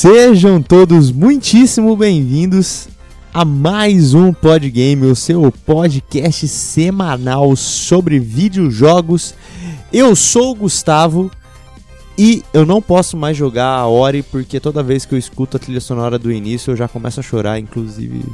Sejam 0.00 0.62
todos 0.62 1.12
muitíssimo 1.12 1.94
bem-vindos 1.94 2.88
a 3.34 3.44
mais 3.44 4.14
um 4.14 4.32
Podgame, 4.32 5.04
o 5.04 5.14
seu 5.14 5.52
podcast 5.52 6.48
semanal 6.48 7.54
sobre 7.54 8.18
videojogos. 8.18 9.34
Eu 9.92 10.16
sou 10.16 10.52
o 10.52 10.54
Gustavo 10.54 11.30
e 12.16 12.42
eu 12.54 12.64
não 12.64 12.80
posso 12.80 13.14
mais 13.14 13.36
jogar 13.36 13.74
a 13.74 13.86
Ori 13.86 14.22
porque 14.22 14.58
toda 14.58 14.82
vez 14.82 15.04
que 15.04 15.14
eu 15.14 15.18
escuto 15.18 15.58
a 15.58 15.60
trilha 15.60 15.82
sonora 15.82 16.18
do 16.18 16.32
início 16.32 16.70
eu 16.70 16.76
já 16.76 16.88
começo 16.88 17.20
a 17.20 17.22
chorar, 17.22 17.58
inclusive. 17.58 18.24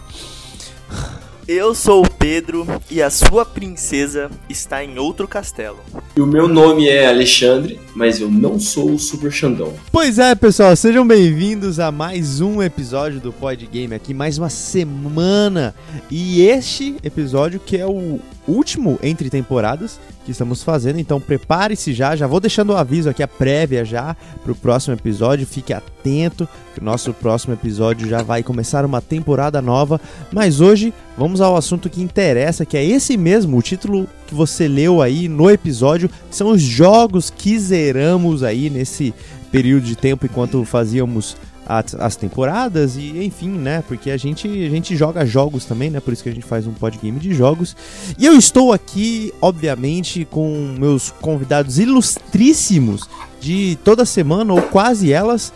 Eu 1.48 1.76
sou 1.76 2.04
o 2.04 2.10
Pedro 2.10 2.66
e 2.90 3.00
a 3.00 3.08
sua 3.08 3.44
princesa 3.44 4.28
está 4.48 4.82
em 4.82 4.98
outro 4.98 5.28
castelo. 5.28 5.78
E 6.16 6.20
o 6.20 6.26
meu 6.26 6.48
nome 6.48 6.88
é 6.88 7.06
Alexandre, 7.06 7.78
mas 7.94 8.20
eu 8.20 8.28
não 8.28 8.58
sou 8.58 8.90
o 8.90 8.98
Super 8.98 9.30
Xandão. 9.30 9.72
Pois 9.92 10.18
é, 10.18 10.34
pessoal, 10.34 10.74
sejam 10.74 11.06
bem-vindos 11.06 11.78
a 11.78 11.92
mais 11.92 12.40
um 12.40 12.60
episódio 12.60 13.20
do 13.20 13.32
Pod 13.32 13.64
Game 13.64 13.94
aqui, 13.94 14.12
mais 14.12 14.38
uma 14.38 14.50
semana. 14.50 15.72
E 16.10 16.42
este 16.42 16.96
episódio 17.04 17.60
que 17.60 17.76
é 17.76 17.86
o 17.86 18.18
último 18.46 18.98
entre 19.02 19.30
temporadas 19.30 19.98
que 20.24 20.32
estamos 20.32 20.62
fazendo, 20.62 20.98
então 20.98 21.20
prepare-se 21.20 21.92
já, 21.92 22.16
já 22.16 22.26
vou 22.26 22.40
deixando 22.40 22.70
o 22.70 22.76
aviso 22.76 23.08
aqui, 23.08 23.22
a 23.22 23.28
prévia 23.28 23.84
já 23.84 24.16
para 24.42 24.52
o 24.52 24.56
próximo 24.56 24.94
episódio, 24.94 25.46
fique 25.46 25.72
atento 25.72 26.48
que 26.74 26.80
o 26.80 26.84
nosso 26.84 27.12
próximo 27.12 27.54
episódio 27.54 28.08
já 28.08 28.22
vai 28.22 28.42
começar 28.42 28.84
uma 28.84 29.00
temporada 29.00 29.62
nova, 29.62 30.00
mas 30.32 30.60
hoje 30.60 30.92
vamos 31.16 31.40
ao 31.40 31.56
assunto 31.56 31.88
que 31.88 32.02
interessa, 32.02 32.66
que 32.66 32.76
é 32.76 32.84
esse 32.84 33.16
mesmo, 33.16 33.56
o 33.56 33.62
título 33.62 34.08
que 34.26 34.34
você 34.34 34.66
leu 34.66 35.00
aí 35.00 35.28
no 35.28 35.50
episódio, 35.50 36.10
são 36.30 36.50
os 36.50 36.60
jogos 36.60 37.30
que 37.30 37.58
zeramos 37.58 38.42
aí 38.42 38.68
nesse 38.68 39.14
período 39.50 39.84
de 39.84 39.96
tempo 39.96 40.26
enquanto 40.26 40.64
fazíamos 40.64 41.36
as, 41.66 41.94
as, 41.94 42.16
temporadas 42.16 42.96
e 42.96 43.24
enfim, 43.24 43.48
né? 43.48 43.82
Porque 43.86 44.10
a 44.10 44.16
gente, 44.16 44.46
a 44.46 44.70
gente 44.70 44.96
joga 44.96 45.26
jogos 45.26 45.64
também, 45.64 45.90
né? 45.90 46.00
Por 46.00 46.12
isso 46.12 46.22
que 46.22 46.28
a 46.28 46.34
gente 46.34 46.46
faz 46.46 46.66
um 46.66 46.72
podgame 46.72 47.18
de 47.18 47.34
jogos. 47.34 47.76
E 48.18 48.24
eu 48.24 48.34
estou 48.34 48.72
aqui, 48.72 49.32
obviamente, 49.40 50.24
com 50.24 50.74
meus 50.78 51.10
convidados 51.20 51.78
ilustríssimos 51.78 53.08
de 53.40 53.76
toda 53.84 54.04
semana, 54.04 54.52
ou 54.52 54.62
quase 54.62 55.12
elas, 55.12 55.52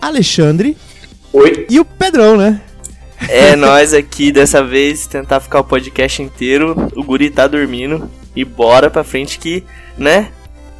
Alexandre. 0.00 0.76
Oi. 1.32 1.66
E 1.68 1.78
o 1.78 1.84
Pedrão, 1.84 2.36
né? 2.36 2.60
É, 3.28 3.54
nós 3.54 3.92
aqui 3.92 4.32
dessa 4.32 4.64
vez 4.64 5.06
tentar 5.06 5.40
ficar 5.40 5.60
o 5.60 5.64
podcast 5.64 6.22
inteiro. 6.22 6.90
O 6.96 7.04
guri 7.04 7.30
tá 7.30 7.46
dormindo. 7.46 8.10
E 8.34 8.44
bora 8.44 8.88
pra 8.88 9.04
frente 9.04 9.38
que, 9.38 9.64
né? 9.98 10.30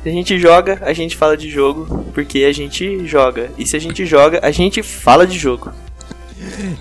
Se 0.02 0.08
a 0.08 0.12
gente 0.12 0.38
joga, 0.38 0.78
a 0.82 0.92
gente 0.94 1.14
fala 1.14 1.36
de 1.36 1.50
jogo, 1.50 2.06
porque 2.14 2.44
a 2.44 2.52
gente 2.52 3.06
joga. 3.06 3.50
E 3.58 3.66
se 3.66 3.76
a 3.76 3.78
gente 3.78 4.06
joga, 4.06 4.40
a 4.42 4.50
gente 4.50 4.82
fala 4.82 5.26
de 5.26 5.38
jogo. 5.38 5.70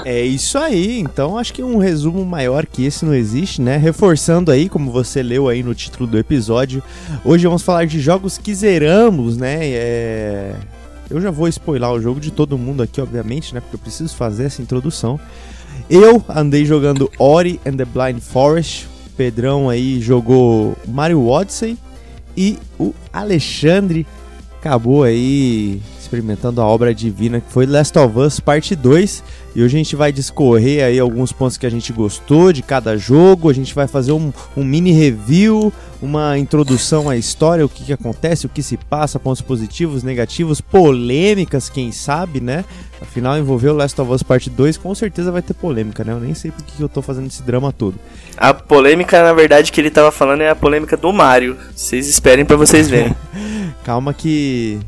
É 0.05 0.21
isso 0.21 0.57
aí, 0.57 0.99
então 0.99 1.37
acho 1.37 1.53
que 1.53 1.61
um 1.61 1.77
resumo 1.77 2.23
maior 2.23 2.65
que 2.65 2.85
esse 2.85 3.05
não 3.05 3.13
existe, 3.13 3.61
né? 3.61 3.75
Reforçando 3.75 4.51
aí, 4.51 4.69
como 4.69 4.89
você 4.89 5.21
leu 5.21 5.49
aí 5.49 5.61
no 5.61 5.75
título 5.75 6.07
do 6.07 6.17
episódio, 6.17 6.81
hoje 7.25 7.45
vamos 7.45 7.61
falar 7.61 7.85
de 7.85 7.99
jogos 7.99 8.37
que 8.37 8.55
zeramos, 8.55 9.35
né? 9.35 9.57
É... 9.61 10.55
Eu 11.09 11.19
já 11.19 11.29
vou 11.29 11.47
spoiler 11.49 11.89
o 11.89 11.99
jogo 11.99 12.21
de 12.21 12.31
todo 12.31 12.57
mundo 12.57 12.81
aqui, 12.83 13.01
obviamente, 13.01 13.53
né? 13.53 13.59
Porque 13.59 13.75
eu 13.75 13.79
preciso 13.79 14.15
fazer 14.15 14.45
essa 14.45 14.61
introdução. 14.61 15.19
Eu 15.89 16.23
andei 16.29 16.63
jogando 16.65 17.11
Ori 17.19 17.59
and 17.65 17.75
the 17.75 17.85
Blind 17.85 18.21
Forest, 18.21 18.87
Pedrão 19.17 19.69
aí 19.69 19.99
jogou 19.99 20.77
Mario 20.87 21.27
Odyssey, 21.27 21.77
e 22.39 22.57
o 22.79 22.93
Alexandre 23.11 24.07
acabou 24.57 25.03
aí 25.03 25.81
experimentando 26.09 26.59
a 26.59 26.65
obra 26.65 26.93
divina 26.93 27.39
que 27.39 27.51
foi 27.51 27.67
Last 27.67 27.97
of 27.99 28.17
Us 28.17 28.39
Parte 28.39 28.75
2. 28.75 29.23
E 29.55 29.61
hoje 29.61 29.75
a 29.75 29.77
gente 29.77 29.95
vai 29.95 30.11
discorrer 30.11 30.83
aí 30.83 30.99
alguns 30.99 31.31
pontos 31.31 31.55
que 31.55 31.65
a 31.67 31.69
gente 31.69 31.93
gostou 31.93 32.51
de 32.51 32.63
cada 32.63 32.97
jogo. 32.97 33.49
A 33.49 33.53
gente 33.53 33.75
vai 33.75 33.87
fazer 33.87 34.11
um, 34.11 34.33
um 34.57 34.63
mini 34.63 34.91
review, 34.91 35.71
uma 36.01 36.37
introdução 36.37 37.09
à 37.09 37.15
história, 37.15 37.63
o 37.63 37.69
que, 37.69 37.83
que 37.85 37.93
acontece, 37.93 38.47
o 38.47 38.49
que 38.49 38.63
se 38.63 38.75
passa, 38.75 39.19
pontos 39.19 39.41
positivos, 39.41 40.01
negativos, 40.01 40.59
polêmicas, 40.59 41.69
quem 41.69 41.91
sabe, 41.91 42.41
né? 42.41 42.65
Afinal, 42.99 43.37
envolveu 43.37 43.75
Last 43.75 43.99
of 44.01 44.11
Us 44.11 44.23
Parte 44.23 44.49
2, 44.49 44.77
com 44.77 44.93
certeza 44.95 45.31
vai 45.31 45.41
ter 45.41 45.53
polêmica, 45.53 46.03
né? 46.03 46.13
Eu 46.13 46.19
nem 46.19 46.33
sei 46.33 46.51
por 46.51 46.63
que 46.63 46.81
eu 46.81 46.89
tô 46.89 47.01
fazendo 47.01 47.27
esse 47.27 47.43
drama 47.43 47.71
todo. 47.71 47.95
A 48.35 48.53
polêmica, 48.53 49.21
na 49.23 49.33
verdade, 49.33 49.71
que 49.71 49.79
ele 49.79 49.91
tava 49.91 50.11
falando 50.11 50.41
é 50.41 50.49
a 50.49 50.55
polêmica 50.55 50.97
do 50.97 51.13
Mario. 51.13 51.55
Vocês 51.75 52.07
esperem 52.07 52.45
para 52.45 52.55
vocês 52.55 52.89
verem. 52.89 53.15
Calma 53.83 54.13
que 54.13 54.79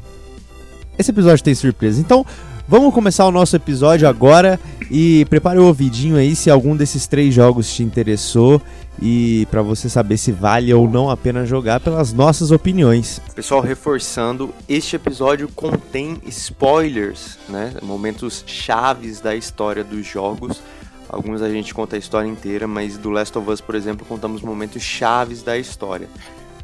esse 1.01 1.11
episódio 1.11 1.43
tem 1.43 1.53
surpresa. 1.53 1.99
Então, 1.99 2.25
vamos 2.67 2.93
começar 2.93 3.25
o 3.25 3.31
nosso 3.31 3.55
episódio 3.55 4.07
agora 4.07 4.59
e 4.89 5.25
prepare 5.25 5.59
o 5.59 5.65
ouvidinho 5.65 6.15
aí 6.15 6.35
se 6.35 6.49
algum 6.49 6.75
desses 6.75 7.07
três 7.07 7.33
jogos 7.33 7.73
te 7.73 7.83
interessou 7.83 8.61
e 9.01 9.47
para 9.49 9.61
você 9.61 9.89
saber 9.89 10.17
se 10.17 10.31
vale 10.31 10.73
ou 10.73 10.87
não 10.89 11.09
a 11.09 11.17
pena 11.17 11.45
jogar 11.45 11.79
pelas 11.79 12.13
nossas 12.13 12.51
opiniões. 12.51 13.19
Pessoal, 13.33 13.61
reforçando, 13.61 14.53
este 14.69 14.95
episódio 14.95 15.47
contém 15.49 16.21
spoilers, 16.27 17.37
né? 17.49 17.73
Momentos 17.81 18.43
chaves 18.45 19.19
da 19.19 19.35
história 19.35 19.83
dos 19.83 20.05
jogos. 20.05 20.61
Alguns 21.09 21.41
a 21.41 21.49
gente 21.49 21.73
conta 21.73 21.95
a 21.95 21.99
história 21.99 22.27
inteira, 22.27 22.67
mas 22.67 22.97
do 22.97 23.09
Last 23.09 23.37
of 23.37 23.49
Us, 23.49 23.59
por 23.59 23.75
exemplo, 23.75 24.05
contamos 24.05 24.41
momentos 24.41 24.81
chaves 24.81 25.41
da 25.41 25.57
história. 25.57 26.07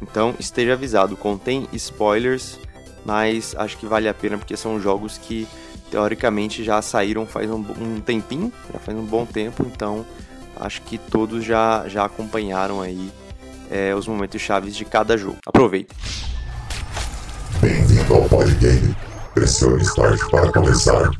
Então, 0.00 0.34
esteja 0.38 0.74
avisado, 0.74 1.16
contém 1.16 1.66
spoilers 1.72 2.56
mas 3.04 3.54
acho 3.56 3.76
que 3.76 3.86
vale 3.86 4.08
a 4.08 4.14
pena 4.14 4.38
porque 4.38 4.56
são 4.56 4.80
jogos 4.80 5.18
que 5.18 5.46
teoricamente 5.90 6.62
já 6.62 6.82
saíram 6.82 7.26
faz 7.26 7.50
um, 7.50 7.64
um 7.80 8.00
tempinho, 8.00 8.52
já 8.72 8.78
faz 8.78 8.96
um 8.96 9.04
bom 9.04 9.24
tempo, 9.24 9.66
então 9.66 10.04
acho 10.56 10.82
que 10.82 10.98
todos 10.98 11.44
já, 11.44 11.88
já 11.88 12.04
acompanharam 12.04 12.80
aí 12.80 13.10
é, 13.70 13.94
os 13.94 14.06
momentos 14.06 14.40
chaves 14.40 14.74
de 14.76 14.84
cada 14.84 15.16
jogo. 15.16 15.38
Aproveita! 15.46 15.94
Bem-vindo 17.60 18.14
ao 18.14 18.22
Podgame. 18.28 18.94
Pressione 19.34 19.82
Start 19.82 20.30
para 20.30 20.52
começar. 20.52 21.10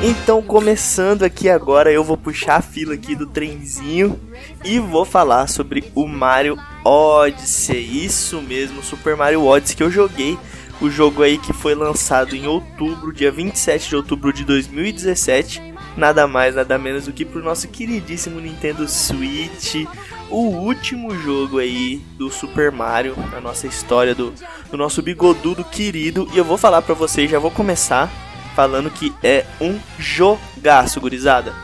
Então, 0.00 0.40
começando 0.40 1.24
aqui 1.24 1.48
agora, 1.48 1.90
eu 1.90 2.04
vou 2.04 2.16
puxar 2.16 2.56
a 2.56 2.62
fila 2.62 2.94
aqui 2.94 3.16
do 3.16 3.26
trenzinho 3.26 4.18
e 4.64 4.78
vou 4.78 5.04
falar 5.04 5.48
sobre 5.48 5.90
o 5.92 6.06
Mario 6.06 6.56
Odyssey. 6.84 8.04
Isso 8.04 8.40
mesmo, 8.40 8.80
Super 8.80 9.16
Mario 9.16 9.44
Odyssey 9.44 9.76
que 9.76 9.82
eu 9.82 9.90
joguei. 9.90 10.38
O 10.80 10.88
jogo 10.88 11.24
aí 11.24 11.36
que 11.36 11.52
foi 11.52 11.74
lançado 11.74 12.36
em 12.36 12.46
outubro, 12.46 13.12
dia 13.12 13.32
27 13.32 13.88
de 13.88 13.96
outubro 13.96 14.32
de 14.32 14.44
2017. 14.44 15.74
Nada 15.96 16.28
mais, 16.28 16.54
nada 16.54 16.78
menos 16.78 17.06
do 17.06 17.12
que 17.12 17.24
pro 17.24 17.42
nosso 17.42 17.66
queridíssimo 17.66 18.40
Nintendo 18.40 18.86
Switch. 18.86 19.84
O 20.30 20.50
último 20.50 21.12
jogo 21.18 21.58
aí 21.58 22.00
do 22.16 22.30
Super 22.30 22.70
Mario, 22.70 23.16
na 23.32 23.40
nossa 23.40 23.66
história 23.66 24.14
do, 24.14 24.32
do 24.70 24.76
nosso 24.76 25.02
bigodudo 25.02 25.64
querido. 25.64 26.28
E 26.32 26.38
eu 26.38 26.44
vou 26.44 26.56
falar 26.56 26.82
pra 26.82 26.94
vocês, 26.94 27.28
já 27.28 27.40
vou 27.40 27.50
começar 27.50 28.27
falando 28.58 28.90
que 28.90 29.14
é 29.22 29.46
um 29.60 29.78
jogaço, 30.00 31.00
gurizada. 31.00 31.54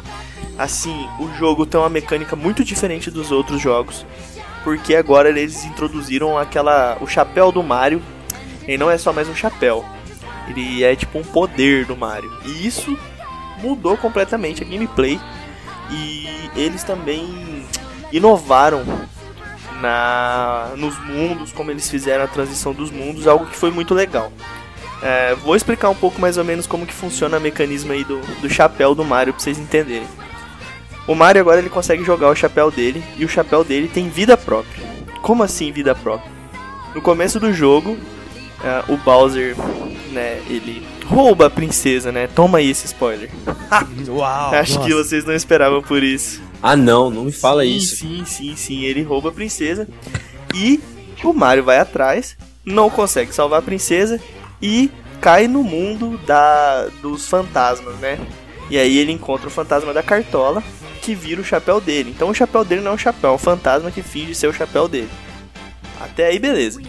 Assim, 0.57 1.09
o 1.19 1.29
jogo 1.37 1.67
tem 1.67 1.81
uma 1.81 1.89
mecânica 1.89 2.37
muito 2.37 2.63
diferente 2.63 3.11
dos 3.11 3.33
outros 3.33 3.61
jogos, 3.61 4.07
porque 4.63 4.95
agora 4.95 5.29
eles 5.29 5.65
introduziram 5.65 6.39
aquela 6.39 6.97
o 7.01 7.07
chapéu 7.09 7.51
do 7.51 7.65
Mario, 7.65 8.01
e 8.69 8.79
não 8.79 8.89
é 8.89 8.97
só 8.97 9.13
mais 9.13 9.29
um 9.29 9.35
chapéu. 9.35 9.85
Ele 10.47 10.85
é 10.85 10.95
tipo 10.95 11.19
um 11.19 11.25
poder 11.25 11.85
do 11.85 11.97
Mario. 11.97 12.31
E 12.45 12.65
isso 12.65 12.97
mudou 13.59 13.97
completamente 13.97 14.63
a 14.63 14.65
gameplay 14.65 15.19
e 15.91 16.49
eles 16.55 16.85
também 16.85 17.67
inovaram 18.13 18.85
na 19.81 20.71
nos 20.77 20.97
mundos, 21.05 21.51
como 21.51 21.73
eles 21.73 21.91
fizeram 21.91 22.23
a 22.23 22.29
transição 22.29 22.73
dos 22.73 22.93
mundos, 22.93 23.27
algo 23.27 23.47
que 23.47 23.57
foi 23.57 23.73
muito 23.73 23.95
legal. 23.95 24.31
É, 25.05 25.35
vou 25.35 25.55
explicar 25.55 25.91
um 25.91 25.95
pouco 25.95 26.19
mais 26.19 26.39
ou 26.39 26.45
menos 26.45 26.67
como 26.67 26.87
que 26.87 26.95
funciona 26.95 27.37
o 27.37 27.41
mecanismo 27.41 27.93
aí 27.93 28.03
do, 28.05 28.21
do 28.41 28.49
chapéu 28.49 28.95
do 28.95 29.05
Mario 29.05 29.35
pra 29.35 29.43
vocês 29.43 29.59
entenderem. 29.59 30.09
O 31.07 31.15
Mario 31.15 31.43
agora 31.43 31.59
ele 31.59 31.69
consegue 31.69 32.03
jogar 32.03 32.31
o 32.31 32.35
chapéu 32.35 32.71
dele 32.71 33.05
e 33.19 33.25
o 33.27 33.29
chapéu 33.29 33.63
dele 33.63 33.87
tem 33.87 34.09
vida 34.09 34.35
própria. 34.35 34.83
Como 35.21 35.43
assim 35.43 35.71
vida 35.71 35.95
própria? 35.95 36.33
No 36.95 37.03
começo 37.03 37.39
do 37.39 37.53
jogo, 37.53 37.99
é, 38.63 38.91
o 38.91 38.97
Bowser, 38.97 39.55
né, 40.11 40.41
ele 40.49 40.87
rouba 41.05 41.47
a 41.47 41.51
princesa, 41.51 42.11
né? 42.11 42.27
Toma 42.27 42.57
aí 42.57 42.71
esse 42.71 42.87
spoiler. 42.87 43.29
Uau! 44.09 44.55
Acho 44.55 44.77
nossa. 44.77 44.89
que 44.89 44.95
vocês 44.95 45.25
não 45.27 45.35
esperavam 45.35 45.83
por 45.83 46.03
isso. 46.03 46.41
Ah 46.63 46.75
não, 46.75 47.11
não 47.11 47.25
me 47.25 47.33
fala 47.33 47.63
sim, 47.63 47.77
isso. 47.77 47.97
Sim, 47.97 48.25
sim, 48.25 48.57
sim. 48.57 48.85
Ele 48.85 49.03
rouba 49.03 49.29
a 49.29 49.33
princesa 49.33 49.87
e 50.55 50.81
o 51.23 51.35
Mario 51.35 51.65
vai 51.65 51.79
atrás, 51.79 52.39
não 52.65 52.89
consegue 52.89 53.35
salvar 53.35 53.59
a 53.59 53.63
princesa 53.63 54.19
e 54.65 54.91
cai 55.21 55.47
no 55.47 55.63
mundo 55.63 56.17
da 56.27 56.87
dos 57.03 57.29
fantasmas, 57.29 57.97
né? 57.97 58.19
E 58.71 58.79
aí 58.79 58.97
ele 58.97 59.13
encontra 59.13 59.47
o 59.47 59.51
fantasma 59.51 59.93
da 59.93 60.03
cartola, 60.03 60.65
que 61.03 61.15
vira 61.15 61.43
o 61.43 61.45
chapéu 61.45 61.83
dele. 61.83 62.11
Então 62.17 62.31
o 62.31 62.35
chapéu 62.35 62.65
dele 62.65 62.81
não 62.81 62.93
é 62.93 62.95
um 62.95 62.99
chapéu, 62.99 63.33
é 63.33 63.35
um 63.35 63.39
fantasma 63.39 63.91
que 63.91 64.03
finge 64.03 64.35
ser 64.35 64.47
o 64.47 64.55
chapéu 64.55 64.89
dele. 64.89 65.11
Até 66.01 66.29
aí, 66.29 66.39
beleza. 66.39 66.81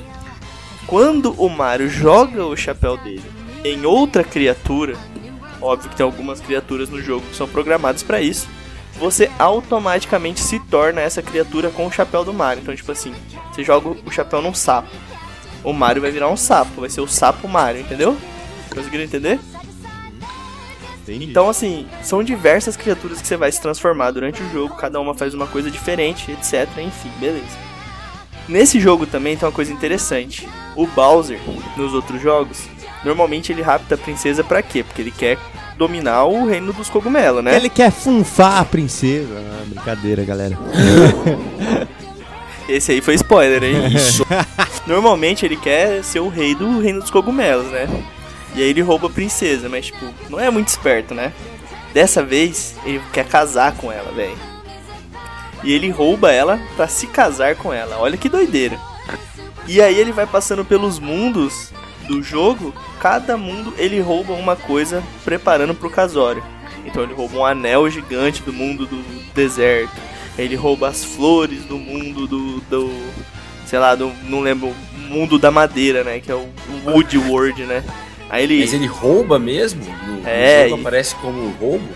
Quando 0.88 1.34
o 1.34 1.50
Mario 1.50 1.90
joga 1.90 2.46
o 2.46 2.56
chapéu 2.56 2.96
dele 2.96 3.24
em 3.66 3.86
outra 3.86 4.24
criatura, 4.24 4.96
óbvio 5.62 5.90
que 5.90 5.98
tem 5.98 6.06
algumas 6.06 6.40
criaturas 6.40 6.90
no 6.90 7.02
jogo 7.02 7.26
que 7.28 7.36
são 7.36 7.48
programadas 7.48 8.04
para 8.04 8.22
isso, 8.22 8.48
você 8.98 9.30
automaticamente 9.38 10.40
se 10.40 10.60
torna 10.60 11.02
essa 11.02 11.22
criatura 11.22 11.70
com 11.70 11.86
o 11.86 11.92
chapéu 11.92 12.24
do 12.24 12.34
Mario. 12.34 12.62
Então, 12.62 12.74
tipo 12.74 12.92
assim, 12.92 13.14
você 13.52 13.66
joga 13.66 13.90
o 13.90 14.12
chapéu 14.12 14.42
num 14.42 14.54
sapo. 14.54 14.88
O 15.66 15.74
Mario 15.74 16.02
vai 16.02 16.12
virar 16.12 16.30
um 16.30 16.38
sapo, 16.38 16.80
vai 16.80 16.90
ser 16.90 17.02
o 17.02 17.08
sapo 17.08 17.48
Mario, 17.48 17.82
entendeu? 17.82 18.16
Conseguiram 18.74 19.04
entender? 19.04 19.40
Entendi. 21.02 21.26
Então, 21.26 21.50
assim, 21.50 21.88
são 22.04 22.24
diversas 22.24 22.78
criaturas 22.78 23.22
que 23.22 23.28
você 23.28 23.36
vai 23.36 23.52
se 23.52 23.60
transformar 23.60 24.12
durante 24.12 24.42
o 24.42 24.52
jogo, 24.52 24.76
cada 24.76 25.00
uma 25.00 25.14
faz 25.16 25.34
uma 25.34 25.48
coisa 25.48 25.70
diferente, 25.70 26.32
etc. 26.32 26.70
Enfim, 26.78 27.12
beleza. 27.20 27.58
Nesse 28.48 28.80
jogo 28.80 29.08
também 29.08 29.36
tem 29.36 29.48
uma 29.48 29.52
coisa 29.52 29.74
interessante. 29.74 30.48
O 30.76 30.86
Bowser, 30.86 31.40
nos 31.76 31.94
outros 31.94 32.22
jogos, 32.22 32.64
normalmente 33.04 33.52
ele 33.52 33.64
rapta 33.64 33.96
a 33.96 33.98
princesa 33.98 34.44
pra 34.44 34.62
quê? 34.62 34.84
Porque 34.84 35.02
ele 35.02 35.12
quer 35.12 35.40
dominar 35.78 36.26
o 36.26 36.46
reino 36.46 36.72
dos 36.74 36.90
cogumelos, 36.90 37.44
né? 37.44 37.56
Ele 37.56 37.70
quer 37.70 37.92
funfar 37.92 38.60
a 38.62 38.66
princesa. 38.66 39.34
Ah, 39.36 39.64
brincadeira, 39.68 40.24
galera. 40.24 40.58
Esse 42.68 42.94
aí 42.94 43.02
foi 43.02 43.16
spoiler, 43.16 43.64
hein? 43.64 43.76
Normalmente 44.88 45.46
ele 45.46 45.56
quer 45.56 46.04
ser 46.04 46.20
o 46.20 46.30
rei 46.30 46.56
do 46.56 46.80
reino 46.80 47.00
dos 47.00 47.12
cogumelos, 47.12 47.68
né? 47.68 47.88
E 48.56 48.62
aí 48.62 48.70
ele 48.70 48.82
rouba 48.82 49.08
a 49.08 49.12
princesa, 49.12 49.68
mas 49.70 49.88
tipo, 49.88 50.06
não 50.30 50.40
é 50.40 50.50
muito 50.50 50.68
esperto, 50.68 51.14
né? 51.14 51.32
Dessa 51.94 52.24
vez, 52.24 52.76
ele 52.86 53.02
quer 53.14 53.26
casar 53.26 53.74
com 53.76 53.92
ela, 53.92 54.12
velho. 54.12 54.38
E 55.64 55.74
ele 55.74 55.90
rouba 55.90 56.32
ela 56.32 56.60
pra 56.76 56.88
se 56.88 57.08
casar 57.08 57.56
com 57.56 57.74
ela. 57.74 57.98
Olha 57.98 58.18
que 58.18 58.30
doideira. 58.30 58.78
E 59.68 59.82
aí 59.82 59.98
ele 59.98 60.12
vai 60.12 60.28
passando 60.28 60.64
pelos 60.64 61.00
mundos 61.00 61.72
do 62.08 62.22
jogo. 62.22 62.74
Cada 63.00 63.36
mundo 63.38 63.74
ele 63.78 64.00
rouba 64.00 64.34
uma 64.34 64.56
coisa 64.56 65.04
preparando 65.24 65.74
pro 65.74 65.90
casório. 65.90 66.44
Então 66.86 67.02
ele 67.02 67.14
rouba 67.14 67.38
um 67.38 67.46
anel 67.46 67.90
gigante 67.90 68.44
do 68.44 68.54
mundo 68.54 68.86
do 68.86 69.02
deserto. 69.34 69.96
Ele 70.38 70.56
rouba 70.56 70.90
as 70.90 71.04
flores 71.04 71.64
do 71.66 71.78
mundo 71.78 72.28
do. 72.28 72.60
do 72.62 72.92
sei 73.66 73.80
lá, 73.80 73.96
do, 73.96 74.12
não 74.24 74.40
lembro. 74.42 74.74
Mundo 75.08 75.38
da 75.38 75.52
madeira, 75.52 76.04
né? 76.04 76.20
Que 76.20 76.32
é 76.32 76.36
o 76.36 76.48
Wood 76.88 77.16
World, 77.18 77.64
né? 77.64 77.84
Aí 78.30 78.44
ele. 78.44 78.60
Mas 78.60 78.74
ele 78.74 78.88
rouba 78.88 79.38
mesmo? 79.38 79.84
No, 80.06 80.16
no 80.22 80.28
É, 80.28 80.64
jogo 80.68 80.78
e- 80.78 80.82
aparece 80.82 81.16
como 81.16 81.50
roubo? 81.60 81.88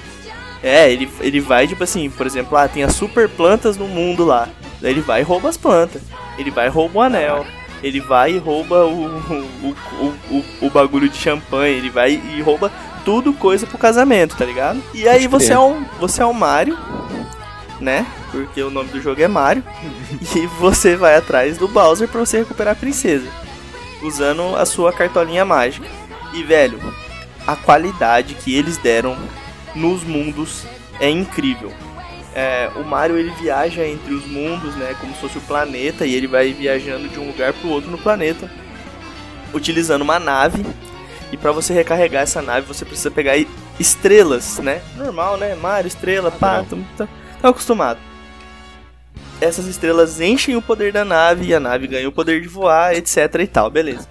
É, 0.61 0.91
ele, 0.91 1.09
ele 1.21 1.39
vai, 1.39 1.67
tipo 1.67 1.83
assim, 1.83 2.09
por 2.09 2.27
exemplo, 2.27 2.55
ah, 2.57 2.67
tem 2.67 2.83
as 2.83 2.93
super 2.93 3.27
plantas 3.27 3.77
no 3.77 3.87
mundo 3.87 4.23
lá. 4.25 4.47
Daí 4.81 4.91
ele 4.91 5.01
vai 5.01 5.21
e 5.21 5.23
rouba 5.23 5.49
as 5.49 5.57
plantas. 5.57 6.01
Ele 6.37 6.51
vai 6.51 6.67
e 6.67 6.69
rouba 6.69 6.99
o 6.99 7.01
anel. 7.01 7.45
Ele 7.81 7.99
vai 7.99 8.33
e 8.33 8.37
rouba 8.37 8.85
o, 8.85 9.05
o, 9.05 9.75
o, 10.01 10.05
o, 10.29 10.67
o 10.67 10.69
bagulho 10.69 11.09
de 11.09 11.17
champanhe. 11.17 11.75
Ele 11.77 11.89
vai 11.89 12.11
e 12.37 12.41
rouba 12.41 12.71
tudo 13.03 13.33
coisa 13.33 13.65
pro 13.65 13.77
casamento, 13.77 14.35
tá 14.35 14.45
ligado? 14.45 14.81
E 14.93 15.07
aí 15.07 15.27
você 15.27 15.53
é, 15.53 15.59
um, 15.59 15.83
você 15.99 16.21
é 16.21 16.25
um 16.25 16.33
Mario, 16.33 16.77
né? 17.79 18.05
Porque 18.31 18.61
o 18.61 18.69
nome 18.69 18.89
do 18.89 19.01
jogo 19.01 19.21
é 19.21 19.27
Mario. 19.27 19.63
e 20.35 20.45
você 20.59 20.95
vai 20.95 21.15
atrás 21.15 21.57
do 21.57 21.67
Bowser 21.67 22.07
pra 22.07 22.19
você 22.19 22.39
recuperar 22.39 22.73
a 22.73 22.79
princesa. 22.79 23.27
Usando 24.01 24.55
a 24.55 24.65
sua 24.65 24.93
cartolinha 24.93 25.43
mágica. 25.43 25.87
E, 26.33 26.43
velho, 26.43 26.79
a 27.45 27.55
qualidade 27.55 28.35
que 28.35 28.55
eles 28.55 28.77
deram 28.77 29.17
nos 29.75 30.03
mundos 30.03 30.65
é 30.99 31.09
incrível. 31.09 31.71
É, 32.33 32.69
o 32.75 32.83
Mario 32.83 33.17
ele 33.17 33.31
viaja 33.31 33.85
entre 33.85 34.13
os 34.13 34.25
mundos, 34.27 34.75
né, 34.75 34.95
como 34.99 35.13
se 35.13 35.21
fosse 35.21 35.37
o 35.37 35.41
planeta, 35.41 36.05
e 36.05 36.13
ele 36.13 36.27
vai 36.27 36.53
viajando 36.53 37.09
de 37.09 37.19
um 37.19 37.27
lugar 37.27 37.53
pro 37.53 37.69
outro 37.69 37.89
no 37.89 37.97
planeta, 37.97 38.49
utilizando 39.53 40.03
uma 40.03 40.19
nave. 40.19 40.65
E 41.31 41.37
para 41.37 41.51
você 41.51 41.73
recarregar 41.73 42.23
essa 42.23 42.41
nave, 42.41 42.67
você 42.67 42.85
precisa 42.85 43.11
pegar 43.11 43.33
estrelas, 43.79 44.57
né? 44.59 44.81
Normal, 44.95 45.37
né? 45.37 45.55
Mario, 45.55 45.87
estrela, 45.87 46.31
pá, 46.31 46.63
tá, 46.97 47.07
tá 47.41 47.49
acostumado. 47.49 47.99
Essas 49.41 49.67
estrelas 49.67 50.19
enchem 50.19 50.55
o 50.55 50.61
poder 50.61 50.91
da 50.91 51.05
nave 51.05 51.47
e 51.47 51.53
a 51.53 51.59
nave 51.59 51.87
ganha 51.87 52.09
o 52.09 52.11
poder 52.11 52.41
de 52.41 52.47
voar, 52.47 52.93
etc 52.95 53.17
e 53.39 53.47
tal, 53.47 53.69
beleza. 53.69 54.07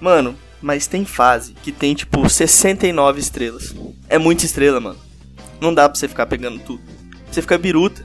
Mano, 0.00 0.34
mas 0.62 0.86
tem 0.86 1.04
fase 1.04 1.54
que 1.62 1.70
tem 1.70 1.94
tipo 1.94 2.26
69 2.28 3.20
estrelas. 3.20 3.74
É 4.08 4.16
muita 4.16 4.46
estrela, 4.46 4.80
mano. 4.80 4.98
Não 5.60 5.74
dá 5.74 5.88
pra 5.88 5.98
você 5.98 6.08
ficar 6.08 6.26
pegando 6.26 6.58
tudo. 6.60 6.80
Você 7.30 7.42
fica 7.42 7.58
biruta. 7.58 8.04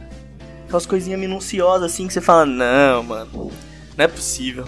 Aquelas 0.65 0.85
coisinhas 0.85 1.19
minuciosas 1.19 1.91
assim 1.91 2.07
que 2.07 2.13
você 2.13 2.19
fala, 2.19 2.45
não, 2.45 3.01
mano. 3.03 3.51
Não 3.95 4.05
é 4.05 4.07
possível. 4.07 4.65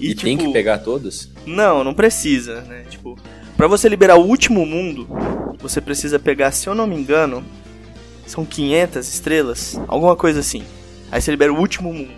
E, 0.00 0.14
tem 0.14 0.38
que 0.38 0.50
pegar 0.52 0.78
todas? 0.78 1.28
Não, 1.44 1.82
não 1.82 1.92
precisa, 1.92 2.60
né? 2.62 2.84
Tipo, 2.88 3.18
pra 3.56 3.66
você 3.66 3.88
liberar 3.88 4.16
o 4.16 4.24
último 4.24 4.64
mundo, 4.64 5.08
você 5.58 5.80
precisa 5.80 6.18
pegar, 6.18 6.52
se 6.52 6.68
eu 6.68 6.74
não 6.74 6.86
me 6.86 6.94
engano, 6.96 7.44
são 8.24 8.44
500 8.44 9.08
estrelas, 9.08 9.80
alguma 9.88 10.14
coisa 10.14 10.40
assim. 10.40 10.64
Aí 11.10 11.20
você 11.20 11.30
libera 11.30 11.52
o 11.52 11.58
último 11.58 11.92
mundo. 11.92 12.12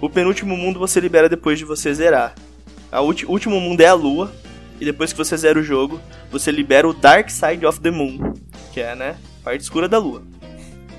O 0.00 0.10
penúltimo 0.10 0.56
mundo 0.56 0.78
você 0.78 1.00
libera 1.00 1.28
depois 1.28 1.58
de 1.58 1.64
você 1.64 1.92
zerar. 1.94 2.34
O 2.92 3.32
último 3.32 3.60
mundo 3.60 3.80
é 3.80 3.86
a 3.86 3.94
lua, 3.94 4.32
e 4.80 4.84
depois 4.84 5.12
que 5.12 5.18
você 5.18 5.36
zera 5.36 5.58
o 5.58 5.62
jogo, 5.62 6.00
você 6.30 6.50
libera 6.50 6.88
o 6.88 6.92
Dark 6.92 7.30
Side 7.30 7.64
of 7.64 7.80
the 7.80 7.90
Moon, 7.90 8.34
que 8.72 8.80
é, 8.80 8.94
né, 8.94 9.16
parte 9.42 9.62
escura 9.62 9.88
da 9.88 9.98
lua. 9.98 10.22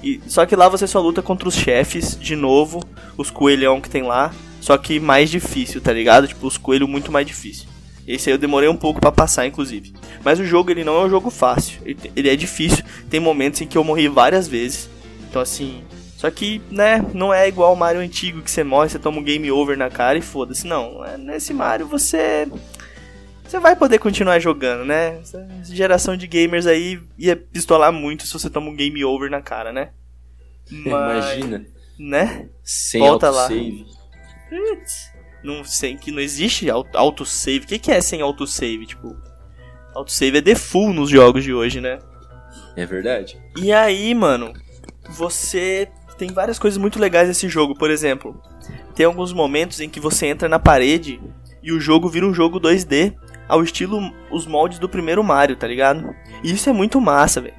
E, 0.04 0.20
só 0.28 0.46
que 0.46 0.56
lá 0.56 0.68
você 0.68 0.88
só 0.88 1.00
luta 1.00 1.22
contra 1.22 1.48
os 1.48 1.56
chefes, 1.56 2.18
de 2.20 2.36
novo, 2.36 2.84
os 3.16 3.30
coelhão 3.30 3.82
que 3.82 3.90
tem 3.90 4.04
lá, 4.04 4.34
só 4.62 4.78
que 4.78 5.00
mais 5.00 5.30
difícil, 5.30 5.82
tá 5.82 5.94
ligado? 5.94 6.28
Tipo, 6.28 6.48
os 6.48 6.58
coelhos 6.58 6.90
muito 6.90 7.12
mais 7.12 7.26
difícil. 7.26 7.68
Esse 8.08 8.30
aí 8.30 8.36
eu 8.36 8.40
demorei 8.40 8.70
um 8.70 8.76
pouco 8.76 9.00
pra 9.00 9.12
passar, 9.12 9.46
inclusive. 9.46 9.94
Mas 10.24 10.40
o 10.40 10.46
jogo, 10.46 10.72
ele 10.72 10.84
não 10.84 11.02
é 11.02 11.06
um 11.06 11.10
jogo 11.10 11.30
fácil. 11.30 11.82
Ele, 11.86 11.98
ele 12.16 12.30
é 12.30 12.36
difícil. 12.36 12.84
Tem 13.10 13.20
momentos 13.20 13.60
em 13.62 13.68
que 13.68 13.78
eu 13.78 13.84
morri 13.84 14.08
várias 14.08 14.48
vezes. 14.48 14.90
Então, 15.30 15.42
assim... 15.42 15.84
Só 16.18 16.32
que, 16.32 16.60
né, 16.72 17.06
não 17.14 17.32
é 17.32 17.48
igual 17.48 17.72
o 17.74 17.78
Mario 17.78 18.02
antigo, 18.02 18.42
que 18.42 18.50
você 18.50 18.64
morre, 18.64 18.90
você 18.90 18.98
toma 18.98 19.20
um 19.20 19.24
game 19.24 19.52
over 19.52 19.78
na 19.78 19.88
cara 19.88 20.18
e 20.18 20.22
foda-se. 20.22 20.66
Não, 20.66 21.06
é- 21.06 21.16
nesse 21.18 21.54
Mario 21.54 21.86
você... 21.88 22.48
Você 23.48 23.60
vai 23.60 23.76
poder 23.76 24.00
continuar 24.00 24.40
jogando, 24.40 24.84
né? 24.84 25.20
Essa 25.22 25.48
geração 25.64 26.18
de 26.18 26.26
gamers 26.28 26.66
aí 26.66 27.00
ia 27.18 27.36
pistolar 27.36 27.94
muito 27.94 28.26
se 28.26 28.34
você 28.34 28.50
toma 28.50 28.68
um 28.70 28.76
game 28.76 29.06
over 29.06 29.30
na 29.30 29.42
cara, 29.42 29.72
né? 29.72 29.92
Mas, 30.70 31.26
Imagina. 31.38 31.66
Né? 32.00 32.50
Sem 32.64 33.00
Volta 33.00 33.30
lá. 33.30 33.48
não 35.44 35.64
sei 35.64 35.96
que 35.96 36.12
não 36.12 36.20
existe 36.20 36.70
au- 36.70 36.86
autosave. 36.94 37.60
O 37.60 37.68
que, 37.68 37.80
que 37.80 37.92
é 37.92 38.02
sem 38.02 38.22
autosave? 38.22 38.86
Tipo, 38.88 39.16
autosave 39.96 40.40
é 40.40 40.42
default 40.42 40.94
nos 40.96 41.10
jogos 41.10 41.44
de 41.44 41.54
hoje, 41.54 41.80
né? 41.80 42.00
É 42.76 42.86
verdade. 42.86 43.40
E 43.56 43.72
aí, 43.72 44.14
mano, 44.14 44.52
você 45.10 45.88
tem 46.18 46.30
várias 46.34 46.58
coisas 46.60 46.78
muito 46.78 47.00
legais 47.00 47.28
nesse 47.28 47.48
jogo. 47.48 47.76
Por 47.76 47.90
exemplo, 47.92 48.40
tem 48.96 49.06
alguns 49.06 49.32
momentos 49.34 49.80
em 49.80 49.90
que 49.90 50.00
você 50.00 50.28
entra 50.28 50.50
na 50.50 50.60
parede 50.60 51.20
e 51.62 51.72
o 51.72 51.80
jogo 51.80 52.10
vira 52.10 52.26
um 52.26 52.34
jogo 52.34 52.60
2D 52.60 53.14
ao 53.48 53.64
estilo 53.64 54.00
os 54.32 54.46
moldes 54.46 54.80
do 54.80 54.90
primeiro 54.90 55.24
Mario, 55.24 55.56
tá 55.56 55.68
ligado? 55.68 56.14
E 56.44 56.52
isso 56.52 56.70
é 56.70 56.74
muito 56.74 57.00
massa, 57.00 57.42
velho. 57.42 57.56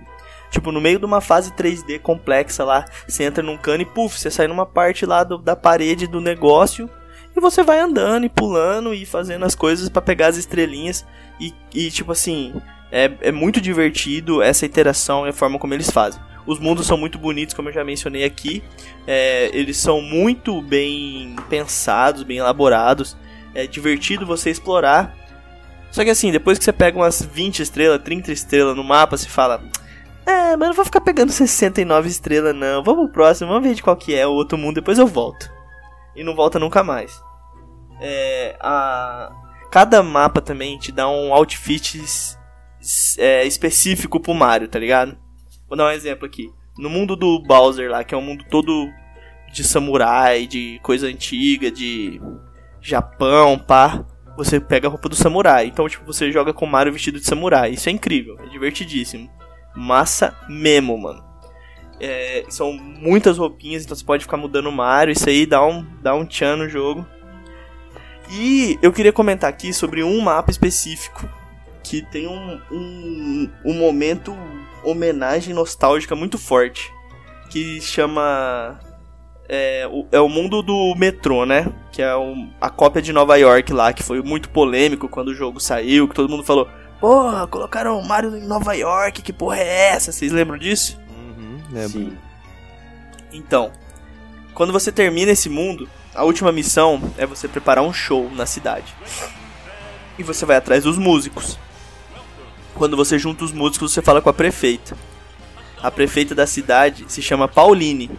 Tipo, 0.50 0.72
no 0.72 0.80
meio 0.80 0.98
de 0.98 1.04
uma 1.04 1.20
fase 1.20 1.52
3D 1.52 1.98
complexa 2.00 2.64
lá, 2.64 2.84
você 3.06 3.24
entra 3.24 3.42
num 3.42 3.56
cano 3.58 3.82
e 3.82 3.86
puf, 3.86 4.18
você 4.18 4.30
sai 4.30 4.46
numa 4.46 4.64
parte 4.64 5.04
lá 5.04 5.22
do- 5.22 5.36
da 5.38 5.54
parede 5.54 6.06
do 6.06 6.20
negócio 6.22 6.88
e 7.36 7.40
você 7.40 7.62
vai 7.62 7.78
andando 7.78 8.24
e 8.24 8.28
pulando 8.30 8.94
e 8.94 9.04
fazendo 9.04 9.44
as 9.44 9.54
coisas 9.54 9.88
pra 9.90 10.00
pegar 10.00 10.28
as 10.28 10.36
estrelinhas 10.38 11.06
e, 11.38 11.52
e 11.74 11.90
tipo 11.90 12.12
assim, 12.12 12.54
é, 12.90 13.12
é 13.20 13.30
muito 13.30 13.60
divertido 13.60 14.40
essa 14.42 14.64
interação 14.64 15.26
e 15.26 15.30
a 15.30 15.32
forma 15.34 15.58
como 15.58 15.74
eles 15.74 15.90
fazem. 15.90 16.20
Os 16.48 16.58
mundos 16.58 16.86
são 16.86 16.96
muito 16.96 17.18
bonitos, 17.18 17.54
como 17.54 17.68
eu 17.68 17.74
já 17.74 17.84
mencionei 17.84 18.24
aqui. 18.24 18.64
É, 19.06 19.50
eles 19.52 19.76
são 19.76 20.00
muito 20.00 20.62
bem 20.62 21.36
pensados, 21.50 22.22
bem 22.22 22.38
elaborados. 22.38 23.14
É 23.54 23.66
divertido 23.66 24.24
você 24.24 24.48
explorar. 24.48 25.14
Só 25.90 26.02
que 26.02 26.08
assim, 26.08 26.32
depois 26.32 26.58
que 26.58 26.64
você 26.64 26.72
pega 26.72 26.96
umas 26.96 27.20
20 27.20 27.60
estrelas, 27.60 28.02
30 28.02 28.32
estrelas 28.32 28.74
no 28.74 28.82
mapa, 28.82 29.18
você 29.18 29.28
fala. 29.28 29.62
É, 30.24 30.56
mas 30.56 30.68
não 30.68 30.74
vou 30.74 30.86
ficar 30.86 31.02
pegando 31.02 31.30
69 31.30 32.08
estrelas, 32.08 32.54
não. 32.54 32.82
Vamos 32.82 33.04
pro 33.04 33.12
próximo, 33.12 33.50
vamos 33.50 33.68
ver 33.68 33.74
de 33.74 33.82
qual 33.82 33.94
que 33.94 34.14
é 34.14 34.26
o 34.26 34.32
outro 34.32 34.56
mundo, 34.56 34.76
depois 34.76 34.98
eu 34.98 35.06
volto. 35.06 35.52
E 36.16 36.24
não 36.24 36.34
volta 36.34 36.58
nunca 36.58 36.82
mais. 36.82 37.20
É, 38.00 38.56
a... 38.58 39.30
Cada 39.70 40.02
mapa 40.02 40.40
também 40.40 40.78
te 40.78 40.90
dá 40.90 41.06
um 41.10 41.34
outfit 41.34 42.00
é, 43.18 43.44
específico 43.46 44.18
pro 44.18 44.32
Mario, 44.32 44.66
tá 44.66 44.78
ligado? 44.78 45.27
Vou 45.68 45.76
dar 45.76 45.86
um 45.86 45.90
exemplo 45.90 46.26
aqui. 46.26 46.50
No 46.78 46.88
mundo 46.88 47.14
do 47.16 47.42
Bowser 47.42 47.90
lá, 47.90 48.04
que 48.04 48.14
é 48.14 48.18
um 48.18 48.22
mundo 48.22 48.44
todo 48.48 48.88
de 49.52 49.64
samurai, 49.64 50.46
de 50.46 50.78
coisa 50.82 51.06
antiga, 51.06 51.70
de 51.70 52.20
Japão, 52.80 53.58
pá. 53.58 54.04
Você 54.36 54.60
pega 54.60 54.86
a 54.86 54.90
roupa 54.90 55.08
do 55.08 55.16
samurai. 55.16 55.66
Então, 55.66 55.88
tipo, 55.88 56.06
você 56.06 56.30
joga 56.30 56.52
com 56.52 56.64
o 56.64 56.68
Mario 56.68 56.92
vestido 56.92 57.18
de 57.18 57.26
samurai. 57.26 57.72
Isso 57.72 57.88
é 57.88 57.92
incrível, 57.92 58.36
é 58.40 58.46
divertidíssimo. 58.46 59.28
Massa 59.74 60.36
mesmo, 60.48 60.96
mano. 60.96 61.24
É, 62.00 62.44
são 62.48 62.72
muitas 62.72 63.38
roupinhas, 63.38 63.84
então 63.84 63.96
você 63.96 64.04
pode 64.04 64.22
ficar 64.22 64.36
mudando 64.36 64.68
o 64.68 64.72
Mario. 64.72 65.12
Isso 65.12 65.28
aí 65.28 65.44
dá 65.44 65.64
um, 65.66 65.84
dá 66.00 66.14
um 66.14 66.24
tchan 66.24 66.56
no 66.56 66.68
jogo. 66.68 67.04
E 68.30 68.78
eu 68.82 68.92
queria 68.92 69.12
comentar 69.12 69.50
aqui 69.50 69.72
sobre 69.72 70.04
um 70.04 70.20
mapa 70.20 70.50
específico 70.50 71.28
que 71.82 72.02
tem 72.02 72.28
um, 72.28 72.60
um, 72.70 73.50
um 73.64 73.74
momento 73.74 74.36
homenagem 74.84 75.54
nostálgica 75.54 76.14
muito 76.14 76.38
forte. 76.38 76.92
Que 77.50 77.80
chama. 77.80 78.78
É 79.48 79.88
o, 79.90 80.06
é 80.12 80.20
o 80.20 80.28
mundo 80.28 80.62
do 80.62 80.94
metrô, 80.94 81.46
né? 81.46 81.72
Que 81.90 82.02
é 82.02 82.14
um, 82.14 82.52
a 82.60 82.68
cópia 82.68 83.00
de 83.00 83.12
Nova 83.12 83.36
York 83.36 83.72
lá, 83.72 83.94
que 83.94 84.02
foi 84.02 84.20
muito 84.22 84.50
polêmico 84.50 85.08
quando 85.08 85.28
o 85.28 85.34
jogo 85.34 85.58
saiu, 85.58 86.06
que 86.06 86.14
todo 86.14 86.28
mundo 86.28 86.44
falou: 86.44 86.68
Porra, 87.00 87.46
colocaram 87.46 87.98
o 87.98 88.06
Mario 88.06 88.36
em 88.36 88.46
Nova 88.46 88.74
York, 88.74 89.22
que 89.22 89.32
porra 89.32 89.58
é 89.58 89.90
essa? 89.90 90.12
Vocês 90.12 90.32
lembram 90.32 90.58
disso? 90.58 90.98
Uhum, 91.08 91.60
lembro. 91.70 91.90
Sim. 91.90 92.18
Então, 93.32 93.72
quando 94.52 94.72
você 94.72 94.90
termina 94.90 95.32
esse 95.32 95.48
mundo, 95.48 95.88
a 96.14 96.24
última 96.24 96.50
missão 96.50 97.00
é 97.16 97.24
você 97.24 97.46
preparar 97.46 97.84
um 97.84 97.92
show 97.92 98.28
na 98.32 98.44
cidade. 98.44 98.92
E 100.18 100.22
você 100.22 100.44
vai 100.44 100.56
atrás 100.56 100.82
dos 100.82 100.98
músicos. 100.98 101.58
Quando 102.78 102.96
você 102.96 103.18
junta 103.18 103.44
os 103.44 103.52
músicos, 103.52 103.92
você 103.92 104.00
fala 104.00 104.22
com 104.22 104.28
a 104.30 104.32
prefeita. 104.32 104.96
A 105.82 105.90
prefeita 105.90 106.34
da 106.34 106.46
cidade 106.46 107.04
se 107.08 107.20
chama 107.20 107.46
Pauline. 107.48 108.10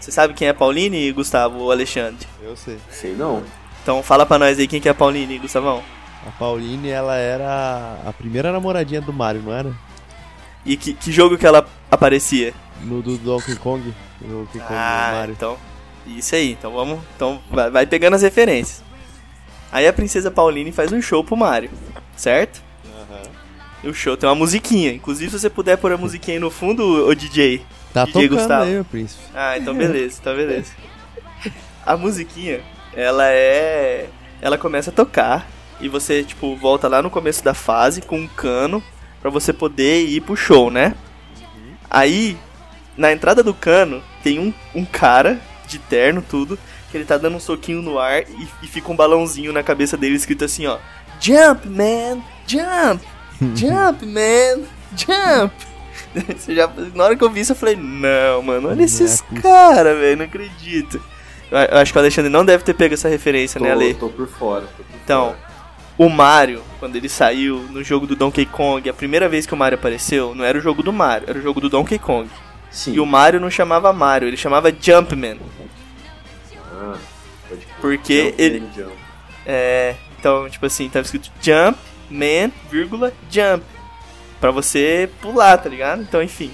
Você 0.00 0.10
sabe 0.10 0.34
quem 0.34 0.48
é 0.48 0.52
Pauline, 0.52 1.12
Gustavo 1.12 1.58
ou 1.58 1.70
Alexandre? 1.72 2.26
Eu 2.42 2.56
sei. 2.56 2.78
Sei 2.90 3.14
não. 3.14 3.42
Então 3.82 4.02
fala 4.02 4.26
pra 4.26 4.38
nós 4.38 4.58
aí 4.58 4.66
quem 4.66 4.80
que 4.80 4.88
é 4.88 4.90
a 4.90 4.94
Pauline, 4.94 5.38
Gustavão. 5.38 5.82
A 6.26 6.30
Pauline, 6.32 6.88
ela 6.88 7.16
era 7.16 7.98
a 8.06 8.12
primeira 8.12 8.50
namoradinha 8.52 9.00
do 9.00 9.12
Mario, 9.12 9.42
não 9.42 9.52
era? 9.52 9.72
E 10.64 10.76
que, 10.76 10.94
que 10.94 11.12
jogo 11.12 11.36
que 11.36 11.46
ela 11.46 11.66
aparecia? 11.90 12.54
No 12.82 13.02
do 13.02 13.16
Donkey 13.18 13.56
Kong. 13.56 13.94
No 14.20 14.40
Donkey 14.44 14.58
Kong 14.58 14.74
Ah, 14.74 15.10
do 15.10 15.16
Mario. 15.16 15.32
então. 15.32 15.56
Isso 16.06 16.34
aí, 16.34 16.52
então 16.52 16.72
vamos. 16.72 17.00
Então 17.16 17.40
vai, 17.50 17.70
vai 17.70 17.86
pegando 17.86 18.14
as 18.14 18.22
referências. 18.22 18.82
Aí 19.70 19.86
a 19.86 19.92
princesa 19.92 20.30
Pauline 20.30 20.72
faz 20.72 20.92
um 20.92 21.00
show 21.02 21.22
pro 21.24 21.36
Mario, 21.36 21.70
certo? 22.16 22.62
O 23.84 23.92
show 23.92 24.16
tem 24.16 24.28
uma 24.28 24.34
musiquinha. 24.34 24.92
Inclusive, 24.92 25.30
se 25.30 25.40
você 25.40 25.50
puder 25.50 25.76
pôr 25.76 25.92
a 25.92 25.96
musiquinha 25.96 26.36
aí 26.36 26.40
no 26.40 26.50
fundo, 26.50 27.06
ô 27.06 27.14
DJ. 27.14 27.62
Tá 27.92 28.04
DJ 28.04 28.22
tocando 28.22 28.38
Gustavo. 28.38 28.64
aí, 28.64 28.72
meu 28.72 28.84
príncipe. 28.84 29.22
Ah, 29.34 29.58
então 29.58 29.74
beleza, 29.74 30.18
então 30.20 30.34
beleza. 30.34 30.72
A 31.84 31.96
musiquinha, 31.96 32.60
ela 32.94 33.26
é. 33.28 34.08
Ela 34.40 34.58
começa 34.58 34.90
a 34.90 34.92
tocar. 34.92 35.48
E 35.80 35.88
você, 35.88 36.22
tipo, 36.22 36.56
volta 36.56 36.88
lá 36.88 37.02
no 37.02 37.10
começo 37.10 37.44
da 37.44 37.52
fase 37.52 38.00
com 38.00 38.18
um 38.18 38.28
cano 38.28 38.82
pra 39.20 39.30
você 39.30 39.52
poder 39.52 40.06
ir 40.06 40.20
pro 40.20 40.36
show, 40.36 40.70
né? 40.70 40.94
Aí, 41.90 42.36
na 42.96 43.12
entrada 43.12 43.42
do 43.42 43.52
cano, 43.52 44.02
tem 44.22 44.38
um, 44.38 44.52
um 44.74 44.84
cara 44.84 45.40
de 45.66 45.78
terno, 45.78 46.22
tudo, 46.22 46.58
que 46.90 46.96
ele 46.96 47.04
tá 47.04 47.18
dando 47.18 47.36
um 47.36 47.40
soquinho 47.40 47.82
no 47.82 47.98
ar 47.98 48.22
e, 48.22 48.48
e 48.62 48.66
fica 48.66 48.90
um 48.90 48.96
balãozinho 48.96 49.52
na 49.52 49.62
cabeça 49.62 49.96
dele 49.96 50.14
escrito 50.14 50.44
assim, 50.44 50.66
ó. 50.66 50.78
Jump, 51.20 51.68
man! 51.68 52.22
Jump! 52.46 53.04
Jump, 53.54 54.06
man! 54.06 54.62
Jump! 54.96 55.54
Já, 56.48 56.70
na 56.94 57.04
hora 57.04 57.16
que 57.16 57.24
eu 57.24 57.30
vi 57.30 57.40
isso, 57.40 57.52
eu 57.52 57.56
falei, 57.56 57.76
não, 57.76 58.42
mano, 58.42 58.68
olha 58.68 58.82
é 58.82 58.84
esses 58.84 59.20
possível. 59.22 59.42
caras, 59.42 59.98
velho, 59.98 60.16
não 60.18 60.24
acredito. 60.24 61.02
Eu, 61.50 61.58
eu 61.58 61.78
acho 61.78 61.92
que 61.92 61.98
o 61.98 62.00
Alexandre 62.00 62.30
não 62.30 62.44
deve 62.44 62.62
ter 62.64 62.74
pego 62.74 62.94
essa 62.94 63.08
referência, 63.08 63.58
Tô, 63.58 63.64
né, 63.66 63.72
Ale? 63.72 63.94
tô 63.94 64.08
por 64.08 64.26
fora. 64.28 64.62
Tô 64.62 64.82
por 64.84 64.94
Então, 65.04 65.26
fora. 65.28 65.38
o 65.98 66.08
Mario, 66.08 66.62
quando 66.78 66.96
ele 66.96 67.08
saiu 67.08 67.58
no 67.70 67.82
jogo 67.82 68.06
do 68.06 68.14
Donkey 68.16 68.46
Kong, 68.46 68.88
a 68.88 68.94
primeira 68.94 69.28
vez 69.28 69.46
que 69.46 69.54
o 69.54 69.56
Mario 69.56 69.76
apareceu, 69.78 70.34
não 70.34 70.44
era 70.44 70.56
o 70.56 70.60
jogo 70.60 70.82
do 70.82 70.92
Mario, 70.92 71.28
era 71.28 71.38
o 71.38 71.42
jogo 71.42 71.60
do 71.60 71.68
Donkey 71.68 71.98
Kong. 71.98 72.28
Sim. 72.70 72.94
E 72.94 73.00
o 73.00 73.06
Mario 73.06 73.40
não 73.40 73.50
chamava 73.50 73.92
Mario, 73.92 74.28
ele 74.28 74.36
chamava 74.36 74.72
Jumpman. 74.72 75.38
Ah, 76.72 76.96
pode. 77.48 77.66
Porque 77.80 78.26
Jump, 78.30 78.42
ele. 78.42 78.62
jump. 78.76 78.92
É. 79.46 79.94
Então, 80.18 80.48
tipo 80.48 80.64
assim, 80.66 80.88
tava 80.88 81.04
escrito 81.04 81.30
Jump, 81.40 81.78
Man, 82.14 82.52
vírgula, 82.70 83.12
Jump. 83.28 83.64
Pra 84.40 84.50
você 84.50 85.10
pular, 85.20 85.58
tá 85.58 85.68
ligado? 85.68 86.02
Então, 86.02 86.22
enfim. 86.22 86.50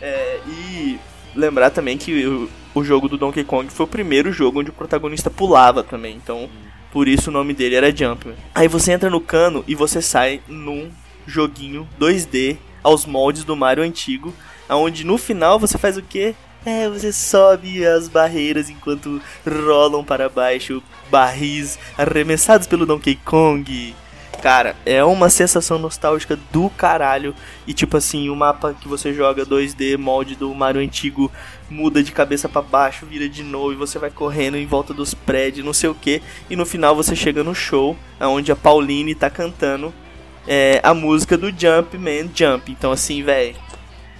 É, 0.00 0.40
e 0.46 0.98
lembrar 1.34 1.70
também 1.70 1.98
que 1.98 2.26
o, 2.26 2.48
o 2.74 2.82
jogo 2.82 3.08
do 3.08 3.18
Donkey 3.18 3.44
Kong 3.44 3.70
foi 3.70 3.84
o 3.84 3.88
primeiro 3.88 4.32
jogo 4.32 4.60
onde 4.60 4.70
o 4.70 4.74
protagonista 4.74 5.30
pulava 5.30 5.82
também. 5.82 6.16
Então, 6.16 6.48
por 6.92 7.06
isso 7.06 7.28
o 7.28 7.32
nome 7.32 7.52
dele 7.52 7.74
era 7.74 7.94
Jumpman. 7.94 8.36
Aí 8.54 8.68
você 8.68 8.92
entra 8.92 9.10
no 9.10 9.20
cano 9.20 9.64
e 9.66 9.74
você 9.74 10.00
sai 10.00 10.40
num 10.48 10.90
joguinho 11.26 11.88
2D 12.00 12.56
aos 12.82 13.04
moldes 13.06 13.44
do 13.44 13.56
Mario 13.56 13.82
antigo, 13.82 14.32
aonde 14.68 15.04
no 15.04 15.18
final 15.18 15.58
você 15.58 15.76
faz 15.78 15.96
o 15.96 16.02
quê? 16.02 16.34
É, 16.64 16.88
você 16.88 17.12
sobe 17.12 17.84
as 17.84 18.08
barreiras 18.08 18.70
enquanto 18.70 19.20
rolam 19.46 20.02
para 20.02 20.30
baixo 20.30 20.82
barris 21.10 21.78
arremessados 21.98 22.66
pelo 22.66 22.86
Donkey 22.86 23.16
Kong. 23.16 23.94
Cara, 24.44 24.76
é 24.84 25.02
uma 25.02 25.30
sensação 25.30 25.78
nostálgica 25.78 26.38
do 26.52 26.68
caralho. 26.68 27.34
E 27.66 27.72
tipo 27.72 27.96
assim, 27.96 28.28
o 28.28 28.36
mapa 28.36 28.76
que 28.78 28.86
você 28.86 29.14
joga 29.14 29.46
2D, 29.46 29.96
molde 29.96 30.36
do 30.36 30.54
Mario 30.54 30.82
antigo, 30.82 31.32
muda 31.70 32.02
de 32.02 32.12
cabeça 32.12 32.46
pra 32.46 32.60
baixo, 32.60 33.06
vira 33.06 33.26
de 33.26 33.42
novo 33.42 33.72
e 33.72 33.74
você 33.74 33.98
vai 33.98 34.10
correndo 34.10 34.58
em 34.58 34.66
volta 34.66 34.92
dos 34.92 35.14
prédios, 35.14 35.64
não 35.64 35.72
sei 35.72 35.88
o 35.88 35.94
que. 35.94 36.20
E 36.50 36.56
no 36.56 36.66
final 36.66 36.94
você 36.94 37.16
chega 37.16 37.42
no 37.42 37.54
show, 37.54 37.96
onde 38.20 38.52
a 38.52 38.56
Pauline 38.56 39.14
tá 39.14 39.30
cantando 39.30 39.94
é, 40.46 40.78
a 40.82 40.92
música 40.92 41.38
do 41.38 41.48
Jumpman 41.48 42.30
Jump. 42.34 42.70
Então 42.70 42.92
assim, 42.92 43.22
velho, 43.22 43.56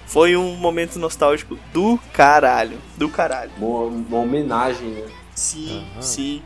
foi 0.07 0.35
um 0.35 0.55
momento 0.55 0.97
nostálgico 0.97 1.55
do 1.71 1.99
caralho, 2.11 2.79
do 2.97 3.09
caralho. 3.09 3.51
Uma, 3.59 3.83
uma 3.83 4.17
homenagem, 4.21 4.87
né? 4.87 5.05
Sim, 5.35 5.85
Aham. 5.91 6.01
sim. 6.01 6.41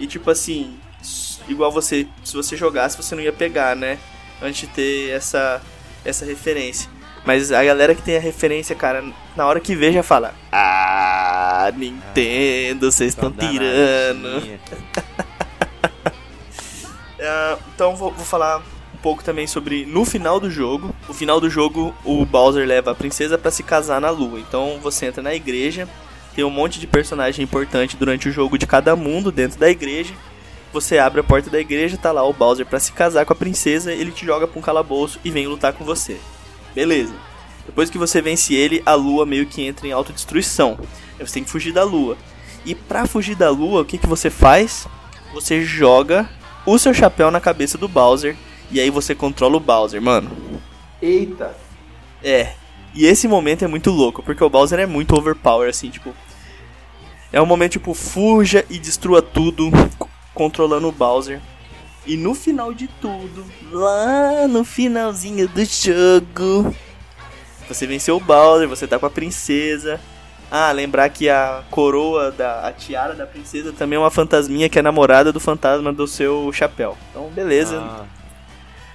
E 0.00 0.08
tipo 0.08 0.28
assim, 0.28 0.76
igual 1.48 1.70
você, 1.70 2.06
se 2.24 2.34
você 2.34 2.56
jogasse, 2.56 2.96
você 2.96 3.14
não 3.14 3.22
ia 3.22 3.32
pegar, 3.32 3.74
né? 3.74 3.98
Antes 4.40 4.62
de 4.62 4.66
ter 4.68 5.10
essa, 5.10 5.60
essa 6.04 6.24
referência. 6.24 6.90
Mas 7.26 7.50
a 7.50 7.62
galera 7.64 7.92
que 7.94 8.02
tem 8.02 8.16
a 8.16 8.20
referência, 8.20 8.76
cara, 8.76 9.04
na 9.36 9.44
hora 9.44 9.58
que 9.58 9.74
vê 9.74 9.92
já 9.92 10.02
fala: 10.02 10.32
Ah, 10.52 11.72
Nintendo, 11.76 12.90
vocês 12.90 13.08
estão 13.10 13.32
tirando. 13.32 14.60
Ah, 17.20 17.58
então 17.74 17.96
vou, 17.96 18.12
vou 18.12 18.24
falar 18.24 18.58
um 18.58 18.98
pouco 19.02 19.24
também 19.24 19.48
sobre 19.48 19.84
no 19.84 20.04
final 20.04 20.38
do 20.38 20.48
jogo. 20.48 20.94
No 21.08 21.12
final 21.12 21.40
do 21.40 21.50
jogo, 21.50 21.92
o 22.04 22.24
Bowser 22.24 22.64
leva 22.64 22.92
a 22.92 22.94
princesa 22.94 23.36
pra 23.36 23.50
se 23.50 23.64
casar 23.64 24.00
na 24.00 24.10
lua. 24.10 24.38
Então 24.38 24.78
você 24.80 25.06
entra 25.06 25.20
na 25.20 25.34
igreja, 25.34 25.88
tem 26.32 26.44
um 26.44 26.50
monte 26.50 26.78
de 26.78 26.86
personagem 26.86 27.42
importante 27.42 27.96
durante 27.96 28.28
o 28.28 28.32
jogo 28.32 28.56
de 28.56 28.68
cada 28.68 28.94
mundo 28.94 29.32
dentro 29.32 29.58
da 29.58 29.68
igreja. 29.68 30.14
Você 30.76 30.98
abre 30.98 31.20
a 31.20 31.24
porta 31.24 31.48
da 31.48 31.58
igreja, 31.58 31.96
tá 31.96 32.12
lá 32.12 32.22
o 32.22 32.34
Bowser 32.34 32.66
pra 32.66 32.78
se 32.78 32.92
casar 32.92 33.24
com 33.24 33.32
a 33.32 33.36
princesa, 33.36 33.94
ele 33.94 34.10
te 34.12 34.26
joga 34.26 34.46
pra 34.46 34.58
um 34.58 34.62
calabouço 34.62 35.18
e 35.24 35.30
vem 35.30 35.46
lutar 35.46 35.72
com 35.72 35.86
você. 35.86 36.18
Beleza. 36.74 37.14
Depois 37.64 37.88
que 37.88 37.96
você 37.96 38.20
vence 38.20 38.52
ele, 38.52 38.82
a 38.84 38.92
lua 38.92 39.24
meio 39.24 39.46
que 39.46 39.62
entra 39.62 39.86
em 39.86 39.92
autodestruição. 39.92 40.78
Você 41.18 41.32
tem 41.32 41.44
que 41.44 41.48
fugir 41.48 41.72
da 41.72 41.82
lua. 41.82 42.18
E 42.66 42.74
pra 42.74 43.06
fugir 43.06 43.34
da 43.34 43.48
lua, 43.48 43.80
o 43.80 43.84
que, 43.86 43.96
que 43.96 44.06
você 44.06 44.28
faz? 44.28 44.86
Você 45.32 45.62
joga 45.62 46.28
o 46.66 46.78
seu 46.78 46.92
chapéu 46.92 47.30
na 47.30 47.40
cabeça 47.40 47.78
do 47.78 47.88
Bowser 47.88 48.36
e 48.70 48.78
aí 48.78 48.90
você 48.90 49.14
controla 49.14 49.56
o 49.56 49.60
Bowser, 49.60 50.02
mano. 50.02 50.30
Eita! 51.00 51.56
É. 52.22 52.52
E 52.94 53.06
esse 53.06 53.26
momento 53.26 53.64
é 53.64 53.66
muito 53.66 53.90
louco, 53.90 54.22
porque 54.22 54.44
o 54.44 54.50
Bowser 54.50 54.78
é 54.78 54.84
muito 54.84 55.16
overpower, 55.16 55.70
assim, 55.70 55.88
tipo. 55.88 56.12
É 57.32 57.40
um 57.40 57.46
momento, 57.46 57.72
tipo, 57.72 57.94
fuja 57.94 58.62
e 58.68 58.78
destrua 58.78 59.22
tudo, 59.22 59.70
controlando 60.36 60.86
o 60.86 60.92
Bowser. 60.92 61.40
E 62.06 62.16
no 62.16 62.34
final 62.34 62.72
de 62.72 62.86
tudo, 62.86 63.44
lá 63.72 64.46
no 64.46 64.62
finalzinho 64.62 65.48
do 65.48 65.64
jogo, 65.64 66.72
você 67.66 67.86
venceu 67.86 68.16
o 68.16 68.20
Bowser, 68.20 68.68
você 68.68 68.86
tá 68.86 68.96
com 68.96 69.06
a 69.06 69.10
princesa. 69.10 69.98
Ah, 70.48 70.70
lembrar 70.70 71.08
que 71.08 71.28
a 71.28 71.64
coroa 71.70 72.30
da 72.30 72.68
a 72.68 72.72
tiara 72.72 73.14
da 73.14 73.26
princesa 73.26 73.72
também 73.72 73.96
é 73.96 74.00
uma 74.00 74.10
fantasminha 74.10 74.68
que 74.68 74.78
é 74.78 74.82
namorada 74.82 75.32
do 75.32 75.40
fantasma 75.40 75.92
do 75.92 76.06
seu 76.06 76.52
chapéu. 76.52 76.96
Então, 77.10 77.28
beleza. 77.30 77.80
Ah, 77.80 78.04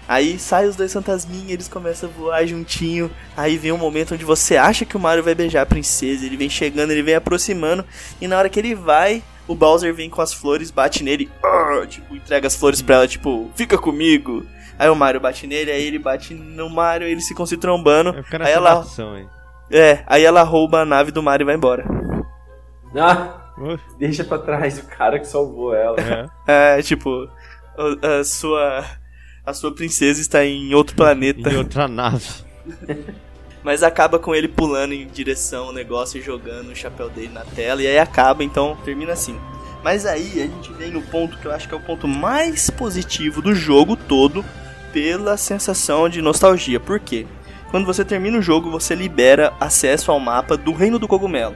Aí 0.07 0.37
sai 0.37 0.67
os 0.67 0.75
dois 0.75 0.91
fantasminhas, 0.91 1.51
eles 1.51 1.67
começam 1.69 2.09
a 2.09 2.11
voar 2.11 2.45
juntinho. 2.45 3.09
Aí 3.35 3.57
vem 3.57 3.71
um 3.71 3.77
momento 3.77 4.13
onde 4.13 4.25
você 4.25 4.57
acha 4.57 4.83
que 4.83 4.97
o 4.97 4.99
Mario 4.99 5.23
vai 5.23 5.33
beijar 5.33 5.61
a 5.61 5.65
princesa. 5.65 6.25
Ele 6.25 6.35
vem 6.35 6.49
chegando, 6.49 6.91
ele 6.91 7.01
vem 7.01 7.15
aproximando. 7.15 7.85
E 8.19 8.27
na 8.27 8.37
hora 8.37 8.49
que 8.49 8.59
ele 8.59 8.75
vai, 8.75 9.23
o 9.51 9.55
Bowser 9.55 9.93
vem 9.93 10.09
com 10.09 10.21
as 10.21 10.33
flores, 10.33 10.71
bate 10.71 11.03
nele. 11.03 11.29
"Arr", 11.43 11.85
tipo, 11.87 12.15
entrega 12.15 12.47
as 12.47 12.55
flores 12.55 12.81
pra 12.81 12.95
ela, 12.95 13.07
tipo, 13.07 13.49
fica 13.55 13.77
comigo. 13.77 14.45
Aí 14.79 14.89
o 14.89 14.95
Mario 14.95 15.21
bate 15.21 15.45
nele, 15.45 15.71
aí 15.71 15.83
ele 15.83 15.99
bate 15.99 16.33
no 16.33 16.69
Mario, 16.69 17.07
eles 17.07 17.27
ficam 17.27 17.45
se 17.45 17.57
trombando. 17.57 18.09
eu 18.15 18.23
quero 18.23 18.43
Aí 18.45 18.51
ela, 18.51 18.79
ação 18.79 19.15
é, 19.69 20.03
aí 20.07 20.25
ela 20.25 20.41
rouba 20.43 20.79
a 20.81 20.85
nave 20.85 21.11
do 21.11 21.23
Mario 21.23 21.43
e 21.43 21.45
vai 21.45 21.55
embora. 21.55 21.85
Ah, 22.95 23.51
deixa 23.97 24.23
pra 24.23 24.37
trás 24.37 24.79
o 24.79 24.87
cara 24.87 25.19
que 25.19 25.27
salvou 25.27 25.73
ela. 25.73 25.95
é. 26.47 26.77
É, 26.77 26.81
tipo, 26.81 27.29
a, 27.77 28.19
a 28.19 28.23
sua 28.23 28.83
a 29.45 29.53
sua 29.53 29.73
princesa 29.73 30.19
está 30.21 30.43
em 30.45 30.73
outro 30.73 30.95
planeta. 30.95 31.49
Em 31.49 31.57
outra 31.57 31.87
nave. 31.87 32.27
Mas 33.63 33.83
acaba 33.83 34.17
com 34.17 34.33
ele 34.33 34.47
pulando 34.47 34.93
em 34.93 35.07
direção 35.07 35.65
ao 35.65 35.73
negócio 35.73 36.17
e 36.17 36.21
jogando 36.21 36.71
o 36.71 36.75
chapéu 36.75 37.09
dele 37.09 37.31
na 37.33 37.41
tela. 37.41 37.81
E 37.81 37.87
aí 37.87 37.99
acaba, 37.99 38.43
então 38.43 38.77
termina 38.83 39.13
assim. 39.13 39.39
Mas 39.83 40.05
aí 40.05 40.41
a 40.41 40.45
gente 40.45 40.71
vem 40.73 40.91
no 40.91 41.01
ponto 41.01 41.37
que 41.37 41.45
eu 41.45 41.51
acho 41.51 41.67
que 41.67 41.73
é 41.73 41.77
o 41.77 41.81
ponto 41.81 42.07
mais 42.07 42.69
positivo 42.69 43.41
do 43.41 43.53
jogo 43.53 43.95
todo, 43.95 44.43
pela 44.91 45.37
sensação 45.37 46.09
de 46.09 46.21
nostalgia. 46.21 46.79
Por 46.79 46.99
quê? 46.99 47.25
Quando 47.69 47.85
você 47.85 48.03
termina 48.03 48.37
o 48.37 48.41
jogo, 48.41 48.69
você 48.69 48.93
libera 48.93 49.53
acesso 49.59 50.11
ao 50.11 50.19
mapa 50.19 50.57
do 50.57 50.73
Reino 50.73 50.99
do 50.99 51.07
Cogumelo. 51.07 51.55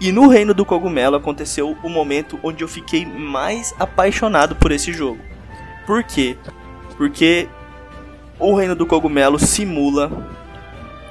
E 0.00 0.10
no 0.12 0.28
Reino 0.28 0.54
do 0.54 0.64
Cogumelo 0.64 1.16
aconteceu 1.16 1.76
o 1.82 1.88
momento 1.88 2.38
onde 2.42 2.62
eu 2.62 2.68
fiquei 2.68 3.04
mais 3.04 3.74
apaixonado 3.78 4.56
por 4.56 4.72
esse 4.72 4.92
jogo. 4.92 5.20
Por 5.86 6.02
quê? 6.04 6.36
Porque 6.96 7.48
o 8.38 8.54
Reino 8.54 8.74
do 8.74 8.86
Cogumelo 8.86 9.38
simula 9.38 10.10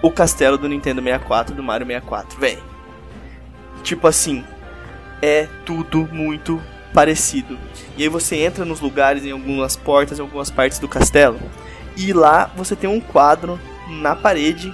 o 0.01 0.11
castelo 0.11 0.57
do 0.57 0.67
Nintendo 0.67 1.01
64, 1.01 1.55
do 1.55 1.63
Mario 1.63 1.87
64, 1.87 2.39
véi. 2.39 2.59
Tipo 3.83 4.07
assim, 4.07 4.43
é 5.21 5.47
tudo 5.65 6.07
muito 6.11 6.61
parecido. 6.93 7.57
E 7.97 8.03
aí 8.03 8.09
você 8.09 8.37
entra 8.37 8.65
nos 8.65 8.79
lugares, 8.79 9.25
em 9.25 9.31
algumas 9.31 9.75
portas, 9.75 10.19
em 10.19 10.21
algumas 10.21 10.49
partes 10.49 10.79
do 10.79 10.87
castelo, 10.87 11.39
e 11.95 12.13
lá 12.13 12.51
você 12.55 12.75
tem 12.75 12.89
um 12.89 12.99
quadro 12.99 13.59
na 13.87 14.15
parede, 14.15 14.73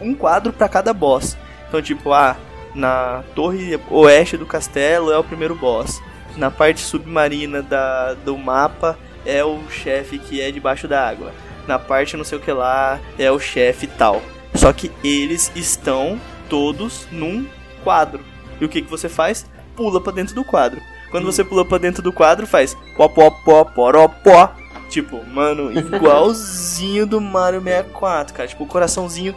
um 0.00 0.14
quadro 0.14 0.52
para 0.52 0.68
cada 0.68 0.92
boss. 0.92 1.36
Então, 1.68 1.80
tipo, 1.80 2.12
ah, 2.12 2.36
na 2.74 3.22
torre 3.34 3.78
oeste 3.90 4.36
do 4.36 4.46
castelo 4.46 5.12
é 5.12 5.18
o 5.18 5.24
primeiro 5.24 5.54
boss. 5.54 6.02
Na 6.36 6.50
parte 6.50 6.80
submarina 6.80 7.62
da, 7.62 8.14
do 8.14 8.36
mapa 8.36 8.98
é 9.24 9.44
o 9.44 9.60
chefe 9.70 10.18
que 10.18 10.40
é 10.40 10.50
debaixo 10.50 10.88
da 10.88 11.06
água. 11.06 11.32
Na 11.66 11.78
parte 11.78 12.16
não 12.16 12.24
sei 12.24 12.38
o 12.38 12.40
que 12.40 12.52
lá 12.52 13.00
é 13.18 13.30
o 13.30 13.38
chefe 13.38 13.86
tal. 13.86 14.22
Só 14.54 14.72
que 14.72 14.90
eles 15.02 15.50
estão 15.54 16.20
todos 16.48 17.06
num 17.10 17.46
quadro. 17.82 18.20
E 18.60 18.64
o 18.64 18.68
que, 18.68 18.82
que 18.82 18.90
você 18.90 19.08
faz? 19.08 19.46
Pula 19.74 20.00
para 20.00 20.12
dentro 20.12 20.34
do 20.34 20.44
quadro. 20.44 20.80
Quando 21.10 21.24
você 21.24 21.44
pula 21.44 21.64
para 21.64 21.78
dentro 21.78 22.02
do 22.02 22.12
quadro, 22.12 22.46
faz 22.46 22.76
pó 22.96 23.08
pó 23.08 23.30
pó 23.30 23.64
poró 23.64 24.08
pó. 24.08 24.54
Tipo, 24.88 25.24
mano, 25.26 25.72
igualzinho 25.76 27.06
do 27.06 27.20
Mario 27.20 27.62
64, 27.62 28.34
cara. 28.34 28.48
Tipo, 28.48 28.64
o 28.64 28.66
coraçãozinho 28.66 29.34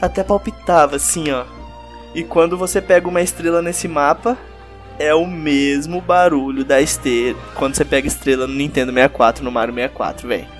até 0.00 0.24
palpitava 0.24 0.96
assim, 0.96 1.30
ó. 1.30 1.44
E 2.14 2.24
quando 2.24 2.56
você 2.56 2.80
pega 2.80 3.08
uma 3.08 3.20
estrela 3.20 3.62
nesse 3.62 3.86
mapa, 3.86 4.36
é 4.98 5.14
o 5.14 5.26
mesmo 5.26 6.00
barulho 6.00 6.64
da 6.64 6.80
esteira 6.80 7.38
quando 7.54 7.76
você 7.76 7.84
pega 7.84 8.08
estrela 8.08 8.46
no 8.46 8.54
Nintendo 8.54 8.92
64, 8.92 9.44
no 9.44 9.52
Mario 9.52 9.74
64, 9.74 10.26
velho. 10.26 10.57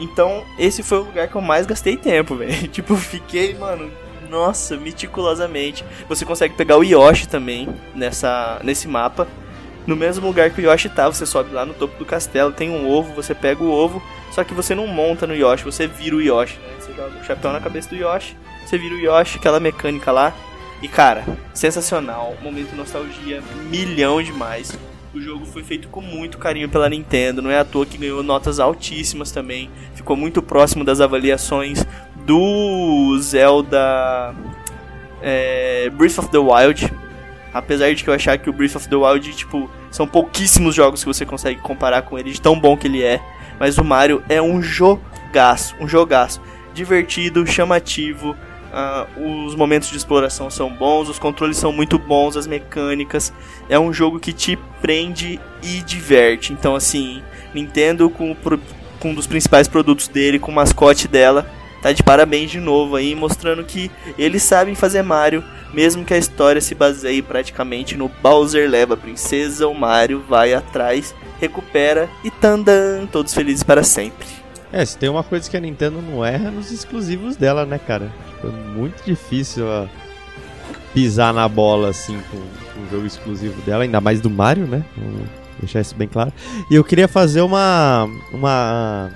Então, 0.00 0.44
esse 0.58 0.82
foi 0.82 0.98
o 0.98 1.04
lugar 1.04 1.28
que 1.28 1.34
eu 1.34 1.40
mais 1.40 1.66
gastei 1.66 1.96
tempo, 1.96 2.34
velho. 2.36 2.68
Tipo, 2.68 2.96
fiquei, 2.96 3.54
mano, 3.54 3.90
nossa, 4.28 4.76
meticulosamente. 4.76 5.84
Você 6.08 6.24
consegue 6.24 6.54
pegar 6.54 6.76
o 6.76 6.84
Yoshi 6.84 7.28
também 7.28 7.68
nessa, 7.94 8.60
nesse 8.62 8.86
mapa. 8.86 9.26
No 9.86 9.96
mesmo 9.96 10.26
lugar 10.26 10.50
que 10.50 10.60
o 10.60 10.70
Yoshi 10.70 10.88
tá, 10.90 11.06
você 11.06 11.24
sobe 11.24 11.52
lá 11.52 11.64
no 11.64 11.72
topo 11.72 11.98
do 11.98 12.04
castelo, 12.04 12.52
tem 12.52 12.68
um 12.68 12.86
ovo, 12.90 13.14
você 13.14 13.34
pega 13.34 13.64
o 13.64 13.70
ovo, 13.70 14.02
só 14.30 14.44
que 14.44 14.52
você 14.52 14.74
não 14.74 14.86
monta 14.86 15.26
no 15.26 15.34
Yoshi, 15.34 15.64
você 15.64 15.86
vira 15.86 16.14
o 16.14 16.20
Yoshi, 16.20 16.58
né? 16.58 16.74
Você 16.78 16.92
joga 16.92 17.18
o 17.18 17.24
chapéu 17.24 17.52
na 17.52 17.60
cabeça 17.60 17.88
do 17.88 17.96
Yoshi, 17.96 18.36
você 18.66 18.76
vira 18.76 18.94
o 18.94 18.98
Yoshi, 18.98 19.38
aquela 19.38 19.58
mecânica 19.58 20.12
lá. 20.12 20.34
E 20.82 20.88
cara, 20.88 21.24
sensacional, 21.54 22.36
momento 22.42 22.68
de 22.70 22.76
nostalgia, 22.76 23.42
milhão 23.70 24.22
demais. 24.22 24.78
O 25.18 25.20
jogo 25.20 25.44
foi 25.44 25.64
feito 25.64 25.88
com 25.88 26.00
muito 26.00 26.38
carinho 26.38 26.68
pela 26.68 26.88
Nintendo, 26.88 27.42
não 27.42 27.50
é 27.50 27.58
à 27.58 27.64
toa 27.64 27.84
que 27.84 27.98
ganhou 27.98 28.22
notas 28.22 28.60
altíssimas 28.60 29.32
também. 29.32 29.68
Ficou 29.92 30.16
muito 30.16 30.40
próximo 30.40 30.84
das 30.84 31.00
avaliações 31.00 31.84
do 32.24 33.18
Zelda 33.20 34.32
é, 35.20 35.90
Breath 35.90 36.18
of 36.20 36.28
the 36.28 36.38
Wild. 36.38 36.94
Apesar 37.52 37.92
de 37.92 38.04
que 38.04 38.08
eu 38.08 38.14
achar 38.14 38.38
que 38.38 38.48
o 38.48 38.52
Breath 38.52 38.76
of 38.76 38.88
the 38.88 38.94
Wild, 38.94 39.34
tipo, 39.34 39.68
são 39.90 40.06
pouquíssimos 40.06 40.72
jogos 40.72 41.00
que 41.02 41.08
você 41.08 41.26
consegue 41.26 41.60
comparar 41.60 42.02
com 42.02 42.16
ele, 42.16 42.30
de 42.30 42.40
tão 42.40 42.56
bom 42.56 42.76
que 42.76 42.86
ele 42.86 43.02
é. 43.02 43.20
Mas 43.58 43.76
o 43.76 43.82
Mario 43.82 44.22
é 44.28 44.40
um 44.40 44.62
jogaço, 44.62 45.74
um 45.80 45.88
jogaço. 45.88 46.40
Divertido, 46.72 47.44
chamativo, 47.44 48.36
uh, 48.72 49.46
os 49.46 49.54
momentos 49.54 49.88
de 49.88 49.96
exploração 49.96 50.50
são 50.50 50.72
bons, 50.72 51.08
os 51.08 51.18
controles 51.18 51.56
são 51.56 51.72
muito 51.72 51.98
bons, 51.98 52.36
as 52.36 52.46
mecânicas. 52.46 53.32
É 53.68 53.78
um 53.78 53.92
jogo 53.92 54.18
que 54.18 54.32
te 54.32 54.58
prende 54.80 55.40
e 55.62 55.80
diverte. 55.82 56.52
Então, 56.52 56.74
assim, 56.74 57.22
Nintendo 57.54 58.08
com, 58.10 58.36
com 59.00 59.10
um 59.10 59.14
dos 59.14 59.26
principais 59.26 59.68
produtos 59.68 60.08
dele, 60.08 60.38
com 60.38 60.50
o 60.50 60.54
mascote 60.54 61.08
dela, 61.08 61.50
tá 61.82 61.92
de 61.92 62.02
parabéns 62.02 62.50
de 62.50 62.60
novo 62.60 62.96
aí, 62.96 63.14
mostrando 63.14 63.64
que 63.64 63.90
eles 64.18 64.42
sabem 64.42 64.74
fazer 64.74 65.02
Mario, 65.02 65.44
mesmo 65.72 66.04
que 66.04 66.14
a 66.14 66.18
história 66.18 66.60
se 66.60 66.74
baseie 66.74 67.22
praticamente 67.22 67.96
no 67.96 68.08
Bowser 68.08 68.68
leva 68.68 68.94
a 68.94 68.96
princesa, 68.96 69.68
o 69.68 69.74
Mario 69.74 70.22
vai 70.28 70.54
atrás, 70.54 71.14
recupera 71.40 72.08
e 72.24 72.30
tandan, 72.30 73.06
todos 73.06 73.34
felizes 73.34 73.62
para 73.62 73.82
sempre. 73.82 74.37
É, 74.72 74.84
se 74.84 74.98
tem 74.98 75.08
uma 75.08 75.24
coisa 75.24 75.48
que 75.48 75.56
a 75.56 75.60
Nintendo 75.60 76.02
não 76.02 76.24
erra 76.24 76.50
nos 76.50 76.70
exclusivos 76.70 77.36
dela, 77.36 77.64
né, 77.64 77.78
cara? 77.78 78.12
Foi 78.40 78.50
muito 78.50 79.02
difícil 79.04 79.64
ó, 79.66 79.86
pisar 80.92 81.32
na 81.32 81.48
bola 81.48 81.88
assim 81.88 82.20
com, 82.30 82.36
com 82.38 82.86
o 82.86 82.90
jogo 82.90 83.06
exclusivo 83.06 83.60
dela, 83.62 83.84
ainda 83.84 84.00
mais 84.00 84.20
do 84.20 84.28
Mario, 84.28 84.66
né? 84.66 84.84
Vou 84.96 85.26
deixar 85.60 85.80
isso 85.80 85.94
bem 85.94 86.06
claro. 86.06 86.32
E 86.70 86.74
eu 86.74 86.84
queria 86.84 87.08
fazer 87.08 87.40
uma 87.40 88.08
uma 88.32 89.10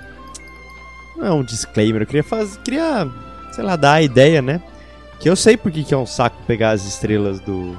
não 1.17 1.27
é 1.27 1.33
um 1.33 1.45
disclaimer, 1.45 2.03
eu 2.03 2.07
queria 2.07 2.25
fazer, 2.25 2.59
queria, 2.61 3.09
sei 3.53 3.62
lá, 3.62 3.77
dar 3.77 3.95
a 3.95 4.03
ideia, 4.03 4.41
né? 4.41 4.61
Que 5.21 5.29
eu 5.29 5.37
sei 5.37 5.57
porque 5.57 5.85
que 5.85 5.95
é 5.95 5.97
um 5.97 6.07
saco 6.07 6.37
pegar 6.47 6.71
as 6.71 6.85
estrelas 6.85 7.38
do, 7.41 7.79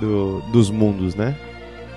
do 0.00 0.40
dos 0.52 0.70
mundos, 0.70 1.14
né? 1.14 1.36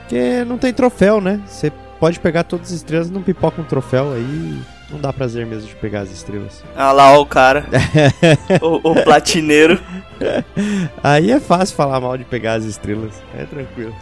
Porque 0.02 0.44
não 0.44 0.58
tem 0.58 0.74
troféu, 0.74 1.22
né? 1.22 1.42
Você 1.48 1.72
pode 2.06 2.20
pegar 2.20 2.44
todas 2.44 2.68
as 2.68 2.74
estrelas, 2.74 3.10
não 3.10 3.24
pipoca 3.24 3.60
um 3.60 3.66
troféu 3.66 4.14
aí 4.14 4.62
não 4.92 5.00
dá 5.00 5.12
prazer 5.12 5.44
mesmo 5.44 5.68
de 5.68 5.76
pegar 5.78 6.02
as 6.02 6.12
estrelas. 6.12 6.64
Ah 6.78 6.92
lá, 6.92 7.14
ó, 7.14 7.22
o 7.22 7.26
cara. 7.26 7.66
o, 8.62 8.92
o 8.92 9.04
platineiro. 9.04 9.82
Aí 11.04 11.32
é 11.32 11.40
fácil 11.40 11.76
falar 11.76 12.00
mal 12.00 12.16
de 12.16 12.24
pegar 12.24 12.54
as 12.54 12.64
estrelas. 12.64 13.12
É 13.36 13.44
tranquilo. 13.46 13.96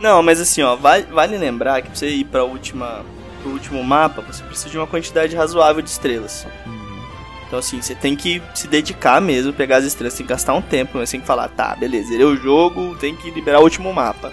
Não, 0.00 0.22
mas 0.22 0.40
assim, 0.40 0.62
ó, 0.62 0.76
vale, 0.76 1.06
vale 1.10 1.36
lembrar 1.36 1.82
que 1.82 1.88
pra 1.88 1.96
você 1.96 2.08
ir 2.08 2.24
pra 2.24 2.44
última, 2.44 3.04
pro 3.42 3.50
último 3.50 3.82
mapa, 3.82 4.22
você 4.22 4.44
precisa 4.44 4.70
de 4.70 4.78
uma 4.78 4.86
quantidade 4.86 5.34
razoável 5.34 5.82
de 5.82 5.90
estrelas. 5.90 6.46
Uhum. 6.64 7.02
Então, 7.48 7.58
assim, 7.58 7.82
você 7.82 7.96
tem 7.96 8.14
que 8.14 8.40
se 8.54 8.68
dedicar 8.68 9.20
mesmo, 9.20 9.52
pegar 9.52 9.78
as 9.78 9.84
estrelas, 9.84 10.14
tem 10.14 10.24
que 10.24 10.32
gastar 10.32 10.54
um 10.54 10.62
tempo, 10.62 11.00
você 11.00 11.12
tem 11.12 11.20
que 11.20 11.26
falar, 11.26 11.48
tá, 11.48 11.74
beleza, 11.74 12.10
zerei 12.10 12.26
o 12.26 12.36
jogo, 12.36 12.94
tem 13.00 13.16
que 13.16 13.28
liberar 13.32 13.58
o 13.58 13.64
último 13.64 13.92
mapa. 13.92 14.32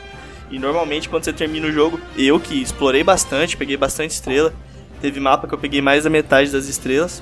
E 0.50 0.58
normalmente, 0.58 1.10
quando 1.10 1.24
você 1.24 1.34
termina 1.34 1.68
o 1.68 1.72
jogo, 1.72 2.00
eu 2.18 2.40
que 2.40 2.62
explorei 2.62 3.04
bastante, 3.04 3.58
peguei 3.58 3.76
bastante 3.76 4.12
estrela, 4.12 4.54
Teve 5.02 5.20
mapa 5.20 5.48
que 5.48 5.54
eu 5.54 5.58
peguei 5.58 5.82
mais 5.82 6.04
da 6.04 6.10
metade 6.10 6.52
das 6.52 6.68
estrelas. 6.68 7.22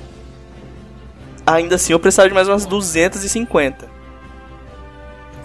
Ainda 1.46 1.76
assim, 1.76 1.94
eu 1.94 2.00
precisava 2.00 2.30
de 2.30 2.34
mais 2.34 2.48
umas 2.48 2.66
250. 2.66 3.86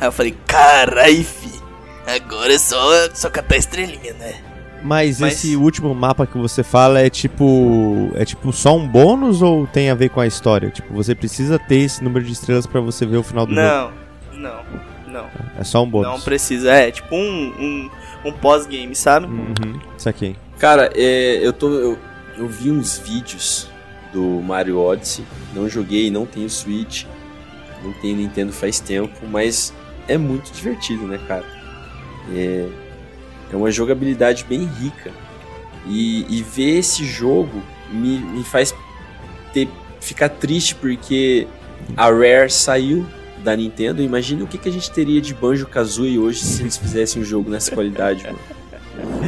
Aí 0.01 0.07
eu 0.07 0.13
falei, 0.13 0.35
carai, 0.47 1.23
fi. 1.23 1.51
Agora 2.07 2.53
é 2.53 2.59
só, 2.59 3.11
só 3.13 3.29
catar 3.29 3.57
estrelinha, 3.57 4.15
né? 4.15 4.35
Mas, 4.83 5.21
Mas, 5.21 5.35
esse 5.35 5.57
último 5.57 5.95
mapa 5.95 6.27
que 6.27 6.39
você 6.39 6.63
fala 6.63 7.01
é 7.01 7.11
tipo. 7.11 8.11
É 8.15 8.25
tipo 8.25 8.51
só 8.51 8.75
um 8.75 8.89
bônus 8.89 9.43
ou 9.43 9.67
tem 9.67 9.91
a 9.91 9.95
ver 9.95 10.09
com 10.09 10.21
a 10.21 10.27
história? 10.27 10.71
Tipo, 10.71 10.95
você 10.95 11.15
precisa 11.15 11.59
ter 11.59 11.81
esse 11.81 12.03
número 12.03 12.25
de 12.25 12.33
estrelas 12.33 12.67
para 12.67 12.81
você 12.81 13.05
ver 13.05 13.19
o 13.19 13.23
final 13.23 13.45
do 13.45 13.55
não, 13.55 13.63
jogo? 13.63 13.95
Não, 14.33 14.41
não, 14.41 14.65
É 15.59 15.65
só 15.65 15.83
um 15.83 15.89
bônus. 15.89 16.09
Não 16.09 16.21
precisa, 16.21 16.73
é 16.73 16.91
tipo 16.91 17.15
um, 17.15 17.53
um, 17.59 17.91
um 18.27 18.33
pós-game, 18.33 18.95
sabe? 18.95 19.27
Uhum, 19.27 19.81
isso 19.97 20.09
aqui. 20.09 20.37
Cara, 20.59 20.91
é, 20.95 21.39
eu 21.43 21.53
tô. 21.53 21.69
Eu 21.71 21.99
eu 22.41 22.49
vi 22.49 22.71
uns 22.71 22.99
vídeos 22.99 23.69
do 24.15 24.23
Mario 24.41 24.79
Odyssey, 24.79 25.25
não 25.55 25.69
joguei, 25.69 26.11
não 26.11 26.25
tenho 26.25 26.49
Switch, 26.49 27.05
não 27.85 27.93
tenho 27.93 28.17
Nintendo 28.17 28.51
faz 28.51 28.81
tempo, 28.81 29.27
mas 29.29 29.75
é 30.09 30.17
muito 30.17 30.51
divertido, 30.51 31.07
né, 31.07 31.21
cara? 31.29 31.45
É, 32.35 32.67
é 33.53 33.57
uma 33.57 33.71
jogabilidade 33.71 34.45
bem 34.49 34.65
rica. 34.65 35.13
E, 35.87 36.27
e 36.29 36.43
ver 36.43 36.79
esse 36.79 37.05
jogo 37.05 37.63
me, 37.91 38.19
me 38.19 38.45
faz 38.45 38.75
ter, 39.53 39.69
ficar 40.01 40.29
triste 40.29 40.75
porque 40.75 41.47
a 41.97 42.05
Rare 42.11 42.51
saiu 42.51 43.07
da 43.43 43.57
Nintendo. 43.57 44.03
Imagina 44.03 44.45
o 44.45 44.47
que, 44.47 44.59
que 44.59 44.69
a 44.69 44.73
gente 44.73 44.91
teria 44.91 45.21
de 45.21 45.35
Banjo 45.35 45.67
Kazooie 45.67 46.19
hoje 46.19 46.41
se 46.41 46.63
eles 46.63 46.77
fizessem 46.77 47.23
um 47.23 47.25
jogo 47.25 47.51
nessa 47.51 47.75
qualidade, 47.75 48.25
mano. 48.25 48.39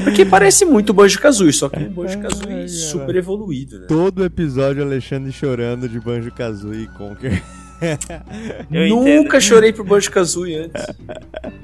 Porque 0.05 0.25
parece 0.25 0.65
muito 0.65 0.93
Banjo-Kazooie, 0.93 1.53
só 1.53 1.69
que 1.69 1.79
um 1.79 1.91
Banjo-Kazooie 1.91 2.69
super 2.69 3.17
evoluído, 3.17 3.81
né? 3.81 3.87
Todo 3.87 4.25
episódio 4.25 4.83
Alexandre 4.83 5.33
chorando 5.33 5.89
de 5.89 5.99
Banjo-Kazooie 6.01 6.85
e 6.85 6.87
Conker. 6.89 7.43
Eu 8.71 8.89
Nunca 8.89 9.41
chorei 9.41 9.73
por 9.73 9.85
Banjo-Kazooie 9.85 10.57
antes. 10.57 10.87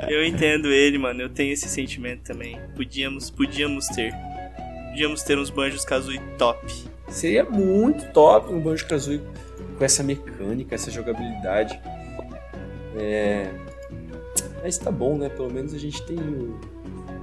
Eu 0.09 0.25
entendo 0.25 0.69
ele, 0.69 0.99
mano. 0.99 1.23
Eu 1.23 1.29
tenho 1.29 1.53
esse 1.53 1.69
sentimento 1.69 2.23
também. 2.23 2.59
Podíamos, 2.75 3.31
podíamos 3.31 3.87
ter. 3.87 4.13
Podíamos 4.89 5.23
ter 5.23 5.39
uns 5.39 5.51
Banjos-Kazooie 5.51 6.21
top. 6.37 6.61
Seria 7.09 7.45
muito 7.45 8.05
top 8.13 8.53
um 8.53 8.61
Banjo-Kazooie 8.61 9.21
com 9.77 9.85
essa 9.85 10.03
mecânica, 10.03 10.75
essa 10.75 10.91
jogabilidade. 10.91 11.81
É... 12.99 13.51
Mas 14.63 14.77
tá 14.77 14.91
bom, 14.91 15.17
né? 15.17 15.29
Pelo 15.29 15.53
menos 15.53 15.73
a 15.73 15.79
gente 15.79 16.03
tem 16.03 16.19
o... 16.19 16.59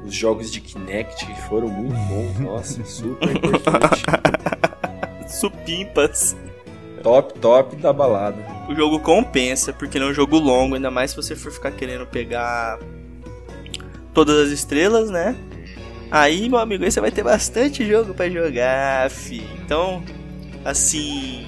os 0.05 0.13
jogos 0.13 0.51
de 0.51 0.61
Kinect 0.61 1.25
que 1.25 1.41
foram 1.41 1.67
muito 1.67 1.95
bons. 2.07 2.39
Nossa, 2.41 2.83
super 2.85 3.35
importante. 3.35 4.03
Supimpas. 5.27 6.35
Top, 7.03 7.37
top 7.39 7.75
da 7.75 7.93
balada. 7.93 8.37
O 8.67 8.73
jogo 8.73 8.99
compensa, 8.99 9.71
porque 9.71 9.97
ele 9.97 10.05
é 10.05 10.07
um 10.07 10.13
jogo 10.13 10.39
longo, 10.39 10.75
ainda 10.75 10.89
mais 10.89 11.11
se 11.11 11.17
você 11.17 11.35
for 11.35 11.51
ficar 11.51 11.71
querendo 11.71 12.07
pegar 12.07 12.79
todas 14.13 14.47
as 14.47 14.49
estrelas, 14.49 15.11
né? 15.11 15.35
Aí, 16.09 16.47
meu 16.47 16.59
amigo, 16.59 16.83
aí 16.83 16.91
você 16.91 17.01
vai 17.01 17.11
ter 17.11 17.23
bastante 17.23 17.85
jogo 17.85 18.13
para 18.13 18.29
jogar, 18.29 19.09
fi. 19.11 19.43
Então, 19.63 20.03
assim, 20.63 21.45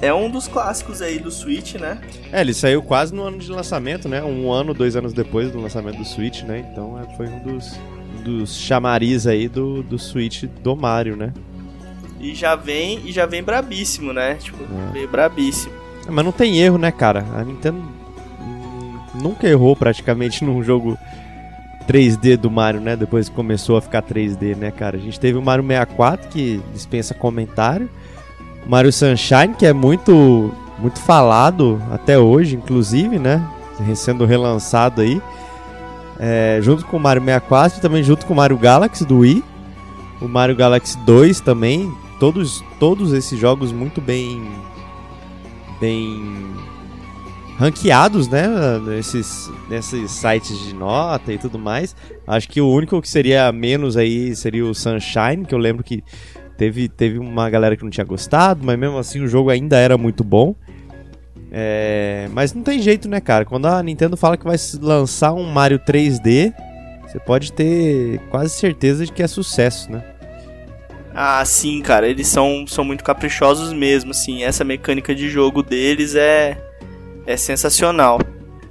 é 0.00 0.12
um 0.12 0.30
dos 0.30 0.46
clássicos 0.48 1.00
aí 1.00 1.18
do 1.18 1.30
Switch, 1.30 1.74
né? 1.74 1.98
É, 2.32 2.40
ele 2.40 2.52
saiu 2.54 2.82
quase 2.82 3.14
no 3.14 3.22
ano 3.22 3.38
de 3.38 3.50
lançamento, 3.50 4.08
né? 4.08 4.22
Um 4.22 4.50
ano, 4.52 4.74
dois 4.74 4.94
anos 4.96 5.12
depois 5.12 5.50
do 5.50 5.60
lançamento 5.60 5.96
do 5.98 6.04
Switch, 6.04 6.42
né? 6.42 6.64
Então 6.70 6.98
é, 6.98 7.16
foi 7.16 7.26
um 7.28 7.38
dos, 7.40 7.78
dos 8.24 8.56
chamariz 8.56 9.26
aí 9.26 9.48
do, 9.48 9.82
do 9.82 9.98
Switch 9.98 10.44
do 10.62 10.76
Mario, 10.76 11.16
né? 11.16 11.32
E 12.20 12.34
já 12.34 12.54
vem 12.56 13.00
e 13.04 13.12
já 13.12 13.26
vem 13.26 13.42
brabíssimo, 13.42 14.12
né? 14.12 14.34
Tipo, 14.34 14.62
É. 14.62 14.92
veio 14.92 15.08
brabíssimo. 15.08 15.72
É, 16.06 16.10
Mas 16.10 16.24
não 16.24 16.32
tem 16.32 16.58
erro, 16.58 16.78
né, 16.78 16.90
cara? 16.90 17.24
A 17.34 17.42
Nintendo 17.44 17.82
nunca 19.14 19.48
errou 19.48 19.74
praticamente 19.76 20.42
num 20.44 20.62
jogo 20.62 20.96
3D 21.88 22.36
do 22.36 22.50
Mario, 22.50 22.80
né? 22.80 22.96
Depois 22.96 23.28
que 23.28 23.34
começou 23.34 23.76
a 23.76 23.80
ficar 23.80 24.02
3D, 24.02 24.56
né, 24.56 24.70
cara? 24.70 24.96
A 24.96 25.00
gente 25.00 25.18
teve 25.20 25.38
o 25.38 25.42
Mario 25.42 25.64
64 25.66 26.28
que 26.28 26.60
dispensa 26.72 27.14
comentário. 27.14 27.88
Mario 28.66 28.92
Sunshine, 28.92 29.54
que 29.56 29.66
é 29.66 29.72
muito 29.72 30.52
muito 30.78 31.00
falado 31.00 31.80
até 31.90 32.18
hoje, 32.18 32.56
inclusive, 32.56 33.18
né? 33.18 33.42
Sendo 33.94 34.24
relançado 34.24 35.00
aí. 35.00 35.20
É, 36.18 36.58
junto 36.62 36.86
com 36.86 36.96
o 36.96 37.00
Mario 37.00 37.22
64 37.22 37.78
e 37.78 37.82
também 37.82 38.02
junto 38.02 38.24
com 38.26 38.32
o 38.32 38.36
Mario 38.36 38.58
Galaxy 38.58 39.04
do 39.04 39.18
Wii. 39.18 39.44
O 40.20 40.28
Mario 40.28 40.56
Galaxy 40.56 40.98
2 40.98 41.40
também. 41.40 41.92
Todos, 42.18 42.64
todos 42.80 43.12
esses 43.12 43.38
jogos 43.38 43.72
muito 43.72 44.00
bem 44.00 44.50
bem 45.78 46.54
ranqueados, 47.58 48.28
né, 48.28 48.46
nesses, 48.86 49.50
nesses 49.68 50.10
sites 50.10 50.58
de 50.58 50.74
nota 50.74 51.32
e 51.32 51.38
tudo 51.38 51.58
mais. 51.58 51.94
Acho 52.26 52.48
que 52.48 52.60
o 52.60 52.70
único 52.70 53.00
que 53.00 53.08
seria 53.08 53.50
menos 53.52 53.96
aí 53.96 54.34
seria 54.34 54.64
o 54.64 54.74
Sunshine, 54.74 55.44
que 55.46 55.54
eu 55.54 55.58
lembro 55.58 55.84
que 55.84 56.02
teve, 56.56 56.88
teve 56.88 57.18
uma 57.18 57.48
galera 57.50 57.76
que 57.76 57.82
não 57.82 57.90
tinha 57.90 58.04
gostado, 58.04 58.64
mas 58.64 58.78
mesmo 58.78 58.98
assim 58.98 59.20
o 59.20 59.28
jogo 59.28 59.50
ainda 59.50 59.76
era 59.78 59.96
muito 59.96 60.24
bom. 60.24 60.54
É, 61.50 62.28
mas 62.32 62.52
não 62.52 62.62
tem 62.62 62.80
jeito, 62.80 63.08
né, 63.08 63.20
cara? 63.20 63.44
Quando 63.44 63.66
a 63.66 63.82
Nintendo 63.82 64.16
fala 64.16 64.36
que 64.36 64.44
vai 64.44 64.56
lançar 64.80 65.32
um 65.32 65.44
Mario 65.44 65.78
3D, 65.78 66.52
você 67.06 67.18
pode 67.18 67.52
ter 67.52 68.20
quase 68.30 68.50
certeza 68.50 69.06
de 69.06 69.12
que 69.12 69.22
é 69.22 69.26
sucesso, 69.26 69.90
né? 69.90 70.02
Ah, 71.14 71.42
sim, 71.46 71.80
cara, 71.80 72.06
eles 72.06 72.26
são, 72.26 72.66
são 72.66 72.84
muito 72.84 73.02
caprichosos 73.02 73.72
mesmo, 73.72 74.10
assim. 74.10 74.42
Essa 74.42 74.64
mecânica 74.64 75.14
de 75.14 75.30
jogo 75.30 75.62
deles 75.62 76.14
é 76.14 76.58
é 77.26 77.36
sensacional. 77.36 78.20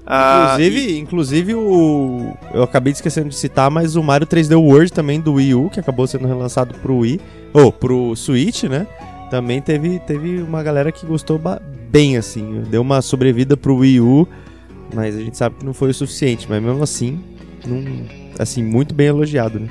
Ah, 0.06 0.56
Inclusive, 0.56 1.00
inclusive 1.00 1.56
o. 1.56 2.34
Eu 2.54 2.64
acabei 2.64 2.94
de 2.94 2.98
esquecendo 2.98 3.30
de 3.30 3.36
citar, 3.36 3.72
mas 3.72 3.96
o 3.96 4.04
Mario 4.04 4.28
3D 4.28 4.56
World 4.56 4.92
também 4.92 5.20
do 5.20 5.34
Wii 5.34 5.56
U, 5.56 5.70
que 5.70 5.80
acabou 5.80 6.06
sendo 6.06 6.28
relançado 6.28 6.76
pro 6.76 6.98
Wii. 7.00 7.20
Ou 7.54 7.72
pro 7.72 8.16
Switch, 8.16 8.64
né? 8.64 8.86
Também 9.32 9.62
teve, 9.62 10.00
teve 10.00 10.42
uma 10.42 10.62
galera 10.62 10.92
que 10.92 11.06
gostou 11.06 11.42
bem, 11.90 12.18
assim. 12.18 12.62
Deu 12.70 12.82
uma 12.82 13.02
sobrevida 13.02 13.58
pro 13.58 13.78
Wii 13.78 14.00
U, 14.00 14.28
mas 14.94 15.16
a 15.16 15.20
gente 15.20 15.38
sabe 15.38 15.56
que 15.56 15.66
não 15.66 15.74
foi 15.74 15.90
o 15.90 15.94
suficiente. 15.94 16.46
Mas 16.48 16.62
mesmo 16.62 16.84
assim, 16.84 17.20
não, 17.66 17.84
assim, 18.38 18.64
muito 18.64 18.94
bem 18.94 19.08
elogiado, 19.08 19.60
né? 19.60 19.70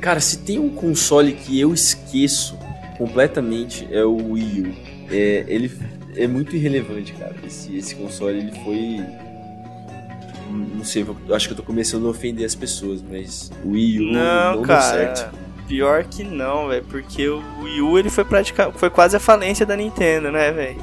Cara, 0.00 0.20
se 0.20 0.38
tem 0.38 0.58
um 0.58 0.68
console 0.68 1.32
que 1.32 1.58
eu 1.58 1.72
esqueço 1.72 2.56
completamente 2.98 3.88
é 3.90 4.04
o 4.04 4.32
Wii 4.32 4.60
U. 4.60 4.74
É, 5.10 5.44
ele 5.48 5.70
é 6.16 6.26
muito 6.26 6.56
irrelevante, 6.56 7.12
cara. 7.12 7.34
Esse, 7.46 7.76
esse 7.76 7.94
console 7.94 8.38
ele 8.38 8.52
foi. 8.64 9.00
Não 10.50 10.84
sei, 10.84 11.04
eu 11.28 11.34
acho 11.34 11.46
que 11.48 11.52
eu 11.52 11.56
tô 11.56 11.62
começando 11.62 12.06
a 12.06 12.10
ofender 12.10 12.44
as 12.46 12.54
pessoas, 12.54 13.02
mas 13.02 13.50
o 13.64 13.70
Wii 13.72 14.00
U 14.00 14.12
Não, 14.12 14.44
não, 14.50 14.52
deu 14.58 14.62
cara. 14.62 14.80
certo. 14.82 15.34
Pior 15.66 16.04
que 16.04 16.22
não, 16.22 16.68
velho, 16.68 16.84
porque 16.88 17.28
o 17.28 17.42
Wii 17.62 17.80
U 17.82 17.98
ele 17.98 18.08
foi 18.08 18.24
praticamente 18.24 18.78
foi 18.78 18.88
quase 18.88 19.16
a 19.16 19.20
falência 19.20 19.66
da 19.66 19.74
Nintendo, 19.76 20.30
né, 20.30 20.52
velho? 20.52 20.76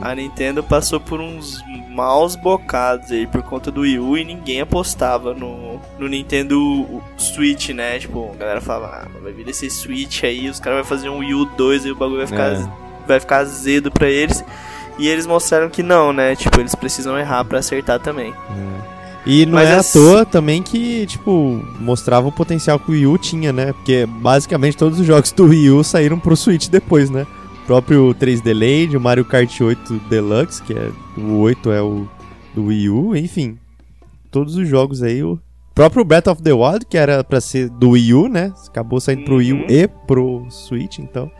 A 0.00 0.12
Nintendo 0.14 0.62
passou 0.62 0.98
por 0.98 1.20
uns 1.20 1.62
maus 1.90 2.34
bocados 2.34 3.12
aí 3.12 3.28
por 3.28 3.42
conta 3.42 3.70
do 3.70 3.82
Wii 3.82 3.98
U 4.00 4.18
e 4.18 4.24
ninguém 4.24 4.60
apostava 4.60 5.32
no, 5.32 5.80
no 6.00 6.08
Nintendo 6.08 7.00
Switch, 7.16 7.68
né? 7.70 8.00
Tipo, 8.00 8.32
a 8.34 8.36
galera 8.36 8.60
fala, 8.60 9.04
ah, 9.06 9.18
vai 9.22 9.32
vir 9.32 9.48
esse 9.48 9.70
Switch 9.70 10.24
aí, 10.24 10.48
os 10.48 10.58
caras 10.58 10.80
vão 10.80 10.84
fazer 10.84 11.08
um 11.08 11.18
Wii 11.18 11.34
U 11.34 11.44
2 11.56 11.84
e 11.86 11.90
o 11.92 11.94
bagulho 11.94 12.18
vai 12.18 12.26
ficar, 12.26 12.52
É. 12.54 12.68
vai 13.06 13.20
ficar 13.20 13.36
azedo 13.38 13.92
pra 13.92 14.10
eles. 14.10 14.44
E 14.98 15.06
eles 15.08 15.26
mostraram 15.26 15.70
que 15.70 15.82
não, 15.82 16.12
né? 16.12 16.34
Tipo, 16.34 16.60
eles 16.60 16.74
precisam 16.74 17.16
errar 17.18 17.44
pra 17.44 17.60
acertar 17.60 18.00
também. 18.00 18.34
E 19.26 19.46
não 19.46 19.54
Mas 19.54 19.68
é 19.68 19.74
à 19.74 19.76
assim- 19.78 19.98
toa 19.98 20.26
também 20.26 20.62
que, 20.62 21.06
tipo, 21.06 21.64
mostrava 21.80 22.28
o 22.28 22.32
potencial 22.32 22.78
que 22.78 22.90
o 22.90 22.92
Wii 22.92 23.06
U 23.06 23.16
tinha, 23.18 23.52
né? 23.52 23.72
Porque 23.72 24.04
basicamente 24.06 24.76
todos 24.76 25.00
os 25.00 25.06
jogos 25.06 25.32
do 25.32 25.44
Wii 25.46 25.70
U 25.70 25.82
saíram 25.82 26.18
pro 26.18 26.36
Switch 26.36 26.68
depois, 26.68 27.08
né? 27.08 27.26
O 27.62 27.66
próprio 27.66 28.14
3D 28.14 28.52
Land, 28.52 28.94
o 28.96 29.00
Mario 29.00 29.24
Kart 29.24 29.58
8 29.60 29.94
Deluxe, 30.10 30.62
que 30.62 30.74
é 30.74 30.90
o 31.16 31.38
8 31.38 31.70
é 31.72 31.80
o 31.80 32.06
do 32.54 32.66
Wii 32.66 32.90
U, 32.90 33.16
enfim. 33.16 33.56
Todos 34.30 34.56
os 34.56 34.68
jogos 34.68 35.02
aí, 35.02 35.22
o 35.22 35.38
próprio 35.74 36.04
Breath 36.04 36.26
of 36.26 36.42
the 36.42 36.52
Wild, 36.52 36.84
que 36.84 36.98
era 36.98 37.24
pra 37.24 37.40
ser 37.40 37.70
do 37.70 37.90
Wii 37.90 38.12
U, 38.14 38.28
né? 38.28 38.52
Acabou 38.68 39.00
saindo 39.00 39.24
pro 39.24 39.36
Wii 39.36 39.52
U 39.52 39.56
Uhum. 39.56 39.66
e 39.70 39.88
pro 39.88 40.46
Switch, 40.50 40.98
então 40.98 41.30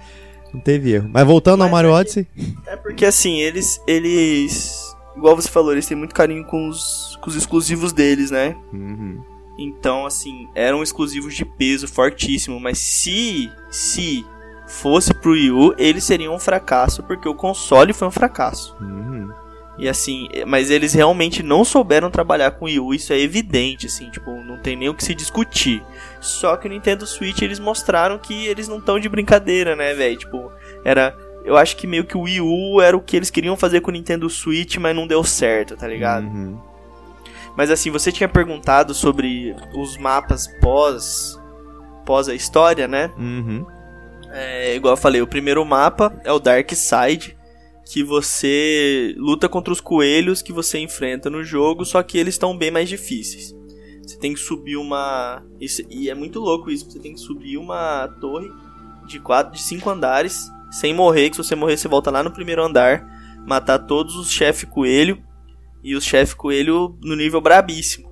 não 0.54 0.60
teve 0.60 0.92
erro. 0.92 1.10
Mas 1.12 1.26
voltando 1.26 1.60
ao 1.62 1.68
Mas 1.68 1.72
Mario 1.72 1.90
é 1.90 1.92
Odyssey, 1.92 2.26
É 2.66 2.76
porque 2.76 3.04
assim, 3.04 3.36
eles. 3.40 3.78
Eles. 3.86 4.83
Igual 5.16 5.36
você 5.36 5.48
falou, 5.48 5.72
eles 5.72 5.86
têm 5.86 5.96
muito 5.96 6.14
carinho 6.14 6.44
com 6.44 6.68
os, 6.68 7.18
com 7.20 7.30
os 7.30 7.36
exclusivos 7.36 7.92
deles, 7.92 8.30
né? 8.30 8.56
Uhum. 8.72 9.22
Então, 9.56 10.04
assim, 10.04 10.48
eram 10.54 10.82
exclusivos 10.82 11.34
de 11.34 11.44
peso 11.44 11.86
fortíssimo. 11.86 12.58
Mas 12.58 12.78
se. 12.78 13.50
Se 13.70 14.24
fosse 14.66 15.12
pro 15.12 15.32
Wii 15.32 15.50
U, 15.50 15.74
eles 15.78 16.04
seriam 16.04 16.34
um 16.34 16.38
fracasso, 16.38 17.02
porque 17.02 17.28
o 17.28 17.34
console 17.34 17.92
foi 17.92 18.08
um 18.08 18.10
fracasso. 18.10 18.76
Uhum. 18.80 19.30
E 19.76 19.88
assim, 19.88 20.28
eh, 20.32 20.44
mas 20.44 20.70
eles 20.70 20.94
realmente 20.94 21.42
não 21.42 21.64
souberam 21.64 22.10
trabalhar 22.10 22.52
com 22.52 22.64
o 22.64 22.68
Wii 22.68 22.80
U, 22.80 22.94
isso 22.94 23.12
é 23.12 23.18
evidente, 23.18 23.86
assim, 23.86 24.08
tipo, 24.10 24.30
não 24.42 24.56
tem 24.58 24.76
nem 24.76 24.88
o 24.88 24.94
que 24.94 25.04
se 25.04 25.14
discutir. 25.14 25.82
Só 26.20 26.56
que 26.56 26.66
o 26.66 26.70
Nintendo 26.70 27.06
Switch 27.06 27.42
eles 27.42 27.58
mostraram 27.58 28.18
que 28.18 28.46
eles 28.46 28.68
não 28.68 28.78
estão 28.78 28.98
de 28.98 29.08
brincadeira, 29.08 29.74
né, 29.74 29.94
velho? 29.94 30.16
Tipo, 30.16 30.50
era. 30.84 31.16
Eu 31.44 31.56
acho 31.56 31.76
que 31.76 31.86
meio 31.86 32.04
que 32.04 32.16
o 32.16 32.22
Wii 32.22 32.40
U 32.40 32.80
era 32.80 32.96
o 32.96 33.00
que 33.02 33.16
eles 33.16 33.30
queriam 33.30 33.56
fazer 33.56 33.80
com 33.80 33.90
o 33.90 33.92
Nintendo 33.92 34.28
Switch, 34.30 34.76
mas 34.78 34.96
não 34.96 35.06
deu 35.06 35.22
certo, 35.22 35.76
tá 35.76 35.86
ligado? 35.86 36.24
Uhum. 36.26 36.58
Mas 37.56 37.70
assim, 37.70 37.90
você 37.90 38.10
tinha 38.10 38.28
perguntado 38.28 38.94
sobre 38.94 39.54
os 39.76 39.96
mapas 39.98 40.46
pós. 40.60 41.38
pós 42.06 42.28
a 42.28 42.34
história, 42.34 42.88
né? 42.88 43.10
Uhum. 43.18 43.64
É, 44.30 44.74
igual 44.74 44.94
eu 44.94 44.96
falei, 44.96 45.20
o 45.22 45.26
primeiro 45.26 45.64
mapa 45.64 46.18
é 46.24 46.32
o 46.32 46.40
Dark 46.40 46.70
Side, 46.72 47.36
que 47.86 48.02
você 48.02 49.14
luta 49.18 49.48
contra 49.48 49.72
os 49.72 49.80
coelhos 49.80 50.42
que 50.42 50.52
você 50.52 50.78
enfrenta 50.78 51.28
no 51.30 51.44
jogo, 51.44 51.84
só 51.84 52.02
que 52.02 52.18
eles 52.18 52.34
estão 52.34 52.56
bem 52.56 52.70
mais 52.70 52.88
difíceis. 52.88 53.54
Você 54.02 54.18
tem 54.18 54.32
que 54.34 54.40
subir 54.40 54.76
uma. 54.76 55.42
isso- 55.60 55.82
e 55.90 56.10
é 56.10 56.14
muito 56.14 56.40
louco 56.40 56.70
isso, 56.70 56.90
você 56.90 56.98
tem 56.98 57.12
que 57.14 57.20
subir 57.20 57.56
uma 57.58 58.08
torre 58.20 58.50
de 59.06 59.20
quatro, 59.20 59.52
de 59.52 59.62
cinco 59.62 59.88
andares, 59.90 60.50
sem 60.80 60.92
morrer, 60.94 61.30
que 61.30 61.36
se 61.36 61.42
você 61.42 61.54
morrer, 61.54 61.76
você 61.76 61.88
volta 61.88 62.10
lá 62.10 62.22
no 62.22 62.30
primeiro 62.30 62.62
andar, 62.62 63.06
matar 63.46 63.78
todos 63.78 64.16
os 64.16 64.30
chefe 64.30 64.66
coelho, 64.66 65.22
e 65.82 65.94
os 65.94 66.04
chefe 66.04 66.34
coelho 66.34 66.98
no 67.02 67.14
nível 67.14 67.40
brabíssimo. 67.40 68.10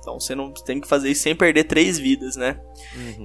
Então 0.00 0.20
você 0.20 0.34
não 0.34 0.52
tem 0.52 0.80
que 0.80 0.86
fazer 0.86 1.10
isso 1.10 1.22
sem 1.22 1.34
perder 1.34 1.64
três 1.64 1.98
vidas, 1.98 2.36
né? 2.36 2.60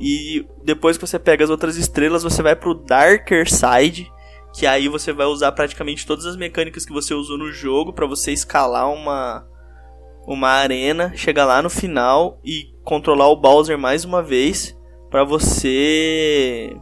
E 0.01 0.45
depois 0.63 0.97
que 0.97 1.05
você 1.05 1.19
pega 1.19 1.43
as 1.43 1.49
outras 1.49 1.77
estrelas, 1.77 2.23
você 2.23 2.41
vai 2.41 2.55
pro 2.55 2.73
Darker 2.73 3.47
Side, 3.49 4.11
que 4.53 4.65
aí 4.65 4.87
você 4.87 5.11
vai 5.13 5.25
usar 5.27 5.51
praticamente 5.51 6.05
todas 6.05 6.25
as 6.25 6.35
mecânicas 6.35 6.85
que 6.85 6.93
você 6.93 7.13
usou 7.13 7.37
no 7.37 7.51
jogo 7.51 7.93
pra 7.93 8.07
você 8.07 8.31
escalar 8.31 8.91
uma 8.91 9.47
uma 10.25 10.49
arena, 10.49 11.11
chegar 11.15 11.45
lá 11.45 11.61
no 11.61 11.69
final 11.69 12.39
e 12.45 12.73
controlar 12.83 13.27
o 13.27 13.35
Bowser 13.35 13.77
mais 13.77 14.05
uma 14.05 14.23
vez 14.23 14.77
pra 15.09 15.25
você 15.25 16.73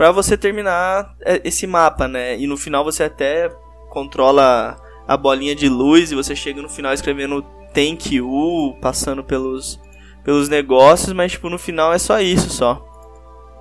para 0.00 0.12
você 0.12 0.34
terminar 0.34 1.14
é, 1.20 1.42
esse 1.44 1.66
mapa, 1.66 2.08
né? 2.08 2.34
E 2.38 2.46
no 2.46 2.56
final 2.56 2.82
você 2.82 3.02
até 3.02 3.50
controla 3.90 4.74
a 5.06 5.14
bolinha 5.14 5.54
de 5.54 5.68
luz 5.68 6.10
e 6.10 6.14
você 6.14 6.34
chega 6.34 6.62
no 6.62 6.70
final 6.70 6.94
escrevendo 6.94 7.44
thank 7.74 8.14
you, 8.14 8.78
passando 8.80 9.22
pelos 9.22 9.78
pelos 10.24 10.48
negócios, 10.48 11.12
mas 11.12 11.32
tipo 11.32 11.50
no 11.50 11.58
final 11.58 11.92
é 11.92 11.98
só 11.98 12.18
isso 12.18 12.48
só. 12.48 12.82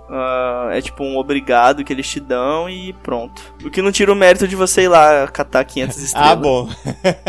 Uh, 0.09 0.69
é 0.71 0.81
tipo 0.81 1.03
um 1.03 1.17
obrigado 1.17 1.83
que 1.83 1.91
eles 1.91 2.07
te 2.07 2.21
dão 2.21 2.69
e 2.69 2.93
pronto. 2.93 3.41
O 3.65 3.69
que 3.69 3.81
não 3.81 3.91
tira 3.91 4.09
o 4.09 4.15
mérito 4.15 4.47
de 4.47 4.55
você 4.55 4.83
ir 4.83 4.87
lá 4.87 5.27
catar 5.27 5.65
500 5.65 5.97
estrelas. 6.01 6.31
ah, 6.31 6.35
bom. 6.37 6.69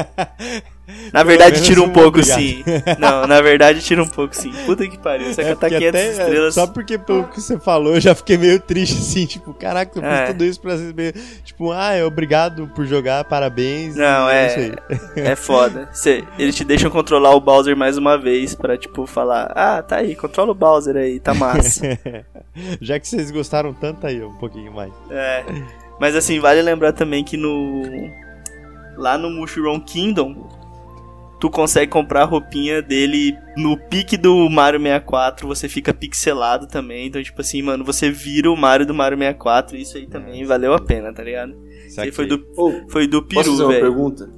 Na 1.12 1.22
verdade, 1.22 1.62
tira 1.62 1.82
um 1.82 1.88
pouco 1.88 2.22
sim. 2.22 2.62
Não, 2.98 3.26
na 3.26 3.40
verdade, 3.40 3.80
tira 3.80 4.02
um 4.02 4.08
pouco 4.08 4.34
sim. 4.34 4.52
Puta 4.66 4.86
que 4.86 4.98
pariu, 4.98 5.32
você 5.32 5.42
é, 5.42 5.44
catar 5.54 5.68
500 5.68 5.88
até, 5.88 6.10
estrelas. 6.10 6.54
Só 6.54 6.66
porque 6.66 6.98
pelo 6.98 7.24
que 7.24 7.40
você 7.40 7.58
falou, 7.58 7.94
eu 7.94 8.00
já 8.00 8.14
fiquei 8.14 8.38
meio 8.38 8.60
triste 8.60 8.98
assim. 8.98 9.26
Tipo, 9.26 9.52
caraca, 9.54 9.98
eu 9.98 10.02
fiz 10.02 10.12
é. 10.12 10.26
tudo 10.26 10.44
isso 10.44 10.60
pra 10.60 10.76
ser 10.76 10.94
meio. 10.94 11.12
Tipo, 11.44 11.72
ah, 11.72 11.92
é 11.92 12.04
obrigado 12.04 12.68
por 12.74 12.86
jogar, 12.86 13.24
parabéns. 13.24 13.96
Não, 13.96 14.28
é. 14.28 14.72
É, 15.16 15.20
é 15.30 15.36
foda. 15.36 15.88
Cê, 15.92 16.24
eles 16.38 16.54
te 16.54 16.64
deixam 16.64 16.90
controlar 16.90 17.34
o 17.34 17.40
Bowser 17.40 17.76
mais 17.76 17.96
uma 17.96 18.16
vez 18.18 18.54
pra, 18.54 18.76
tipo, 18.76 19.06
falar: 19.06 19.52
ah, 19.54 19.82
tá 19.82 19.96
aí, 19.96 20.14
controla 20.14 20.52
o 20.52 20.54
Bowser 20.54 20.96
aí, 20.96 21.20
tá 21.20 21.34
massa. 21.34 21.98
já 22.80 22.98
que 22.98 23.08
vocês 23.08 23.30
gostaram 23.30 23.72
tanto 23.72 24.06
aí, 24.06 24.22
um 24.22 24.34
pouquinho 24.34 24.72
mais. 24.72 24.92
É. 25.10 25.44
Mas 26.00 26.16
assim, 26.16 26.40
vale 26.40 26.62
lembrar 26.62 26.92
também 26.92 27.22
que 27.22 27.36
no. 27.36 27.82
Lá 28.96 29.16
no 29.16 29.30
Mushroom 29.30 29.80
Kingdom, 29.80 30.48
tu 31.40 31.48
consegue 31.48 31.90
comprar 31.90 32.22
a 32.22 32.26
roupinha 32.26 32.82
dele 32.82 33.36
no 33.56 33.76
pique 33.76 34.18
do 34.18 34.48
Mario 34.50 34.78
64, 34.78 35.48
você 35.48 35.68
fica 35.68 35.94
pixelado 35.94 36.66
também. 36.66 37.06
Então, 37.06 37.22
tipo 37.22 37.40
assim, 37.40 37.62
mano, 37.62 37.82
você 37.82 38.10
vira 38.10 38.50
o 38.50 38.56
Mario 38.56 38.86
do 38.86 38.92
Mario 38.92 39.16
64, 39.16 39.76
isso 39.76 39.96
aí 39.96 40.06
também 40.06 40.44
valeu 40.44 40.74
a 40.74 40.78
pena, 40.78 41.12
tá 41.12 41.24
ligado? 41.24 41.56
Isso 41.86 42.00
aí 42.00 42.12
foi 42.12 42.26
do, 42.26 42.46
oh, 42.56 42.72
foi 42.88 43.06
do 43.06 43.22
peru, 43.22 43.42
Posso 43.42 43.50
fazer 43.52 43.64
uma 43.64 43.72
pergunta? 43.72 44.30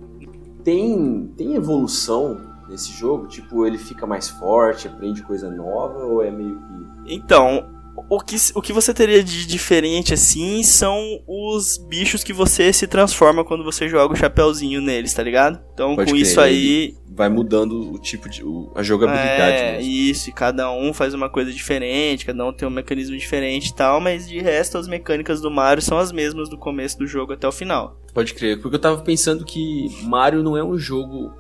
Tem, 0.63 1.33
tem 1.37 1.57
evolução 1.57 2.41
nesse 2.69 2.93
jogo? 2.93 3.27
Tipo, 3.27 3.67
ele 3.67 3.79
fica 3.79 4.07
mais 4.07 4.31
forte, 4.31 4.87
aprende 4.87 5.23
coisa 5.23 5.51
nova, 5.51 6.05
ou 6.05 6.23
é 6.23 6.31
meio 6.31 6.57
que... 6.57 7.15
Então, 7.15 7.82
o 8.09 8.21
que, 8.21 8.37
o 8.55 8.63
que 8.63 8.73
você 8.73 8.93
teria 8.93 9.23
de 9.23 9.47
diferente 9.47 10.15
assim 10.15 10.63
são 10.63 11.21
os 11.27 11.79
bichos 11.79 12.23
que 12.23 12.33
você 12.33 12.73
se 12.73 12.87
transforma 12.87 13.45
quando 13.45 13.65
você 13.65 13.89
joga 13.89 14.15
o 14.15 14.17
chapéuzinho 14.17 14.81
neles, 14.81 15.15
tá 15.15 15.23
ligado? 15.23 15.61
Então 15.73 15.97
Pode 15.97 16.11
com 16.11 16.17
isso 16.17 16.41
aí. 16.41 16.95
Vai 17.15 17.29
mudando 17.29 17.93
o 17.93 17.99
tipo 17.99 18.29
de. 18.29 18.43
a 18.75 18.83
jogabilidade. 18.83 19.57
É, 19.57 19.73
mesmo. 19.73 19.91
isso, 19.91 20.31
e 20.31 20.33
cada 20.33 20.73
um 20.73 20.95
faz 20.95 21.13
uma 21.13 21.29
coisa 21.29 21.53
diferente, 21.53 22.25
cada 22.25 22.47
um 22.47 22.53
tem 22.53 22.67
um 22.67 22.71
mecanismo 22.71 23.17
diferente 23.17 23.69
e 23.69 23.75
tal, 23.75 24.01
mas 24.01 24.29
de 24.29 24.39
resto 24.41 24.79
as 24.79 24.89
mecânicas 24.89 25.41
do 25.41 25.51
Mario 25.51 25.83
são 25.83 25.99
as 25.99 26.11
mesmas 26.11 26.49
do 26.49 26.57
começo 26.57 26.99
do 26.99 27.07
jogo 27.07 27.33
até 27.35 27.47
o 27.47 27.53
final. 27.53 28.01
Pode 28.15 28.33
crer, 28.35 28.61
porque 28.61 28.77
eu 28.77 28.81
tava 28.81 29.03
pensando 29.03 29.45
que 29.45 29.89
Mario 30.03 30.43
não 30.43 30.57
é 30.57 30.65
um 30.65 30.79
jogo. 30.79 31.33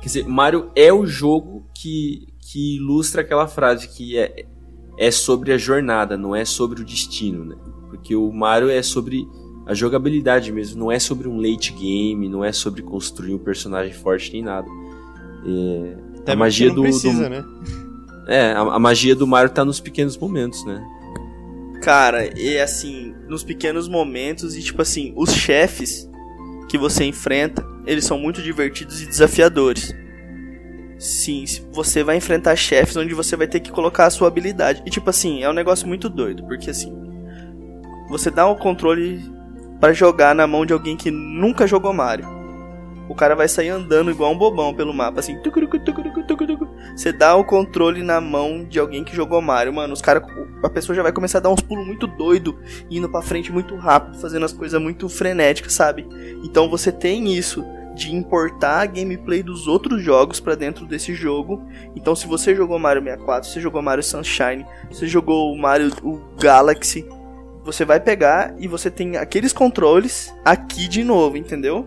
Quer 0.00 0.06
dizer, 0.06 0.28
Mario 0.28 0.70
é 0.76 0.92
o 0.92 1.06
jogo 1.06 1.66
que, 1.74 2.26
que 2.40 2.76
ilustra 2.76 3.22
aquela 3.22 3.48
frase 3.48 3.88
que 3.88 4.16
é 4.18 4.44
é 4.98 5.10
sobre 5.10 5.52
a 5.52 5.56
jornada, 5.56 6.18
não 6.18 6.34
é 6.34 6.44
sobre 6.44 6.82
o 6.82 6.84
destino, 6.84 7.44
né? 7.44 7.56
Porque 7.88 8.16
o 8.16 8.32
Mario 8.32 8.68
é 8.68 8.82
sobre 8.82 9.28
a 9.64 9.72
jogabilidade 9.72 10.50
mesmo, 10.50 10.80
não 10.80 10.90
é 10.90 10.98
sobre 10.98 11.28
um 11.28 11.36
late 11.36 11.72
game, 11.72 12.28
não 12.28 12.44
é 12.44 12.52
sobre 12.52 12.82
construir 12.82 13.34
um 13.34 13.38
personagem 13.38 13.94
forte 13.94 14.32
nem 14.32 14.42
nada. 14.42 14.68
É, 15.46 16.32
a 16.32 16.36
magia 16.36 16.72
do, 16.72 16.82
precisa, 16.82 17.24
do, 17.24 17.30
né? 17.30 17.44
É, 18.26 18.52
a, 18.52 18.60
a, 18.60 18.78
magia 18.78 19.14
do 19.14 19.26
Mario 19.26 19.50
tá 19.50 19.64
nos 19.64 19.78
pequenos 19.78 20.16
momentos, 20.16 20.64
né? 20.66 20.84
Cara, 21.80 22.28
e 22.38 22.58
assim, 22.58 23.14
nos 23.28 23.44
pequenos 23.44 23.88
momentos 23.88 24.56
e 24.56 24.62
tipo 24.62 24.82
assim, 24.82 25.12
os 25.16 25.32
chefes 25.32 26.10
que 26.68 26.76
você 26.76 27.04
enfrenta, 27.04 27.64
eles 27.86 28.04
são 28.04 28.18
muito 28.18 28.42
divertidos 28.42 29.00
e 29.00 29.06
desafiadores. 29.06 29.94
Sim, 30.98 31.44
você 31.70 32.02
vai 32.02 32.16
enfrentar 32.16 32.56
chefes 32.56 32.96
onde 32.96 33.14
você 33.14 33.36
vai 33.36 33.46
ter 33.46 33.60
que 33.60 33.70
colocar 33.70 34.06
a 34.06 34.10
sua 34.10 34.26
habilidade. 34.26 34.82
E 34.84 34.90
tipo 34.90 35.08
assim, 35.08 35.42
é 35.42 35.48
um 35.48 35.52
negócio 35.52 35.86
muito 35.86 36.08
doido, 36.08 36.44
porque 36.44 36.70
assim, 36.70 36.92
você 38.08 38.30
dá 38.30 38.46
o 38.46 38.56
controle 38.56 39.22
para 39.80 39.92
jogar 39.92 40.34
na 40.34 40.46
mão 40.46 40.66
de 40.66 40.72
alguém 40.72 40.96
que 40.96 41.10
nunca 41.10 41.66
jogou 41.66 41.92
Mario. 41.92 42.38
O 43.08 43.14
cara 43.14 43.34
vai 43.34 43.48
sair 43.48 43.70
andando 43.70 44.10
igual 44.10 44.32
um 44.32 44.36
bobão 44.36 44.74
pelo 44.74 44.92
mapa, 44.92 45.20
assim. 45.20 45.38
Você 46.94 47.10
dá 47.10 47.34
o 47.36 47.44
controle 47.44 48.02
na 48.02 48.20
mão 48.20 48.66
de 48.68 48.78
alguém 48.78 49.02
que 49.02 49.16
jogou 49.16 49.40
Mario, 49.40 49.72
mano. 49.72 49.94
Os 49.94 50.02
cara, 50.02 50.26
a 50.62 50.68
pessoa 50.68 50.94
já 50.94 51.02
vai 51.02 51.12
começar 51.12 51.38
a 51.38 51.40
dar 51.40 51.48
uns 51.48 51.62
pulos 51.62 51.86
muito 51.86 52.06
doido, 52.06 52.58
indo 52.90 53.08
para 53.08 53.22
frente 53.22 53.50
muito 53.50 53.74
rápido, 53.76 54.18
fazendo 54.20 54.44
as 54.44 54.52
coisas 54.52 54.80
muito 54.80 55.08
frenéticas, 55.08 55.72
sabe? 55.72 56.06
Então 56.44 56.68
você 56.68 56.92
tem 56.92 57.32
isso 57.32 57.64
de 57.98 58.14
importar 58.14 58.80
a 58.80 58.86
gameplay 58.86 59.42
dos 59.42 59.66
outros 59.66 60.00
jogos 60.00 60.38
para 60.38 60.54
dentro 60.54 60.86
desse 60.86 61.12
jogo. 61.12 61.62
Então, 61.96 62.14
se 62.14 62.28
você 62.28 62.54
jogou 62.54 62.78
Mario 62.78 63.02
64, 63.02 63.50
você 63.50 63.60
jogou 63.60 63.82
Mario 63.82 64.04
Sunshine, 64.04 64.64
você 64.88 65.06
jogou 65.06 65.52
o 65.52 65.58
Mario 65.58 65.92
o 66.04 66.20
Galaxy, 66.38 67.04
você 67.64 67.84
vai 67.84 67.98
pegar 67.98 68.54
e 68.58 68.68
você 68.68 68.90
tem 68.90 69.16
aqueles 69.16 69.52
controles 69.52 70.32
aqui 70.44 70.86
de 70.86 71.02
novo, 71.02 71.36
entendeu? 71.36 71.86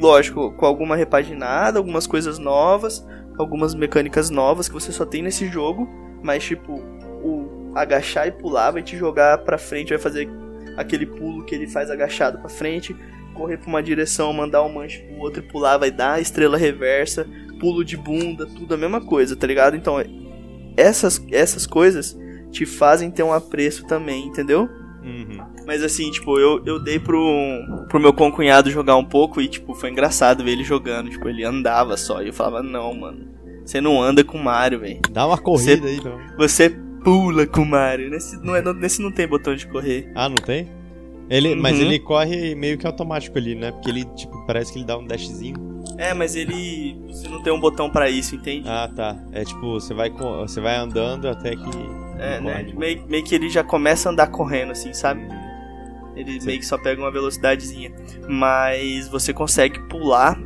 Lógico, 0.00 0.50
com 0.52 0.64
alguma 0.64 0.96
repaginada, 0.96 1.78
algumas 1.78 2.06
coisas 2.06 2.38
novas, 2.38 3.06
algumas 3.38 3.74
mecânicas 3.74 4.30
novas 4.30 4.66
que 4.66 4.74
você 4.74 4.90
só 4.90 5.04
tem 5.04 5.22
nesse 5.22 5.46
jogo, 5.46 5.88
mas 6.22 6.42
tipo, 6.42 6.72
o 7.22 7.72
agachar 7.74 8.26
e 8.26 8.32
pular 8.32 8.70
vai 8.70 8.82
te 8.82 8.96
jogar 8.96 9.38
pra 9.38 9.58
frente, 9.58 9.90
vai 9.90 9.98
fazer 9.98 10.28
aquele 10.76 11.06
pulo 11.06 11.44
que 11.44 11.54
ele 11.54 11.68
faz 11.68 11.90
agachado 11.90 12.38
pra 12.38 12.48
frente, 12.48 12.96
correr 13.34 13.58
pra 13.58 13.68
uma 13.68 13.82
direção, 13.82 14.32
mandar 14.32 14.62
um 14.62 14.72
manche 14.72 15.00
pro 15.00 15.18
outro 15.18 15.42
e 15.42 15.46
pular, 15.46 15.76
vai 15.76 15.90
dar 15.90 16.20
estrela 16.20 16.56
reversa, 16.56 17.26
pulo 17.60 17.84
de 17.84 17.96
bunda, 17.96 18.46
tudo 18.46 18.74
a 18.74 18.76
mesma 18.76 19.00
coisa, 19.00 19.36
tá 19.36 19.46
ligado? 19.46 19.76
Então, 19.76 19.96
essas, 20.76 21.24
essas 21.30 21.66
coisas 21.66 22.18
te 22.50 22.64
fazem 22.64 23.10
ter 23.10 23.22
um 23.22 23.32
apreço 23.32 23.86
também, 23.86 24.26
entendeu? 24.26 24.68
Uhum. 25.02 25.44
Mas 25.66 25.82
assim, 25.82 26.10
tipo, 26.10 26.38
eu, 26.38 26.62
eu 26.64 26.78
dei 26.78 26.98
pro, 26.98 27.18
pro 27.88 28.00
meu 28.00 28.12
concunhado 28.12 28.70
jogar 28.70 28.96
um 28.96 29.04
pouco 29.04 29.40
e, 29.40 29.48
tipo, 29.48 29.74
foi 29.74 29.90
engraçado 29.90 30.42
ver 30.42 30.52
ele 30.52 30.64
jogando. 30.64 31.10
Tipo, 31.10 31.28
ele 31.28 31.44
andava 31.44 31.96
só. 31.96 32.22
E 32.22 32.28
eu 32.28 32.32
falava, 32.32 32.62
não, 32.62 32.94
mano, 32.94 33.28
você 33.64 33.80
não 33.80 34.00
anda 34.02 34.24
com 34.24 34.38
o 34.38 34.42
Mario, 34.42 34.80
velho. 34.80 35.00
Dá 35.10 35.26
uma 35.26 35.36
corrida 35.36 35.82
você, 35.82 35.88
aí, 35.88 36.00
não. 36.02 36.36
Você 36.38 36.70
pula 37.02 37.46
com 37.46 37.62
o 37.62 37.66
Mario. 37.66 38.10
Nesse 38.10 38.42
não, 38.42 38.56
é, 38.56 38.62
nesse 38.74 39.02
não 39.02 39.12
tem 39.12 39.28
botão 39.28 39.54
de 39.54 39.66
correr. 39.66 40.10
Ah, 40.14 40.28
não 40.28 40.36
tem? 40.36 40.68
Ele, 41.28 41.54
uhum. 41.54 41.60
Mas 41.60 41.80
ele 41.80 41.98
corre 41.98 42.54
meio 42.54 42.76
que 42.76 42.86
automático 42.86 43.38
ali, 43.38 43.54
né? 43.54 43.72
Porque 43.72 43.90
ele, 43.90 44.04
tipo, 44.16 44.44
parece 44.46 44.72
que 44.72 44.78
ele 44.78 44.86
dá 44.86 44.98
um 44.98 45.06
dashzinho. 45.06 45.74
É, 45.96 46.12
mas 46.12 46.34
ele. 46.34 46.96
Você 47.06 47.28
não 47.28 47.42
tem 47.42 47.52
um 47.52 47.60
botão 47.60 47.88
para 47.88 48.10
isso, 48.10 48.34
entende? 48.34 48.68
Ah, 48.68 48.90
tá. 48.94 49.16
É 49.32 49.44
tipo, 49.44 49.72
você 49.72 49.94
vai, 49.94 50.10
você 50.10 50.60
vai 50.60 50.76
andando 50.76 51.28
até 51.28 51.50
que. 51.50 51.70
É, 52.18 52.40
né? 52.40 52.66
Meio, 52.76 53.04
meio 53.08 53.24
que 53.24 53.34
ele 53.34 53.48
já 53.48 53.62
começa 53.62 54.08
a 54.08 54.12
andar 54.12 54.26
correndo, 54.28 54.72
assim, 54.72 54.92
sabe? 54.92 55.26
Ele 56.16 56.40
Sim. 56.40 56.46
meio 56.46 56.58
que 56.58 56.66
só 56.66 56.78
pega 56.78 57.00
uma 57.00 57.10
velocidadezinha. 57.10 57.92
Mas 58.28 59.08
você 59.08 59.32
consegue 59.32 59.78
pular. 59.88 60.38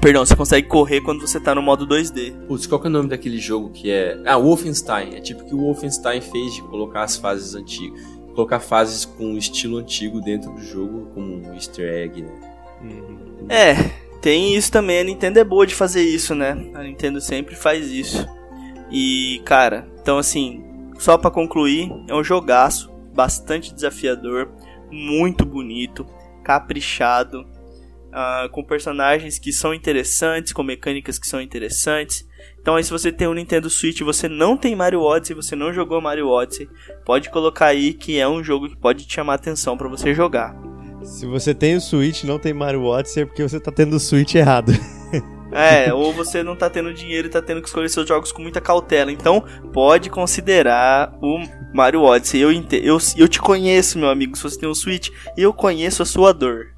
Perdão, 0.00 0.24
você 0.24 0.34
consegue 0.34 0.66
correr 0.66 1.00
quando 1.00 1.20
você 1.20 1.38
tá 1.38 1.54
no 1.54 1.62
modo 1.62 1.86
2D. 1.86 2.46
Putz, 2.46 2.66
qual 2.66 2.80
que 2.80 2.86
é 2.86 2.90
o 2.90 2.92
nome 2.92 3.08
daquele 3.08 3.38
jogo 3.38 3.70
que 3.70 3.90
é. 3.90 4.20
Ah, 4.24 4.36
Wolfenstein. 4.36 5.14
É 5.14 5.20
tipo 5.20 5.42
o 5.42 5.46
que 5.46 5.54
o 5.54 5.58
Wolfenstein 5.58 6.20
fez 6.20 6.54
de 6.54 6.62
colocar 6.62 7.02
as 7.02 7.16
fases 7.16 7.54
antigas 7.54 8.00
colocar 8.34 8.60
fases 8.60 9.04
com 9.04 9.36
estilo 9.36 9.78
antigo 9.78 10.20
dentro 10.20 10.52
do 10.52 10.62
jogo 10.62 11.10
como 11.14 11.34
um 11.34 11.54
easter 11.54 11.92
egg, 11.92 12.22
né? 12.22 12.32
Uhum. 12.82 13.46
É, 13.48 13.74
tem 14.20 14.54
isso 14.54 14.70
também. 14.70 15.00
A 15.00 15.04
Nintendo 15.04 15.38
é 15.38 15.44
boa 15.44 15.66
de 15.66 15.74
fazer 15.74 16.02
isso, 16.02 16.34
né? 16.34 16.50
A 16.74 16.82
Nintendo 16.82 17.20
sempre 17.20 17.54
faz 17.54 17.90
isso. 17.90 18.26
E, 18.90 19.40
cara, 19.44 19.88
então 20.00 20.18
assim, 20.18 20.64
só 20.98 21.16
para 21.16 21.30
concluir, 21.30 21.90
é 22.08 22.14
um 22.14 22.22
jogaço, 22.22 22.90
bastante 23.14 23.74
desafiador, 23.74 24.50
muito 24.90 25.44
bonito, 25.44 26.06
caprichado, 26.44 27.40
uh, 27.40 28.48
com 28.50 28.62
personagens 28.62 29.38
que 29.38 29.52
são 29.52 29.72
interessantes, 29.72 30.52
com 30.52 30.62
mecânicas 30.62 31.18
que 31.18 31.26
são 31.26 31.40
interessantes. 31.40 32.26
Então 32.62 32.76
aí 32.76 32.84
se 32.84 32.92
você 32.92 33.10
tem 33.10 33.26
um 33.26 33.34
Nintendo 33.34 33.68
Switch 33.68 34.00
e 34.00 34.04
você 34.04 34.28
não 34.28 34.56
tem 34.56 34.76
Mario 34.76 35.02
Odyssey, 35.02 35.34
você 35.34 35.56
não 35.56 35.72
jogou 35.72 36.00
Mario 36.00 36.28
Odyssey, 36.28 36.68
pode 37.04 37.28
colocar 37.28 37.66
aí 37.66 37.92
que 37.92 38.20
é 38.20 38.28
um 38.28 38.42
jogo 38.42 38.68
que 38.68 38.76
pode 38.76 39.04
te 39.04 39.14
chamar 39.14 39.32
a 39.32 39.36
atenção 39.36 39.76
para 39.76 39.88
você 39.88 40.14
jogar. 40.14 40.56
Se 41.02 41.26
você 41.26 41.52
tem 41.52 41.74
o 41.74 41.80
Switch 41.80 42.22
e 42.22 42.26
não 42.26 42.38
tem 42.38 42.54
Mario 42.54 42.84
Odyssey 42.84 43.24
é 43.24 43.26
porque 43.26 43.42
você 43.42 43.58
tá 43.58 43.72
tendo 43.72 43.96
o 43.96 44.00
Switch 44.00 44.36
errado. 44.36 44.72
É, 45.54 45.92
ou 45.92 46.14
você 46.14 46.42
não 46.42 46.56
tá 46.56 46.70
tendo 46.70 46.94
dinheiro 46.94 47.28
e 47.28 47.30
tá 47.30 47.42
tendo 47.42 47.60
que 47.60 47.68
escolher 47.68 47.90
seus 47.90 48.08
jogos 48.08 48.32
com 48.32 48.40
muita 48.40 48.58
cautela. 48.58 49.12
Então, 49.12 49.44
pode 49.70 50.08
considerar 50.08 51.14
o 51.20 51.38
Mario 51.74 52.00
Odyssey. 52.00 52.40
Eu, 52.40 52.50
eu, 52.50 52.98
eu 53.18 53.28
te 53.28 53.38
conheço, 53.38 53.98
meu 53.98 54.08
amigo, 54.08 54.34
se 54.34 54.42
você 54.42 54.58
tem 54.58 54.68
um 54.68 54.74
Switch, 54.74 55.10
e 55.36 55.42
eu 55.42 55.52
conheço 55.52 56.02
a 56.02 56.06
sua 56.06 56.32
dor. 56.32 56.71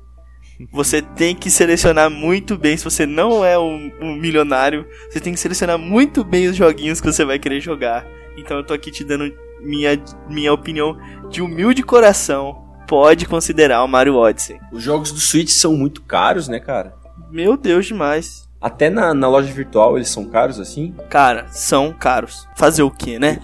Você 0.72 1.03
tem 1.03 1.35
que 1.35 1.50
selecionar 1.50 2.11
muito 2.11 2.57
bem. 2.57 2.77
Se 2.77 2.85
você 2.85 3.07
não 3.07 3.44
é 3.44 3.59
um, 3.59 3.90
um, 4.00 4.14
milionário, 4.14 4.87
você 5.11 5.20
tem 5.20 5.33
que 5.33 5.40
selecionar 5.40 5.79
muito 5.79 6.24
bem 6.24 6.48
os 6.48 6.57
joguinhos 6.57 7.00
que 7.00 7.11
você 7.11 7.24
vai 7.24 7.38
querer 7.38 7.61
jogar. 7.61 8.07
Então 8.37 8.57
eu 8.57 8.64
tô 8.64 8.74
aqui 8.74 8.90
te 8.90 9.05
dando 9.05 9.33
minha, 9.61 10.00
minha 10.29 10.53
opinião 10.53 10.96
de 11.31 11.42
humilde 11.42 11.83
coração. 11.83 12.62
Pode 12.87 13.27
considerar 13.27 13.83
o 13.83 13.88
Mario 13.88 14.16
Odyssey. 14.16 14.61
Os 14.70 14.83
jogos 14.83 15.11
do 15.11 15.18
Switch 15.18 15.48
são 15.48 15.74
muito 15.74 16.03
caros, 16.03 16.48
né, 16.48 16.61
cara? 16.61 16.94
Meu 17.31 17.57
Deus, 17.57 17.87
demais. 17.87 18.48
Até 18.61 18.90
na, 18.90 19.12
na 19.12 19.29
loja 19.29 19.53
virtual 19.53 19.96
eles 19.96 20.09
são 20.09 20.27
caros 20.27 20.61
assim? 20.61 20.94
Cara, 21.09 21.46
são 21.48 21.92
caros. 21.92 22.46
Fazer 22.57 22.83
o 22.83 22.90
que, 22.90 23.18
né? 23.18 23.40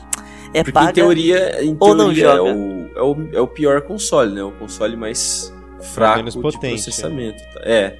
É 0.53 0.63
Porque 0.63 0.73
paga. 0.73 0.91
em 0.91 0.95
teoria, 0.95 1.65
em 1.65 1.77
ou 1.79 1.95
não 1.95 2.13
teoria 2.13 2.25
é, 2.25 2.37
joga. 2.37 2.53
o, 2.53 2.91
é, 2.97 3.03
o, 3.03 3.29
é 3.35 3.41
o 3.41 3.47
pior 3.47 3.81
console, 3.83 4.35
né? 4.35 4.43
O 4.43 4.51
console 4.53 4.97
mais 4.97 5.53
fraco 5.81 6.19
menos 6.19 6.35
de 6.35 6.41
potente, 6.41 6.83
processamento. 6.83 7.43
tá? 7.55 7.61
É. 7.65 7.99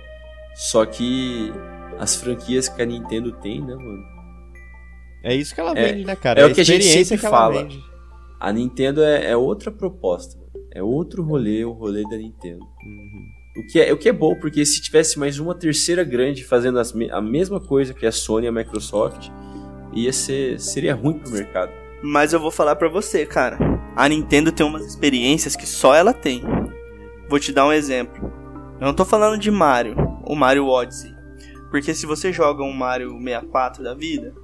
Só 0.55 0.85
que 0.87 1.53
as 1.99 2.17
franquias 2.17 2.69
que 2.69 2.81
a 2.83 2.87
Nintendo 2.87 3.33
tem, 3.33 3.61
né, 3.61 3.75
mano? 3.75 4.03
É 5.23 5.35
isso 5.35 5.55
que 5.55 5.61
ela 5.61 5.73
É- 5.79 5.93
vende, 5.93 6.05
né, 6.05 6.17
cara? 6.17 6.41
é 6.41 6.45
a 6.45 6.47
o 6.47 6.55
que 6.55 6.61
a 6.61 6.65
gente 6.65 6.81
experiência 6.83 7.17
sempre 7.17 7.31
fala. 7.31 7.63
vende. 7.63 7.81
A 8.39 8.53
Nintendo 8.53 9.03
é, 9.03 9.31
é 9.31 9.37
outra 9.37 9.71
proposta, 9.71 10.37
mano. 10.39 10.51
É 10.73 10.83
outro 10.83 11.23
rolê, 11.23 11.65
o 11.65 11.73
rolê 11.73 12.03
da 12.05 12.17
Nintendo. 12.17 12.61
Uhum. 12.63 13.27
O 13.59 13.67
que, 13.67 13.81
é, 13.81 13.93
o 13.93 13.99
que 13.99 14.09
é 14.09 14.13
bom, 14.13 14.35
porque 14.37 14.65
se 14.65 14.81
tivesse 14.81 15.19
mais 15.19 15.39
uma 15.39 15.55
terceira 15.55 16.05
grande 16.05 16.45
fazendo 16.45 16.79
as 16.79 16.95
a 17.11 17.21
mesma 17.21 17.61
coisa 17.61 17.93
que 17.93 18.07
a 18.07 18.13
Sony 18.13 18.47
e 18.47 18.49
a 18.49 18.53
Microsoft, 18.53 19.29
ia 19.93 20.13
ser, 20.13 20.59
seria 20.61 20.95
ruim 20.95 21.19
pro 21.19 21.33
mercado. 21.33 21.73
Mas 22.03 22.33
eu 22.33 22.41
vou 22.41 22.51
falar 22.51 22.77
pra 22.77 22.89
você, 22.89 23.27
cara. 23.27 23.59
A 23.97 24.09
Nintendo 24.09 24.53
tem 24.53 24.65
umas 24.65 24.87
experiências 24.87 25.55
que 25.57 25.67
só 25.67 25.95
ela 25.95 26.15
tem. 26.15 26.43
Vou 27.31 27.39
te 27.39 27.53
dar 27.53 27.65
um 27.67 27.73
exemplo. 27.73 28.33
Eu 28.81 28.87
não 28.89 28.93
tô 28.95 29.05
falando 29.05 29.39
de 29.39 29.51
Mario, 29.53 29.95
o 30.27 30.35
Mario 30.35 30.67
Odyssey. 30.67 31.15
Porque 31.71 31.95
se 31.95 32.05
você 32.05 32.33
joga 32.33 32.65
um 32.65 32.73
Mario 32.73 33.13
64 33.23 33.85
da 33.85 33.95
vida, 33.95 34.35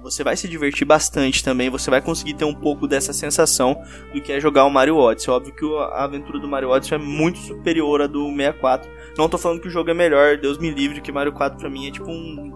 você 0.00 0.24
vai 0.24 0.34
se 0.34 0.48
divertir 0.48 0.86
bastante 0.86 1.44
também. 1.44 1.68
Você 1.68 1.90
vai 1.90 2.00
conseguir 2.00 2.32
ter 2.32 2.46
um 2.46 2.54
pouco 2.54 2.86
dessa 2.88 3.12
sensação 3.12 3.78
do 4.14 4.20
que 4.22 4.32
é 4.32 4.40
jogar 4.40 4.64
o 4.64 4.70
Mario 4.70 4.96
Odyssey. 4.96 5.30
Óbvio 5.30 5.54
que 5.54 5.64
a 5.76 6.04
aventura 6.04 6.38
do 6.38 6.48
Mario 6.48 6.70
Odyssey 6.70 6.96
é 6.96 6.98
muito 6.98 7.38
superior 7.38 8.00
à 8.00 8.06
do 8.06 8.28
64. 8.30 8.90
Não 9.18 9.28
tô 9.28 9.36
falando 9.36 9.60
que 9.60 9.68
o 9.68 9.70
jogo 9.70 9.90
é 9.90 9.94
melhor, 9.94 10.38
Deus 10.38 10.56
me 10.56 10.70
livre, 10.70 11.02
que 11.02 11.12
Mario 11.12 11.32
4 11.34 11.58
pra 11.58 11.68
mim 11.68 11.86
é 11.86 11.90
tipo 11.90 12.08
um- 12.10 12.50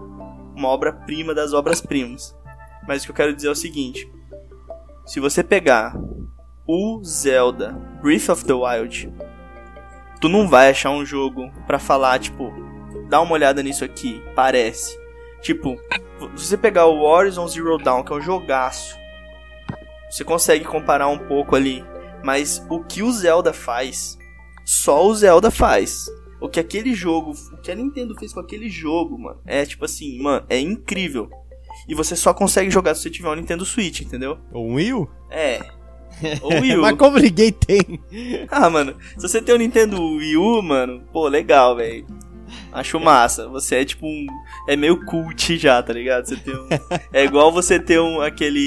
uma 0.57 0.69
obra-prima 0.69 1.35
das 1.35 1.53
obras-primas. 1.53 2.35
Mas 2.87 3.03
o 3.03 3.05
que 3.05 3.11
eu 3.11 3.15
quero 3.15 3.35
dizer 3.35 3.49
é 3.49 3.51
o 3.51 3.55
seguinte: 3.55 4.09
se 5.05 5.19
você 5.19 5.43
pegar 5.43 5.95
o 6.67 7.03
Zelda 7.03 7.73
Breath 8.01 8.29
of 8.29 8.43
the 8.45 8.53
Wild, 8.53 9.13
tu 10.19 10.29
não 10.29 10.47
vai 10.47 10.69
achar 10.69 10.91
um 10.91 11.05
jogo 11.05 11.51
pra 11.67 11.79
falar, 11.79 12.19
tipo, 12.19 12.53
dá 13.09 13.21
uma 13.21 13.33
olhada 13.33 13.61
nisso 13.61 13.83
aqui, 13.83 14.21
parece. 14.35 14.97
Tipo, 15.41 15.79
se 16.35 16.47
você 16.47 16.57
pegar 16.57 16.87
o 16.87 17.01
Horizon 17.01 17.47
Zero 17.47 17.77
Dawn, 17.77 18.03
que 18.03 18.11
é 18.11 18.15
um 18.15 18.21
jogaço, 18.21 18.97
você 20.09 20.23
consegue 20.23 20.65
comparar 20.65 21.07
um 21.07 21.17
pouco 21.17 21.55
ali. 21.55 21.83
Mas 22.23 22.65
o 22.69 22.83
que 22.83 23.03
o 23.03 23.11
Zelda 23.11 23.53
faz, 23.53 24.17
só 24.65 25.05
o 25.05 25.13
Zelda 25.13 25.51
faz. 25.51 26.07
O 26.41 26.49
que 26.49 26.59
aquele 26.59 26.93
jogo, 26.93 27.31
o 27.53 27.57
que 27.61 27.71
a 27.71 27.75
Nintendo 27.75 28.15
fez 28.15 28.33
com 28.33 28.39
aquele 28.39 28.69
jogo, 28.69 29.17
mano, 29.17 29.39
é 29.45 29.65
tipo 29.65 29.85
assim, 29.85 30.21
mano, 30.21 30.45
é 30.49 30.59
incrível. 30.59 31.29
E 31.87 31.93
você 31.93 32.15
só 32.15 32.33
consegue 32.33 32.71
jogar 32.71 32.95
se 32.95 33.03
você 33.03 33.09
tiver 33.09 33.29
um 33.29 33.35
Nintendo 33.35 33.65
Switch, 33.65 34.01
entendeu? 34.01 34.39
O 34.51 34.73
Wii 34.73 34.93
U? 34.93 35.09
É. 35.29 35.59
O 36.41 36.49
Wii 36.49 36.77
U. 36.77 36.81
Mas 36.83 36.97
como 36.97 37.17
ninguém 37.19 37.51
tem? 37.51 37.99
Ah, 38.49 38.69
mano, 38.69 38.95
se 39.17 39.27
você 39.27 39.41
tem 39.41 39.53
um 39.55 39.57
Nintendo 39.57 40.01
Wii 40.01 40.37
U, 40.37 40.61
mano, 40.61 41.01
pô, 41.11 41.27
legal, 41.27 41.75
velho. 41.75 42.05
Acho 42.71 42.99
massa. 42.99 43.47
Você 43.49 43.75
é 43.77 43.85
tipo 43.85 44.05
um. 44.05 44.25
É 44.67 44.75
meio 44.75 45.03
cult 45.05 45.57
já, 45.57 45.81
tá 45.81 45.91
ligado? 45.93 46.25
Você 46.25 46.35
tem 46.37 46.53
um. 46.55 46.67
É 47.11 47.23
igual 47.23 47.51
você 47.51 47.79
ter 47.79 47.99
um 47.99 48.21
aquele. 48.21 48.65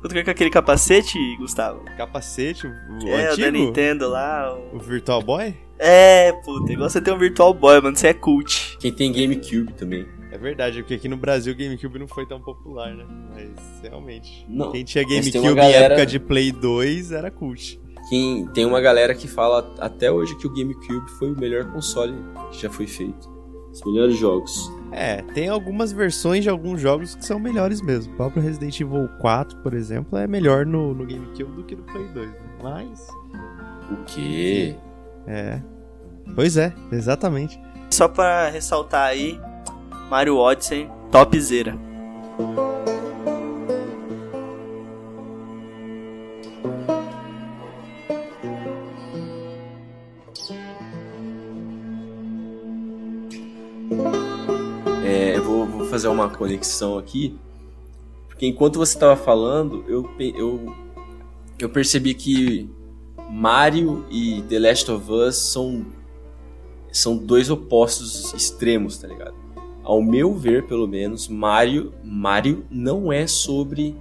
Quanto 0.00 0.12
que 0.14 0.18
é 0.18 0.24
com 0.24 0.30
aquele 0.30 0.50
capacete, 0.50 1.16
Gustavo? 1.36 1.84
Capacete, 1.96 2.66
o 2.66 2.70
é, 3.08 3.24
o 3.24 3.26
da 3.26 3.32
antigo? 3.32 3.50
Nintendo 3.52 4.08
lá. 4.08 4.52
o- 4.52 4.76
O 4.76 4.80
Virtual 4.80 5.22
Boy? 5.22 5.54
É, 5.78 6.32
puta, 6.44 6.72
igual 6.72 6.88
você 6.90 7.00
ter 7.00 7.12
um 7.12 7.18
Virtual 7.18 7.52
Boy, 7.54 7.80
mano. 7.80 7.96
Você 7.96 8.08
é 8.08 8.12
cult. 8.14 8.76
Quem 8.80 8.92
tem 8.92 9.12
GameCube 9.12 9.72
também. 9.74 10.06
É 10.32 10.38
verdade, 10.38 10.78
porque 10.82 10.94
aqui 10.94 11.08
no 11.08 11.16
Brasil 11.18 11.52
o 11.52 11.56
GameCube 11.56 11.98
não 11.98 12.08
foi 12.08 12.24
tão 12.26 12.40
popular, 12.40 12.94
né? 12.94 13.04
Mas 13.34 13.82
realmente. 13.82 14.46
Não, 14.48 14.72
Quem 14.72 14.82
tinha 14.82 15.04
GameCube 15.04 15.54
galera- 15.54 15.78
em 15.78 15.84
época 15.92 16.06
de 16.06 16.18
Play 16.18 16.50
2 16.50 17.12
era 17.12 17.30
cult. 17.30 17.78
Quem, 18.08 18.46
tem 18.48 18.64
uma 18.64 18.80
galera 18.80 19.14
que 19.14 19.28
fala 19.28 19.74
até 19.78 20.10
hoje 20.10 20.34
que 20.38 20.46
o 20.46 20.50
GameCube 20.50 21.08
foi 21.18 21.30
o 21.32 21.38
melhor 21.38 21.70
console 21.70 22.14
que 22.50 22.62
já 22.62 22.70
foi 22.70 22.86
feito. 22.86 23.30
Os 23.70 23.82
melhores 23.84 24.16
jogos. 24.16 24.70
É, 24.90 25.22
tem 25.34 25.48
algumas 25.48 25.92
versões 25.92 26.42
de 26.44 26.48
alguns 26.50 26.80
jogos 26.80 27.14
que 27.14 27.24
são 27.24 27.38
melhores 27.38 27.80
mesmo. 27.82 28.12
O 28.12 28.16
próprio 28.16 28.42
Resident 28.42 28.80
Evil 28.80 29.08
4, 29.20 29.58
por 29.58 29.74
exemplo, 29.74 30.18
é 30.18 30.26
melhor 30.26 30.64
no, 30.66 30.94
no 30.94 31.06
GameCube 31.06 31.52
do 31.56 31.64
que 31.64 31.76
no 31.76 31.82
Play 31.84 32.08
2. 32.08 32.28
Né? 32.28 32.36
Mas. 32.62 33.06
O 33.90 34.04
quê? 34.06 34.76
É. 35.26 35.60
Pois 36.34 36.56
é, 36.56 36.72
exatamente. 36.90 37.60
Só 37.90 38.08
pra 38.08 38.48
ressaltar 38.48 39.06
aí, 39.08 39.38
Mario 40.12 40.36
Odyssey, 40.36 40.90
topzera. 41.10 41.74
É, 55.02 55.38
eu 55.38 55.42
vou, 55.42 55.66
vou 55.66 55.86
fazer 55.86 56.08
uma 56.08 56.28
conexão 56.28 56.98
aqui. 56.98 57.38
Porque 58.28 58.46
enquanto 58.46 58.78
você 58.78 58.92
estava 58.92 59.16
falando, 59.16 59.82
eu, 59.88 60.10
eu, 60.18 60.76
eu 61.58 61.70
percebi 61.70 62.12
que 62.12 62.68
Mario 63.30 64.04
e 64.10 64.42
The 64.42 64.58
Last 64.58 64.90
of 64.90 65.10
Us 65.10 65.36
são, 65.36 65.86
são 66.92 67.16
dois 67.16 67.48
opostos 67.48 68.34
extremos, 68.34 68.98
tá 68.98 69.08
ligado? 69.08 69.41
Ao 69.82 70.00
meu 70.02 70.34
ver, 70.34 70.66
pelo 70.66 70.86
menos, 70.86 71.28
Mario, 71.28 71.92
Mario 72.04 72.64
não 72.70 73.12
é 73.12 73.26
sobre 73.26 73.96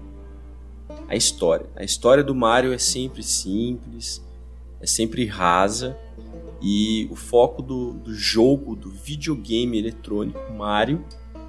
a 1.07 1.15
história. 1.15 1.65
A 1.75 1.83
história 1.83 2.23
do 2.23 2.35
Mario 2.35 2.71
é 2.71 2.77
sempre 2.77 3.23
simples, 3.23 4.23
é 4.79 4.85
sempre 4.85 5.25
rasa. 5.25 5.97
E 6.61 7.07
o 7.09 7.15
foco 7.15 7.63
do, 7.63 7.93
do 7.93 8.13
jogo, 8.13 8.75
do 8.75 8.91
videogame 8.91 9.79
eletrônico 9.79 10.39
Mario, 10.53 11.03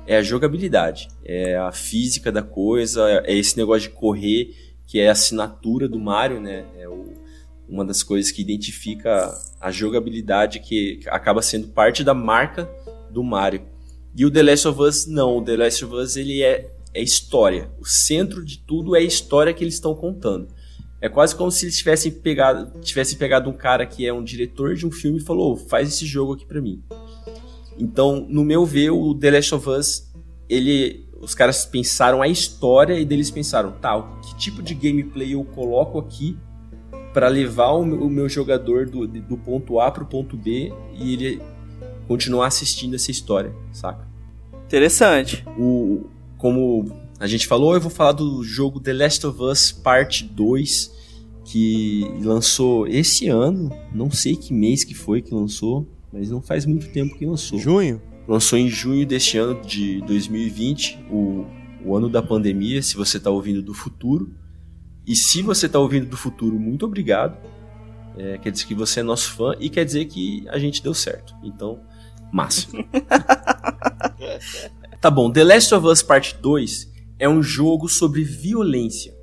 é 0.06 0.16
a 0.16 0.22
jogabilidade, 0.22 1.08
é 1.22 1.56
a 1.56 1.70
física 1.70 2.32
da 2.32 2.42
coisa, 2.42 3.22
é 3.24 3.36
esse 3.36 3.56
negócio 3.56 3.90
de 3.90 3.94
correr, 3.94 4.50
que 4.86 4.98
é 4.98 5.08
a 5.08 5.12
assinatura 5.12 5.86
do 5.86 5.98
Mario, 6.00 6.40
né? 6.40 6.64
É 6.78 6.88
o- 6.88 7.12
uma 7.68 7.84
das 7.84 8.02
coisas 8.02 8.32
que 8.32 8.42
identifica 8.42 9.32
a 9.60 9.70
jogabilidade 9.70 10.60
que 10.60 11.00
acaba 11.06 11.40
sendo 11.40 11.68
parte 11.68 12.02
da 12.02 12.14
marca 12.14 12.68
do 13.10 13.22
Mario. 13.22 13.62
E 14.14 14.26
o 14.26 14.30
The 14.30 14.42
Last 14.42 14.68
of 14.68 14.80
Us 14.80 15.06
não, 15.06 15.38
o 15.38 15.42
The 15.42 15.56
Last 15.56 15.84
of 15.84 15.94
Us 15.94 16.16
ele 16.16 16.42
é, 16.42 16.70
é 16.92 17.02
história. 17.02 17.70
O 17.80 17.86
centro 17.86 18.44
de 18.44 18.58
tudo 18.58 18.94
é 18.94 18.98
a 18.98 19.02
história 19.02 19.52
que 19.52 19.64
eles 19.64 19.74
estão 19.74 19.94
contando. 19.94 20.48
É 21.00 21.08
quase 21.08 21.34
como 21.34 21.50
se 21.50 21.64
eles 21.64 21.76
tivessem 21.76 22.12
pegado, 22.12 22.78
tivessem 22.80 23.18
pegado 23.18 23.50
um 23.50 23.52
cara 23.52 23.84
que 23.86 24.06
é 24.06 24.12
um 24.12 24.22
diretor 24.22 24.74
de 24.74 24.86
um 24.86 24.90
filme 24.90 25.18
e 25.18 25.22
falou: 25.22 25.54
"Ô, 25.54 25.56
faz 25.56 25.88
esse 25.88 26.06
jogo 26.06 26.34
aqui 26.34 26.46
pra 26.46 26.60
mim. 26.60 26.82
Então, 27.78 28.26
no 28.28 28.44
meu 28.44 28.64
ver, 28.64 28.90
o 28.90 29.14
The 29.14 29.30
Last 29.30 29.54
of 29.54 29.68
Us, 29.68 30.12
ele, 30.48 31.08
os 31.20 31.34
caras 31.34 31.64
pensaram 31.64 32.22
a 32.22 32.28
história 32.28 32.98
e 32.98 33.04
deles 33.04 33.30
pensaram, 33.30 33.72
tá, 33.72 34.00
que 34.22 34.36
tipo 34.36 34.62
de 34.62 34.74
gameplay 34.74 35.34
eu 35.34 35.44
coloco 35.44 35.98
aqui 35.98 36.36
pra 37.12 37.28
levar 37.28 37.72
o 37.72 37.84
meu, 37.84 38.24
o 38.24 38.28
jogador 38.28 38.86
do, 38.86 39.06
do 39.06 39.36
ponto 39.36 39.80
A 39.80 39.90
pro 39.90 40.06
ponto 40.06 40.36
B 40.36 40.72
e 40.94 41.12
ele 41.12 41.42
continuar 42.12 42.46
assistindo 42.46 42.94
essa 42.94 43.10
história, 43.10 43.54
saca? 43.72 44.06
Interessante. 44.66 45.42
O, 45.58 46.10
como 46.36 46.94
a 47.18 47.26
gente 47.26 47.46
falou, 47.46 47.74
eu 47.74 47.80
vou 47.80 47.90
falar 47.90 48.12
do 48.12 48.44
jogo 48.44 48.80
The 48.80 48.92
Last 48.92 49.26
of 49.26 49.42
Us 49.42 49.72
Parte 49.72 50.24
2, 50.24 50.92
que 51.46 52.04
lançou 52.22 52.86
esse 52.86 53.28
ano, 53.28 53.74
não 53.94 54.10
sei 54.10 54.36
que 54.36 54.52
mês 54.52 54.84
que 54.84 54.94
foi 54.94 55.22
que 55.22 55.34
lançou, 55.34 55.88
mas 56.12 56.30
não 56.30 56.42
faz 56.42 56.66
muito 56.66 56.92
tempo 56.92 57.16
que 57.16 57.24
lançou. 57.24 57.58
Junho? 57.58 58.02
Lançou 58.28 58.58
em 58.58 58.68
junho 58.68 59.06
deste 59.06 59.38
ano 59.38 59.58
de 59.62 60.02
2020, 60.02 61.06
o, 61.10 61.46
o 61.82 61.96
ano 61.96 62.10
da 62.10 62.20
pandemia, 62.20 62.82
se 62.82 62.94
você 62.94 63.16
está 63.16 63.30
ouvindo 63.30 63.62
do 63.62 63.72
futuro. 63.72 64.34
E 65.06 65.16
se 65.16 65.40
você 65.40 65.64
está 65.64 65.78
ouvindo 65.78 66.06
do 66.06 66.16
futuro, 66.16 66.60
muito 66.60 66.84
obrigado. 66.84 67.38
É, 68.18 68.36
quer 68.36 68.52
dizer 68.52 68.66
que 68.66 68.74
você 68.74 69.00
é 69.00 69.02
nosso 69.02 69.32
fã 69.32 69.54
e 69.58 69.70
quer 69.70 69.84
dizer 69.86 70.04
que 70.04 70.44
a 70.50 70.58
gente 70.58 70.82
deu 70.82 70.92
certo. 70.92 71.34
Então, 71.42 71.80
massa. 72.32 72.68
tá 75.00 75.10
bom, 75.10 75.30
The 75.30 75.44
Last 75.44 75.74
of 75.74 75.86
Us 75.86 76.02
Part 76.02 76.38
2 76.40 76.90
é 77.18 77.28
um 77.28 77.42
jogo 77.42 77.88
sobre 77.88 78.24
violência. 78.24 79.14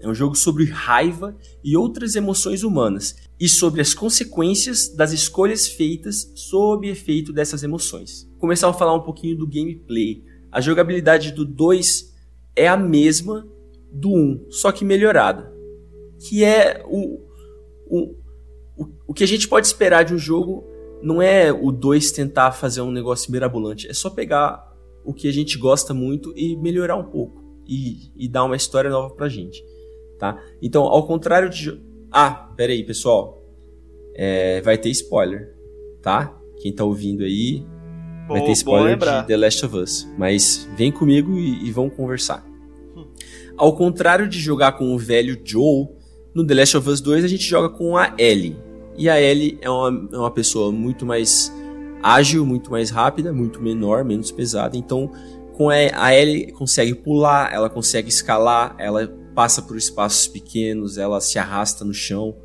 É 0.00 0.08
um 0.08 0.14
jogo 0.14 0.36
sobre 0.36 0.64
raiva 0.64 1.36
e 1.64 1.76
outras 1.76 2.14
emoções 2.14 2.62
humanas 2.62 3.16
e 3.40 3.48
sobre 3.48 3.80
as 3.80 3.94
consequências 3.94 4.94
das 4.94 5.12
escolhas 5.12 5.66
feitas 5.66 6.30
sob 6.34 6.88
efeito 6.88 7.32
dessas 7.32 7.62
emoções. 7.62 8.28
Começar 8.38 8.68
a 8.68 8.72
falar 8.72 8.94
um 8.94 9.02
pouquinho 9.02 9.36
do 9.36 9.46
gameplay. 9.46 10.22
A 10.52 10.60
jogabilidade 10.60 11.32
do 11.32 11.44
2 11.44 12.14
é 12.54 12.68
a 12.68 12.76
mesma 12.76 13.46
do 13.92 14.10
1, 14.10 14.46
só 14.50 14.70
que 14.70 14.84
melhorada. 14.84 15.52
Que 16.28 16.44
é 16.44 16.84
o, 16.86 17.18
o, 17.86 18.14
o 19.08 19.14
que 19.14 19.24
a 19.24 19.28
gente 19.28 19.48
pode 19.48 19.66
esperar 19.66 20.04
de 20.04 20.14
um 20.14 20.18
jogo 20.18 20.64
não 21.02 21.20
é 21.22 21.52
o 21.52 21.70
2 21.70 22.12
tentar 22.12 22.52
fazer 22.52 22.80
um 22.80 22.90
negócio 22.90 23.30
mirabolante, 23.30 23.88
é 23.88 23.92
só 23.92 24.10
pegar 24.10 24.66
o 25.04 25.14
que 25.14 25.28
a 25.28 25.32
gente 25.32 25.56
gosta 25.56 25.94
muito 25.94 26.32
e 26.36 26.56
melhorar 26.56 26.96
um 26.96 27.04
pouco. 27.04 27.42
e, 27.68 28.10
e 28.16 28.28
dar 28.28 28.44
uma 28.44 28.56
história 28.56 28.88
nova 28.88 29.14
pra 29.14 29.28
gente, 29.28 29.62
tá? 30.18 30.42
Então, 30.62 30.84
ao 30.84 31.06
contrário 31.06 31.50
de... 31.50 31.78
Ah, 32.10 32.30
pera 32.56 32.72
aí, 32.72 32.82
pessoal. 32.82 33.44
É, 34.14 34.62
vai 34.62 34.78
ter 34.78 34.88
spoiler, 34.88 35.54
tá? 36.02 36.34
Quem 36.62 36.72
tá 36.72 36.82
ouvindo 36.84 37.22
aí 37.24 37.64
vai 38.26 38.42
ter 38.42 38.52
spoiler 38.52 38.96
de 38.96 39.26
The 39.26 39.36
Last 39.36 39.66
of 39.66 39.76
Us. 39.76 40.08
Mas 40.16 40.68
vem 40.76 40.90
comigo 40.90 41.38
e, 41.38 41.68
e 41.68 41.70
vamos 41.70 41.94
conversar. 41.94 42.44
Hum. 42.96 43.06
Ao 43.56 43.76
contrário 43.76 44.28
de 44.28 44.38
jogar 44.40 44.72
com 44.72 44.94
o 44.94 44.98
velho 44.98 45.38
Joel, 45.44 45.94
no 46.34 46.46
The 46.46 46.54
Last 46.54 46.76
of 46.78 46.88
Us 46.88 47.00
2 47.00 47.24
a 47.24 47.28
gente 47.28 47.44
joga 47.44 47.68
com 47.68 47.96
a 47.96 48.14
Ellie. 48.18 48.56
E 48.98 49.08
a 49.08 49.20
Ellie 49.20 49.56
é 49.62 49.70
uma, 49.70 50.08
é 50.12 50.18
uma 50.18 50.30
pessoa 50.30 50.72
muito 50.72 51.06
mais 51.06 51.52
ágil, 52.02 52.44
muito 52.44 52.70
mais 52.70 52.90
rápida, 52.90 53.32
muito 53.32 53.62
menor, 53.62 54.04
menos 54.04 54.32
pesada. 54.32 54.76
Então, 54.76 55.10
com 55.54 55.70
a, 55.70 56.14
Ellie 56.14 56.50
consegue 56.50 56.94
pular, 56.94 57.52
ela 57.54 57.70
consegue 57.70 58.08
escalar, 58.08 58.74
ela 58.76 59.08
passa 59.36 59.62
por 59.62 59.76
espaços 59.76 60.26
pequenos, 60.26 60.98
ela 60.98 61.20
se 61.20 61.38
arrasta 61.38 61.84
no 61.84 61.94
chão. 61.94 62.36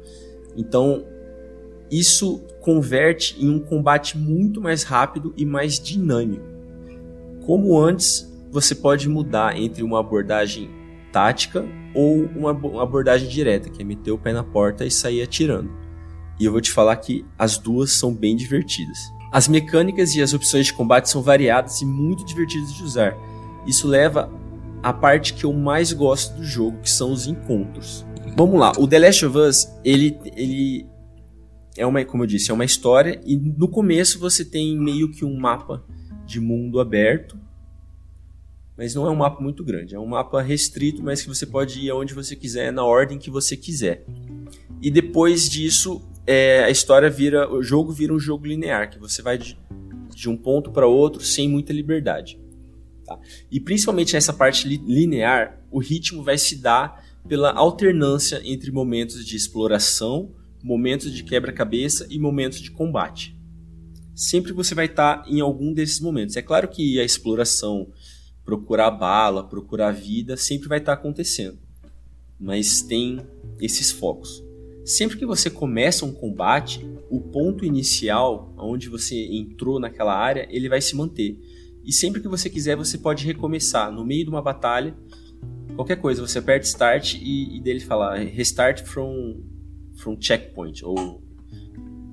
Então, 0.56 1.04
isso 1.90 2.44
converte 2.62 3.36
em 3.44 3.50
um 3.50 3.60
combate 3.60 4.16
muito 4.16 4.62
mais 4.62 4.84
rápido 4.84 5.34
e 5.36 5.46
mais 5.46 5.80
dinâmico. 5.80 6.46
Como 7.46 7.80
antes, 7.80 8.32
você 8.52 8.76
pode 8.76 9.10
mudar 9.10 9.58
entre 9.58 9.82
uma 9.82 10.00
abordagem 10.00 10.70
tática 11.12 11.66
ou 11.96 12.26
uma 12.36 12.52
abordagem 12.82 13.28
direta, 13.28 13.70
que 13.70 13.82
é 13.82 13.86
meter 13.86 14.12
o 14.12 14.18
pé 14.20 14.34
na 14.34 14.44
porta 14.44 14.86
e 14.86 14.92
sair 14.92 15.24
atirando. 15.24 15.83
E 16.40 16.46
eu 16.46 16.52
vou 16.52 16.62
te 16.62 16.72
falar 16.72 16.96
que 16.98 17.26
as 17.38 17.58
duas 17.58 17.92
são 17.92 18.14
bem 18.14 18.36
divertidas. 18.36 18.98
As 19.32 19.48
mecânicas 19.48 20.14
e 20.16 20.22
as 20.22 20.34
opções 20.34 20.68
de 20.68 20.74
combate 20.74 21.10
são 21.10 21.22
variadas 21.22 21.82
e 21.82 21.86
muito 21.86 22.26
divertidas 22.26 22.74
de 22.74 22.84
usar. 22.84 23.16
Isso 23.66 23.88
leva 23.88 24.32
à 24.82 24.92
parte 24.92 25.34
que 25.34 25.46
eu 25.46 25.54
mais 25.54 25.94
gosto 25.94 26.36
do 26.36 26.44
jogo, 26.44 26.80
que 26.82 26.90
são 26.90 27.12
os 27.12 27.26
encontros. 27.26 28.06
Vamos 28.36 28.60
lá, 28.60 28.72
o 28.78 28.88
The 28.88 29.00
Last 29.00 29.26
of 29.26 29.38
Us, 29.38 29.68
ele, 29.84 30.18
ele 30.36 30.88
é 31.78 31.86
uma, 31.86 32.04
como 32.04 32.24
eu 32.24 32.28
disse, 32.28 32.52
é 32.52 32.54
uma 32.54 32.66
história 32.66 33.22
e 33.26 33.36
no 33.36 33.68
começo 33.68 34.20
você 34.20 34.44
tem 34.44 34.78
meio 34.78 35.12
que 35.12 35.24
um 35.24 35.38
mapa 35.38 35.84
de 36.26 36.40
mundo 36.40 36.80
aberto, 36.80 37.38
mas 38.78 38.96
não 38.96 39.06
é 39.06 39.10
um 39.10 39.16
mapa 39.16 39.42
muito 39.42 39.64
grande, 39.64 39.94
é 39.94 40.00
um 40.00 40.06
mapa 40.06 40.42
restrito, 40.42 41.04
mas 41.04 41.22
que 41.22 41.28
você 41.28 41.46
pode 41.46 41.80
ir 41.80 41.90
aonde 41.90 42.14
você 42.14 42.36
quiser, 42.36 42.72
na 42.72 42.84
ordem 42.84 43.20
que 43.20 43.30
você 43.30 43.56
quiser. 43.56 44.06
E 44.82 44.90
depois 44.90 45.48
disso, 45.48 46.02
é, 46.26 46.64
a 46.64 46.70
história 46.70 47.10
vira, 47.10 47.52
o 47.52 47.62
jogo 47.62 47.92
vira 47.92 48.14
um 48.14 48.20
jogo 48.20 48.46
linear, 48.46 48.90
que 48.90 49.00
você 49.00 49.22
vai 49.22 49.38
de, 49.38 49.58
de 50.14 50.30
um 50.30 50.38
ponto 50.38 50.72
para 50.72 50.88
outro 50.88 51.22
sem 51.22 51.48
muita 51.50 51.74
liberdade. 51.74 52.40
Tá? 53.06 53.20
E 53.52 53.60
principalmente 53.60 54.14
nessa 54.14 54.34
parte 54.34 54.68
li 54.68 54.78
linear, 54.78 55.62
o 55.70 55.80
ritmo 55.80 56.24
vai 56.24 56.38
se 56.38 56.56
dar 56.56 57.04
pela 57.28 57.52
alternância 57.52 58.42
entre 58.44 58.72
momentos 58.72 59.26
de 59.26 59.36
exploração 59.36 60.34
momentos 60.64 61.12
de 61.14 61.24
quebra-cabeça 61.24 62.08
e 62.10 62.18
momentos 62.18 62.60
de 62.60 62.72
combate. 62.72 63.38
Sempre 64.16 64.54
você 64.54 64.74
vai 64.74 64.86
estar 64.86 65.26
em 65.28 65.42
algum 65.42 65.74
desses 65.74 66.00
momentos. 66.00 66.38
É 66.38 66.42
claro 66.42 66.70
que 66.70 67.00
a 67.00 67.04
exploração, 67.04 67.92
procurar 68.46 68.92
bala, 68.92 69.44
procurar 69.44 69.92
vida, 69.92 70.38
sempre 70.38 70.70
vai 70.70 70.78
estar 70.78 70.94
acontecendo. 70.94 71.60
Mas 72.40 72.82
tem 72.82 73.20
esses 73.60 73.92
focos. 73.92 74.43
Sempre 74.86 75.18
que 75.18 75.26
você 75.26 75.50
começa 75.50 76.06
um 76.06 76.12
combate, 76.12 76.86
o 77.10 77.22
ponto 77.22 77.64
inicial, 77.64 78.54
onde 78.58 78.90
você 78.90 79.16
entrou 79.16 79.80
naquela 79.80 80.14
área, 80.14 80.48
ele 80.50 80.68
vai 80.68 80.82
se 80.82 80.96
manter. 80.96 81.40
E 81.86 81.92
sempre 81.92 82.22
que 82.22 82.28
você 82.28 82.50
quiser, 82.50 82.76
você 82.76 82.98
pode 82.98 83.26
recomeçar 83.26 83.92
no 83.92 84.06
meio 84.06 84.26
de 84.26 84.30
uma 84.30 84.42
batalha. 84.42 84.96
Qualquer 85.76 85.98
coisa, 85.98 86.26
você 86.26 86.40
aperta 86.40 86.66
Start 86.66 87.16
e, 87.16 87.58
e 87.58 87.62
dele 87.62 87.80
fala 87.80 88.16
Restart 88.18 88.84
from 88.84 89.42
from 89.96 90.18
checkpoint, 90.20 90.84
ou 90.84 91.22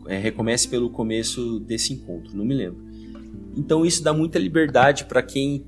é, 0.07 0.19
recomece 0.19 0.69
pelo 0.69 0.91
começo 0.91 1.61
desse 1.61 1.93
encontro, 1.93 2.37
não 2.37 2.45
me 2.45 2.55
lembro. 2.55 2.85
Então 3.57 3.85
isso 3.85 4.03
dá 4.03 4.13
muita 4.13 4.39
liberdade 4.39 5.05
para 5.05 5.23
quem 5.23 5.67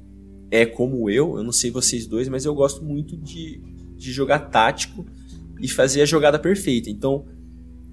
é 0.50 0.66
como 0.66 1.08
eu, 1.08 1.36
eu 1.36 1.42
não 1.42 1.52
sei 1.52 1.70
vocês 1.70 2.06
dois, 2.06 2.28
mas 2.28 2.44
eu 2.44 2.54
gosto 2.54 2.84
muito 2.84 3.16
de, 3.16 3.60
de 3.96 4.12
jogar 4.12 4.38
tático 4.50 5.06
e 5.62 5.68
fazer 5.68 6.02
a 6.02 6.06
jogada 6.06 6.38
perfeita. 6.38 6.90
Então 6.90 7.24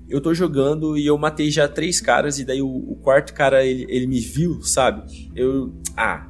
eu 0.09 0.19
tô 0.19 0.33
jogando 0.33 0.97
e 0.97 1.05
eu 1.05 1.17
matei 1.17 1.51
já 1.51 1.67
três 1.67 2.01
caras 2.01 2.39
e 2.39 2.43
daí 2.43 2.61
o, 2.61 2.67
o 2.67 2.95
quarto 2.95 3.33
cara 3.33 3.63
ele, 3.63 3.85
ele 3.87 4.07
me 4.07 4.19
viu, 4.19 4.61
sabe? 4.63 5.29
Eu 5.35 5.73
ah, 5.95 6.27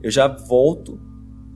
eu 0.00 0.10
já 0.10 0.28
volto 0.28 1.00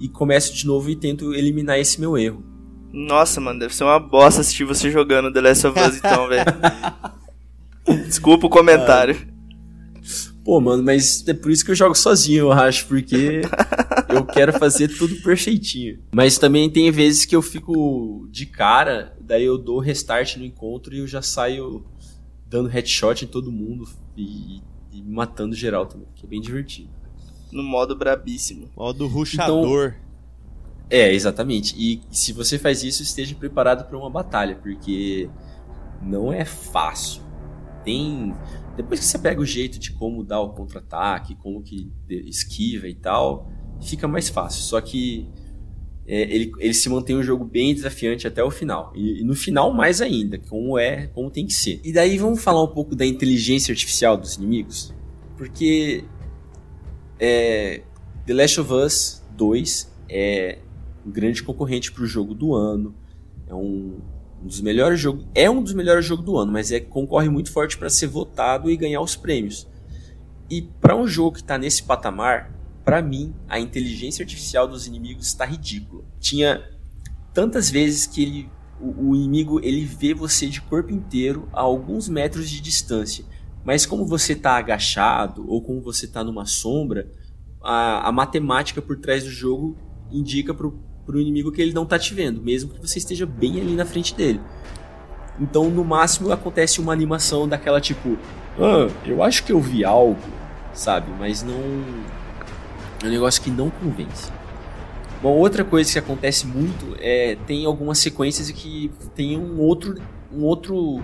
e 0.00 0.08
começo 0.08 0.52
de 0.52 0.66
novo 0.66 0.90
e 0.90 0.96
tento 0.96 1.32
eliminar 1.32 1.78
esse 1.78 2.00
meu 2.00 2.18
erro. 2.18 2.44
Nossa, 2.92 3.40
mano, 3.40 3.60
deve 3.60 3.74
ser 3.74 3.84
uma 3.84 4.00
bosta 4.00 4.40
assistir 4.40 4.64
você 4.64 4.90
jogando 4.90 5.32
The 5.32 5.40
Last 5.40 5.66
of 5.68 5.78
Us 5.78 5.96
então, 5.96 6.26
velho. 6.28 6.44
Desculpa 8.06 8.48
o 8.48 8.50
comentário. 8.50 9.29
Pô, 10.50 10.60
mano, 10.60 10.82
mas 10.82 11.24
é 11.28 11.32
por 11.32 11.52
isso 11.52 11.64
que 11.64 11.70
eu 11.70 11.76
jogo 11.76 11.94
sozinho, 11.94 12.46
eu 12.46 12.52
acho, 12.52 12.88
porque 12.88 13.40
eu 14.10 14.26
quero 14.26 14.52
fazer 14.58 14.88
tudo 14.88 15.14
perfeitinho. 15.22 16.00
Mas 16.12 16.38
também 16.38 16.68
tem 16.68 16.90
vezes 16.90 17.24
que 17.24 17.36
eu 17.36 17.40
fico 17.40 18.26
de 18.32 18.46
cara, 18.46 19.16
daí 19.20 19.44
eu 19.44 19.56
dou 19.56 19.78
restart 19.78 20.36
no 20.38 20.44
encontro 20.44 20.92
e 20.92 20.98
eu 20.98 21.06
já 21.06 21.22
saio 21.22 21.86
dando 22.48 22.68
headshot 22.68 23.24
em 23.24 23.28
todo 23.28 23.52
mundo 23.52 23.88
e, 24.16 24.60
e 24.92 25.00
matando 25.02 25.54
geral 25.54 25.86
também, 25.86 26.08
que 26.16 26.26
é 26.26 26.28
bem 26.28 26.40
divertido. 26.40 26.90
No 27.52 27.62
modo 27.62 27.94
brabíssimo. 27.94 28.68
Modo 28.76 29.06
ruxador. 29.06 29.94
Então, 29.94 30.00
é, 30.90 31.14
exatamente. 31.14 31.76
E 31.78 32.02
se 32.10 32.32
você 32.32 32.58
faz 32.58 32.82
isso, 32.82 33.04
esteja 33.04 33.36
preparado 33.36 33.88
para 33.88 33.96
uma 33.96 34.10
batalha, 34.10 34.56
porque 34.56 35.30
não 36.02 36.32
é 36.32 36.44
fácil. 36.44 37.22
Tem. 37.84 38.34
Depois 38.76 39.00
que 39.00 39.06
você 39.06 39.18
pega 39.18 39.40
o 39.40 39.46
jeito 39.46 39.78
de 39.78 39.92
como 39.92 40.24
dar 40.24 40.40
o 40.40 40.50
contra-ataque, 40.50 41.34
como 41.36 41.62
que 41.62 41.90
esquiva 42.08 42.88
e 42.88 42.94
tal, 42.94 43.50
fica 43.80 44.06
mais 44.06 44.28
fácil. 44.28 44.62
Só 44.62 44.80
que 44.80 45.28
é, 46.06 46.22
ele, 46.22 46.52
ele 46.58 46.74
se 46.74 46.88
mantém 46.88 47.16
um 47.16 47.22
jogo 47.22 47.44
bem 47.44 47.74
desafiante 47.74 48.26
até 48.26 48.42
o 48.42 48.50
final. 48.50 48.92
E, 48.96 49.20
e, 49.20 49.24
no 49.24 49.34
final, 49.34 49.72
mais 49.72 50.00
ainda, 50.00 50.38
como 50.38 50.78
é, 50.78 51.06
como 51.08 51.30
tem 51.30 51.46
que 51.46 51.52
ser. 51.52 51.80
E 51.84 51.92
daí 51.92 52.18
vamos 52.18 52.42
falar 52.42 52.62
um 52.62 52.68
pouco 52.68 52.96
da 52.96 53.06
inteligência 53.06 53.72
artificial 53.72 54.16
dos 54.16 54.36
inimigos. 54.36 54.94
Porque 55.36 56.04
é, 57.18 57.82
The 58.26 58.34
Last 58.34 58.60
of 58.60 58.72
Us 58.72 59.22
2 59.36 59.92
é 60.08 60.58
um 61.06 61.10
grande 61.10 61.42
concorrente 61.42 61.92
para 61.92 62.02
o 62.02 62.06
jogo 62.06 62.34
do 62.34 62.54
ano. 62.54 62.94
É 63.46 63.54
um, 63.54 63.98
um, 64.42 64.46
dos 64.46 64.60
melhores 64.60 65.00
jogos. 65.00 65.26
É 65.34 65.50
um 65.50 65.62
dos 65.62 65.72
melhores 65.72 66.04
jogos 66.04 66.24
do 66.24 66.36
ano, 66.36 66.52
mas 66.52 66.72
é 66.72 66.80
concorre 66.80 67.28
muito 67.28 67.52
forte 67.52 67.76
para 67.76 67.90
ser 67.90 68.06
votado 68.06 68.70
e 68.70 68.76
ganhar 68.76 69.00
os 69.00 69.16
prêmios. 69.16 69.68
E 70.48 70.62
para 70.62 70.96
um 70.96 71.06
jogo 71.06 71.36
que 71.36 71.42
está 71.42 71.56
nesse 71.56 71.82
patamar, 71.82 72.52
para 72.84 73.00
mim, 73.00 73.34
a 73.48 73.60
inteligência 73.60 74.22
artificial 74.22 74.66
dos 74.66 74.86
inimigos 74.86 75.26
está 75.26 75.44
ridícula. 75.44 76.04
Tinha 76.18 76.62
tantas 77.32 77.70
vezes 77.70 78.06
que 78.06 78.22
ele, 78.22 78.50
o, 78.80 79.10
o 79.10 79.16
inimigo 79.16 79.60
ele 79.62 79.84
vê 79.84 80.12
você 80.12 80.48
de 80.48 80.60
corpo 80.60 80.92
inteiro 80.92 81.48
a 81.52 81.60
alguns 81.60 82.08
metros 82.08 82.50
de 82.50 82.60
distância. 82.60 83.24
Mas 83.64 83.86
como 83.86 84.06
você 84.06 84.32
está 84.32 84.56
agachado 84.56 85.48
ou 85.48 85.62
como 85.62 85.80
você 85.80 86.06
está 86.06 86.24
numa 86.24 86.46
sombra, 86.46 87.10
a, 87.62 88.08
a, 88.08 88.12
matemática 88.12 88.80
por 88.80 88.96
trás 88.98 89.22
do 89.22 89.30
jogo 89.30 89.76
indica 90.10 90.54
pro, 91.10 91.12
pro 91.12 91.20
inimigo 91.20 91.50
que 91.50 91.60
ele 91.60 91.72
não 91.72 91.84
tá 91.84 91.98
te 91.98 92.14
vendo, 92.14 92.40
mesmo 92.40 92.70
que 92.70 92.80
você 92.80 92.98
esteja 92.98 93.26
bem 93.26 93.60
ali 93.60 93.74
na 93.74 93.84
frente 93.84 94.14
dele. 94.14 94.40
Então, 95.38 95.70
no 95.70 95.84
máximo, 95.84 96.32
acontece 96.32 96.80
uma 96.80 96.92
animação 96.92 97.48
daquela 97.48 97.80
tipo, 97.80 98.18
ah, 98.58 98.88
eu 99.06 99.22
acho 99.22 99.44
que 99.44 99.52
eu 99.52 99.60
vi 99.60 99.84
algo, 99.84 100.20
sabe? 100.72 101.10
Mas 101.18 101.42
não. 101.42 101.60
É 103.02 103.06
um 103.06 103.10
negócio 103.10 103.42
que 103.42 103.50
não 103.50 103.70
convence. 103.70 104.30
Bom, 105.22 105.36
outra 105.36 105.64
coisa 105.64 105.90
que 105.90 105.98
acontece 105.98 106.46
muito 106.46 106.96
é 107.00 107.36
tem 107.46 107.64
algumas 107.64 107.98
sequências 107.98 108.50
que 108.50 108.90
tem 109.14 109.38
um 109.38 109.58
outro 109.58 110.00
um 110.32 110.44
outro 110.44 111.02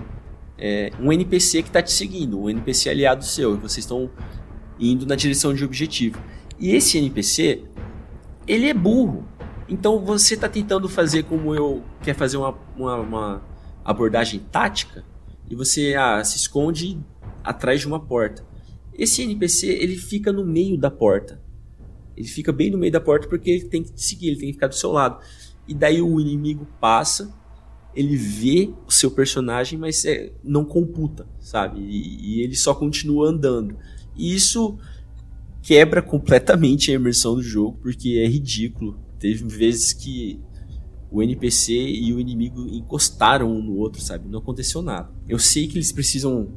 é, 0.57 0.91
um 0.99 1.11
NPC 1.11 1.61
que 1.61 1.69
está 1.69 1.81
te 1.81 1.91
seguindo, 1.91 2.39
um 2.39 2.49
NPC 2.49 2.89
aliado 2.89 3.23
seu, 3.23 3.55
e 3.55 3.57
vocês 3.57 3.79
estão 3.79 4.09
indo 4.79 5.05
na 5.05 5.15
direção 5.15 5.53
de 5.53 5.63
objetivo. 5.63 6.19
E 6.59 6.75
esse 6.75 6.97
NPC, 6.97 7.63
ele 8.47 8.67
é 8.69 8.73
burro. 8.73 9.27
Então 9.69 10.03
você 10.03 10.35
está 10.35 10.47
tentando 10.47 10.87
fazer 10.87 11.23
como 11.23 11.53
eu 11.53 11.83
quer 12.01 12.15
fazer 12.15 12.37
uma, 12.37 12.57
uma, 12.75 12.95
uma, 12.95 13.41
abordagem 13.83 14.39
tática 14.39 15.03
e 15.49 15.55
você 15.55 15.93
ah, 15.95 16.23
se 16.23 16.37
esconde 16.37 16.99
atrás 17.43 17.81
de 17.81 17.87
uma 17.87 17.99
porta. 17.99 18.45
Esse 18.93 19.21
NPC 19.23 19.67
ele 19.67 19.97
fica 19.97 20.31
no 20.31 20.45
meio 20.45 20.77
da 20.77 20.89
porta. 20.89 21.41
Ele 22.15 22.27
fica 22.27 22.51
bem 22.51 22.71
no 22.71 22.77
meio 22.77 22.91
da 22.91 23.01
porta 23.01 23.27
porque 23.27 23.49
ele 23.49 23.65
tem 23.65 23.83
que 23.83 23.91
te 23.91 24.01
seguir, 24.01 24.27
ele 24.27 24.37
tem 24.37 24.47
que 24.47 24.53
ficar 24.53 24.67
do 24.67 24.75
seu 24.75 24.91
lado. 24.91 25.21
E 25.67 25.73
daí 25.73 26.01
o 26.01 26.19
inimigo 26.19 26.65
passa, 26.79 27.33
ele 27.93 28.15
vê 28.15 28.73
o 28.87 28.91
seu 28.91 29.11
personagem, 29.11 29.77
mas 29.77 30.05
é, 30.05 30.31
não 30.43 30.63
computa, 30.63 31.27
sabe? 31.39 31.81
E, 31.81 32.37
e 32.37 32.41
ele 32.41 32.55
só 32.55 32.73
continua 32.73 33.29
andando. 33.29 33.77
E 34.15 34.33
isso 34.33 34.77
quebra 35.61 36.01
completamente 36.01 36.89
a 36.89 36.95
imersão 36.95 37.35
do 37.35 37.43
jogo, 37.43 37.77
porque 37.81 38.21
é 38.23 38.27
ridículo 38.27 39.06
Teve 39.19 39.45
vezes 39.45 39.93
que 39.93 40.39
o 41.09 41.23
NPC 41.23 41.73
e 41.73 42.13
o 42.13 42.19
inimigo 42.19 42.67
encostaram 42.67 43.51
um 43.51 43.61
no 43.61 43.75
outro, 43.75 44.01
sabe? 44.01 44.27
Não 44.27 44.39
aconteceu 44.39 44.81
nada. 44.81 45.09
Eu 45.27 45.39
sei 45.39 45.67
que 45.67 45.77
eles 45.77 45.91
precisam 45.91 46.49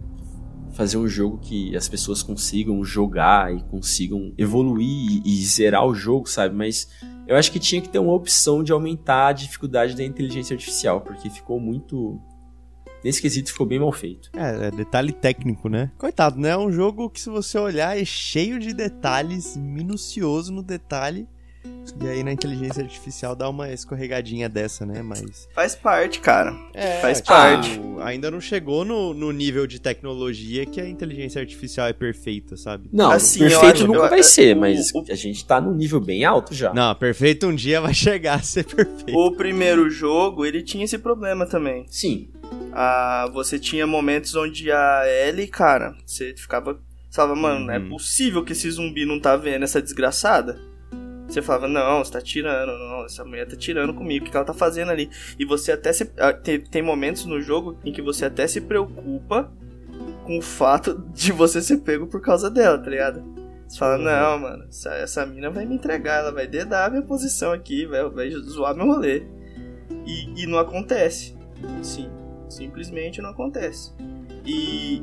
fazer 0.73 0.97
um 0.97 1.09
jogo 1.09 1.39
que 1.39 1.77
as 1.77 1.89
pessoas 1.89 2.23
consigam 2.23 2.85
jogar 2.85 3.55
e 3.55 3.61
consigam 3.65 4.33
evoluir 4.39 5.23
e 5.25 5.45
zerar 5.45 5.87
o 5.87 5.95
jogo, 5.95 6.29
sabe? 6.29 6.55
Mas 6.55 6.89
eu 7.27 7.37
acho 7.37 7.53
que 7.53 7.59
tinha 7.59 7.81
que 7.81 7.89
ter 7.89 7.99
uma 7.99 8.13
opção 8.13 8.63
de 8.63 8.73
aumentar 8.73 9.29
a 9.29 9.33
dificuldade 9.33 9.95
da 9.97 10.05
inteligência 10.05 10.55
artificial, 10.55 11.01
porque 11.01 11.31
ficou 11.31 11.61
muito. 11.61 12.21
Nesse 13.05 13.23
quesito 13.23 13.53
ficou 13.53 13.67
bem 13.67 13.79
mal 13.79 13.93
feito. 13.93 14.31
É, 14.35 14.67
é 14.67 14.71
detalhe 14.71 15.13
técnico, 15.13 15.69
né? 15.69 15.91
Coitado, 15.97 16.39
né? 16.39 16.51
É 16.51 16.59
um 16.59 16.71
jogo 16.71 17.09
que, 17.09 17.21
se 17.21 17.31
você 17.31 17.57
olhar, 17.59 17.99
é 17.99 18.05
cheio 18.05 18.59
de 18.59 18.75
detalhes, 18.75 19.57
minucioso 19.57 20.53
no 20.53 20.63
detalhe. 20.63 21.27
E 22.03 22.07
aí 22.09 22.23
na 22.23 22.33
inteligência 22.33 22.83
artificial 22.83 23.35
dá 23.37 23.49
uma 23.49 23.71
escorregadinha 23.71 24.49
dessa, 24.49 24.87
né? 24.87 25.03
Mas. 25.03 25.49
Faz 25.55 25.75
parte, 25.75 26.21
cara. 26.21 26.55
É, 26.73 27.01
Faz 27.01 27.19
tipo, 27.19 27.29
parte. 27.29 27.81
Ainda 28.03 28.31
não 28.31 28.41
chegou 28.41 28.85
no, 28.85 29.13
no 29.13 29.31
nível 29.33 29.67
de 29.67 29.79
tecnologia 29.79 30.65
que 30.65 30.81
a 30.81 30.89
inteligência 30.89 31.41
artificial 31.41 31.89
é 31.89 31.93
perfeita, 31.93 32.57
sabe? 32.57 32.89
Não, 32.93 33.11
Assim, 33.11 33.41
perfeito 33.41 33.75
acho- 33.75 33.87
nunca 33.87 33.99
eu- 33.99 34.09
vai 34.09 34.23
ser, 34.23 34.57
o- 34.57 34.61
mas 34.61 34.91
o- 34.95 35.05
a 35.11 35.15
gente 35.15 35.45
tá 35.45 35.61
num 35.61 35.75
nível 35.75 36.01
bem 36.01 36.25
alto 36.25 36.55
já. 36.55 36.73
Não, 36.73 36.95
perfeito 36.95 37.47
um 37.47 37.55
dia 37.55 37.81
vai 37.81 37.93
chegar 37.95 38.35
a 38.39 38.43
ser 38.43 38.65
perfeito. 38.65 39.15
O 39.19 39.33
primeiro 39.37 39.91
jogo, 39.91 40.47
ele 40.47 40.63
tinha 40.63 40.85
esse 40.85 40.97
problema 40.99 41.45
também. 41.45 41.85
Sim, 41.89 42.29
Ah, 42.73 43.29
você 43.35 43.59
tinha 43.59 43.85
momentos 43.87 44.35
onde 44.37 44.71
a 44.71 45.03
Ellie, 45.27 45.49
cara, 45.49 45.95
você 46.07 46.33
ficava. 46.37 46.75
Você 47.09 47.17
falava, 47.17 47.35
mano, 47.35 47.67
não 47.67 47.75
é 47.75 47.79
Uhum. 47.81 47.89
possível 47.91 48.45
que 48.45 48.53
esse 48.53 48.71
zumbi 48.71 49.05
não 49.05 49.19
tá 49.21 49.37
vendo 49.37 49.65
essa 49.65 49.83
desgraçada. 49.83 50.61
Você 51.31 51.41
falava, 51.41 51.69
não, 51.69 52.05
você 52.05 52.13
tá 52.13 52.21
tirando, 52.21 52.77
não, 52.77 53.05
essa 53.05 53.25
mulher 53.25 53.47
tá 53.47 53.57
tirando 53.57 53.95
comigo, 53.95 54.27
o 54.27 54.31
que 54.31 54.37
ela 54.37 54.45
tá 54.45 54.53
fazendo 54.53 54.91
ali? 54.91 55.09
E 55.39 55.45
você 55.45 55.71
até 55.71 55.93
se. 55.93 56.11
ah, 56.19 56.33
Tem, 56.33 56.83
momentos 56.83 57.25
no 57.25 57.41
jogo 57.41 57.79
em 57.85 57.93
que 57.93 58.03
você 58.03 58.25
até 58.25 58.49
se 58.49 58.61
preocupa 58.61 59.51
com 60.25 60.39
o 60.39 60.43
fato 60.43 60.99
de 61.15 61.31
você 61.31 61.63
ser 61.63 61.79
pego 61.79 62.09
por 62.09 62.21
causa 62.21 62.51
dela, 62.51 62.79
tá 62.79 62.91
ligado? 62.91 63.23
Você 63.69 63.79
fala, 63.79 63.97
não, 63.99 64.39
mano, 64.41 64.65
essa, 64.69 64.93
essa 64.95 65.25
mina 65.25 65.49
vai 65.49 65.65
me 65.65 65.77
entregar, 65.77 66.19
ela 66.19 66.33
vai 66.33 66.49
dedar 66.49 66.87
a 66.87 66.91
minha 66.91 67.03
posição 67.03 67.53
aqui, 67.53 67.87
vai, 67.87 68.09
vai 68.11 68.31
zoar 68.31 68.75
meu 68.75 68.87
rolê. 68.87 69.23
E, 70.05 70.43
e 70.43 70.47
não 70.49 70.59
acontece. 70.59 71.37
Sim, 71.81 72.11
simplesmente 72.49 73.23
não 73.23 73.31
acontece. 73.31 73.93
E, 74.45 75.01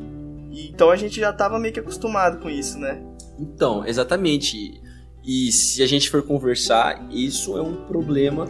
e 0.51 0.69
então 0.69 0.89
a 0.89 0.97
gente 0.97 1.17
já 1.17 1.31
tava 1.31 1.57
meio 1.57 1.73
que 1.73 1.79
acostumado 1.79 2.39
com 2.39 2.49
isso, 2.49 2.77
né? 2.77 3.01
Então, 3.39 3.85
exatamente. 3.85 4.81
E 5.27 5.51
se 5.51 5.83
a 5.83 5.85
gente 5.85 6.09
for 6.09 6.23
conversar, 6.23 7.05
isso 7.11 7.57
é 7.57 7.61
um 7.61 7.85
problema 7.85 8.45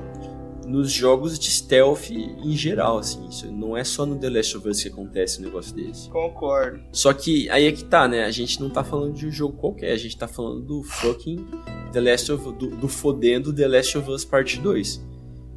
nos 0.68 0.92
jogos 0.92 1.40
de 1.40 1.50
stealth 1.50 2.12
em 2.12 2.56
geral, 2.56 3.00
assim. 3.00 3.28
Isso 3.28 3.52
não 3.52 3.76
é 3.76 3.84
só 3.84 4.06
no 4.06 4.16
The 4.16 4.30
Last 4.30 4.58
of 4.58 4.70
Us 4.70 4.84
que 4.84 4.90
acontece 4.90 5.40
um 5.40 5.46
negócio 5.46 5.74
desse. 5.74 6.08
Concordo. 6.10 6.82
Só 6.92 7.14
que 7.14 7.50
aí 7.50 7.66
é 7.66 7.72
que 7.72 7.84
tá, 7.84 8.08
né? 8.08 8.26
A 8.26 8.32
gente 8.32 8.62
não 8.62 8.70
tá 8.70 8.84
falando 8.84 9.14
de 9.14 9.26
um 9.26 9.32
jogo 9.32 9.58
qualquer, 9.58 9.92
a 9.92 9.98
gente 9.98 10.16
tá 10.16 10.28
falando 10.28 10.62
do 10.62 10.84
fucking 10.84 11.48
The 11.92 12.02
Last 12.02 12.32
of 12.32 12.54
do, 12.54 12.70
do 12.70 12.88
fodendo 12.88 13.52
The 13.52 13.68
Last 13.68 13.98
of 13.98 14.12
Us 14.12 14.24
Parte 14.24 14.60
2. 14.60 15.08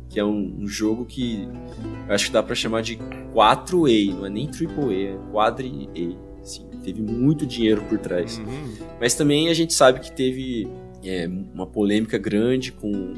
Que 0.09 0.19
é 0.19 0.25
um, 0.25 0.57
um 0.61 0.67
jogo 0.67 1.05
que 1.05 1.47
eu 2.09 2.15
acho 2.15 2.27
que 2.27 2.33
dá 2.33 2.43
pra 2.43 2.55
chamar 2.55 2.81
de 2.81 2.97
4A, 3.35 4.15
não 4.15 4.27
é 4.27 4.31
nem 4.31 4.49
AAA, 4.49 4.95
é 4.95 5.19
quadri 5.31 5.89
A. 5.95 6.41
Assim, 6.41 6.67
teve 6.83 7.03
muito 7.03 7.45
dinheiro 7.45 7.83
por 7.83 7.99
trás. 7.99 8.39
Uhum. 8.39 8.75
Mas 8.99 9.15
também 9.15 9.51
a 9.51 9.55
gente 9.55 9.75
sabe 9.75 10.01
que 10.01 10.11
teve 10.11 10.67
é, 11.05 11.27
uma 11.29 11.67
polêmica 11.67 12.19
grande 12.19 12.73
com 12.73 13.15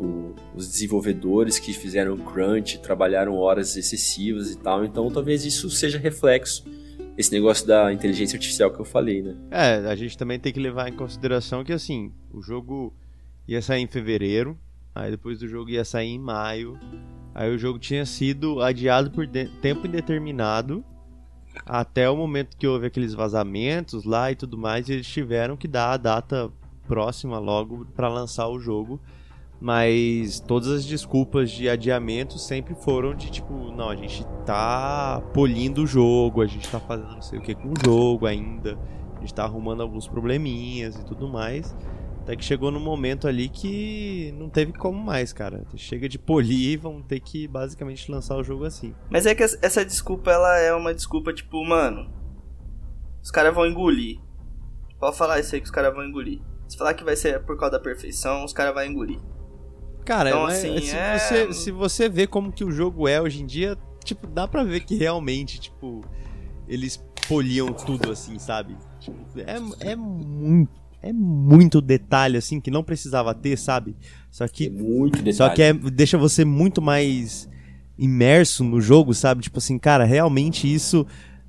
o- 0.00 0.34
os 0.54 0.68
desenvolvedores 0.68 1.58
que 1.58 1.72
fizeram 1.72 2.16
crunch, 2.16 2.78
trabalharam 2.80 3.34
horas 3.36 3.76
excessivas 3.76 4.50
e 4.52 4.58
tal. 4.58 4.84
Então 4.84 5.10
talvez 5.10 5.44
isso 5.44 5.68
seja 5.70 5.98
reflexo 5.98 6.64
esse 7.16 7.32
negócio 7.32 7.66
da 7.66 7.92
inteligência 7.92 8.36
artificial 8.36 8.72
que 8.72 8.80
eu 8.80 8.84
falei, 8.84 9.22
né? 9.22 9.34
É, 9.50 9.74
a 9.90 9.94
gente 9.96 10.16
também 10.16 10.38
tem 10.38 10.52
que 10.52 10.60
levar 10.60 10.88
em 10.88 10.92
consideração 10.92 11.64
que 11.64 11.72
assim, 11.72 12.12
o 12.32 12.40
jogo 12.40 12.94
ia 13.46 13.60
sair 13.60 13.82
em 13.82 13.86
fevereiro, 13.88 14.56
aí 14.94 15.10
depois 15.10 15.38
do 15.38 15.48
jogo 15.48 15.70
ia 15.70 15.84
sair 15.84 16.10
em 16.10 16.18
maio, 16.18 16.78
aí 17.34 17.52
o 17.52 17.58
jogo 17.58 17.78
tinha 17.78 18.04
sido 18.06 18.60
adiado 18.62 19.10
por 19.10 19.26
tempo 19.26 19.86
indeterminado 19.86 20.84
até 21.64 22.08
o 22.08 22.16
momento 22.16 22.56
que 22.56 22.66
houve 22.66 22.86
aqueles 22.86 23.14
vazamentos 23.14 24.04
lá 24.04 24.30
e 24.30 24.36
tudo 24.36 24.56
mais, 24.56 24.88
eles 24.88 25.06
tiveram 25.06 25.56
que 25.56 25.68
dar 25.68 25.92
a 25.92 25.96
data 25.96 26.50
próxima 26.86 27.38
logo 27.38 27.86
para 27.94 28.08
lançar 28.08 28.48
o 28.48 28.58
jogo. 28.58 29.00
Mas 29.60 30.38
todas 30.38 30.68
as 30.68 30.84
desculpas 30.84 31.50
de 31.50 31.68
adiamento 31.68 32.38
sempre 32.38 32.74
foram 32.76 33.12
de 33.14 33.28
tipo, 33.28 33.72
não, 33.72 33.90
a 33.90 33.96
gente 33.96 34.24
tá 34.46 35.20
polindo 35.34 35.82
o 35.82 35.86
jogo, 35.86 36.40
a 36.40 36.46
gente 36.46 36.68
tá 36.70 36.78
fazendo 36.78 37.10
não 37.10 37.22
sei 37.22 37.40
o 37.40 37.42
que 37.42 37.56
com 37.56 37.70
o 37.70 37.74
jogo 37.84 38.24
ainda, 38.24 38.78
a 39.16 39.20
gente 39.20 39.34
tá 39.34 39.42
arrumando 39.42 39.82
alguns 39.82 40.06
probleminhas 40.06 40.94
e 40.94 41.04
tudo 41.04 41.26
mais. 41.26 41.74
Até 42.28 42.36
que 42.36 42.44
chegou 42.44 42.70
no 42.70 42.78
momento 42.78 43.26
ali 43.26 43.48
que 43.48 44.34
não 44.38 44.50
teve 44.50 44.74
como 44.74 45.02
mais, 45.02 45.32
cara. 45.32 45.64
Chega 45.76 46.06
de 46.06 46.18
polir 46.18 46.72
e 46.72 46.76
vão 46.76 47.00
ter 47.00 47.20
que 47.20 47.48
basicamente 47.48 48.12
lançar 48.12 48.36
o 48.36 48.44
jogo 48.44 48.66
assim. 48.66 48.94
Mas 49.08 49.24
é 49.24 49.34
que 49.34 49.42
essa- 49.42 49.82
desculpa, 49.82 50.30
ela 50.30 50.58
é 50.58 50.74
uma 50.74 50.92
desculpa 50.92 51.32
tipo, 51.32 51.64
mano, 51.64 52.12
os 53.22 53.30
caras 53.30 53.54
vão 53.54 53.64
engolir. 53.66 54.20
Pode 55.00 55.16
falar 55.16 55.40
isso 55.40 55.54
aí 55.54 55.60
que 55.62 55.68
os 55.68 55.70
caras 55.70 55.94
vão 55.94 56.04
engolir. 56.04 56.38
Se 56.68 56.76
falar 56.76 56.92
que 56.92 57.02
vai 57.02 57.16
ser 57.16 57.42
por 57.46 57.56
causa 57.58 57.78
da 57.78 57.80
perfeição, 57.82 58.44
os 58.44 58.52
caras 58.52 58.74
vão 58.74 58.84
engolir. 58.84 59.18
Cara, 60.04 60.28
Então, 60.28 60.42
mas 60.42 60.58
assim, 60.58 60.80
se, 60.82 60.94
é- 60.94 61.18
você, 61.18 61.52
se 61.54 61.70
você 61.70 62.08
vê 62.10 62.26
como 62.26 62.52
que 62.52 62.62
o 62.62 62.70
jogo 62.70 63.08
é 63.08 63.18
hoje 63.22 63.42
em 63.42 63.46
dia, 63.46 63.74
tipo, 64.04 64.26
dá 64.26 64.46
pra 64.46 64.62
ver 64.64 64.80
que 64.80 64.96
realmente, 64.96 65.58
tipo, 65.58 66.02
eles 66.68 67.02
poliam 67.26 67.72
tudo 67.72 68.10
assim, 68.12 68.38
sabe? 68.38 68.76
Tipo, 69.00 69.16
é, 69.38 69.92
é 69.92 69.96
muito, 69.96 70.77
é 71.02 71.12
muito 71.12 71.80
detalhe 71.80 72.36
assim 72.36 72.60
que 72.60 72.70
não 72.70 72.82
precisava 72.82 73.34
ter, 73.34 73.56
sabe? 73.56 73.94
Só 74.30 74.44
É 74.44 74.48
que 74.48 74.68
muito 74.68 75.16
detalhe. 75.18 75.32
só 75.34 75.48
que 75.48 75.62
é, 75.62 75.72
deixa 75.72 76.18
você 76.18 76.44
muito 76.44 76.80
mais 76.82 77.48
imerso 77.98 78.62
no 78.64 78.80
jogo, 78.80 79.14
sabe? 79.14 79.42
Tipo 79.42 79.58
assim, 79.58 79.78
cara, 79.78 80.04
realmente 80.04 80.72
isso 80.72 81.06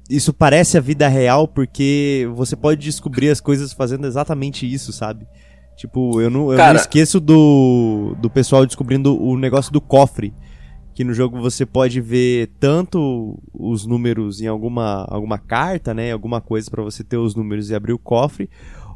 isso 0.09 0.33
parece 0.33 0.75
a 0.75 0.81
vida 0.81 1.07
real 1.07 1.47
porque 1.47 2.27
você 2.33 2.55
pode 2.55 2.81
descobrir 2.81 3.29
as 3.29 3.39
coisas 3.39 3.71
fazendo 3.73 4.07
exatamente 4.07 4.71
isso, 4.71 4.91
sabe? 4.91 5.27
Tipo, 5.77 6.19
eu 6.19 6.29
não, 6.31 6.41
eu 6.45 6.49
não 6.49 6.57
Cara- 6.57 6.79
esqueço 6.79 7.19
do, 7.19 8.15
do 8.19 8.27
pessoal 8.29 8.65
descobrindo 8.65 9.15
o 9.21 9.37
negócio 9.37 9.71
do 9.71 9.79
cofre. 9.79 10.33
Que 10.95 11.03
no 11.05 11.13
jogo 11.13 11.39
você 11.39 11.65
pode 11.65 12.01
ver 12.01 12.49
tanto 12.59 13.39
os 13.53 13.85
números 13.85 14.41
em 14.41 14.47
alguma, 14.47 15.05
alguma 15.09 15.37
carta, 15.37 15.93
né? 15.93 16.11
Alguma 16.11 16.41
coisa 16.41 16.69
pra 16.69 16.83
você 16.83 17.03
ter 17.03 17.15
os 17.15 17.35
números 17.35 17.69
e 17.69 17.75
abrir 17.75 17.93
o 17.93 17.99
cofre. 17.99 18.49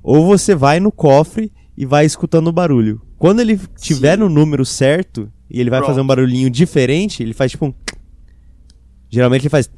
Ou 0.04 0.26
você 0.26 0.54
vai 0.54 0.80
no 0.80 0.92
cofre 0.92 1.52
e 1.78 1.86
vai 1.86 2.06
escutando 2.06 2.48
o 2.48 2.52
barulho. 2.54 3.02
Quando 3.18 3.40
ele 3.40 3.58
tiver 3.80 4.16
Sim. 4.16 4.20
no 4.24 4.30
número 4.30 4.66
certo 4.66 5.32
e 5.50 5.60
ele 5.62 5.70
vai 5.70 5.80
Pronto. 5.80 5.90
fazer 5.92 6.02
um 6.02 6.06
barulhinho 6.08 6.50
diferente, 6.50 7.24
ele 7.24 7.34
faz 7.34 7.52
tipo 7.52 7.66
um. 7.68 7.74
Geralmente 9.10 9.44
ele 9.44 9.50
faz 9.50 9.70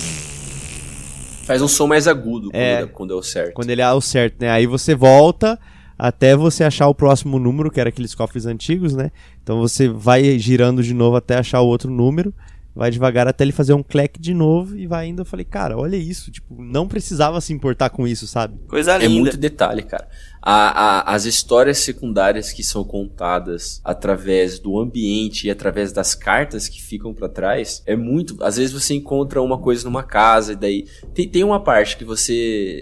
Faz 1.45 1.61
um 1.61 1.67
som 1.67 1.85
mais 1.85 2.07
agudo 2.07 2.49
quando 2.49 2.55
É. 2.55 2.81
é, 2.81 2.85
quando 2.87 3.13
é 3.13 3.17
o 3.17 3.21
certo. 3.21 3.53
quando 3.53 3.69
ele 3.69 3.81
é 3.81 3.91
o 3.91 4.01
certo, 4.01 4.37
né? 4.41 4.49
Aí 4.49 4.65
você 4.65 4.95
volta 4.95 5.59
até 5.97 6.35
você 6.35 6.63
achar 6.63 6.87
o 6.87 6.95
próximo 6.95 7.37
número, 7.37 7.69
que 7.69 7.79
era 7.79 7.89
aqueles 7.89 8.15
cofres 8.15 8.45
antigos, 8.47 8.95
né? 8.95 9.11
Então 9.43 9.59
você 9.59 9.87
vai 9.87 10.39
girando 10.39 10.81
de 10.81 10.93
novo 10.93 11.15
até 11.15 11.37
achar 11.37 11.61
o 11.61 11.67
outro 11.67 11.91
número, 11.91 12.33
vai 12.75 12.91
devagar 12.91 13.25
até 13.27 13.43
ele 13.43 13.53
fazer 13.53 13.73
um 13.73 13.81
clack 13.81 14.19
de 14.19 14.33
novo 14.33 14.77
e 14.77 14.85
vai 14.85 15.07
indo. 15.07 15.21
Eu 15.21 15.25
falei, 15.25 15.45
cara, 15.45 15.77
olha 15.77 15.95
isso, 15.95 16.29
tipo, 16.29 16.61
não 16.61 16.87
precisava 16.87 17.39
se 17.39 17.53
importar 17.53 17.89
com 17.89 18.05
isso, 18.05 18.27
sabe? 18.27 18.59
Coisa 18.67 18.95
É 18.95 19.07
linda. 19.07 19.21
muito 19.21 19.37
detalhe, 19.37 19.81
cara. 19.83 20.07
A- 20.41 20.99
a- 21.09 21.15
as 21.15 21.25
histórias 21.25 21.77
secundárias 21.79 22.51
que 22.51 22.63
são 22.63 22.83
contadas 22.83 23.79
através 23.83 24.59
do 24.59 24.77
ambiente 24.77 25.47
e 25.47 25.49
através 25.49 25.91
das 25.93 26.13
cartas 26.13 26.67
que 26.67 26.81
ficam 26.83 27.13
pra 27.13 27.29
trás 27.29 27.81
é 27.85 27.95
muito. 27.95 28.37
Às 28.43 28.57
vezes 28.57 28.73
você 28.73 28.93
encontra 28.93 29.41
uma 29.41 29.57
coisa 29.57 29.85
numa 29.85 30.03
casa 30.03 30.53
e 30.53 30.55
daí 30.55 30.85
tem, 31.13 31.27
tem 31.29 31.43
uma 31.43 31.59
parte 31.63 31.95
que 31.97 32.03
você 32.05 32.81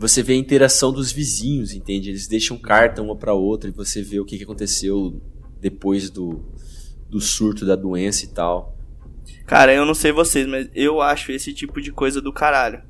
você 0.00 0.22
vê 0.22 0.34
a 0.34 0.36
interação 0.36 0.92
dos 0.92 1.10
vizinhos, 1.10 1.72
entende? 1.74 2.10
Eles 2.10 2.28
deixam 2.28 2.56
carta 2.56 3.02
uma 3.02 3.16
pra 3.16 3.34
outra 3.34 3.68
e 3.68 3.72
você 3.72 4.00
vê 4.00 4.20
o 4.20 4.24
que, 4.24 4.38
que 4.38 4.44
aconteceu 4.44 5.20
depois 5.60 6.08
do, 6.08 6.44
do 7.10 7.20
surto 7.20 7.66
da 7.66 7.74
doença 7.74 8.24
e 8.24 8.28
tal. 8.28 8.77
Cara, 9.46 9.72
eu 9.72 9.84
não 9.86 9.94
sei 9.94 10.12
vocês, 10.12 10.46
mas 10.46 10.68
eu 10.74 11.00
acho 11.00 11.32
esse 11.32 11.52
tipo 11.54 11.80
de 11.80 11.90
coisa 11.92 12.20
do 12.20 12.32
caralho. 12.32 12.82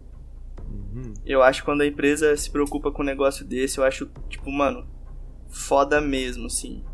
Uhum. 0.68 1.14
Eu 1.24 1.42
acho 1.42 1.60
que 1.60 1.66
quando 1.66 1.82
a 1.82 1.86
empresa 1.86 2.36
se 2.36 2.50
preocupa 2.50 2.90
com 2.90 3.02
um 3.02 3.06
negócio 3.06 3.44
desse, 3.44 3.78
eu 3.78 3.84
acho, 3.84 4.08
tipo, 4.28 4.50
mano, 4.50 4.86
foda 5.48 6.00
mesmo, 6.00 6.46
assim. 6.46 6.84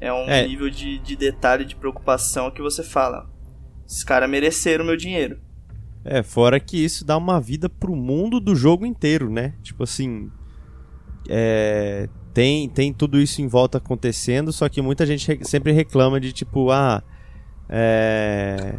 É 0.00 0.12
um 0.12 0.28
É. 0.28 0.46
nível 0.46 0.68
de, 0.68 0.98
de 0.98 1.16
detalhe, 1.16 1.64
de 1.64 1.74
preocupação 1.76 2.50
que 2.50 2.60
você 2.60 2.82
fala. 2.82 3.30
Esses 3.86 4.04
caras 4.04 4.28
mereceram 4.28 4.84
meu 4.84 4.96
dinheiro. 4.96 5.38
É, 6.04 6.22
fora 6.22 6.60
que 6.60 6.76
isso 6.76 7.04
dá 7.04 7.16
uma 7.16 7.40
vida 7.40 7.68
pro 7.68 7.96
mundo 7.96 8.38
do 8.38 8.54
jogo 8.54 8.84
inteiro, 8.86 9.30
né? 9.30 9.54
Tipo 9.62 9.82
assim. 9.84 10.30
É, 11.28 12.08
tem, 12.32 12.68
tem 12.68 12.92
tudo 12.92 13.18
isso 13.20 13.40
em 13.42 13.48
volta 13.48 13.78
acontecendo, 13.78 14.52
só 14.52 14.68
que 14.68 14.80
muita 14.82 15.06
gente 15.06 15.26
re 15.26 15.44
sempre 15.44 15.72
reclama 15.72 16.20
de 16.20 16.32
tipo, 16.32 16.70
ah, 16.70 17.02
é. 17.68 18.74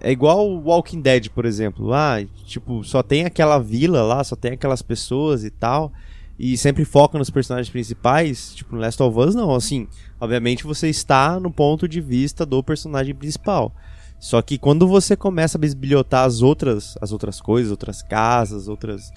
É 0.00 0.10
igual 0.10 0.46
Walking 0.62 1.00
Dead, 1.00 1.30
por 1.30 1.46
exemplo. 1.46 1.94
Ah, 1.94 2.16
tipo, 2.44 2.84
só 2.84 3.02
tem 3.02 3.24
aquela 3.24 3.58
vila 3.58 4.02
lá, 4.02 4.22
só 4.22 4.36
tem 4.36 4.52
aquelas 4.52 4.82
pessoas 4.82 5.44
e 5.44 5.50
tal. 5.50 5.90
E 6.38 6.58
sempre 6.58 6.84
foca 6.84 7.16
nos 7.16 7.30
personagens 7.30 7.70
principais. 7.70 8.54
Tipo, 8.54 8.74
no 8.74 8.82
Last 8.82 9.02
of 9.02 9.18
Us, 9.18 9.34
não. 9.34 9.54
Assim, 9.54 9.88
obviamente 10.20 10.64
você 10.64 10.90
está 10.90 11.40
no 11.40 11.50
ponto 11.50 11.88
de 11.88 12.02
vista 12.02 12.44
do 12.44 12.62
personagem 12.62 13.14
principal. 13.14 13.74
Só 14.18 14.42
que 14.42 14.58
quando 14.58 14.86
você 14.86 15.16
começa 15.16 15.56
a 15.56 15.60
bisbilhotar 15.60 16.24
as 16.24 16.42
outras, 16.42 16.98
as 17.00 17.10
outras 17.10 17.40
coisas, 17.40 17.70
outras 17.70 18.02
casas, 18.02 18.68
outras 18.68 19.10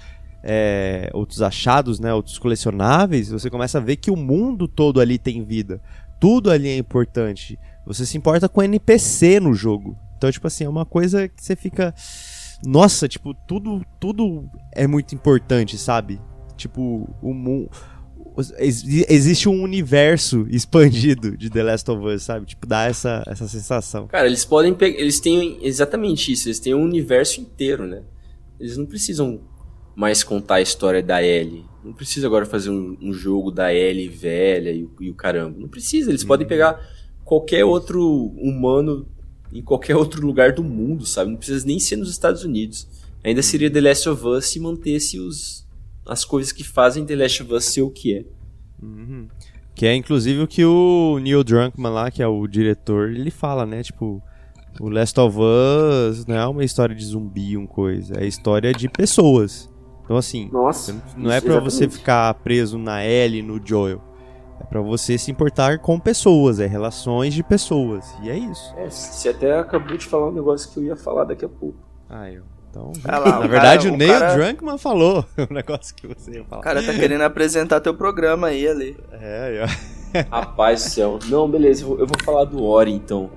é, 0.44 1.10
outros 1.14 1.42
achados, 1.42 2.00
né, 2.00 2.14
outros 2.14 2.38
colecionáveis, 2.40 3.30
você 3.30 3.50
começa 3.50 3.78
a 3.78 3.82
ver 3.82 3.98
que 3.98 4.12
o 4.12 4.16
mundo 4.16 4.68
todo 4.68 5.02
ali 5.02 5.18
tem 5.18 5.44
vida. 5.44 5.82
Tudo 6.20 6.50
ali 6.50 6.70
é 6.70 6.78
importante. 6.78 7.60
Você 7.88 8.06
se 8.06 8.18
importa 8.18 8.50
com 8.50 8.62
NPC 8.62 9.40
no 9.40 9.54
jogo. 9.54 9.98
Então, 10.18 10.30
tipo 10.30 10.46
assim, 10.46 10.66
é 10.66 10.70
uma 10.70 10.86
coisa 10.86 11.28
que 11.28 11.44
você 11.44 11.56
fica. 11.56 11.96
Nossa, 12.66 13.08
tipo, 13.08 13.34
tudo, 13.48 13.82
tudo 14.00 14.50
é 14.74 14.86
muito 14.86 15.16
importante, 15.16 15.78
sabe? 15.78 16.20
Tipo, 16.58 17.10
o 17.22 17.34
mundo. 17.34 17.70
Existe 18.60 19.50
um 19.50 19.64
universo 19.64 20.46
expandido 20.52 21.36
de 21.36 21.50
The 21.50 21.64
Last 21.64 21.90
of 21.90 22.06
Us, 22.06 22.24
sabe? 22.24 22.46
Tipo, 22.46 22.68
dá 22.68 22.86
essa, 22.86 23.24
essa 23.26 23.48
sensação. 23.48 24.08
Cara, 24.08 24.28
eles 24.28 24.44
podem 24.44 24.74
pegar. 24.74 25.00
Eles 25.00 25.20
têm 25.20 25.58
exatamente 25.62 26.32
isso, 26.32 26.48
eles 26.48 26.60
têm 26.60 26.76
um 26.76 26.84
universo 26.84 27.40
inteiro, 27.40 27.88
né? 27.88 28.04
Eles 28.60 28.76
não 28.76 28.86
precisam 28.86 29.40
mais 29.96 30.24
contar 30.24 30.56
a 30.56 30.62
história 30.62 31.02
da 31.02 31.24
Ellie. 31.24 31.66
Não 31.84 31.94
precisa 31.94 32.28
agora 32.28 32.46
fazer 32.46 32.70
um, 32.70 32.98
um 33.02 33.14
jogo 33.14 33.50
da 33.50 33.74
Ellie 33.74 34.10
velha 34.10 34.72
e, 34.72 34.88
e, 35.00 35.10
o 35.10 35.16
caramba. 35.16 35.58
Não 35.58 35.70
precisa, 35.70 36.12
eles 36.12 36.24
podem 36.24 36.46
uhum. 36.46 36.50
pegar 36.50 36.80
qualquer 37.28 37.66
outro 37.66 38.32
humano 38.38 39.06
em 39.52 39.62
qualquer 39.62 39.96
outro 39.96 40.26
lugar 40.26 40.54
do 40.54 40.64
mundo, 40.64 41.06
sabe? 41.06 41.30
Não 41.30 41.38
precisa 41.38 41.66
nem 41.66 41.78
ser 41.78 41.98
nos 41.98 42.10
Estados 42.10 42.44
Unidos. 42.44 42.88
Ainda 43.24 43.44
seria 43.44 43.70
The 43.70 43.82
Last 43.82 44.08
of 44.08 44.26
Us 44.26 44.46
se 44.46 44.60
mantesse 44.60 45.20
os, 45.20 45.68
as 46.06 46.24
coisas 46.24 46.54
que 46.54 46.64
fazem 46.64 47.06
The 47.06 47.16
Last 47.18 47.44
of 47.44 47.54
Us 47.54 47.66
ser 47.66 47.82
o 47.82 47.90
que 47.90 48.16
é. 48.16 48.26
Uhum. 48.82 49.28
Que 49.76 49.86
é 49.86 49.94
inclusive 49.94 50.42
o 50.42 50.48
que 50.48 50.64
o 50.64 51.20
Neil 51.20 51.44
Druckmann 51.44 51.94
lá, 51.94 52.10
que 52.10 52.24
é 52.24 52.28
o 52.28 52.48
diretor, 52.48 53.12
ele 53.12 53.30
fala, 53.30 53.66
né? 53.66 53.84
Tipo, 53.84 54.22
o 54.80 54.90
Last 54.90 55.20
of 55.20 55.38
Us 55.38 56.26
não 56.26 56.36
é 56.36 56.48
uma 56.48 56.64
história 56.64 56.96
de 56.96 57.04
zumbi, 57.04 57.58
um 57.58 57.68
coisa. 57.68 58.16
É 58.18 58.26
história 58.26 58.72
de 58.72 58.88
pessoas. 58.88 59.70
Então 60.04 60.16
assim, 60.16 60.50
Nossa, 60.52 60.96
não 61.18 61.30
é 61.30 61.42
para 61.42 61.60
você 61.60 61.90
ficar 61.90 62.34
preso 62.36 62.78
na 62.78 63.06
Ellie, 63.06 63.42
no 63.42 63.60
Joel. 63.64 64.07
É 64.60 64.64
para 64.64 64.82
você 64.82 65.18
se 65.18 65.32
importar 65.32 65.80
com 65.80 66.00
pessoas, 66.00 66.60
é 66.60 66.66
relações 66.66 67.34
de 67.34 67.44
pessoas. 67.44 68.16
E 68.24 68.30
é 68.30 68.38
isso. 68.38 68.74
É, 68.78 68.90
você 68.90 69.30
até 69.30 69.58
acabou 69.60 69.98
de 69.98 70.06
falar 70.06 70.30
um 70.30 70.34
negócio 70.34 70.72
que 70.72 70.80
eu 70.80 70.84
ia 70.84 70.96
falar 70.96 71.26
daqui 71.26 71.46
a 71.46 71.50
pouco. 71.50 71.78
Ah, 72.10 72.32
eu. 72.32 72.44
Então, 72.70 72.92
ah 73.06 73.18
lá, 73.18 73.40
na 73.40 73.48
verdade, 73.48 73.84
cara, 73.86 73.92
o, 73.92 73.96
o 73.96 73.98
Neil 73.98 74.20
cara... 74.20 74.36
Drunkman 74.36 74.78
falou 74.78 75.26
o 75.50 75.54
negócio 75.54 75.96
que 75.96 76.08
você 76.08 76.32
ia 76.32 76.44
falar. 76.44 76.62
O 76.62 76.64
cara 76.64 76.84
tá 76.84 76.94
querendo 76.94 77.22
apresentar 77.22 77.80
teu 77.80 77.94
programa 77.94 78.48
aí, 78.48 78.68
ali. 78.68 78.98
É, 79.12 79.64
eu... 79.64 80.24
Rapaz 80.30 80.84
do 80.84 80.90
céu. 80.90 81.20
Não, 81.28 81.50
beleza, 81.50 81.84
eu 81.84 81.88
vou, 81.88 82.00
eu 82.00 82.08
vou 82.08 82.18
falar 82.24 82.46
do 82.46 82.64
Ori 82.64 82.92
então. 82.92 83.30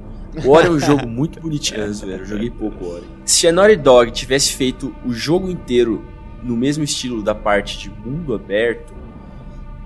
O 0.44 0.50
Ori 0.50 0.68
é 0.68 0.70
um 0.70 0.78
jogo 0.78 1.06
muito 1.06 1.40
bonitinho, 1.40 1.92
velho. 1.92 2.22
Eu 2.22 2.24
joguei 2.24 2.50
pouco 2.50 2.86
Ori. 2.86 3.04
Se 3.24 3.48
a 3.48 3.52
Naughty 3.52 3.76
Dog 3.76 4.10
tivesse 4.12 4.54
feito 4.54 4.94
o 5.04 5.12
jogo 5.12 5.50
inteiro 5.50 6.04
no 6.42 6.56
mesmo 6.56 6.84
estilo 6.84 7.22
da 7.22 7.34
parte 7.34 7.78
de 7.78 7.90
mundo 7.90 8.34
aberto, 8.34 8.94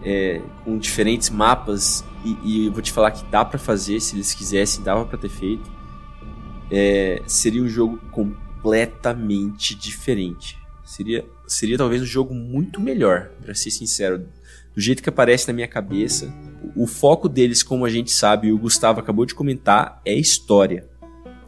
é, 0.04 0.40
com 0.64 0.76
diferentes 0.78 1.30
mapas 1.30 2.04
e, 2.24 2.36
e, 2.44 2.66
eu 2.66 2.72
vou 2.72 2.82
te 2.82 2.92
falar 2.92 3.10
que 3.10 3.24
dá 3.30 3.44
para 3.44 3.58
fazer 3.58 4.00
se 4.00 4.14
eles 4.14 4.34
quisessem 4.34 4.84
dava 4.84 5.04
para 5.04 5.18
ter 5.18 5.30
feito 5.30 5.72
é, 6.70 7.22
seria 7.26 7.62
um 7.62 7.68
jogo 7.68 7.98
completamente 8.10 9.74
diferente. 9.74 10.58
Seria 10.84 11.24
seria 11.46 11.76
talvez 11.76 12.00
um 12.02 12.06
jogo 12.06 12.34
muito 12.34 12.80
melhor 12.80 13.30
para 13.42 13.54
ser 13.54 13.70
sincero. 13.70 14.26
Do 14.74 14.80
jeito 14.80 15.02
que 15.02 15.08
aparece 15.08 15.46
na 15.46 15.52
minha 15.52 15.68
cabeça 15.68 16.32
o, 16.74 16.84
o 16.84 16.86
foco 16.86 17.28
deles 17.28 17.62
como 17.62 17.84
a 17.84 17.90
gente 17.90 18.10
sabe 18.10 18.48
e 18.48 18.52
o 18.52 18.58
Gustavo 18.58 19.00
acabou 19.00 19.24
de 19.26 19.34
comentar 19.34 20.00
é 20.04 20.14
história. 20.14 20.88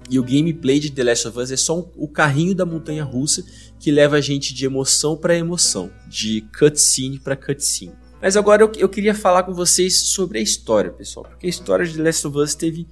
E 0.08 0.18
o 0.20 0.22
gameplay 0.22 0.78
de 0.78 0.90
The 0.90 1.02
Last 1.02 1.28
of 1.28 1.38
Us 1.38 1.50
é 1.50 1.56
só 1.56 1.80
um, 1.80 1.90
o 1.96 2.06
carrinho 2.06 2.54
da 2.54 2.64
montanha 2.64 3.02
russa 3.02 3.44
que 3.80 3.90
leva 3.90 4.16
a 4.16 4.20
gente 4.20 4.54
de 4.54 4.64
emoção 4.64 5.16
para 5.16 5.36
emoção, 5.36 5.90
de 6.08 6.42
cutscene 6.56 7.18
para 7.18 7.34
cutscene. 7.34 8.05
Mas 8.26 8.36
agora 8.36 8.60
eu, 8.60 8.72
eu 8.76 8.88
queria 8.88 9.14
falar 9.14 9.44
com 9.44 9.54
vocês 9.54 10.08
sobre 10.08 10.40
a 10.40 10.42
história, 10.42 10.90
pessoal, 10.90 11.24
porque 11.26 11.46
a 11.46 11.48
história 11.48 11.86
de 11.86 12.02
Last 12.02 12.26
of 12.26 12.36
Us 12.36 12.56
teve 12.56 12.88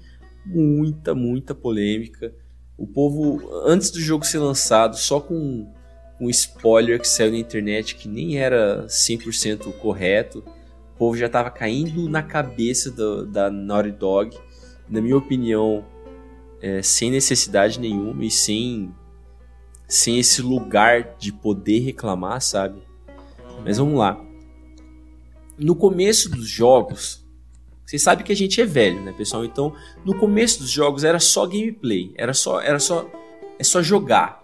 muita, 0.46 1.12
muita 1.12 1.52
polêmica. 1.52 2.32
O 2.78 2.86
povo, 2.86 3.42
antes 3.64 3.90
do 3.90 3.98
jogo 4.00 4.24
ser 4.24 4.38
lançado, 4.38 4.96
só 4.96 5.18
com 5.18 5.68
um 6.20 6.30
spoiler 6.30 7.00
que 7.00 7.08
saiu 7.08 7.32
na 7.32 7.38
internet 7.38 7.96
que 7.96 8.06
nem 8.06 8.38
era 8.38 8.86
100% 8.86 9.72
correto, 9.80 10.38
o 10.94 10.98
povo 10.98 11.16
já 11.16 11.26
estava 11.26 11.50
caindo 11.50 12.08
na 12.08 12.22
cabeça 12.22 12.88
do, 12.92 13.26
da 13.26 13.50
Naughty 13.50 13.90
Dog. 13.90 14.38
Na 14.88 15.00
minha 15.00 15.16
opinião, 15.16 15.84
é, 16.62 16.80
sem 16.80 17.10
necessidade 17.10 17.80
nenhuma 17.80 18.24
e 18.24 18.30
sem, 18.30 18.94
sem 19.88 20.16
esse 20.16 20.40
lugar 20.40 21.16
de 21.18 21.32
poder 21.32 21.80
reclamar, 21.80 22.40
sabe? 22.40 22.80
Mas 23.64 23.78
vamos 23.78 23.98
lá 23.98 24.23
no 25.58 25.74
começo 25.74 26.30
dos 26.30 26.48
jogos, 26.48 27.24
vocês 27.86 28.02
sabem 28.02 28.24
que 28.24 28.32
a 28.32 28.36
gente 28.36 28.60
é 28.60 28.64
velho, 28.64 29.00
né, 29.02 29.12
pessoal? 29.12 29.44
Então, 29.44 29.74
no 30.04 30.16
começo 30.18 30.58
dos 30.60 30.70
jogos 30.70 31.04
era 31.04 31.20
só 31.20 31.46
gameplay, 31.46 32.12
era 32.16 32.32
só 32.32 32.60
era 32.60 32.78
só 32.78 33.08
é 33.58 33.64
só 33.64 33.82
jogar. 33.82 34.42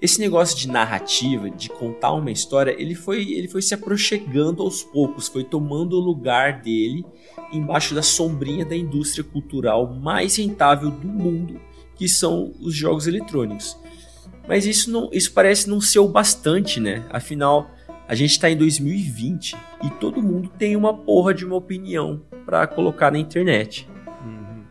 Esse 0.00 0.18
negócio 0.18 0.58
de 0.58 0.66
narrativa, 0.66 1.48
de 1.48 1.68
contar 1.68 2.12
uma 2.12 2.30
história, 2.30 2.74
ele 2.76 2.94
foi 2.94 3.30
ele 3.30 3.46
foi 3.46 3.62
se 3.62 3.72
aproximando 3.74 4.62
aos 4.62 4.82
poucos, 4.82 5.28
foi 5.28 5.44
tomando 5.44 5.96
o 5.96 6.00
lugar 6.00 6.60
dele 6.60 7.04
embaixo 7.52 7.94
da 7.94 8.02
sombrinha 8.02 8.64
da 8.64 8.74
indústria 8.74 9.22
cultural 9.22 9.94
mais 9.94 10.36
rentável 10.36 10.90
do 10.90 11.06
mundo, 11.06 11.60
que 11.94 12.08
são 12.08 12.52
os 12.58 12.74
jogos 12.74 13.06
eletrônicos. 13.06 13.76
Mas 14.48 14.66
isso 14.66 14.90
não 14.90 15.08
isso 15.12 15.32
parece 15.32 15.68
não 15.68 15.80
ser 15.80 16.00
o 16.00 16.08
bastante, 16.08 16.80
né? 16.80 17.06
Afinal, 17.10 17.70
a 18.08 18.14
gente 18.14 18.32
está 18.32 18.50
em 18.50 18.56
2020 18.56 19.56
e 19.84 19.90
todo 20.00 20.22
mundo 20.22 20.50
tem 20.58 20.76
uma 20.76 20.92
porra 20.92 21.32
de 21.32 21.44
uma 21.44 21.56
opinião 21.56 22.22
para 22.44 22.66
colocar 22.66 23.10
na 23.10 23.18
internet. 23.18 23.88
Uhum. 24.24 24.64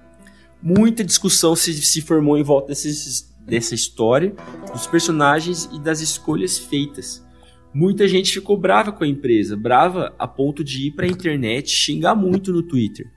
Muita 0.61 1.03
discussão 1.03 1.55
se, 1.55 1.73
se 1.73 2.01
formou 2.01 2.37
em 2.37 2.43
volta 2.43 2.67
desses, 2.67 3.33
dessa 3.45 3.73
história, 3.73 4.35
dos 4.71 4.85
personagens 4.85 5.69
e 5.71 5.79
das 5.79 6.01
escolhas 6.01 6.57
feitas. 6.57 7.25
Muita 7.73 8.07
gente 8.07 8.33
ficou 8.33 8.57
brava 8.57 8.91
com 8.91 9.03
a 9.05 9.07
empresa, 9.07 9.55
brava 9.55 10.13
a 10.19 10.27
ponto 10.27 10.63
de 10.63 10.87
ir 10.87 10.91
para 10.91 11.05
a 11.05 11.09
internet 11.09 11.69
xingar 11.69 12.15
muito 12.15 12.51
no 12.51 12.61
Twitter. 12.61 13.09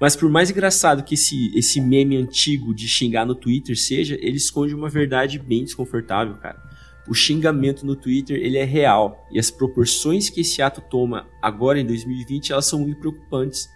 Mas 0.00 0.14
por 0.14 0.30
mais 0.30 0.50
engraçado 0.50 1.02
que 1.02 1.14
esse, 1.14 1.52
esse 1.58 1.80
meme 1.80 2.16
antigo 2.16 2.72
de 2.72 2.86
xingar 2.86 3.26
no 3.26 3.34
Twitter 3.34 3.76
seja, 3.76 4.16
ele 4.20 4.36
esconde 4.36 4.74
uma 4.74 4.88
verdade 4.88 5.38
bem 5.38 5.64
desconfortável, 5.64 6.34
cara 6.36 6.75
o 7.08 7.14
xingamento 7.14 7.86
no 7.86 7.94
Twitter 7.94 8.36
ele 8.36 8.58
é 8.58 8.64
real 8.64 9.26
e 9.30 9.38
as 9.38 9.50
proporções 9.50 10.28
que 10.28 10.40
esse 10.40 10.60
ato 10.60 10.80
toma 10.80 11.26
agora 11.40 11.80
em 11.80 11.86
2020 11.86 12.52
elas 12.52 12.66
são 12.66 12.80
muito 12.80 12.98
preocupantes. 12.98 13.68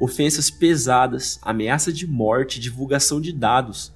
Ofensas 0.00 0.50
pesadas, 0.50 1.38
ameaça 1.42 1.92
de 1.92 2.06
morte, 2.06 2.58
divulgação 2.58 3.20
de 3.20 3.32
dados. 3.32 3.92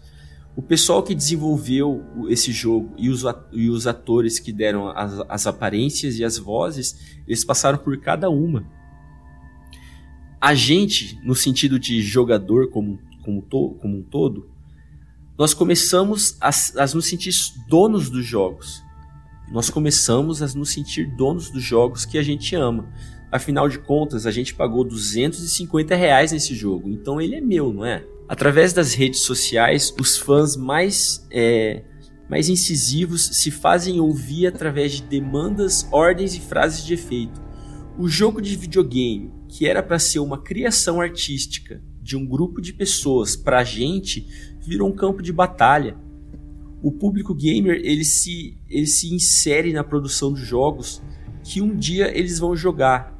O 0.55 0.62
pessoal 0.62 1.03
que 1.03 1.14
desenvolveu 1.14 2.05
esse 2.29 2.53
jogo 2.53 2.93
e 2.97 3.09
os, 3.09 3.25
e 3.53 3.69
os 3.69 3.87
atores 3.87 4.39
que 4.39 4.53
deram 4.53 4.89
as, 4.89 5.21
as 5.29 5.47
aparências 5.47 6.19
e 6.19 6.25
as 6.25 6.37
vozes, 6.39 7.19
eles 7.27 7.45
passaram 7.45 7.79
por 7.79 7.97
cada 7.99 8.29
uma. 8.31 8.66
A 10.41 10.55
gente, 10.55 11.19
no 11.25 11.35
sentido 11.35 11.79
de 11.79 12.01
jogador 12.01 12.71
como, 12.71 12.99
como, 13.25 13.43
to, 13.43 13.77
como 13.81 13.99
um 13.99 14.03
todo, 14.03 14.49
nós 15.39 15.55
começamos 15.55 16.36
a, 16.41 16.51
a 16.82 16.86
nos 16.93 17.07
sentir 17.07 17.32
donos 17.68 18.11
dos 18.11 18.26
jogos. 18.26 18.82
Nós 19.53 19.70
começamos 19.70 20.43
a 20.43 20.47
nos 20.49 20.72
sentir 20.72 21.07
donos 21.16 21.49
dos 21.49 21.62
jogos 21.62 22.05
que 22.05 22.18
a 22.18 22.22
gente 22.24 22.57
ama. 22.57 22.93
Afinal 23.30 23.68
de 23.68 23.78
contas, 23.78 24.26
a 24.26 24.32
gente 24.32 24.53
pagou 24.53 24.82
250 24.82 25.95
reais 25.95 26.32
nesse 26.32 26.57
jogo, 26.57 26.89
então 26.91 27.20
ele 27.20 27.36
é 27.36 27.41
meu, 27.41 27.72
não 27.72 27.84
é? 27.84 28.05
Através 28.28 28.72
das 28.72 28.95
redes 28.95 29.20
sociais, 29.20 29.95
os 30.01 30.18
fãs 30.18 30.57
mais, 30.57 31.24
é, 31.30 31.84
mais 32.28 32.49
incisivos 32.49 33.24
se 33.34 33.51
fazem 33.51 34.01
ouvir 34.01 34.49
através 34.49 34.95
de 34.95 35.03
demandas, 35.03 35.86
ordens 35.93 36.34
e 36.34 36.41
frases 36.41 36.84
de 36.84 36.95
efeito. 36.95 37.41
O 37.97 38.09
jogo 38.09 38.43
de 38.43 38.57
videogame, 38.57 39.32
que 39.49 39.66
era 39.66 39.82
para 39.82 39.99
ser 39.99 40.18
uma 40.18 40.43
criação 40.43 41.01
artística 41.01 41.80
de 42.03 42.16
um 42.16 42.26
grupo 42.26 42.61
de 42.61 42.72
pessoas 42.72 43.36
para 43.36 43.59
a 43.59 43.64
gente, 43.64 44.26
virou 44.69 44.89
um 44.89 44.95
campo 44.95 45.23
de 45.23 45.33
batalha. 45.33 45.97
O 46.83 46.93
público 46.93 47.35
gamer 47.35 47.81
ele 47.83 48.05
se, 48.05 48.57
ele 48.69 48.87
se 48.87 49.12
insere 49.12 49.73
na 49.73 49.83
produção 49.83 50.33
de 50.33 50.45
jogos 50.45 51.03
que 51.43 51.62
um 51.62 51.75
dia 51.75 52.16
eles 52.16 52.39
vão 52.39 52.55
jogar. 52.55 53.16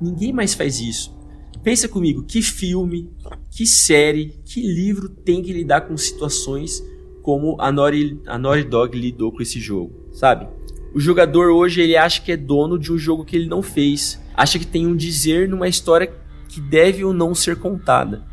Ninguém 0.00 0.32
mais 0.32 0.54
faz 0.54 0.80
isso. 0.80 1.14
Pensa 1.62 1.88
comigo, 1.88 2.22
que 2.22 2.42
filme, 2.42 3.10
que 3.50 3.66
série, 3.66 4.40
que 4.44 4.60
livro 4.60 5.08
tem 5.08 5.42
que 5.42 5.52
lidar 5.52 5.82
com 5.82 5.96
situações 5.96 6.82
como 7.22 7.60
a 7.60 7.72
Naughty, 7.72 8.20
a 8.26 8.38
Naughty 8.38 8.64
Dog 8.64 8.96
lidou 8.96 9.32
com 9.32 9.42
esse 9.42 9.60
jogo, 9.60 9.92
sabe? 10.12 10.46
O 10.94 11.00
jogador 11.00 11.50
hoje 11.50 11.80
ele 11.80 11.96
acha 11.96 12.22
que 12.22 12.32
é 12.32 12.36
dono 12.36 12.78
de 12.78 12.92
um 12.92 12.96
jogo 12.96 13.24
que 13.24 13.36
ele 13.36 13.48
não 13.48 13.62
fez, 13.62 14.20
acha 14.32 14.58
que 14.58 14.66
tem 14.66 14.86
um 14.86 14.96
dizer 14.96 15.48
numa 15.48 15.68
história 15.68 16.12
que 16.48 16.60
deve 16.60 17.04
ou 17.04 17.12
não 17.12 17.34
ser 17.34 17.56
contada. 17.56 18.24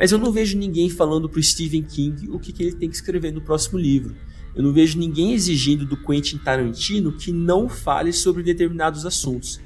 Mas 0.00 0.12
eu 0.12 0.18
não 0.18 0.32
vejo 0.32 0.56
ninguém 0.56 0.88
falando 0.88 1.28
pro 1.28 1.42
Stephen 1.42 1.82
King 1.82 2.30
o 2.30 2.38
que, 2.38 2.54
que 2.54 2.62
ele 2.62 2.72
tem 2.72 2.88
que 2.88 2.96
escrever 2.96 3.30
no 3.34 3.42
próximo 3.42 3.78
livro. 3.78 4.16
Eu 4.56 4.62
não 4.62 4.72
vejo 4.72 4.98
ninguém 4.98 5.34
exigindo 5.34 5.84
do 5.84 5.94
Quentin 5.94 6.38
Tarantino 6.38 7.12
que 7.12 7.30
não 7.30 7.68
fale 7.68 8.10
sobre 8.10 8.42
determinados 8.42 9.04
assuntos. 9.04 9.60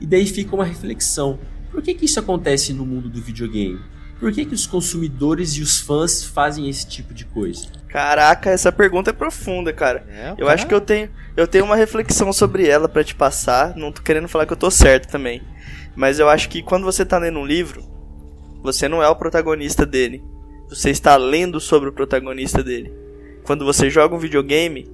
E 0.00 0.06
daí 0.06 0.24
fica 0.24 0.54
uma 0.54 0.64
reflexão. 0.64 1.36
Por 1.72 1.82
que, 1.82 1.94
que 1.94 2.04
isso 2.04 2.20
acontece 2.20 2.72
no 2.72 2.86
mundo 2.86 3.08
do 3.08 3.20
videogame? 3.20 3.80
Por 4.20 4.30
que, 4.30 4.44
que 4.44 4.54
os 4.54 4.68
consumidores 4.68 5.56
e 5.56 5.62
os 5.62 5.80
fãs 5.80 6.22
fazem 6.22 6.68
esse 6.68 6.86
tipo 6.86 7.12
de 7.12 7.24
coisa? 7.24 7.66
Caraca, 7.88 8.50
essa 8.50 8.70
pergunta 8.70 9.10
é 9.10 9.12
profunda, 9.12 9.72
cara. 9.72 10.06
É, 10.08 10.30
eu 10.30 10.46
cara... 10.46 10.52
acho 10.52 10.68
que 10.68 10.74
eu 10.74 10.80
tenho, 10.80 11.10
eu 11.36 11.48
tenho 11.48 11.64
uma 11.64 11.74
reflexão 11.74 12.32
sobre 12.32 12.68
ela 12.68 12.88
para 12.88 13.02
te 13.02 13.16
passar. 13.16 13.76
Não 13.76 13.90
tô 13.90 14.00
querendo 14.00 14.28
falar 14.28 14.46
que 14.46 14.52
eu 14.52 14.56
tô 14.56 14.70
certo 14.70 15.10
também. 15.10 15.42
Mas 15.96 16.20
eu 16.20 16.28
acho 16.28 16.48
que 16.48 16.62
quando 16.62 16.84
você 16.84 17.04
tá 17.04 17.18
lendo 17.18 17.40
um 17.40 17.44
livro, 17.44 17.91
você 18.62 18.88
não 18.88 19.02
é 19.02 19.08
o 19.08 19.16
protagonista 19.16 19.84
dele. 19.84 20.22
Você 20.68 20.90
está 20.90 21.16
lendo 21.16 21.60
sobre 21.60 21.88
o 21.88 21.92
protagonista 21.92 22.62
dele. 22.62 22.92
Quando 23.44 23.64
você 23.64 23.90
joga 23.90 24.14
um 24.14 24.18
videogame, 24.18 24.88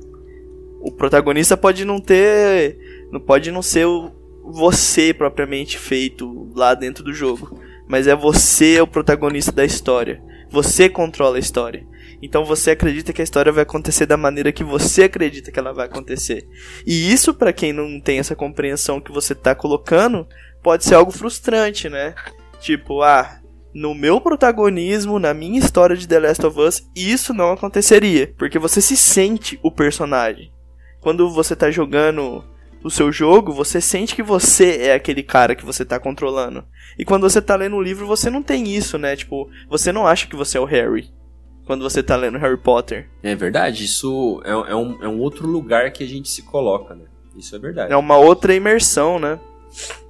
o 0.81 0.91
protagonista 0.91 1.57
pode 1.57 1.85
não 1.85 2.01
ter. 2.01 2.79
Não 3.13 3.21
pode 3.21 3.51
não 3.51 3.63
ser 3.63 3.87
o, 3.87 4.11
você 4.43 5.13
propriamente 5.13 5.79
feito 5.79 6.51
lá 6.55 6.75
dentro 6.75 7.05
do 7.05 7.13
jogo. 7.13 7.61
Mas 7.87 8.07
é 8.07 8.17
você 8.17 8.81
o 8.81 8.87
protagonista 8.87 9.53
da 9.53 9.65
história. 9.65 10.23
Você 10.51 10.89
controla 10.89 11.37
a 11.37 11.41
história. 11.41 11.87
Então 12.23 12.45
você 12.45 12.73
acredita 12.73 13.13
que 13.13 13.21
a 13.21 13.25
história 13.25 13.53
vai 13.53 13.63
acontecer 13.63 14.07
da 14.07 14.17
maneira 14.17 14.51
que 14.51 14.65
você 14.65 15.05
acredita 15.05 15.53
que 15.53 15.59
ela 15.59 15.73
vai 15.73 15.87
acontecer. 15.87 16.49
E 16.87 17.13
isso, 17.13 17.33
para 17.33 17.53
quem 17.53 17.73
não 17.73 18.01
tem 18.01 18.19
essa 18.19 18.35
compreensão 18.35 19.01
que 19.01 19.13
você 19.13 19.35
tá 19.35 19.55
colocando, 19.55 20.27
pode 20.63 20.85
ser 20.85 20.97
algo 20.97 21.13
frustrante, 21.13 21.89
né? 21.89 22.15
Tipo, 22.61 23.03
ah, 23.03 23.38
no 23.75 23.95
meu 23.95 24.21
protagonismo, 24.21 25.19
na 25.19 25.35
minha 25.35 25.59
história 25.59 25.97
de 25.97 26.09
The 26.09 26.19
Last 26.19 26.47
of 26.47 26.61
Us, 26.61 26.89
isso 26.95 27.35
não 27.35 27.53
aconteceria. 27.53 28.33
Porque 28.39 28.59
você 28.59 28.81
se 28.81 28.97
sente 28.97 29.59
o 29.63 29.71
personagem. 29.71 30.53
Quando 31.01 31.31
você 31.31 31.55
tá 31.55 31.71
jogando 31.71 32.45
o 32.83 32.91
seu 32.91 33.11
jogo, 33.13 33.53
você 33.53 33.81
sente 33.81 34.15
que 34.15 34.23
você 34.23 34.79
é 34.83 34.95
aquele 34.95 35.23
cara 35.23 35.55
que 35.55 35.65
você 35.65 35.85
tá 35.85 35.99
controlando. 35.99 36.65
E 36.99 37.05
quando 37.05 37.29
você 37.29 37.41
tá 37.41 37.55
lendo 37.57 37.77
um 37.77 37.83
livro, 37.83 38.07
você 38.07 38.31
não 38.31 38.43
tem 38.43 38.69
isso, 38.69 38.99
né? 38.99 39.15
Tipo, 39.17 39.49
você 39.69 39.93
não 39.93 40.07
acha 40.07 40.27
que 40.27 40.37
você 40.37 40.59
é 40.59 40.61
o 40.61 40.65
Harry. 40.65 41.11
Quando 41.67 41.83
você 41.83 42.03
tá 42.03 42.17
lendo 42.17 42.39
Harry 42.39 42.57
Potter. 42.57 43.09
É 43.23 43.35
verdade, 43.35 43.85
isso 43.85 44.41
é, 44.45 44.51
é, 44.51 44.75
um, 44.75 45.05
é 45.05 45.09
um 45.09 45.21
outro 45.21 45.47
lugar 45.47 45.93
que 45.93 46.03
a 46.03 46.07
gente 46.07 46.29
se 46.29 46.43
coloca, 46.43 46.95
né? 46.95 47.05
Isso 47.37 47.55
é 47.55 47.59
verdade. 47.59 47.93
É 47.93 47.97
uma 47.97 48.17
outra 48.17 48.55
imersão, 48.55 49.19
né? 49.19 49.39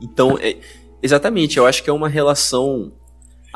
Então, 0.01 0.39
é, 0.41 0.57
exatamente, 1.03 1.59
eu 1.59 1.67
acho 1.67 1.83
que 1.83 1.91
é 1.91 1.93
uma 1.93 2.09
relação 2.09 2.93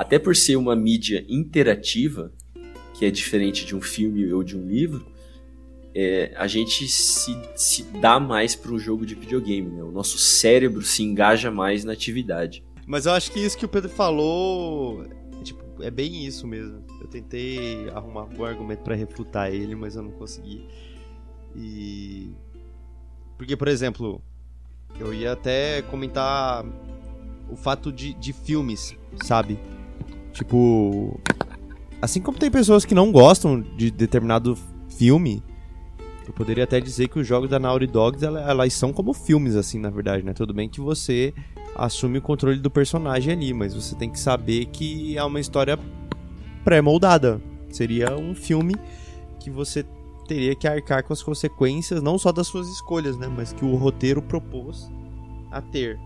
até 0.03 0.19
por 0.19 0.35
ser 0.35 0.57
uma 0.57 0.75
mídia 0.75 1.25
interativa, 1.29 2.33
que 2.95 3.05
é 3.05 3.11
diferente 3.11 3.65
de 3.65 3.75
um 3.75 3.81
filme 3.81 4.33
ou 4.33 4.43
de 4.43 4.57
um 4.57 4.67
livro, 4.67 5.07
é, 5.95 6.33
a 6.37 6.47
gente 6.47 6.89
se, 6.89 7.39
se 7.55 7.85
dá 8.01 8.19
mais 8.19 8.57
para 8.57 8.73
o 8.73 8.79
jogo 8.79 9.07
de 9.07 9.15
videogame, 9.15 9.71
né? 9.71 9.83
O 9.83 9.93
nosso 9.93 10.19
cérebro 10.19 10.83
se 10.83 11.03
engaja 11.03 11.51
mais 11.51 11.85
na 11.85 11.93
atividade. 11.93 12.65
Mas 12.87 13.07
eu 13.07 13.13
acho 13.13 13.31
que 13.31 13.39
isso 13.39 13.57
que 13.57 13.65
o 13.65 13.69
Pedro 13.69 13.91
falou, 13.91 15.07
tipo, 15.45 15.63
é 15.81 15.91
bem 15.91 16.27
isso 16.27 16.47
mesmo. 16.47 16.85
Eu 17.01 17.07
tentei 17.07 17.89
arrumar 17.91 18.25
um 18.25 18.45
argumento 18.45 18.83
para 18.83 18.97
refutar 18.97 19.53
ele, 19.53 19.77
mas 19.77 19.95
eu 19.95 20.03
não 20.03 20.11
consegui. 20.11 20.67
E 21.55 22.31
porque, 23.39 23.57
por 23.57 23.69
exemplo, 23.69 24.21
eu 24.99 25.15
ia 25.15 25.33
até 25.33 25.83
comentar 25.83 26.65
o 27.49 27.57
fato 27.57 27.93
de, 27.93 28.15
de 28.15 28.33
filmes, 28.33 28.97
sabe? 29.23 29.59
Tipo. 30.33 31.21
Assim 32.01 32.21
como 32.21 32.37
tem 32.37 32.51
pessoas 32.51 32.85
que 32.85 32.95
não 32.95 33.13
gostam 33.13 33.61
de 33.61 33.91
determinado 33.91 34.59
filme, 34.89 35.43
eu 36.27 36.33
poderia 36.33 36.65
até 36.65 36.81
dizer 36.81 37.09
que 37.09 37.19
os 37.19 37.27
jogos 37.27 37.49
da 37.49 37.59
Naughty 37.59 37.87
Dogs 37.87 38.25
elas, 38.25 38.73
são 38.75 38.93
como 38.93 39.13
filmes, 39.13 39.55
assim, 39.55 39.79
na 39.79 39.91
verdade, 39.91 40.25
né? 40.25 40.33
Tudo 40.33 40.53
bem 40.53 40.69
que 40.69 40.81
você 40.81 41.33
assume 41.75 42.19
o 42.19 42.23
controle 42.23 42.59
do 42.59 42.71
personagem 42.71 43.33
ali, 43.33 43.53
mas 43.53 43.75
você 43.75 43.95
tem 43.95 44.11
que 44.11 44.19
saber 44.19 44.67
que 44.67 45.17
é 45.17 45.23
uma 45.23 45.41
história 45.41 45.79
pré-moldada. 46.65 47.41
Seria 47.71 48.17
um 48.17 48.35
filme 48.35 48.75
que 49.41 49.51
você 49.51 49.85
teria 50.27 50.55
que 50.55 50.69
arcar 50.69 51.03
com 51.03 51.13
as 51.13 51.23
consequências, 51.23 52.03
não 52.03 52.19
só 52.19 52.31
das 52.31 52.47
suas 52.47 52.69
escolhas, 52.69 53.17
né? 53.17 53.27
Mas 53.29 53.53
que 53.53 53.65
o 53.65 53.75
roteiro 53.75 54.23
propôs 54.23 54.91
a 55.51 55.61
ter. 55.61 55.99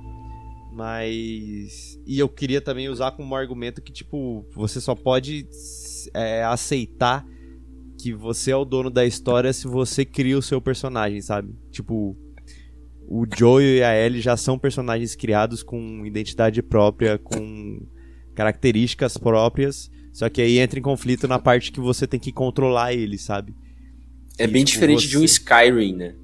Mas. 0.77 1.99
E 2.07 2.19
eu 2.19 2.29
queria 2.29 2.61
também 2.61 2.91
usar 2.91 3.13
como 3.13 3.35
argumento 3.35 3.81
que, 3.81 3.91
tipo, 3.91 4.47
você 4.55 4.79
só 4.79 4.95
pode 4.95 5.49
é, 6.13 6.45
aceitar 6.45 7.27
que 7.99 8.13
você 8.13 8.51
é 8.51 8.57
o 8.57 8.65
dono 8.65 8.91
da 8.91 9.07
história 9.07 9.55
se 9.55 9.67
você 9.67 10.05
cria 10.05 10.37
o 10.37 10.43
seu 10.43 10.61
personagem, 10.61 11.23
sabe? 11.23 11.55
Tipo, 11.71 12.15
o 13.09 13.25
Joel 13.35 13.79
e 13.79 13.83
a 13.83 13.97
Ellie 13.97 14.21
já 14.21 14.37
são 14.37 14.59
personagens 14.59 15.15
criados 15.15 15.63
com 15.63 16.05
identidade 16.05 16.63
própria, 16.63 17.17
com 17.17 17.81
características 18.35 19.17
próprias, 19.17 19.91
só 20.13 20.29
que 20.29 20.43
aí 20.43 20.59
entra 20.59 20.79
em 20.79 20.83
conflito 20.83 21.27
na 21.27 21.39
parte 21.39 21.73
que 21.73 21.81
você 21.81 22.07
tem 22.07 22.21
que 22.21 22.33
controlar 22.33 22.93
eles, 22.93 23.23
sabe? 23.23 23.55
É 24.39 24.45
e, 24.45 24.47
bem 24.47 24.63
tipo, 24.63 24.75
diferente 24.75 25.05
você... 25.05 25.09
de 25.09 25.17
um 25.17 25.25
Skyrim, 25.25 25.97
né? 25.97 26.15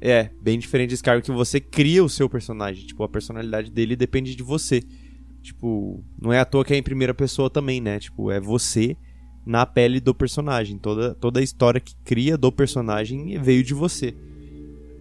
É, 0.00 0.30
bem 0.40 0.58
diferente 0.58 0.90
de 0.90 0.96
Skyrim 0.96 1.22
que 1.22 1.32
você 1.32 1.60
cria 1.60 2.04
o 2.04 2.08
seu 2.08 2.28
personagem. 2.28 2.86
Tipo, 2.86 3.02
a 3.02 3.08
personalidade 3.08 3.70
dele 3.70 3.96
depende 3.96 4.34
de 4.34 4.42
você. 4.42 4.82
Tipo, 5.42 6.02
não 6.20 6.32
é 6.32 6.40
à 6.40 6.44
toa 6.44 6.64
que 6.64 6.74
é 6.74 6.76
em 6.76 6.82
primeira 6.82 7.14
pessoa 7.14 7.48
também, 7.48 7.80
né? 7.80 7.98
Tipo, 7.98 8.30
é 8.30 8.40
você 8.40 8.96
na 9.44 9.64
pele 9.64 10.00
do 10.00 10.14
personagem. 10.14 10.76
Toda, 10.76 11.14
toda 11.14 11.40
a 11.40 11.42
história 11.42 11.80
que 11.80 11.94
cria 12.04 12.36
do 12.36 12.50
personagem 12.50 13.38
veio 13.40 13.62
de 13.62 13.72
você. 13.72 14.14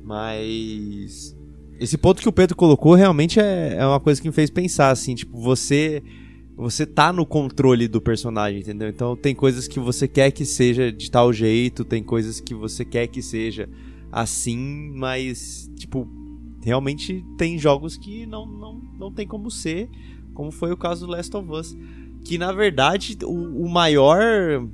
Mas. 0.03 1.35
Esse 1.79 1.97
ponto 1.97 2.21
que 2.21 2.29
o 2.29 2.31
Pedro 2.31 2.55
colocou 2.55 2.93
realmente 2.93 3.39
é, 3.39 3.75
é 3.77 3.85
uma 3.85 3.99
coisa 3.99 4.21
que 4.21 4.27
me 4.27 4.33
fez 4.33 4.49
pensar, 4.49 4.91
assim, 4.91 5.15
tipo, 5.15 5.37
você. 5.39 6.01
Você 6.57 6.85
tá 6.85 7.11
no 7.11 7.25
controle 7.25 7.85
do 7.85 7.99
personagem, 7.99 8.61
entendeu? 8.61 8.87
Então 8.87 9.13
tem 9.13 9.35
coisas 9.35 9.67
que 9.67 9.77
você 9.77 10.07
quer 10.07 10.31
que 10.31 10.45
seja 10.45 10.89
de 10.89 11.11
tal 11.11 11.33
jeito, 11.33 11.83
tem 11.83 12.01
coisas 12.01 12.39
que 12.39 12.55
você 12.55 12.85
quer 12.85 13.07
que 13.07 13.21
seja 13.21 13.67
assim, 14.15 14.93
mas, 14.95 15.69
tipo, 15.75 16.07
realmente 16.63 17.21
tem 17.37 17.59
jogos 17.59 17.97
que 17.97 18.25
não, 18.25 18.45
não, 18.45 18.81
não 18.97 19.11
tem 19.11 19.27
como 19.27 19.51
ser, 19.51 19.89
como 20.33 20.51
foi 20.51 20.71
o 20.71 20.77
caso 20.77 21.05
do 21.05 21.11
Last 21.11 21.35
of 21.35 21.51
Us. 21.51 21.77
Que 22.23 22.37
na 22.37 22.53
verdade, 22.53 23.17
o, 23.23 23.65
o 23.65 23.69
maior. 23.69 24.65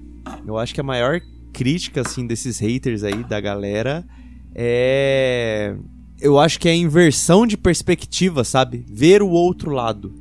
Eu 0.45 0.59
acho 0.59 0.75
que 0.75 0.79
a 0.79 0.83
maior 0.83 1.19
crítica, 1.51 2.01
assim, 2.01 2.27
desses 2.27 2.59
haters 2.59 3.03
aí, 3.03 3.23
da 3.23 3.41
galera, 3.41 4.07
é. 4.53 5.75
Eu 6.21 6.37
acho 6.37 6.59
que 6.59 6.69
é 6.69 6.71
a 6.71 6.75
inversão 6.75 7.47
de 7.47 7.57
perspectiva, 7.57 8.43
sabe? 8.43 8.85
Ver 8.87 9.23
o 9.23 9.29
outro 9.29 9.71
lado. 9.71 10.13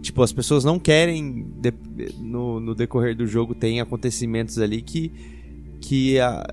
Tipo, 0.00 0.22
as 0.22 0.32
pessoas 0.32 0.62
não 0.62 0.78
querem. 0.78 1.44
No, 2.20 2.60
no 2.60 2.72
decorrer 2.72 3.16
do 3.16 3.26
jogo, 3.26 3.52
tem 3.52 3.80
acontecimentos 3.80 4.60
ali 4.60 4.80
que. 4.80 5.10
Que, 5.80 6.20
a, 6.20 6.46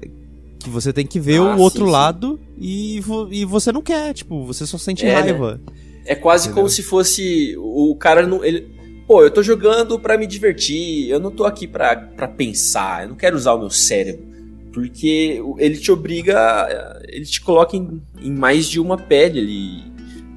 que 0.60 0.70
você 0.70 0.92
tem 0.92 1.06
que 1.06 1.20
ver 1.20 1.38
ah, 1.38 1.56
o 1.56 1.60
outro 1.60 1.86
sim, 1.86 1.92
lado 1.92 2.40
E, 2.58 3.02
e 3.32 3.46
você 3.46 3.72
não 3.72 3.82
quer, 3.82 4.14
tipo, 4.14 4.46
você 4.46 4.66
só 4.66 4.78
sente 4.78 5.06
é, 5.06 5.14
raiva. 5.14 5.54
Né? 5.54 5.74
É 6.06 6.16
quase 6.16 6.46
Entendeu? 6.46 6.64
como 6.64 6.70
se 6.70 6.84
fosse. 6.84 7.56
O 7.58 7.96
cara 7.96 8.26
não. 8.28 8.44
Ele, 8.44 8.68
pô, 9.08 9.24
eu 9.24 9.32
tô 9.32 9.42
jogando 9.42 10.00
para 10.00 10.18
me 10.18 10.28
divertir, 10.28 11.10
eu 11.10 11.20
não 11.20 11.32
tô 11.32 11.46
aqui 11.46 11.68
pra, 11.68 11.96
pra 11.96 12.28
pensar, 12.28 13.04
eu 13.04 13.10
não 13.10 13.16
quero 13.16 13.36
usar 13.36 13.54
o 13.54 13.60
meu 13.60 13.70
cérebro. 13.70 14.28
Porque 14.74 15.42
ele 15.58 15.78
te 15.78 15.92
obriga. 15.92 16.68
Ele 17.08 17.26
te 17.26 17.42
coloca 17.42 17.76
em, 17.76 18.02
em 18.22 18.32
mais 18.32 18.68
de 18.68 18.80
uma 18.80 18.98
pele 18.98 19.40
ali. 19.40 19.90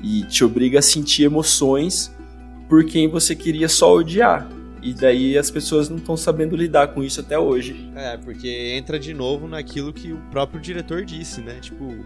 E 0.02 0.24
te 0.24 0.44
obriga 0.44 0.80
a 0.80 0.82
sentir 0.82 1.24
emoções 1.24 2.12
por 2.68 2.84
quem 2.84 3.08
você 3.08 3.34
queria 3.36 3.68
só 3.68 3.94
odiar. 3.94 4.48
E 4.82 4.92
daí 4.92 5.38
as 5.38 5.50
pessoas 5.50 5.88
não 5.88 5.96
estão 5.96 6.16
sabendo 6.16 6.56
lidar 6.56 6.88
com 6.88 7.04
isso 7.04 7.20
até 7.20 7.38
hoje. 7.38 7.88
É, 7.94 8.16
porque 8.16 8.74
entra 8.76 8.98
de 8.98 9.14
novo 9.14 9.46
naquilo 9.46 9.92
que 9.92 10.12
o 10.12 10.18
próprio 10.30 10.60
diretor 10.60 11.04
disse, 11.04 11.40
né? 11.40 11.60
Tipo, 11.60 12.04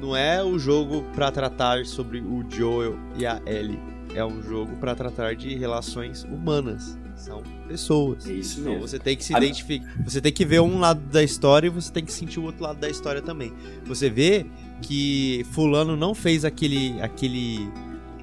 não 0.00 0.16
é 0.16 0.42
o 0.42 0.58
jogo 0.58 1.02
para 1.14 1.32
tratar 1.32 1.84
sobre 1.84 2.20
o 2.20 2.44
Joel 2.48 2.96
e 3.18 3.26
a 3.26 3.42
Ellie. 3.44 3.80
É 4.14 4.24
um 4.24 4.40
jogo 4.40 4.76
para 4.76 4.94
tratar 4.94 5.34
de 5.34 5.54
relações 5.56 6.22
humanas. 6.22 6.96
São 7.16 7.42
pessoas. 7.66 8.26
É 8.28 8.32
isso 8.32 8.60
então 8.60 8.72
mesmo. 8.74 8.86
você 8.86 8.98
tem 8.98 9.16
que 9.16 9.24
se 9.24 9.34
identificar. 9.34 9.90
Você 10.04 10.20
tem 10.20 10.32
que 10.32 10.44
ver 10.44 10.60
um 10.60 10.78
lado 10.78 11.00
da 11.00 11.22
história 11.22 11.66
e 11.66 11.70
você 11.70 11.90
tem 11.90 12.04
que 12.04 12.12
sentir 12.12 12.38
o 12.38 12.44
outro 12.44 12.62
lado 12.62 12.78
da 12.78 12.88
história 12.88 13.20
também. 13.20 13.52
Você 13.84 14.08
vê 14.08 14.46
que 14.82 15.44
fulano 15.50 15.96
não 15.96 16.14
fez 16.14 16.44
aquele 16.44 17.00
aquele 17.00 17.68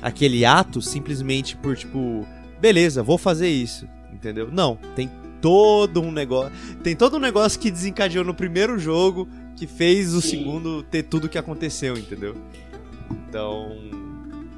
aquele 0.01 0.45
ato 0.45 0.81
simplesmente 0.81 1.57
por 1.57 1.75
tipo, 1.75 2.25
beleza, 2.63 3.03
vou 3.03 3.17
fazer 3.17 3.49
isso, 3.49 3.85
entendeu? 4.13 4.47
Não, 4.49 4.79
tem 4.95 5.11
todo 5.41 6.01
um 6.01 6.13
negócio, 6.13 6.53
tem 6.81 6.95
todo 6.95 7.17
um 7.17 7.19
negócio 7.19 7.59
que 7.59 7.69
desencadeou 7.69 8.23
no 8.23 8.33
primeiro 8.33 8.79
jogo 8.79 9.27
que 9.57 9.67
fez 9.67 10.13
o 10.13 10.21
Sim. 10.21 10.29
segundo 10.29 10.81
ter 10.81 11.03
tudo 11.03 11.27
que 11.27 11.37
aconteceu, 11.37 11.97
entendeu? 11.97 12.37
Então, 13.27 13.69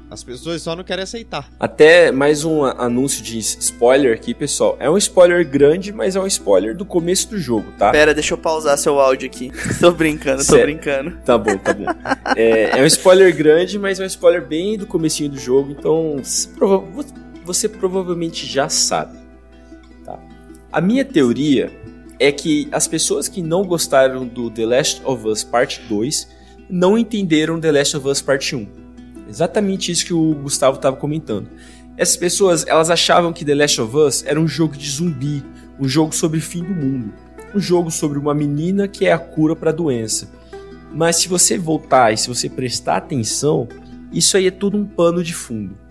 as 0.08 0.22
pessoas 0.22 0.62
só 0.62 0.76
não 0.76 0.84
querem 0.84 1.02
aceitar. 1.02 1.50
Até 1.58 2.12
mais 2.12 2.44
um 2.44 2.64
anúncio 2.64 3.24
de 3.24 3.40
spoiler 3.40 4.14
aqui, 4.14 4.32
pessoal. 4.32 4.76
É 4.78 4.88
um 4.88 4.96
spoiler 4.96 5.44
grande, 5.44 5.92
mas 5.92 6.14
é 6.14 6.20
um 6.20 6.28
spoiler 6.28 6.76
do 6.76 6.84
começo 6.84 7.28
do 7.30 7.40
jogo, 7.40 7.72
tá? 7.76 7.90
Pera, 7.90 8.14
deixa 8.14 8.34
eu 8.34 8.38
pausar 8.38 8.78
seu 8.78 9.00
áudio 9.00 9.26
aqui. 9.26 9.50
tô 9.80 9.90
brincando, 9.90 10.38
tô 10.38 10.52
Sério? 10.52 10.66
brincando. 10.66 11.10
Tá 11.24 11.36
bom, 11.36 11.58
tá 11.58 11.74
bom. 11.74 11.86
É, 12.36 12.78
é 12.78 12.82
um 12.82 12.86
spoiler 12.86 13.36
grande, 13.36 13.80
mas 13.80 13.98
é 13.98 14.04
um 14.04 14.06
spoiler 14.06 14.46
bem 14.46 14.78
do 14.78 14.86
comecinho 14.86 15.30
do 15.30 15.38
jogo, 15.40 15.72
então 15.72 16.22
você 17.46 17.68
provavelmente 17.68 18.44
já 18.44 18.68
sabe. 18.68 19.16
Tá? 20.04 20.18
A 20.72 20.80
minha 20.80 21.04
teoria 21.04 21.72
é 22.18 22.32
que 22.32 22.68
as 22.72 22.88
pessoas 22.88 23.28
que 23.28 23.40
não 23.40 23.64
gostaram 23.64 24.26
do 24.26 24.50
The 24.50 24.66
Last 24.66 25.02
of 25.04 25.26
Us 25.26 25.44
Parte 25.44 25.80
2 25.88 26.28
não 26.68 26.98
entenderam 26.98 27.60
The 27.60 27.70
Last 27.70 27.96
of 27.96 28.08
Us 28.08 28.20
Parte 28.20 28.56
1. 28.56 28.66
Exatamente 29.28 29.92
isso 29.92 30.04
que 30.04 30.14
o 30.14 30.34
Gustavo 30.34 30.76
estava 30.76 30.96
comentando. 30.96 31.48
Essas 31.96 32.16
pessoas, 32.16 32.66
elas 32.66 32.90
achavam 32.90 33.32
que 33.32 33.44
The 33.44 33.54
Last 33.54 33.80
of 33.80 33.96
Us 33.96 34.24
era 34.26 34.40
um 34.40 34.48
jogo 34.48 34.76
de 34.76 34.90
zumbi, 34.90 35.42
um 35.78 35.88
jogo 35.88 36.14
sobre 36.14 36.40
fim 36.40 36.62
do 36.62 36.74
mundo, 36.74 37.14
um 37.54 37.60
jogo 37.60 37.90
sobre 37.90 38.18
uma 38.18 38.34
menina 38.34 38.88
que 38.88 39.06
é 39.06 39.12
a 39.12 39.18
cura 39.18 39.54
para 39.54 39.70
a 39.70 39.74
doença. 39.74 40.28
Mas 40.92 41.16
se 41.16 41.28
você 41.28 41.56
voltar 41.56 42.12
e 42.12 42.16
se 42.16 42.28
você 42.28 42.48
prestar 42.48 42.96
atenção, 42.96 43.68
isso 44.12 44.36
aí 44.36 44.46
é 44.46 44.50
tudo 44.50 44.76
um 44.76 44.86
pano 44.86 45.22
de 45.22 45.34
fundo. 45.34 45.85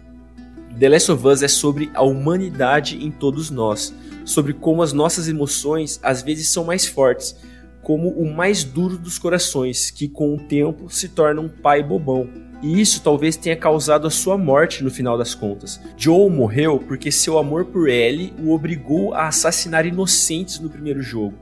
The 0.78 0.90
Last 0.90 1.10
of 1.10 1.26
Us 1.26 1.42
é 1.42 1.48
sobre 1.48 1.90
a 1.94 2.04
humanidade 2.04 3.02
em 3.02 3.10
todos 3.10 3.50
nós, 3.50 3.96
sobre 4.26 4.52
como 4.52 4.84
as 4.84 4.92
nossas 4.92 5.30
emoções 5.30 6.02
às 6.04 6.22
vezes 6.22 6.50
são 6.50 6.66
mais 6.66 6.86
fortes, 6.86 7.34
como 7.82 8.10
o 8.10 8.30
mais 8.30 8.66
duro 8.66 8.98
dos 8.98 9.18
corações, 9.18 9.90
que 9.90 10.10
com 10.10 10.36
o 10.36 10.38
tempo 10.38 10.90
se 10.90 11.08
torna 11.08 11.40
um 11.40 11.48
pai 11.48 11.82
bobão. 11.82 12.28
E 12.62 12.82
isso 12.82 13.02
talvez 13.02 13.38
tenha 13.38 13.56
causado 13.56 14.06
a 14.06 14.10
sua 14.10 14.38
morte 14.38 14.84
no 14.84 14.92
final 14.92 15.18
das 15.18 15.34
contas. 15.34 15.80
Joel 15.96 16.30
morreu 16.30 16.78
porque 16.78 17.10
seu 17.10 17.38
amor 17.38 17.66
por 17.66 17.88
Ellie 17.88 18.34
o 18.44 18.52
obrigou 18.52 19.14
a 19.14 19.30
assassinar 19.30 19.86
inocentes 19.86 20.60
no 20.60 20.70
primeiro 20.70 21.02
jogo. 21.02 21.38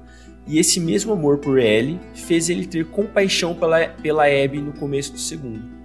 E 0.45 0.59
esse 0.59 0.79
mesmo 0.79 1.11
amor 1.11 1.39
por 1.39 1.57
Ellie 1.57 1.99
fez 2.13 2.49
ele 2.49 2.67
ter 2.67 2.86
compaixão 2.86 3.55
pela, 3.55 3.88
pela 3.88 4.25
Abby 4.25 4.61
no 4.61 4.73
começo 4.73 5.13
do 5.13 5.19
segundo. 5.19 5.82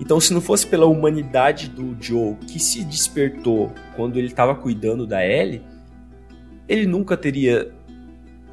Então, 0.00 0.20
se 0.20 0.32
não 0.32 0.40
fosse 0.40 0.66
pela 0.66 0.86
humanidade 0.86 1.68
do 1.68 1.96
Joe 2.00 2.36
que 2.46 2.58
se 2.58 2.84
despertou 2.84 3.72
quando 3.94 4.18
ele 4.18 4.26
estava 4.26 4.54
cuidando 4.54 5.06
da 5.06 5.24
Ellie, 5.26 5.62
ele 6.68 6.86
nunca 6.86 7.16
teria 7.16 7.72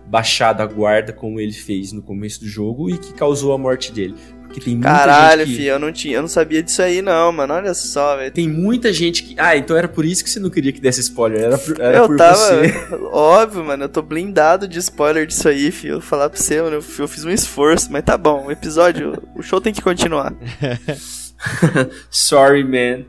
baixado 0.08 0.62
a 0.62 0.66
guarda 0.66 1.12
como 1.12 1.39
ele 1.39 1.52
fez 1.52 1.91
no 1.91 2.02
começo 2.02 2.41
do 2.41 2.48
jogo 2.48 2.89
e 2.89 2.98
que 2.98 3.14
causou 3.14 3.54
a 3.54 3.58
morte 3.58 3.91
dele. 3.91 4.16
Porque 4.44 4.60
tem 4.62 4.76
muita 4.76 4.89
Caralho, 4.89 5.46
gente 5.48 5.56
que... 5.56 5.64
fi, 5.64 5.68
eu 5.68 5.80
não 5.80 5.91
tinha, 5.91 6.16
eu 6.18 6.22
não 6.22 6.30
sabia 6.30 6.62
disso 6.62 6.80
aí 6.84 7.02
não, 7.02 7.32
mano. 7.32 7.56
Olha 7.56 7.74
só, 7.74 8.18
velho. 8.18 8.32
Tem 8.32 8.48
muita 8.48 8.94
gente 8.94 9.24
que. 9.24 9.34
Ah, 9.36 9.58
então 9.58 9.76
era 9.76 9.88
por 9.88 10.06
isso 10.06 10.24
que 10.24 10.30
você 10.30 10.39
não 10.39 10.52
queria 10.52 10.72
que 10.72 10.80
desse 10.80 11.02
spoiler. 11.02 11.41
Era 11.41 11.58
por, 11.58 11.82
era 11.82 11.98
Eu 11.98 12.08
por 12.08 12.18
tava. 12.18 12.36
você. 12.36 12.72
Óbvio, 13.12 13.64
mano. 13.64 13.86
Eu 13.86 13.89
tô 13.89 14.04
blindado 14.04 14.68
de 14.68 14.78
spoiler 14.78 15.26
disso 15.26 15.50
aí, 15.50 15.72
filho. 15.72 15.94
Eu 15.94 16.00
vou 16.00 16.08
falar 16.08 16.30
pra 16.30 16.39
você, 16.39 16.62
mano. 16.62 16.76
Eu, 16.76 16.84
eu 17.00 17.08
fiz 17.08 17.26
um 17.26 17.32
esforço, 17.32 17.91
mas 17.91 18.04
tá 18.04 18.16
bom. 18.16 18.46
O 18.46 18.52
episódio. 18.52 19.18
o 19.36 19.41
show 19.41 19.60
tem 19.60 19.74
que 19.74 19.82
continuar. 19.82 20.32
Sorry, 22.10 22.64
man. 22.64 23.06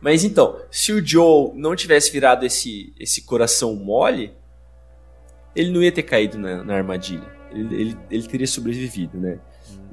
Mas 0.00 0.24
então, 0.24 0.58
se 0.70 0.92
o 0.92 1.04
Joe 1.04 1.52
não 1.54 1.76
tivesse 1.76 2.10
virado 2.10 2.44
esse, 2.44 2.92
esse 2.98 3.22
coração 3.22 3.76
mole, 3.76 4.34
ele 5.54 5.70
não 5.70 5.82
ia 5.82 5.92
ter 5.92 6.02
caído 6.02 6.38
na, 6.38 6.64
na 6.64 6.74
armadilha. 6.74 7.26
Ele, 7.52 7.74
ele, 7.74 7.98
ele 8.10 8.26
teria 8.26 8.46
sobrevivido, 8.46 9.18
né? 9.18 9.38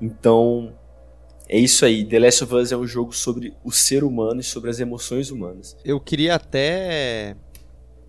Então, 0.01 0.73
é 1.47 1.59
isso 1.59 1.85
aí. 1.85 2.05
The 2.05 2.19
Last 2.19 2.43
of 2.43 2.55
Us 2.55 2.71
é 2.71 2.77
um 2.77 2.87
jogo 2.87 3.13
sobre 3.13 3.53
o 3.63 3.71
ser 3.71 4.03
humano 4.03 4.39
e 4.39 4.43
sobre 4.43 4.69
as 4.69 4.79
emoções 4.79 5.29
humanas. 5.29 5.77
Eu 5.83 5.99
queria 5.99 6.35
até. 6.35 7.35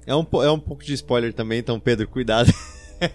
É 0.07 0.15
um, 0.15 0.27
é 0.43 0.51
um 0.51 0.61
pouco 0.61 0.85
de 0.85 0.95
spoiler 0.95 1.35
também, 1.35 1.59
então, 1.59 1.79
Pedro, 1.79 2.09
cuidado. 2.09 2.53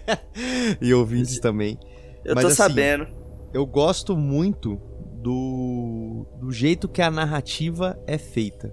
e 0.80 0.92
ouvintes 0.94 1.40
também. 1.40 1.78
Eu 2.24 2.34
Mas 2.34 2.42
tô 2.42 2.48
assim, 2.48 2.56
sabendo. 2.56 3.08
Eu 3.52 3.64
gosto 3.64 4.16
muito 4.16 4.80
do, 5.26 6.24
do 6.38 6.52
jeito 6.52 6.88
que 6.88 7.02
a 7.02 7.10
narrativa 7.10 7.98
é 8.06 8.16
feita. 8.16 8.72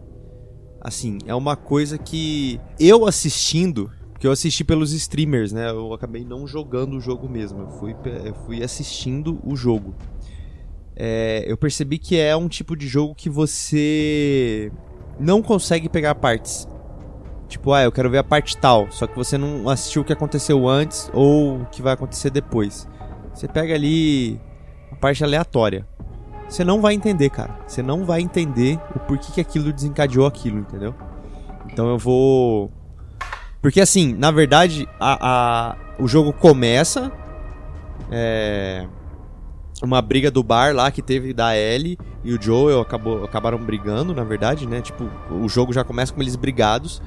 Assim, 0.79 1.17
é 1.25 1.33
uma 1.33 1.55
coisa 1.55 1.97
que 1.97 2.61
eu 2.79 3.07
assistindo, 3.07 3.89
porque 4.11 4.27
eu 4.27 4.31
assisti 4.31 4.63
pelos 4.63 4.91
streamers, 4.91 5.51
né? 5.51 5.71
Eu 5.71 5.91
acabei 5.93 6.23
não 6.23 6.45
jogando 6.45 6.95
o 6.95 7.01
jogo 7.01 7.27
mesmo, 7.27 7.61
eu 7.61 7.69
fui, 7.79 7.95
eu 8.23 8.35
fui 8.45 8.63
assistindo 8.63 9.41
o 9.43 9.55
jogo. 9.55 9.95
É, 10.95 11.43
eu 11.47 11.57
percebi 11.57 11.97
que 11.97 12.19
é 12.19 12.35
um 12.35 12.47
tipo 12.47 12.75
de 12.75 12.87
jogo 12.87 13.15
que 13.15 13.31
você 13.31 14.71
não 15.19 15.41
consegue 15.41 15.89
pegar 15.89 16.13
partes. 16.13 16.67
Tipo, 17.47 17.73
ah, 17.73 17.81
eu 17.81 17.91
quero 17.91 18.11
ver 18.11 18.19
a 18.19 18.23
parte 18.23 18.55
tal, 18.57 18.91
só 18.91 19.07
que 19.07 19.15
você 19.15 19.39
não 19.39 19.67
assistiu 19.69 20.03
o 20.03 20.05
que 20.05 20.13
aconteceu 20.13 20.67
antes 20.67 21.09
ou 21.15 21.61
o 21.61 21.65
que 21.65 21.81
vai 21.81 21.93
acontecer 21.93 22.29
depois. 22.29 22.87
Você 23.33 23.47
pega 23.47 23.73
ali 23.73 24.39
a 24.91 24.95
parte 24.95 25.23
aleatória. 25.23 25.87
Você 26.53 26.63
não 26.63 26.79
vai 26.79 26.93
entender, 26.93 27.31
cara. 27.31 27.57
Você 27.65 27.81
não 27.81 28.05
vai 28.05 28.21
entender 28.21 28.79
o 28.95 28.99
porquê 28.99 29.31
que 29.33 29.41
aquilo 29.41 29.73
desencadeou 29.73 30.27
aquilo, 30.27 30.59
entendeu? 30.59 30.93
Então 31.65 31.89
eu 31.89 31.97
vou. 31.97 32.71
Porque 33.59 33.81
assim, 33.81 34.13
na 34.13 34.29
verdade, 34.29 34.87
a, 34.99 35.17
a- 35.71 35.75
o 35.97 36.07
jogo 36.07 36.31
começa. 36.31 37.11
É. 38.11 38.85
Uma 39.81 39.99
briga 39.99 40.29
do 40.29 40.43
bar 40.43 40.75
lá 40.75 40.91
que 40.91 41.01
teve 41.01 41.33
da 41.33 41.57
Ellie 41.57 41.97
e 42.23 42.31
o 42.35 42.39
Joel 42.39 42.81
acabou, 42.81 43.23
acabaram 43.23 43.57
brigando, 43.57 44.13
na 44.13 44.23
verdade, 44.23 44.67
né? 44.67 44.79
Tipo, 44.79 45.09
o 45.31 45.49
jogo 45.49 45.73
já 45.73 45.83
começa 45.83 46.13
com 46.13 46.21
eles 46.21 46.35
brigados. 46.35 47.01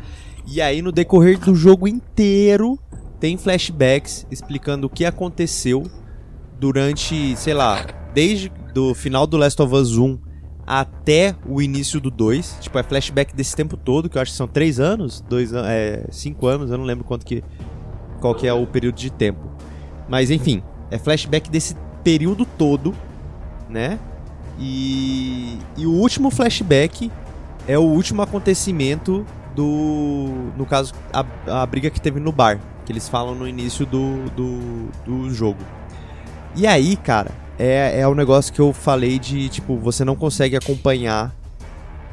E 0.45 0.61
aí, 0.61 0.83
no 0.83 0.91
decorrer 0.91 1.39
do 1.39 1.55
jogo 1.55 1.87
inteiro, 1.87 2.77
tem 3.21 3.37
flashbacks 3.37 4.27
explicando 4.29 4.89
o 4.89 4.91
que 4.91 5.05
aconteceu 5.05 5.85
durante, 6.59 7.37
sei 7.37 7.55
lá, 7.55 7.87
desde 8.17 8.51
do 8.73 8.95
final 8.95 9.27
do 9.27 9.37
Last 9.37 9.61
of 9.61 9.75
Us 9.75 9.99
1 9.99 10.19
até 10.67 11.37
o 11.47 11.61
início 11.61 12.01
do 12.01 12.11
2. 12.11 12.61
Tipo, 12.63 12.79
é 12.79 12.83
flashback 12.83 13.37
desse 13.37 13.55
tempo 13.55 13.77
todo, 13.77 14.09
que 14.09 14.17
eu 14.17 14.23
acho 14.23 14.31
que 14.31 14.39
são 14.39 14.49
3 14.49 14.81
anos, 14.81 15.21
2 15.29 15.53
é, 15.53 16.07
5 16.11 16.47
anos, 16.47 16.71
eu 16.71 16.79
não 16.79 16.87
lembro 16.87 17.05
quanto 17.05 17.27
que 17.27 17.45
qual 18.19 18.35
que 18.35 18.47
é 18.47 18.53
o 18.55 18.67
período 18.67 18.97
de 18.97 19.11
tempo. 19.11 19.51
Mas 20.09 20.31
enfim, 20.31 20.63
é 20.91 20.97
flashback 20.97 21.51
desse 21.51 21.77
período 22.03 22.47
todo, 22.47 22.95
né? 23.69 23.99
E, 24.59 25.59
e 25.77 25.87
o 25.87 25.93
último 25.93 26.31
flashback 26.31 27.13
é 27.69 27.79
o 27.79 27.83
último 27.83 28.23
acontecimento 28.23 29.27
do. 29.55 30.53
No 30.57 30.65
caso, 30.65 30.95
a, 31.13 31.63
a 31.63 31.67
briga 31.67 31.91
que 31.91 32.01
teve 32.01 32.19
no 32.19 32.33
bar. 32.33 32.59
Que 32.87 32.93
eles 32.93 33.09
falam 33.09 33.35
no 33.35 33.47
início 33.47 33.85
do, 33.85 34.31
do, 34.31 34.89
do 35.05 35.31
jogo. 35.35 35.59
E 36.55 36.67
aí, 36.67 36.97
cara, 36.97 37.46
é, 37.59 38.01
é 38.01 38.09
o 38.09 38.15
negócio 38.15 38.53
que 38.53 38.61
eu 38.61 38.73
falei 38.73 39.19
de, 39.19 39.49
tipo, 39.49 39.77
você 39.77 40.05
não 40.05 40.17
consegue 40.17 40.57
acompanhar 40.57 41.35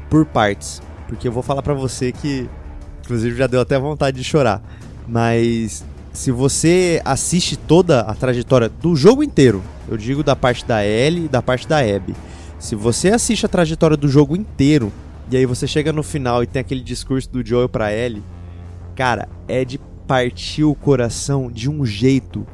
por 0.08 0.24
partes. 0.24 0.80
Porque 1.06 1.28
eu 1.28 1.32
vou 1.32 1.42
falar 1.42 1.62
pra 1.62 1.74
você 1.74 2.12
que, 2.12 2.48
inclusive, 3.02 3.36
já 3.36 3.46
deu 3.46 3.60
até 3.60 3.78
vontade 3.78 4.16
de 4.16 4.24
chorar. 4.24 4.62
Mas 5.06 5.84
se 6.12 6.30
você 6.30 7.02
assiste 7.04 7.56
toda 7.56 8.00
a 8.00 8.14
trajetória 8.14 8.68
do 8.68 8.96
jogo 8.96 9.22
inteiro, 9.22 9.62
eu 9.88 9.96
digo 9.96 10.22
da 10.22 10.34
parte 10.34 10.64
da 10.64 10.84
Ellie 10.84 11.26
e 11.26 11.28
da 11.28 11.42
parte 11.42 11.68
da 11.68 11.78
Abby. 11.78 12.14
Se 12.58 12.74
você 12.74 13.10
assiste 13.10 13.44
a 13.44 13.48
trajetória 13.48 13.96
do 13.96 14.08
jogo 14.08 14.34
inteiro, 14.34 14.92
e 15.30 15.36
aí 15.36 15.44
você 15.44 15.66
chega 15.66 15.92
no 15.92 16.02
final 16.02 16.42
e 16.42 16.46
tem 16.46 16.60
aquele 16.60 16.82
discurso 16.82 17.30
do 17.30 17.44
Joel 17.44 17.68
pra 17.68 17.92
Ellie, 17.92 18.22
cara, 18.94 19.28
é 19.48 19.64
de 19.64 19.78
partir 20.06 20.64
o 20.64 20.74
coração 20.74 21.50
de 21.50 21.68
um 21.68 21.84
jeito 21.84 22.46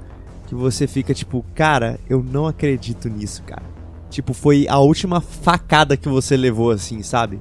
que 0.50 0.54
você 0.56 0.88
fica 0.88 1.14
tipo, 1.14 1.46
cara, 1.54 2.00
eu 2.08 2.24
não 2.24 2.44
acredito 2.44 3.08
nisso, 3.08 3.40
cara. 3.44 3.62
Tipo, 4.10 4.34
foi 4.34 4.66
a 4.68 4.80
última 4.80 5.20
facada 5.20 5.96
que 5.96 6.08
você 6.08 6.36
levou 6.36 6.72
assim, 6.72 7.04
sabe? 7.04 7.40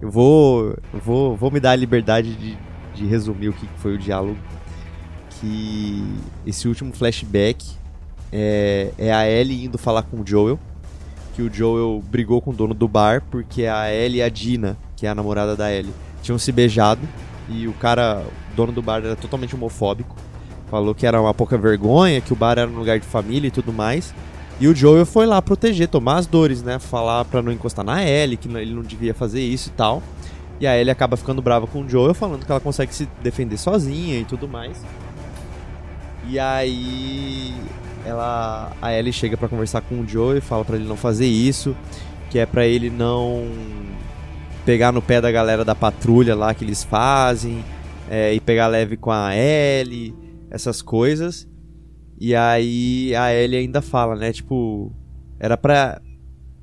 Eu 0.00 0.10
vou, 0.10 0.74
eu 0.94 1.00
vou, 1.04 1.36
vou 1.36 1.50
me 1.50 1.60
dar 1.60 1.72
a 1.72 1.76
liberdade 1.76 2.34
de, 2.34 2.56
de 2.94 3.06
resumir 3.06 3.50
o 3.50 3.52
que 3.52 3.68
foi 3.76 3.94
o 3.94 3.98
diálogo. 3.98 4.38
Que 5.38 6.02
esse 6.46 6.66
último 6.66 6.94
flashback 6.94 7.62
é, 8.32 8.90
é 8.96 9.12
a 9.12 9.28
Ellie 9.28 9.66
indo 9.66 9.76
falar 9.76 10.04
com 10.04 10.22
o 10.22 10.26
Joel. 10.26 10.58
Que 11.34 11.42
o 11.42 11.52
Joel 11.52 12.02
brigou 12.08 12.40
com 12.40 12.52
o 12.52 12.54
dono 12.54 12.72
do 12.72 12.88
bar 12.88 13.22
porque 13.30 13.66
a 13.66 13.92
Ellie 13.92 14.20
e 14.20 14.22
a 14.22 14.30
Dina, 14.30 14.78
que 14.96 15.04
é 15.04 15.10
a 15.10 15.14
namorada 15.14 15.54
da 15.54 15.70
Ellie, 15.70 15.92
tinham 16.22 16.38
se 16.38 16.50
beijado. 16.50 17.06
E 17.50 17.68
o 17.68 17.74
cara, 17.74 18.24
o 18.50 18.56
dono 18.56 18.72
do 18.72 18.80
bar, 18.80 19.04
era 19.04 19.14
totalmente 19.14 19.54
homofóbico. 19.54 20.16
Falou 20.70 20.94
que 20.94 21.04
era 21.04 21.20
uma 21.20 21.34
pouca 21.34 21.58
vergonha, 21.58 22.20
que 22.20 22.32
o 22.32 22.36
bar 22.36 22.58
era 22.58 22.70
um 22.70 22.78
lugar 22.78 22.98
de 22.98 23.06
família 23.06 23.48
e 23.48 23.50
tudo 23.50 23.72
mais. 23.72 24.14
E 24.60 24.68
o 24.68 24.74
Joel 24.74 25.04
foi 25.04 25.26
lá 25.26 25.40
proteger, 25.42 25.88
tomar 25.88 26.18
as 26.18 26.26
dores, 26.26 26.62
né? 26.62 26.78
Falar 26.78 27.24
pra 27.24 27.42
não 27.42 27.50
encostar 27.50 27.84
na 27.84 28.04
Ellie, 28.04 28.36
que 28.36 28.46
ele 28.46 28.74
não 28.74 28.82
devia 28.82 29.12
fazer 29.12 29.40
isso 29.40 29.70
e 29.70 29.72
tal. 29.72 30.02
E 30.60 30.66
a 30.66 30.78
Ellie 30.78 30.90
acaba 30.90 31.16
ficando 31.16 31.40
brava 31.40 31.66
com 31.66 31.82
o 31.82 31.88
Joel, 31.88 32.14
falando 32.14 32.44
que 32.44 32.52
ela 32.52 32.60
consegue 32.60 32.94
se 32.94 33.08
defender 33.22 33.56
sozinha 33.56 34.18
e 34.18 34.24
tudo 34.24 34.46
mais. 34.46 34.80
E 36.28 36.38
aí 36.38 37.54
ela 38.04 38.70
a 38.80 38.92
Ellie 38.92 39.12
chega 39.12 39.36
para 39.36 39.48
conversar 39.48 39.80
com 39.80 40.00
o 40.00 40.06
Joel 40.06 40.38
e 40.38 40.40
fala 40.40 40.64
para 40.64 40.76
ele 40.76 40.86
não 40.86 40.96
fazer 40.96 41.26
isso, 41.26 41.74
que 42.30 42.38
é 42.38 42.46
para 42.46 42.66
ele 42.66 42.90
não 42.90 43.48
pegar 44.64 44.92
no 44.92 45.00
pé 45.02 45.20
da 45.20 45.32
galera 45.32 45.64
da 45.64 45.74
patrulha 45.74 46.36
lá 46.36 46.52
que 46.54 46.64
eles 46.64 46.84
fazem, 46.84 47.64
é, 48.10 48.34
e 48.34 48.40
pegar 48.40 48.66
leve 48.66 48.96
com 48.96 49.10
a 49.10 49.34
Ellie, 49.34 50.14
essas 50.50 50.82
coisas. 50.82 51.48
E 52.18 52.34
aí 52.34 53.14
a 53.14 53.32
Ellie 53.32 53.60
ainda 53.60 53.80
fala, 53.80 54.14
né? 54.16 54.32
Tipo, 54.32 54.92
era 55.38 55.56
pra, 55.56 56.02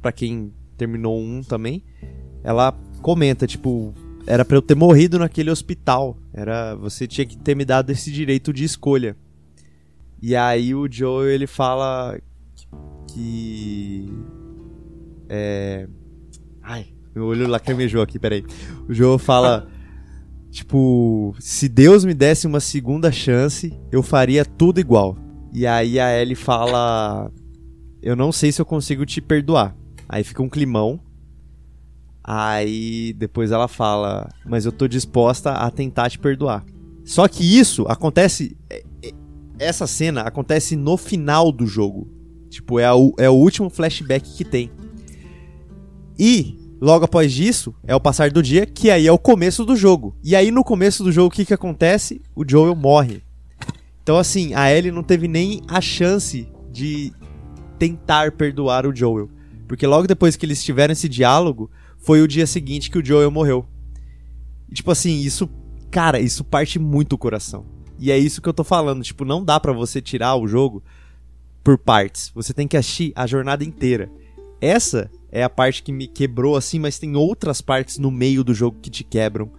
pra 0.02 0.12
quem 0.12 0.54
terminou 0.78 1.20
um 1.20 1.42
também. 1.42 1.84
Ela 2.44 2.72
comenta, 3.02 3.48
tipo, 3.48 3.94
era 4.28 4.46
pra 4.46 4.58
eu 4.58 4.62
ter 4.62 4.76
morrido 4.76 5.18
naquele 5.18 5.50
hospital. 5.50 6.18
Era, 6.34 6.76
você 6.76 7.08
tinha 7.08 7.26
que 7.26 7.38
ter 7.38 7.56
me 7.56 7.66
dado 7.66 7.90
esse 7.90 8.12
direito 8.12 8.54
de 8.54 8.64
escolha. 8.64 9.16
E 10.22 10.36
aí 10.36 10.76
o 10.76 10.92
Joe 10.92 11.28
ele 11.28 11.48
fala 11.48 12.20
que 13.14 14.12
é 15.30 15.88
ai, 16.62 16.88
meu 17.16 17.26
olho 17.26 17.48
lacrimejou 17.48 18.02
aqui, 18.02 18.20
peraí. 18.20 18.44
O 18.88 18.94
Joe 18.94 19.18
fala 19.18 19.68
tipo, 20.58 21.36
se 21.39 21.70
Deus 21.70 22.03
me 22.03 22.16
desse 22.16 22.47
uma 22.47 22.60
segunda 22.60 23.12
chance, 23.12 23.72
eu 23.91 24.01
faria 24.01 24.43
tudo 24.43 24.80
igual. 24.80 25.16
E 25.53 25.68
aí 25.68 25.99
a 25.99 26.20
Ellie 26.20 26.36
fala: 26.36 27.32
Eu 28.01 28.16
não 28.16 28.32
sei 28.32 28.51
se 28.51 28.60
eu 28.60 28.66
consigo 28.66 29.05
te 29.05 29.22
perdoar. 29.22 29.76
Aí 30.10 30.24
fica 30.24 30.41
um 30.41 30.49
climão. 30.49 30.99
Aí 32.24 33.14
depois 33.14 33.51
ela 33.51 33.68
fala: 33.68 34.30
Mas 34.45 34.66
eu 34.66 34.72
tô 34.72 34.88
disposta 34.88 35.51
a 35.51 35.70
tentar 35.70 36.10
te 36.10 36.18
perdoar. 36.18 36.66
Só 37.05 37.28
que 37.28 37.43
isso 37.43 37.86
acontece. 37.88 38.58
É, 38.70 38.84
é, 39.03 39.12
essa 39.60 39.86
cena 39.86 40.22
acontece 40.22 40.76
no 40.76 40.97
final 40.97 41.51
do 41.51 41.68
jogo. 41.68 42.08
Tipo, 42.49 42.80
é, 42.80 42.91
o, 42.91 43.14
é 43.20 43.30
o 43.30 43.34
último 43.34 43.70
flashback 43.70 44.36
que 44.36 44.43
tem. 44.43 44.72
E 46.18 46.57
logo 46.80 47.05
após 47.05 47.38
isso 47.38 47.73
é 47.84 47.95
o 47.95 47.99
passar 47.99 48.32
do 48.32 48.41
dia, 48.41 48.65
que 48.65 48.89
aí 48.89 49.07
é 49.07 49.11
o 49.11 49.17
começo 49.17 49.65
do 49.65 49.75
jogo. 49.75 50.15
E 50.23 50.36
aí 50.36 50.51
no 50.51 50.63
começo 50.63 51.03
do 51.03 51.11
jogo 51.11 51.28
o 51.28 51.32
que, 51.32 51.45
que 51.45 51.53
acontece? 51.53 52.21
O 52.36 52.43
Joel 52.47 52.75
morre. 52.75 53.23
Então, 54.03 54.17
assim, 54.17 54.53
a 54.53 54.71
Ellie 54.71 54.91
não 54.91 55.03
teve 55.03 55.28
nem 55.28 55.61
a 55.67 55.82
chance 55.82 56.47
de 56.71 57.11
tentar 57.78 58.32
perdoar 58.32 58.86
o 58.86 58.95
Joel. 58.95 59.30
Porque 59.67 59.86
logo 59.86 60.07
depois 60.07 60.38
que 60.38 60.45
eles 60.45 60.63
tiveram 60.63 60.93
esse 60.93 61.09
diálogo, 61.09 61.69
foi 61.97 62.21
o 62.21 62.28
dia 62.28 62.47
seguinte 62.47 62.89
que 62.89 62.97
o 62.97 63.05
Joel 63.05 63.30
morreu. 63.30 63.67
E, 64.69 64.73
tipo 64.73 64.89
assim, 64.91 65.19
isso, 65.19 65.49
cara, 65.91 66.19
isso 66.19 66.43
parte 66.43 66.80
muito 66.80 67.13
o 67.13 67.17
coração. 67.17 67.65
E 67.99 68.11
é 68.11 68.17
isso 68.17 68.41
que 68.41 68.47
eu 68.47 68.53
tô 68.53 68.63
falando, 68.63 69.03
tipo, 69.03 69.25
não 69.25 69.43
dá 69.43 69.59
para 69.59 69.73
você 69.73 70.01
tirar 70.01 70.36
o 70.36 70.47
jogo 70.47 70.82
por 71.63 71.78
partes. 71.78 72.32
Você 72.34 72.53
tem 72.53 72.65
que 72.67 72.78
assistir 72.78 73.11
a 73.13 73.28
jornada 73.28 73.63
inteira. 73.63 74.09
Essa 74.61 75.11
é 75.32 75.43
a 75.43 75.49
parte 75.49 75.84
que 75.84 75.91
me 75.91 76.07
quebrou 76.07 76.55
assim, 76.55 76.80
mas 76.80 76.99
tem 76.99 77.15
outras 77.15 77.61
partes 77.61 77.97
no 77.97 78.09
meio 78.09 78.43
do 78.43 78.53
jogo 78.53 78.78
que 78.82 78.89
te 78.89 79.03
quebram. 79.03 79.51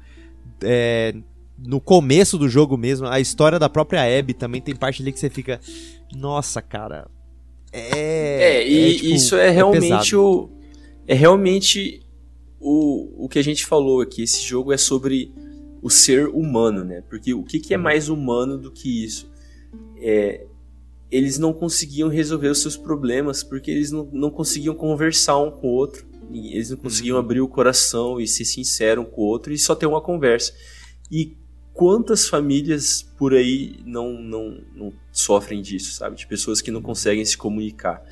É, 0.63 1.15
no 1.59 1.81
começo 1.81 2.39
do 2.39 2.49
jogo 2.49 2.77
mesmo, 2.77 3.07
a 3.07 3.21
história 3.21 3.59
da 3.59 3.69
própria 3.69 4.19
Abby 4.19 4.35
também 4.35 4.61
tem 4.61 4.75
parte 4.75 5.03
ali 5.03 5.13
que 5.13 5.21
você 5.21 5.29
fica. 5.29 5.61
Nossa, 6.15 6.63
cara. 6.63 7.09
É. 7.73 8.61
É, 8.61 8.69
e 8.69 8.91
é, 8.91 8.95
tipo, 8.95 9.07
isso 9.07 9.37
é, 9.37 9.49
é 9.49 9.51
realmente 9.51 10.15
é 10.15 10.19
o. 10.19 10.51
É 11.07 11.15
realmente 11.15 12.03
o, 12.61 13.25
o 13.25 13.29
que 13.29 13.39
a 13.39 13.45
gente 13.45 13.65
falou 13.65 14.01
aqui. 14.01 14.23
Esse 14.23 14.43
jogo 14.43 14.73
é 14.73 14.77
sobre 14.77 15.33
o 15.83 15.91
ser 15.91 16.29
humano, 16.29 16.85
né? 16.85 17.03
Porque 17.09 17.35
o 17.35 17.43
que, 17.43 17.59
que 17.59 17.75
é 17.75 17.77
mais 17.77 18.09
humano 18.09 18.59
do 18.59 18.71
que 18.71 19.05
isso? 19.05 19.31
É, 19.97 20.47
eles 21.11 21.39
não 21.39 21.53
conseguiam 21.53 22.09
resolver 22.09 22.49
os 22.49 22.61
seus 22.61 22.77
problemas 22.77 23.43
porque 23.43 23.71
eles 23.71 23.91
não, 23.91 24.09
não 24.13 24.31
conseguiam 24.31 24.75
conversar 24.75 25.39
um 25.39 25.51
com 25.51 25.69
o 25.69 25.75
outro. 25.75 26.07
Eles 26.31 26.71
não 26.71 26.77
conseguiam 26.77 27.17
uhum. 27.17 27.23
abrir 27.23 27.41
o 27.41 27.49
coração 27.49 28.21
e 28.21 28.29
ser 28.29 28.45
sincero 28.45 29.03
um 29.03 29.05
com 29.05 29.23
o 29.23 29.25
outro 29.25 29.53
e 29.53 29.59
só 29.59 29.75
ter 29.75 29.87
uma 29.87 30.01
conversa. 30.01 30.53
E 31.11 31.37
quantas 31.73 32.29
famílias 32.29 33.03
por 33.17 33.33
aí 33.33 33.81
não, 33.87 34.13
não, 34.13 34.61
não 34.75 34.93
sofrem 35.11 35.63
disso, 35.63 35.93
sabe? 35.93 36.17
De 36.17 36.27
pessoas 36.27 36.61
que 36.61 36.71
não 36.71 36.83
conseguem 36.83 37.25
se 37.25 37.39
comunicar. 37.39 38.05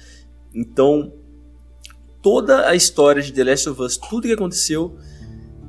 Então, 0.55 1.13
toda 2.23 2.67
a 2.67 2.75
história 2.75 3.21
de 3.21 3.33
The 3.33 3.45
Last 3.45 3.69
of 3.69 3.83
Us, 3.83 3.99
tudo 3.99 4.27
que 4.27 4.33
aconteceu, 4.33 4.97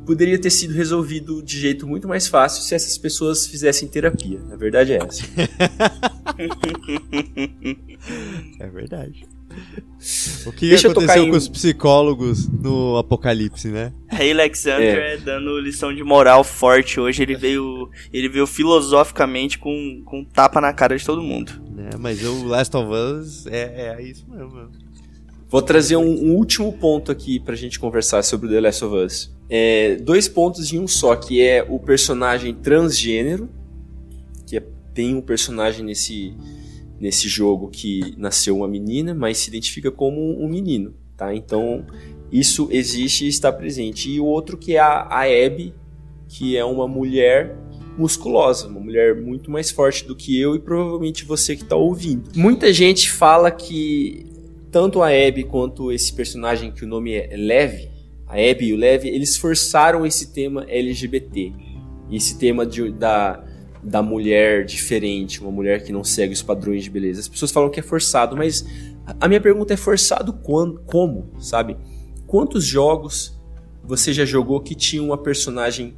poderia 0.08 0.40
ter 0.40 0.50
sido 0.50 0.74
resolvido 0.74 1.44
de 1.44 1.60
jeito 1.60 1.86
muito 1.86 2.08
mais 2.08 2.30
fácil 2.30 2.64
se 2.64 2.74
essas 2.74 2.98
pessoas 2.98 3.46
fizessem 3.46 3.90
terapia. 3.90 4.40
A 4.50 4.56
verdade 4.56 4.94
é 4.94 5.00
essa. 5.04 5.24
é 8.62 8.68
verdade. 8.70 9.28
O 10.46 10.52
que 10.52 10.70
Deixa 10.70 10.90
aconteceu 10.90 11.24
com 11.24 11.34
em... 11.34 11.38
os 11.38 11.50
psicólogos 11.50 12.48
no 12.48 12.96
Apocalipse, 12.98 13.68
né? 13.68 13.92
Rei 14.08 14.32
Alexander 14.32 14.98
é. 14.98 15.18
dando 15.18 15.60
lição 15.60 15.94
de 15.94 16.04
moral 16.04 16.44
forte 16.44 17.00
hoje. 17.00 17.24
Ele 17.24 17.36
veio, 17.36 17.90
ele 18.14 18.30
veio 18.30 18.48
filosoficamente 18.48 19.60
com, 19.60 20.02
com 20.06 20.20
um 20.20 20.26
tapa 20.26 20.62
na 20.62 20.72
cara 20.72 20.98
de 20.98 21.06
todo 21.06 21.22
mundo. 21.22 21.52
É, 21.92 21.98
mas 21.98 22.24
o 22.24 22.46
Last 22.46 22.76
of 22.78 22.90
Us 22.92 23.46
é, 23.48 23.98
é 23.98 24.02
isso 24.02 24.26
mesmo. 24.30 24.70
Vou 25.50 25.62
trazer 25.62 25.96
um, 25.96 26.04
um, 26.04 26.36
último 26.36 26.74
ponto 26.74 27.10
aqui 27.10 27.40
pra 27.40 27.56
gente 27.56 27.80
conversar 27.80 28.22
sobre 28.22 28.50
The 28.50 28.60
Last 28.60 28.84
of 28.84 28.96
Us. 28.96 29.36
É, 29.50 29.96
dois 29.96 30.28
pontos 30.28 30.74
em 30.74 30.80
um 30.80 30.88
só, 30.88 31.16
que 31.16 31.42
é 31.42 31.66
o 31.68 31.80
personagem 31.80 32.54
transgênero, 32.54 33.50
que 34.46 34.58
é, 34.58 34.64
tem 34.94 35.16
um 35.16 35.22
personagem 35.22 35.86
nesse, 35.86 36.34
nesse 37.00 37.30
jogo 37.30 37.70
que 37.70 38.14
nasceu 38.18 38.58
uma 38.58 38.68
menina, 38.68 39.14
mas 39.14 39.38
se 39.38 39.50
identifica 39.50 39.90
como 39.90 40.20
um 40.38 40.50
menino, 40.50 40.94
tá? 41.16 41.34
Então, 41.34 41.86
isso 42.30 42.68
existe 42.70 43.24
e 43.24 43.30
está 43.30 43.50
presente. 43.50 44.10
E 44.12 44.20
o 44.20 44.26
outro 44.26 44.58
que 44.58 44.76
é 44.76 44.80
a, 44.80 45.08
a 45.10 45.22
Abby, 45.24 45.74
que 46.28 46.58
é 46.58 46.66
uma 46.66 46.90
mulher 46.90 47.56
musculosa, 47.98 48.68
uma 48.68 48.82
mulher 48.82 49.16
muito 49.16 49.50
mais 49.50 49.72
forte 49.72 50.06
do 50.06 50.14
que 50.14 50.38
eu 50.38 50.56
e 50.56 50.60
provavelmente 50.60 51.24
você 51.24 51.56
que 51.56 51.64
está 51.64 51.78
ouvindo. 51.78 52.30
Muita 52.36 52.72
gente 52.74 53.10
fala 53.10 53.50
que 53.50 54.37
tanto 54.72 55.02
a 55.02 55.08
Abby 55.08 55.44
quanto 55.44 55.92
esse 55.92 56.14
personagem 56.14 56.72
que 56.72 56.84
o 56.84 56.88
nome 56.88 57.14
é 57.14 57.36
Lev, 57.36 57.90
a 58.28 58.34
Abby 58.34 58.68
e 58.68 58.74
o 58.74 58.78
Lev, 58.78 59.06
eles 59.06 59.38
forçaram 59.38 60.06
esse 60.06 60.34
tema 60.34 60.66
LGBT. 60.68 61.54
Esse 62.12 62.38
tema 62.38 62.66
de, 62.66 62.92
da, 62.92 63.44
da 63.84 64.02
mulher 64.02 64.66
diferente, 64.66 65.42
uma 65.42 65.52
mulher 65.52 65.84
que 65.84 65.92
não 65.92 66.04
segue 66.04 66.34
os 66.34 66.42
padrões 66.42 66.84
de 66.84 66.90
beleza. 66.90 67.22
As 67.22 67.28
pessoas 67.28 67.52
falam 67.52 67.70
que 67.70 67.80
é 67.80 67.84
forçado, 67.84 68.36
mas 68.36 68.66
a 69.20 69.28
minha 69.28 69.42
pergunta 69.42 69.74
é 69.74 69.78
forçado 69.78 70.34
quando, 70.34 70.82
como, 70.86 71.32
sabe? 71.40 71.78
Quantos 72.26 72.66
jogos 72.66 73.38
você 73.84 74.12
já 74.12 74.26
jogou 74.26 74.60
que 74.60 74.76
tinha 74.76 75.02
uma 75.02 75.18
personagem 75.18 75.96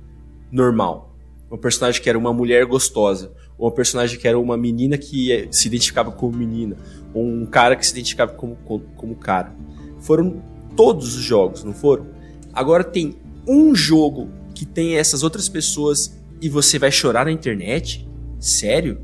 normal? 0.51 1.09
Uma 1.50 1.58
personagem 1.58 2.02
que 2.02 2.10
era 2.10 2.18
uma 2.18 2.32
mulher 2.32 2.66
gostosa, 2.66 3.32
ou 3.58 3.68
uma 3.68 3.74
personagem 3.74 4.20
que 4.20 4.28
era 4.28 4.38
uma 4.38 4.56
menina 4.56 4.97
que 4.97 5.47
se 5.52 5.68
identificava 5.68 6.12
como 6.12 6.38
menina, 6.38 6.78
ou 7.14 7.26
um 7.26 7.45
cara 7.45 7.76
que 7.76 7.86
se 7.86 7.91
identificava 7.91 8.34
como, 8.34 8.56
como, 8.66 8.84
como 8.95 9.16
cara. 9.16 9.56
Foram 10.00 10.41
todos 10.76 11.16
os 11.16 11.24
jogos, 11.24 11.64
não 11.64 11.74
foram? 11.74 12.08
Agora 12.54 12.84
tem 12.84 13.16
um 13.47 13.74
jogo 13.74 14.30
que 14.54 14.66
tem 14.66 14.95
essas 14.95 15.24
outras 15.24 15.50
pessoas 15.50 16.18
e 16.41 16.47
você 16.47 16.78
vai 16.78 16.91
chorar 16.91 17.26
na 17.26 17.32
internet? 17.32 18.08
Sério? 18.39 19.02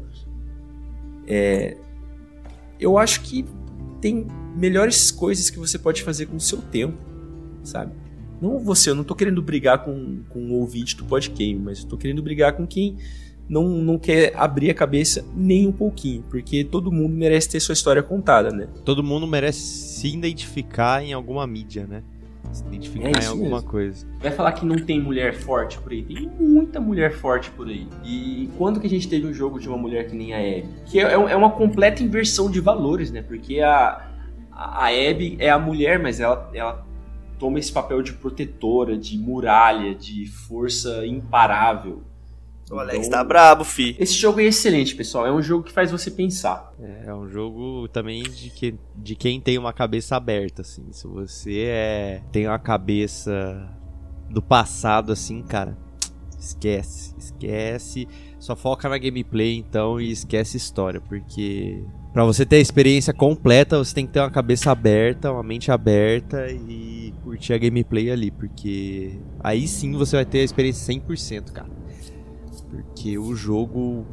É, 1.28 1.76
eu 2.80 2.98
acho 2.98 3.22
que 3.22 3.46
tem 4.00 4.28
melhores 4.56 5.12
coisas 5.12 5.50
que 5.50 5.58
você 5.58 5.78
pode 5.78 6.04
fazer 6.04 6.28
com 6.28 6.36
o 6.36 6.40
seu 6.40 6.60
tempo, 6.62 6.98
sabe? 7.64 7.94
Não 8.42 8.60
você, 8.60 8.90
eu 8.90 8.96
não 8.96 9.04
tô 9.04 9.16
querendo 9.16 9.42
brigar 9.42 9.84
com, 9.84 10.20
com 10.30 10.40
o 10.40 10.54
ouvinte 10.60 10.96
do 10.96 11.06
podcast, 11.06 11.56
mas 11.56 11.80
eu 11.82 11.88
tô 11.88 11.98
querendo 11.98 12.22
brigar 12.22 12.54
com 12.54 12.66
quem 12.66 12.98
não, 13.48 13.68
não 13.70 13.98
quer 13.98 14.34
abrir 14.36 14.72
a 14.72 14.74
cabeça 14.74 15.24
nem 15.36 15.68
um 15.68 15.72
pouquinho, 15.72 16.24
porque 16.30 16.64
todo 16.64 16.92
mundo 16.92 17.16
merece 17.16 17.50
ter 17.50 17.60
sua 17.60 17.74
história 17.74 18.02
contada, 18.02 18.50
né? 18.50 18.68
Todo 18.84 19.04
mundo 19.04 19.28
merece 19.28 19.60
se 19.60 20.08
identificar 20.08 21.04
em 21.04 21.14
alguma 21.14 21.46
mídia, 21.46 21.86
né? 21.86 22.04
se 22.56 22.64
identificar 22.68 23.10
é 23.10 23.24
em 23.24 23.28
alguma 23.28 23.58
mesmo. 23.58 23.70
coisa. 23.70 24.08
Vai 24.22 24.32
falar 24.32 24.54
que 24.54 24.66
não 24.66 24.78
tem 24.78 25.00
mulher 25.00 25.34
forte 25.34 25.78
por 25.80 25.92
aí? 25.92 26.04
Tem 26.04 26.30
muita 26.40 26.80
mulher 26.80 27.12
forte 27.14 27.52
por 27.52 27.68
aí. 27.68 27.88
E 28.04 28.50
quando 28.58 28.80
que 28.80 28.88
a 28.88 28.90
gente 28.90 29.08
teve 29.08 29.28
um 29.28 29.34
jogo 29.34 29.60
de 29.60 29.68
uma 29.68 29.78
mulher 29.78 30.08
que 30.08 30.16
nem 30.16 30.34
a 30.34 30.38
Abby? 30.38 30.70
Que 30.86 31.00
é, 31.00 31.12
é 31.12 31.36
uma 31.36 31.52
completa 31.52 32.02
inversão 32.02 32.50
de 32.50 32.60
valores, 32.60 33.12
né? 33.12 33.22
Porque 33.22 33.60
a, 33.60 34.10
a 34.52 34.88
Abby 34.88 35.36
é 35.40 35.50
a 35.50 35.60
mulher, 35.60 36.00
mas 36.00 36.20
ela, 36.20 36.50
ela 36.54 36.85
toma 37.40 37.60
esse 37.60 37.72
papel 37.72 38.02
de 38.02 38.14
protetora, 38.14 38.98
de 38.98 39.18
muralha, 39.18 39.94
de 39.94 40.26
força 40.28 41.06
imparável. 41.06 42.04
O 42.72 42.80
Alex 42.80 43.08
então, 43.08 43.20
tá 43.20 43.24
brabo, 43.24 43.64
fi. 43.64 43.96
Esse 44.00 44.16
jogo 44.16 44.40
é 44.40 44.46
excelente, 44.46 44.96
pessoal. 44.96 45.28
É 45.28 45.32
um 45.32 45.42
jogo 45.42 45.64
que 45.64 45.72
faz 45.72 45.92
você 45.92 46.10
pensar. 46.10 46.74
É, 46.80 47.10
é 47.10 47.14
um 47.14 47.30
jogo 47.30 47.88
também 47.90 48.24
de, 48.24 48.50
que, 48.50 48.76
de 48.96 49.16
quem 49.16 49.40
tem 49.40 49.58
uma 49.58 49.72
cabeça 49.72 50.16
aberta, 50.16 50.64
assim. 50.64 50.92
Se 50.92 51.06
você 51.06 51.66
é, 51.68 52.22
tem 52.32 52.48
uma 52.48 52.58
cabeça 52.58 53.70
do 54.30 54.42
passado, 54.42 55.12
assim, 55.12 55.44
cara, 55.44 55.78
esquece. 56.40 57.14
Esquece. 57.20 58.08
Só 58.40 58.56
foca 58.56 58.90
na 58.90 58.98
gameplay, 58.98 59.56
então, 59.58 60.02
e 60.02 60.12
esquece 60.12 60.58
história, 60.58 61.00
porque 61.00 61.84
para 62.16 62.24
você 62.24 62.46
ter 62.46 62.56
a 62.56 62.60
experiência 62.60 63.14
completa, 63.14 63.78
você 63.78 63.94
tem 63.94 64.08
que 64.08 64.14
ter 64.14 64.22
uma 64.22 64.32
cabeça 64.32 64.72
aberta, 64.72 65.34
uma 65.34 65.44
mente 65.44 65.70
aberta 65.70 66.50
e 66.50 67.14
curtir 67.22 67.52
a 67.52 67.58
gameplay 67.58 68.10
ali, 68.10 68.32
porque 68.32 69.20
aí 69.44 69.68
sim 69.68 69.92
você 69.92 70.16
vai 70.16 70.24
ter 70.24 70.40
a 70.40 70.44
experiência 70.46 70.94
100%, 70.94 71.52
cara. 71.52 71.68
Porque 72.72 73.18
o 73.18 73.36
jogo 73.36 74.06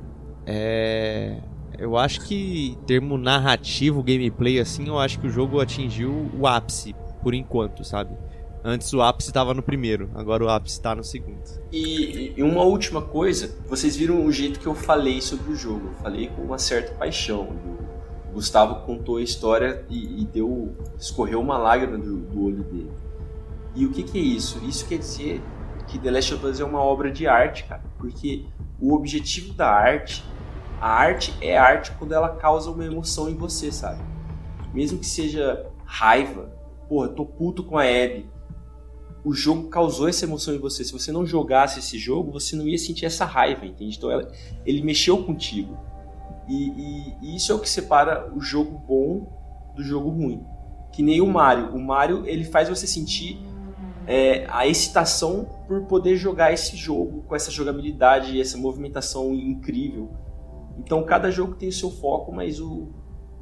é 0.44 1.36
eu 1.78 1.96
acho 1.96 2.22
que 2.26 2.76
termo 2.88 3.16
narrativo, 3.16 4.03
gameplay 4.03 4.59
assim, 4.59 4.88
eu 4.88 4.98
acho 4.98 5.20
que 5.20 5.28
o 5.28 5.30
jogo 5.30 5.61
atingiu 5.61 6.28
o 6.36 6.44
ápice 6.44 6.96
por 7.22 7.34
enquanto, 7.34 7.84
sabe? 7.84 8.16
Antes 8.64 8.92
o 8.92 9.02
ápice 9.02 9.30
estava 9.30 9.52
no 9.52 9.62
primeiro, 9.62 10.08
agora 10.14 10.44
o 10.44 10.48
ápice 10.48 10.76
está 10.76 10.94
no 10.94 11.02
segundo. 11.02 11.42
E, 11.72 12.32
e, 12.36 12.42
uma 12.44 12.62
última 12.62 13.02
coisa, 13.02 13.56
vocês 13.66 13.96
viram 13.96 14.24
o 14.24 14.30
jeito 14.30 14.60
que 14.60 14.66
eu 14.66 14.74
falei 14.74 15.20
sobre 15.20 15.52
o 15.52 15.56
jogo. 15.56 15.88
Eu 15.88 15.94
falei 15.94 16.28
com 16.28 16.42
uma 16.42 16.58
certa 16.58 16.94
paixão. 16.94 17.48
O 18.30 18.34
Gustavo 18.34 18.86
contou 18.86 19.16
a 19.16 19.22
história 19.22 19.84
e, 19.90 20.22
e 20.22 20.24
deu, 20.26 20.76
escorreu 20.96 21.40
uma 21.40 21.58
lágrima 21.58 21.98
do, 21.98 22.18
do, 22.18 22.44
olho 22.44 22.62
dele. 22.62 22.92
E 23.74 23.84
o 23.84 23.90
que, 23.90 24.04
que 24.04 24.16
é 24.16 24.22
isso? 24.22 24.64
Isso 24.64 24.86
quer 24.86 24.98
dizer 24.98 25.42
que 25.88 25.98
The 25.98 26.10
Last 26.12 26.34
of 26.34 26.46
Us 26.46 26.60
é 26.60 26.64
uma 26.64 26.80
obra 26.80 27.10
de 27.10 27.26
arte, 27.26 27.64
cara. 27.64 27.82
Porque 27.98 28.44
o 28.80 28.94
objetivo 28.94 29.54
da 29.54 29.68
arte, 29.68 30.22
a 30.80 30.88
arte 30.88 31.34
é 31.40 31.58
arte 31.58 31.90
quando 31.98 32.12
ela 32.12 32.28
causa 32.36 32.70
uma 32.70 32.84
emoção 32.84 33.28
em 33.28 33.34
você, 33.34 33.72
sabe? 33.72 34.00
Mesmo 34.72 35.00
que 35.00 35.06
seja 35.06 35.66
raiva, 35.84 36.48
porra, 36.88 37.08
tô 37.08 37.26
puto 37.26 37.64
com 37.64 37.76
a 37.76 37.82
Abby 37.82 38.30
o 39.24 39.32
jogo 39.32 39.68
causou 39.68 40.08
essa 40.08 40.24
emoção 40.24 40.54
em 40.54 40.58
você. 40.58 40.84
Se 40.84 40.92
você 40.92 41.12
não 41.12 41.24
jogasse 41.24 41.78
esse 41.78 41.98
jogo, 41.98 42.32
você 42.32 42.56
não 42.56 42.66
ia 42.66 42.78
sentir 42.78 43.06
essa 43.06 43.24
raiva, 43.24 43.64
entende? 43.64 43.96
Então 43.96 44.10
ela, 44.10 44.30
ele 44.66 44.82
mexeu 44.82 45.22
contigo. 45.24 45.78
E, 46.48 46.54
e, 46.54 47.16
e, 47.22 47.36
isso 47.36 47.52
é 47.52 47.54
o 47.54 47.58
que 47.60 47.70
separa 47.70 48.32
o 48.34 48.40
jogo 48.40 48.76
bom 48.78 49.72
do 49.76 49.82
jogo 49.82 50.10
ruim. 50.10 50.44
Que 50.92 51.02
nem 51.02 51.20
o 51.20 51.26
Mario. 51.26 51.74
O 51.74 51.80
Mario 51.80 52.26
ele 52.26 52.44
faz 52.44 52.68
você 52.68 52.86
sentir 52.86 53.40
é, 54.06 54.44
a 54.48 54.66
excitação 54.66 55.48
por 55.68 55.82
poder 55.82 56.16
jogar 56.16 56.52
esse 56.52 56.76
jogo 56.76 57.22
com 57.22 57.36
essa 57.36 57.50
jogabilidade, 57.50 58.40
essa 58.40 58.58
movimentação 58.58 59.32
incrível. 59.32 60.10
Então 60.78 61.04
cada 61.04 61.30
jogo 61.30 61.54
tem 61.54 61.68
o 61.68 61.72
seu 61.72 61.90
foco, 61.90 62.32
mas 62.32 62.60
o, 62.60 62.88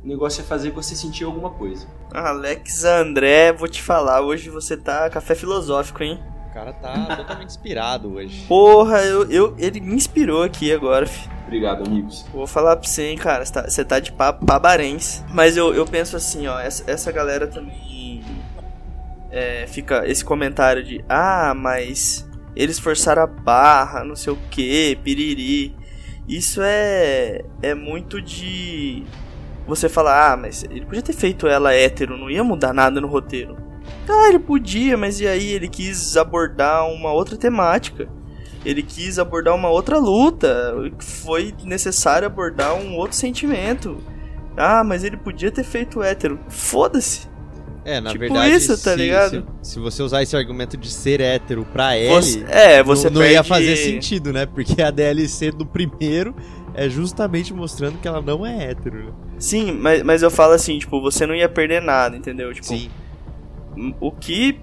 o 0.03 0.09
negócio 0.09 0.41
é 0.41 0.45
fazer 0.45 0.71
você 0.71 0.95
sentir 0.95 1.25
alguma 1.25 1.51
coisa. 1.51 1.87
Alex 2.13 2.85
André, 2.85 3.53
vou 3.53 3.69
te 3.69 3.83
falar, 3.83 4.23
hoje 4.23 4.49
você 4.49 4.77
tá 4.77 5.11
café 5.11 5.35
filosófico, 5.35 6.03
hein? 6.03 6.19
O 6.51 6.55
cara 6.55 6.73
tá 6.73 7.17
totalmente 7.17 7.51
inspirado 7.51 8.15
hoje. 8.15 8.45
Porra, 8.49 9.03
eu, 9.03 9.31
eu, 9.31 9.55
ele 9.59 9.81
me 9.81 9.95
inspirou 9.95 10.43
aqui 10.43 10.73
agora, 10.73 11.07
filho. 11.07 11.31
Obrigado, 11.51 11.87
amigos. 11.87 12.25
Vou 12.33 12.47
falar 12.47 12.77
pra 12.77 12.89
você, 12.89 13.09
hein, 13.09 13.19
cara. 13.19 13.45
Você 13.45 13.53
tá, 13.53 13.63
você 13.63 13.85
tá 13.85 14.01
de 14.01 14.13
pabarens. 14.13 15.25
Mas 15.31 15.57
eu, 15.57 15.75
eu 15.75 15.85
penso 15.85 16.17
assim, 16.17 16.47
ó. 16.47 16.59
Essa, 16.59 16.89
essa 16.91 17.13
galera 17.13 17.47
também. 17.47 18.23
É, 19.31 19.67
fica 19.69 20.07
esse 20.09 20.25
comentário 20.25 20.83
de. 20.83 21.05
Ah, 21.09 21.53
mas. 21.55 22.29
Eles 22.55 22.79
forçaram 22.79 23.23
a 23.23 23.27
barra, 23.27 24.05
não 24.05 24.17
sei 24.17 24.33
o 24.33 24.39
que, 24.51 24.97
piriri. 25.03 25.75
Isso 26.29 26.61
é. 26.63 27.45
É 27.63 27.75
muito 27.75 28.21
de 28.23 29.05
você 29.71 29.89
fala, 29.89 30.33
ah, 30.33 30.37
mas 30.37 30.65
ele 30.65 30.85
podia 30.85 31.01
ter 31.01 31.13
feito 31.13 31.47
ela 31.47 31.73
hétero, 31.73 32.19
não 32.19 32.29
ia 32.29 32.43
mudar 32.43 32.75
nada 32.75 33.01
no 33.01 33.07
roteiro. 33.07 33.57
Ah, 34.09 34.29
ele 34.29 34.41
podia, 34.41 34.97
mas 34.97 35.21
e 35.21 35.29
aí? 35.29 35.53
Ele 35.53 35.69
quis 35.69 36.17
abordar 36.17 36.87
uma 36.89 37.13
outra 37.13 37.37
temática. 37.37 38.09
Ele 38.65 38.83
quis 38.83 39.19
abordar 39.19 39.55
uma 39.55 39.69
outra 39.69 39.99
luta. 39.99 40.75
Foi 40.99 41.55
necessário 41.65 42.27
abordar 42.27 42.75
um 42.75 42.97
outro 42.97 43.17
sentimento. 43.17 43.99
Ah, 44.57 44.83
mas 44.83 45.05
ele 45.05 45.17
podia 45.17 45.51
ter 45.51 45.65
feito 45.65 46.03
hétero. 46.03 46.39
Foda-se. 46.49 47.29
É, 47.85 48.01
na 48.01 48.11
tipo 48.11 48.21
verdade, 48.21 48.55
isso, 48.55 48.77
tá 48.77 48.93
se, 48.93 48.97
ligado? 48.97 49.47
Se, 49.63 49.73
se, 49.73 49.79
você 49.79 50.03
usar 50.03 50.23
esse 50.23 50.37
argumento 50.37 50.77
de 50.77 50.91
ser 50.91 51.21
hétero 51.21 51.65
pra 51.73 51.97
ele, 51.97 52.13
você, 52.13 52.45
é, 52.49 52.83
você 52.83 53.09
não, 53.09 53.21
não 53.21 53.27
ia 53.27 53.43
fazer 53.43 53.75
sentido, 53.77 54.33
né? 54.33 54.45
Porque 54.45 54.83
a 54.83 54.91
DLC 54.91 55.51
do 55.51 55.65
primeiro 55.65 56.35
é 56.75 56.89
justamente 56.89 57.53
mostrando 57.53 57.99
que 57.99 58.09
ela 58.09 58.21
não 58.21 58.45
é 58.45 58.71
hétero. 58.71 59.05
Né? 59.05 59.13
Sim, 59.39 59.73
mas, 59.73 60.03
mas 60.03 60.23
eu 60.23 60.31
falo 60.31 60.53
assim, 60.53 60.79
tipo, 60.79 61.01
você 61.01 61.27
não 61.27 61.35
ia 61.35 61.49
perder 61.49 61.83
nada, 61.83 62.17
entendeu? 62.17 62.53
Tipo, 62.53 62.67
Sim. 62.67 62.91
O 64.01 64.11
que 64.11 64.61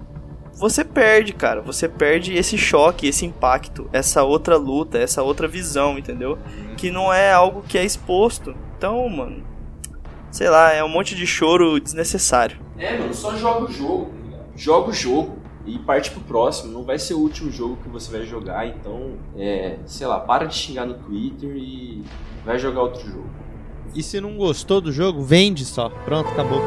você 0.58 0.84
perde, 0.84 1.32
cara. 1.32 1.62
Você 1.62 1.88
perde 1.88 2.34
esse 2.34 2.58
choque, 2.58 3.06
esse 3.06 3.24
impacto, 3.24 3.88
essa 3.92 4.24
outra 4.24 4.56
luta, 4.56 4.98
essa 4.98 5.22
outra 5.22 5.46
visão, 5.46 5.96
entendeu? 5.96 6.32
Uhum. 6.32 6.74
Que 6.76 6.90
não 6.90 7.12
é 7.12 7.32
algo 7.32 7.62
que 7.66 7.78
é 7.78 7.84
exposto. 7.84 8.54
Então, 8.76 9.08
mano, 9.08 9.44
sei 10.30 10.48
lá, 10.50 10.72
é 10.72 10.82
um 10.82 10.88
monte 10.88 11.14
de 11.14 11.26
choro 11.26 11.80
desnecessário. 11.80 12.58
É, 12.76 12.98
mano, 12.98 13.14
só 13.14 13.36
joga 13.36 13.64
o 13.66 13.72
jogo, 13.72 14.12
tá 14.30 14.38
Joga 14.56 14.90
o 14.90 14.92
jogo 14.92 15.37
e 15.68 15.78
parte 15.78 16.10
pro 16.10 16.20
próximo. 16.20 16.72
Não 16.72 16.82
vai 16.82 16.98
ser 16.98 17.14
o 17.14 17.18
último 17.18 17.50
jogo 17.50 17.76
que 17.82 17.88
você 17.88 18.10
vai 18.10 18.26
jogar, 18.26 18.66
então, 18.66 19.12
é, 19.36 19.76
sei 19.86 20.06
lá, 20.06 20.20
para 20.20 20.46
de 20.46 20.54
xingar 20.54 20.86
no 20.86 20.94
Twitter 20.94 21.56
e 21.56 22.02
vai 22.44 22.58
jogar 22.58 22.82
outro 22.82 23.06
jogo. 23.06 23.28
E 23.94 24.02
se 24.02 24.20
não 24.20 24.36
gostou 24.36 24.80
do 24.80 24.92
jogo, 24.92 25.22
vende 25.22 25.64
só. 25.64 25.88
Pronto, 25.88 26.28
acabou. 26.28 26.60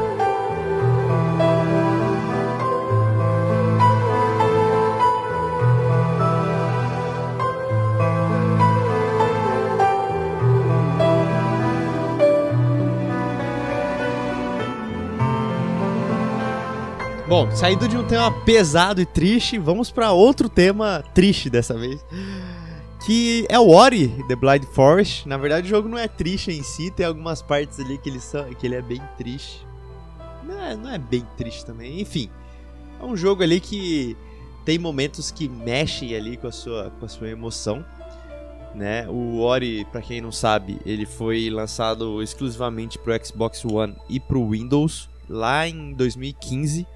Bom, 17.32 17.50
saindo 17.50 17.88
de 17.88 17.96
um 17.96 18.06
tema 18.06 18.30
pesado 18.30 19.00
e 19.00 19.06
triste, 19.06 19.56
vamos 19.56 19.90
para 19.90 20.12
outro 20.12 20.50
tema 20.50 21.02
triste 21.14 21.48
dessa 21.48 21.72
vez. 21.72 22.04
Que 23.06 23.46
é 23.48 23.58
o 23.58 23.70
Ori, 23.70 24.08
The 24.28 24.36
Blind 24.36 24.64
Forest. 24.64 25.26
Na 25.26 25.38
verdade, 25.38 25.66
o 25.66 25.70
jogo 25.70 25.88
não 25.88 25.96
é 25.96 26.06
triste 26.06 26.50
em 26.50 26.62
si, 26.62 26.90
tem 26.90 27.06
algumas 27.06 27.40
partes 27.40 27.80
ali 27.80 27.96
que 27.96 28.10
ele, 28.10 28.20
são, 28.20 28.44
que 28.52 28.66
ele 28.66 28.74
é 28.74 28.82
bem 28.82 29.00
triste. 29.16 29.66
Não 30.44 30.62
é, 30.62 30.76
não 30.76 30.90
é 30.90 30.98
bem 30.98 31.26
triste 31.34 31.64
também. 31.64 32.02
Enfim, 32.02 32.28
é 33.00 33.02
um 33.02 33.16
jogo 33.16 33.42
ali 33.42 33.60
que 33.60 34.14
tem 34.66 34.78
momentos 34.78 35.30
que 35.30 35.48
mexem 35.48 36.14
ali 36.14 36.36
com 36.36 36.48
a 36.48 36.52
sua, 36.52 36.90
com 37.00 37.06
a 37.06 37.08
sua 37.08 37.30
emoção. 37.30 37.82
Né? 38.74 39.08
O 39.08 39.40
Ori, 39.40 39.86
para 39.86 40.02
quem 40.02 40.20
não 40.20 40.32
sabe, 40.32 40.78
ele 40.84 41.06
foi 41.06 41.48
lançado 41.48 42.22
exclusivamente 42.22 42.98
para 42.98 43.16
o 43.16 43.26
Xbox 43.26 43.64
One 43.64 43.96
e 44.06 44.20
para 44.20 44.36
o 44.36 44.50
Windows 44.50 45.08
lá 45.30 45.66
em 45.66 45.94
2015. 45.94 46.86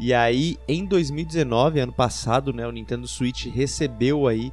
E 0.00 0.12
aí, 0.12 0.58
em 0.66 0.84
2019, 0.84 1.80
ano 1.80 1.92
passado, 1.92 2.52
né, 2.52 2.66
o 2.66 2.72
Nintendo 2.72 3.06
Switch 3.06 3.46
recebeu 3.46 4.26
aí 4.26 4.52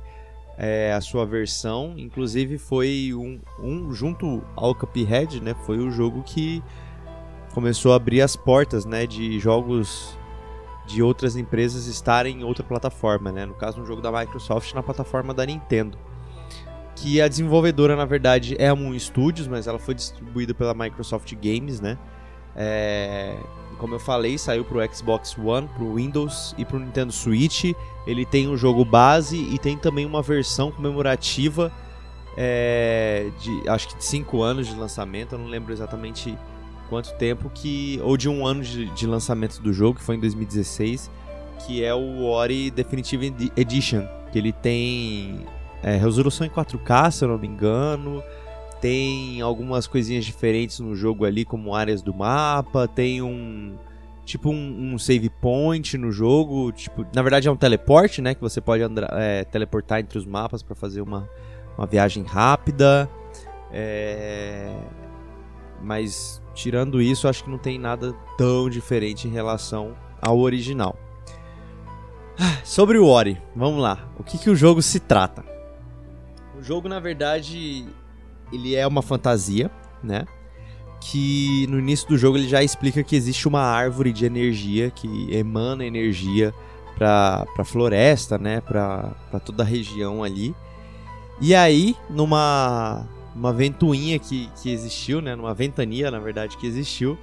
é, 0.57 0.94
a 0.94 1.02
sua 1.02 1.26
versão. 1.26 1.95
Inclusive, 1.98 2.57
foi 2.57 3.11
um, 3.14 3.40
um 3.60 3.94
junto 3.94 4.44
ao 4.56 4.76
Cuphead, 4.76 5.41
né, 5.41 5.56
foi 5.66 5.80
o 5.80 5.90
jogo 5.90 6.22
que 6.24 6.61
começou 7.53 7.94
a 7.94 7.95
abrir 7.95 8.22
as 8.22 8.36
portas, 8.36 8.86
né, 8.86 9.07
de 9.07 9.40
jogos 9.40 10.18
de 10.90 11.03
outras 11.03 11.36
empresas 11.36 11.86
estarem 11.86 12.41
em 12.41 12.44
outra 12.44 12.64
plataforma, 12.64 13.32
né? 13.32 13.45
No 13.45 13.53
caso, 13.53 13.80
um 13.80 13.86
jogo 13.86 14.02
da 14.02 14.11
Microsoft 14.11 14.74
na 14.74 14.82
plataforma 14.82 15.36
da 15.36 15.45
Nintendo. 15.45 15.98
Que 16.95 17.22
a 17.22 17.28
desenvolvedora, 17.28 17.95
na 17.95 18.06
verdade, 18.06 18.56
é 18.57 18.68
a 18.68 18.76
Moon 18.76 18.98
Studios, 18.98 19.48
mas 19.48 19.68
ela 19.68 19.78
foi 19.78 19.94
distribuída 19.94 20.53
pela 20.53 20.74
Microsoft 20.74 21.32
Games, 21.36 21.80
né? 21.80 21.95
É, 22.56 23.38
como 23.80 23.95
eu 23.95 23.99
falei, 23.99 24.38
saiu 24.38 24.64
para 24.64 24.77
o 24.77 24.95
Xbox 24.95 25.35
One, 25.38 25.68
para 25.68 25.84
o 25.84 25.95
Windows 25.95 26.53
e 26.57 26.65
para 26.65 26.77
o 26.77 26.80
Nintendo 26.80 27.11
Switch. 27.11 27.73
Ele 28.06 28.26
tem 28.26 28.47
um 28.47 28.57
jogo 28.57 28.85
base 28.85 29.38
e 29.38 29.57
tem 29.57 29.77
também 29.77 30.06
uma 30.06 30.22
versão 30.22 30.72
comemorativa 30.72 31.72
é, 32.38 33.31
de 33.39 33.69
acho 33.69 33.88
que 33.89 33.97
de 33.97 34.06
5 34.06 34.41
anos 34.41 34.68
de 34.68 34.76
lançamento, 34.76 35.34
eu 35.34 35.39
não 35.39 35.47
lembro 35.47 35.73
exatamente 35.73 36.38
quanto 36.89 37.14
tempo 37.15 37.49
que 37.49 37.99
ou 38.03 38.15
de 38.18 38.30
um 38.30 38.45
ano 38.45 38.64
de, 38.64 38.85
de 38.91 39.07
lançamento 39.07 39.61
do 39.61 39.73
jogo, 39.73 39.99
que 39.99 40.03
foi 40.03 40.15
em 40.15 40.19
2016, 40.19 41.10
que 41.65 41.84
é 41.84 41.93
o 41.93 42.23
Ori 42.23 42.72
Definitive 42.72 43.51
Edition, 43.56 44.07
que 44.31 44.38
ele 44.38 44.51
tem 44.51 45.45
é, 45.84 45.95
resolução 45.97 46.45
em 46.45 46.49
4K, 46.49 47.11
se 47.11 47.26
eu 47.26 47.30
não 47.30 47.38
me 47.38 47.47
engano, 47.47 48.23
tem 48.81 49.41
algumas 49.41 49.88
coisinhas 49.88 50.26
diferentes 50.26 50.80
no 50.80 50.95
jogo 50.95 51.26
ali, 51.26 51.45
como 51.45 51.76
áreas 51.76 52.01
do 52.01 52.14
mapa, 52.14 52.88
tem 52.88 53.22
um 53.22 53.77
tipo 54.26 54.49
um, 54.49 54.93
um 54.93 54.99
save 54.99 55.30
point 55.30 55.97
no 55.97 56.11
jogo, 56.11 56.72
tipo, 56.72 57.06
na 57.14 57.22
verdade 57.22 57.47
é 57.47 57.51
um 57.51 57.56
teleporte, 57.56 58.22
né, 58.22 58.35
que 58.35 58.41
você 58.41 58.61
pode 58.61 58.84
andar, 58.84 59.10
é, 59.14 59.43
teleportar 59.43 59.99
entre 59.99 60.19
os 60.19 60.26
mapas 60.26 60.61
para 60.61 60.76
fazer 60.76 61.01
uma 61.01 61.27
uma 61.80 61.88
viagem 61.88 62.23
rápida. 62.23 63.10
É... 63.72 64.76
Mas 65.81 66.41
tirando 66.53 67.01
isso, 67.01 67.27
acho 67.27 67.45
que 67.45 67.49
não 67.49 67.57
tem 67.57 67.80
nada 67.80 68.14
tão 68.38 68.69
diferente 68.69 69.27
em 69.27 69.31
relação 69.31 69.95
ao 70.22 70.38
original. 70.39 70.97
Ah, 72.38 72.60
sobre 72.65 72.97
o 72.97 73.06
Ori, 73.06 73.41
vamos 73.56 73.81
lá. 73.81 74.10
O 74.18 74.23
que, 74.23 74.38
que 74.38 74.49
o 74.49 74.56
jogo 74.56 74.81
se 74.81 74.99
trata? 74.99 75.43
O 76.57 76.61
jogo, 76.61 76.89
na 76.89 76.99
verdade, 76.99 77.85
ele 78.52 78.76
é 78.76 78.86
uma 78.86 79.02
fantasia, 79.02 79.70
né? 80.04 80.26
Que 81.02 81.66
no 81.68 81.80
início 81.80 82.08
do 82.08 82.18
jogo 82.18 82.38
ele 82.38 82.48
já 82.48 82.64
explica 82.64 83.04
que 83.04 83.16
existe 83.16 83.48
uma 83.48 83.62
árvore 83.62 84.12
de 84.12 84.26
energia 84.26 84.92
que 84.92 85.34
emana 85.34 85.86
energia 85.86 86.54
para 86.98 87.46
a 87.58 87.64
floresta, 87.64 88.38
né? 88.38 88.62
Para 88.62 89.14
toda 89.46 89.64
a 89.64 89.66
região 89.66 90.24
ali. 90.24 90.54
E 91.42 91.56
aí, 91.56 91.96
numa 92.10 93.08
uma 93.36 93.54
ventoinha 93.54 94.20
que, 94.20 94.50
que 94.62 94.72
existiu, 94.72 95.22
né? 95.22 95.36
Numa 95.36 95.54
ventania, 95.54 96.12
na 96.12 96.20
verdade, 96.20 96.58
que 96.58 96.68
existiu. 96.68 97.18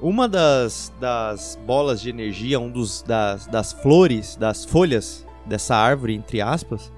Uma 0.00 0.26
das, 0.26 0.90
das 0.98 1.58
bolas 1.66 2.00
de 2.00 2.08
energia, 2.08 2.58
um 2.58 2.70
dos 2.70 3.02
das, 3.02 3.46
das 3.46 3.72
flores, 3.72 4.34
das 4.36 4.64
folhas 4.64 5.26
dessa 5.44 5.76
árvore, 5.76 6.14
entre 6.14 6.40
aspas, 6.40 6.90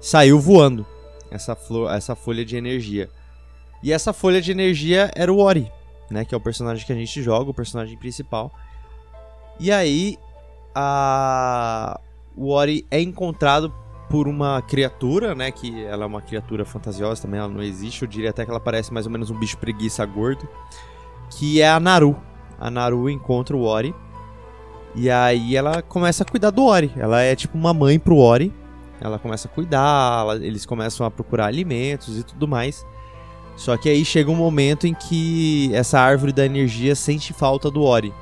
saiu 0.00 0.38
voando. 0.38 0.86
Essa, 1.30 1.54
flor, 1.54 1.92
essa 1.92 2.14
folha 2.14 2.44
de 2.44 2.56
energia. 2.56 3.08
E 3.82 3.92
essa 3.92 4.12
folha 4.12 4.40
de 4.40 4.50
energia 4.50 5.10
era 5.14 5.32
o 5.32 5.38
Ori, 5.38 5.70
né? 6.10 6.24
Que 6.24 6.34
é 6.34 6.38
o 6.38 6.40
personagem 6.40 6.86
que 6.86 6.92
a 6.92 6.96
gente 6.96 7.22
joga, 7.22 7.50
o 7.50 7.54
personagem 7.54 7.96
principal. 7.98 8.52
E 9.58 9.70
aí, 9.72 10.18
a... 10.74 12.00
o 12.36 12.50
Ori 12.50 12.86
é 12.90 13.00
encontrado 13.00 13.72
por 14.08 14.28
uma 14.28 14.62
criatura, 14.62 15.34
né? 15.34 15.50
Que 15.50 15.84
ela 15.84 16.04
é 16.04 16.06
uma 16.06 16.22
criatura 16.22 16.64
fantasiosa 16.64 17.22
também, 17.22 17.40
ela 17.40 17.48
não 17.48 17.62
existe. 17.62 18.02
Eu 18.02 18.08
diria 18.08 18.30
até 18.30 18.44
que 18.44 18.50
ela 18.50 18.60
parece 18.60 18.92
mais 18.92 19.06
ou 19.06 19.12
menos 19.12 19.30
um 19.30 19.38
bicho 19.38 19.58
preguiça 19.58 20.04
gordo. 20.06 20.48
Que 21.30 21.60
é 21.60 21.68
a 21.68 21.80
Naru. 21.80 22.16
A 22.58 22.70
Naru 22.70 23.10
encontra 23.10 23.56
o 23.56 23.62
Ori. 23.62 23.94
E 24.94 25.10
aí 25.10 25.56
ela 25.56 25.82
começa 25.82 26.22
a 26.22 26.26
cuidar 26.26 26.50
do 26.50 26.64
Ori. 26.64 26.90
Ela 26.96 27.20
é 27.20 27.36
tipo 27.36 27.58
uma 27.58 27.74
mãe 27.74 27.98
pro 27.98 28.16
Ori. 28.16 28.52
Ela 29.00 29.18
começa 29.18 29.48
a 29.48 29.50
cuidar, 29.50 30.24
eles 30.42 30.64
começam 30.64 31.06
a 31.06 31.10
procurar 31.10 31.46
alimentos 31.46 32.18
e 32.18 32.22
tudo 32.22 32.48
mais. 32.48 32.86
Só 33.56 33.76
que 33.76 33.88
aí 33.88 34.04
chega 34.04 34.30
um 34.30 34.36
momento 34.36 34.86
em 34.86 34.94
que 34.94 35.70
essa 35.74 35.98
árvore 35.98 36.32
da 36.32 36.44
energia 36.44 36.94
sente 36.94 37.32
falta 37.32 37.70
do 37.70 37.82
Ori. 37.82 38.12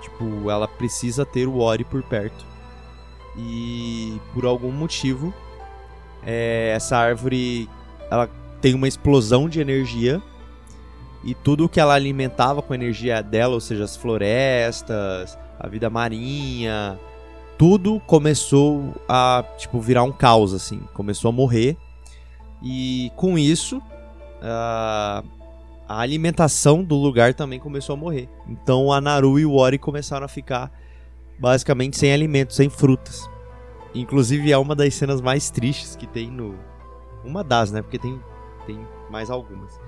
Tipo, 0.00 0.50
ela 0.50 0.68
precisa 0.68 1.24
ter 1.24 1.46
o 1.46 1.58
Ori 1.58 1.84
por 1.84 2.02
perto 2.02 2.52
e 3.36 4.20
por 4.34 4.44
algum 4.44 4.70
motivo 4.70 5.32
é, 6.24 6.72
essa 6.76 6.96
árvore 6.96 7.68
ela 8.10 8.28
tem 8.60 8.74
uma 8.74 8.86
explosão 8.86 9.48
de 9.48 9.60
energia 9.60 10.22
e 11.24 11.34
tudo 11.34 11.68
que 11.68 11.80
ela 11.80 11.94
alimentava 11.94 12.62
com 12.62 12.72
a 12.72 12.76
energia 12.76 13.22
dela, 13.22 13.54
ou 13.54 13.60
seja, 13.60 13.84
as 13.84 13.96
florestas, 13.96 15.38
a 15.58 15.68
vida 15.68 15.88
marinha, 15.88 16.98
tudo 17.58 18.00
começou 18.06 18.94
a 19.08 19.44
tipo 19.56 19.80
virar 19.80 20.02
um 20.02 20.12
caos 20.12 20.52
assim, 20.52 20.80
começou 20.94 21.28
a 21.28 21.32
morrer 21.32 21.76
e 22.62 23.10
com 23.16 23.38
isso 23.38 23.82
a, 24.42 25.22
a 25.88 26.00
alimentação 26.00 26.82
do 26.82 26.96
lugar 26.96 27.34
também 27.34 27.58
começou 27.58 27.94
a 27.94 27.96
morrer. 27.96 28.28
Então 28.48 28.92
a 28.92 29.00
Naru 29.00 29.38
e 29.38 29.46
o 29.46 29.54
Ori 29.54 29.78
começaram 29.78 30.24
a 30.24 30.28
ficar 30.28 30.72
basicamente 31.38 31.98
sem 31.98 32.12
alimentos, 32.12 32.56
sem 32.56 32.68
frutas. 32.68 33.28
Inclusive 33.94 34.50
é 34.50 34.56
uma 34.56 34.74
das 34.74 34.94
cenas 34.94 35.20
mais 35.20 35.50
tristes 35.50 35.96
que 35.96 36.06
tem 36.06 36.30
no. 36.30 36.58
Uma 37.24 37.44
das, 37.44 37.70
né? 37.70 37.82
Porque 37.82 37.98
tem, 37.98 38.18
tem 38.66 38.78
mais 39.10 39.30
algumas. 39.30 39.78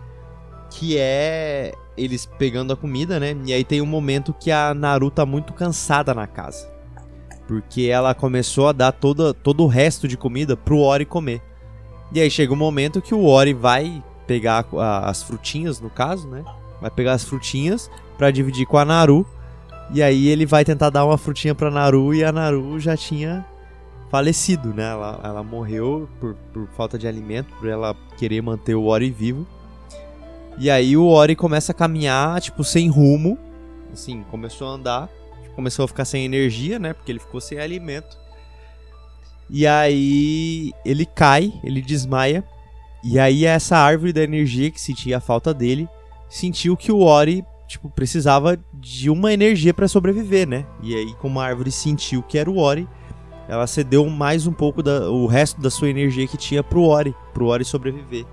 Que 0.71 0.99
é 0.99 1.73
eles 1.97 2.27
pegando 2.27 2.73
a 2.73 2.77
comida, 2.77 3.19
né? 3.19 3.37
E 3.45 3.53
aí 3.53 3.65
tem 3.65 3.81
um 3.81 3.87
momento 3.87 4.35
que 4.35 4.51
a 4.51 4.75
Naru 4.75 5.11
tá 5.11 5.25
muito 5.25 5.53
cansada 5.53 6.13
na 6.13 6.27
casa. 6.27 6.74
Porque 7.47 7.83
ela 7.83 8.15
começou 8.15 8.69
a 8.69 8.73
dar 8.73 8.93
toda, 8.93 9.35
todo 9.35 9.65
o 9.65 9.67
resto 9.67 10.09
de 10.09 10.17
comida 10.17 10.57
pro 10.57 10.79
Ori 10.79 11.05
comer. 11.05 11.43
E 12.13 12.21
aí 12.21 12.31
chega 12.31 12.53
um 12.53 12.57
momento 12.57 13.03
que 13.03 13.15
o 13.15 13.27
Ori 13.27 13.53
vai 13.53 14.03
pegar 14.27 14.67
a, 14.77 15.11
as 15.11 15.23
frutinhas, 15.23 15.81
no 15.81 15.91
caso, 15.91 16.29
né? 16.29 16.45
Vai 16.81 16.91
pegar 16.91 17.13
as 17.13 17.25
frutinhas 17.25 17.91
para 18.17 18.31
dividir 18.31 18.67
com 18.67 18.79
a 18.79 18.85
Naru. 18.85 19.27
E 19.93 20.03
aí 20.03 20.29
ele 20.29 20.47
vai 20.47 20.65
tentar 20.65 20.91
dar 20.91 21.05
uma 21.05 21.19
frutinha 21.19 21.55
pra 21.55 21.71
Naru 21.71 22.15
e 22.15 22.25
a 22.25 22.33
Naru 22.33 22.81
já 22.81 22.97
tinha 22.97 23.45
falecido, 24.11 24.73
né? 24.73 24.91
Ela, 24.91 25.21
ela 25.23 25.43
morreu 25.43 26.09
por, 26.21 26.35
por 26.53 26.69
falta 26.69 26.97
de 26.97 27.07
alimento, 27.07 27.53
por 27.59 27.69
ela 27.69 27.95
querer 28.17 28.41
manter 28.41 28.75
o 28.75 28.85
Ori 28.85 29.11
vivo. 29.11 29.47
E 30.57 30.71
aí 30.71 30.97
o 30.97 31.07
Ori 31.07 31.35
começa 31.35 31.73
a 31.73 31.75
caminhar, 31.75 32.41
tipo, 32.41 32.63
sem 32.63 32.89
rumo. 32.89 33.37
Assim, 33.93 34.25
começou 34.31 34.69
a 34.69 34.71
andar, 34.73 35.09
começou 35.55 35.85
a 35.85 35.89
ficar 35.89 36.05
sem 36.05 36.25
energia, 36.25 36.79
né? 36.79 36.93
Porque 36.93 37.11
ele 37.11 37.19
ficou 37.19 37.41
sem 37.41 37.59
alimento. 37.59 38.19
E 39.49 39.67
aí 39.67 40.73
ele 40.85 41.07
cai, 41.07 41.53
ele 41.63 41.81
desmaia. 41.81 42.45
E 43.03 43.19
aí 43.19 43.45
essa 43.45 43.77
árvore 43.77 44.13
da 44.13 44.23
energia 44.23 44.71
que 44.71 44.81
sentia 44.81 45.19
a 45.19 45.21
falta 45.21 45.53
dele, 45.53 45.89
sentiu 46.29 46.77
que 46.77 46.91
o 46.91 47.01
Ori 47.01 47.45
tipo, 47.67 47.91
precisava 47.91 48.59
de 48.73 49.11
uma 49.11 49.33
energia 49.33 49.75
para 49.75 49.89
sobreviver, 49.89 50.47
né? 50.47 50.67
E 50.83 50.95
aí, 50.95 51.15
como 51.15 51.41
a 51.41 51.45
árvore 51.45 51.71
sentiu 51.71 52.23
que 52.23 52.39
era 52.39 52.51
o 52.51 52.59
Ori, 52.59 52.89
ela 53.49 53.67
cedeu 53.67 54.09
mais 54.09 54.47
um 54.47 54.53
pouco 54.53 54.83
da, 54.83 55.11
o 55.11 55.27
resto 55.27 55.61
da 55.61 55.71
sua 55.71 55.91
energia 55.91 56.27
que 56.27 56.37
tinha 56.37 56.63
pro 56.63 56.83
Ori, 56.83 57.15
pro 57.33 57.47
Ori 57.47 57.65
sobreviver. 57.65 58.25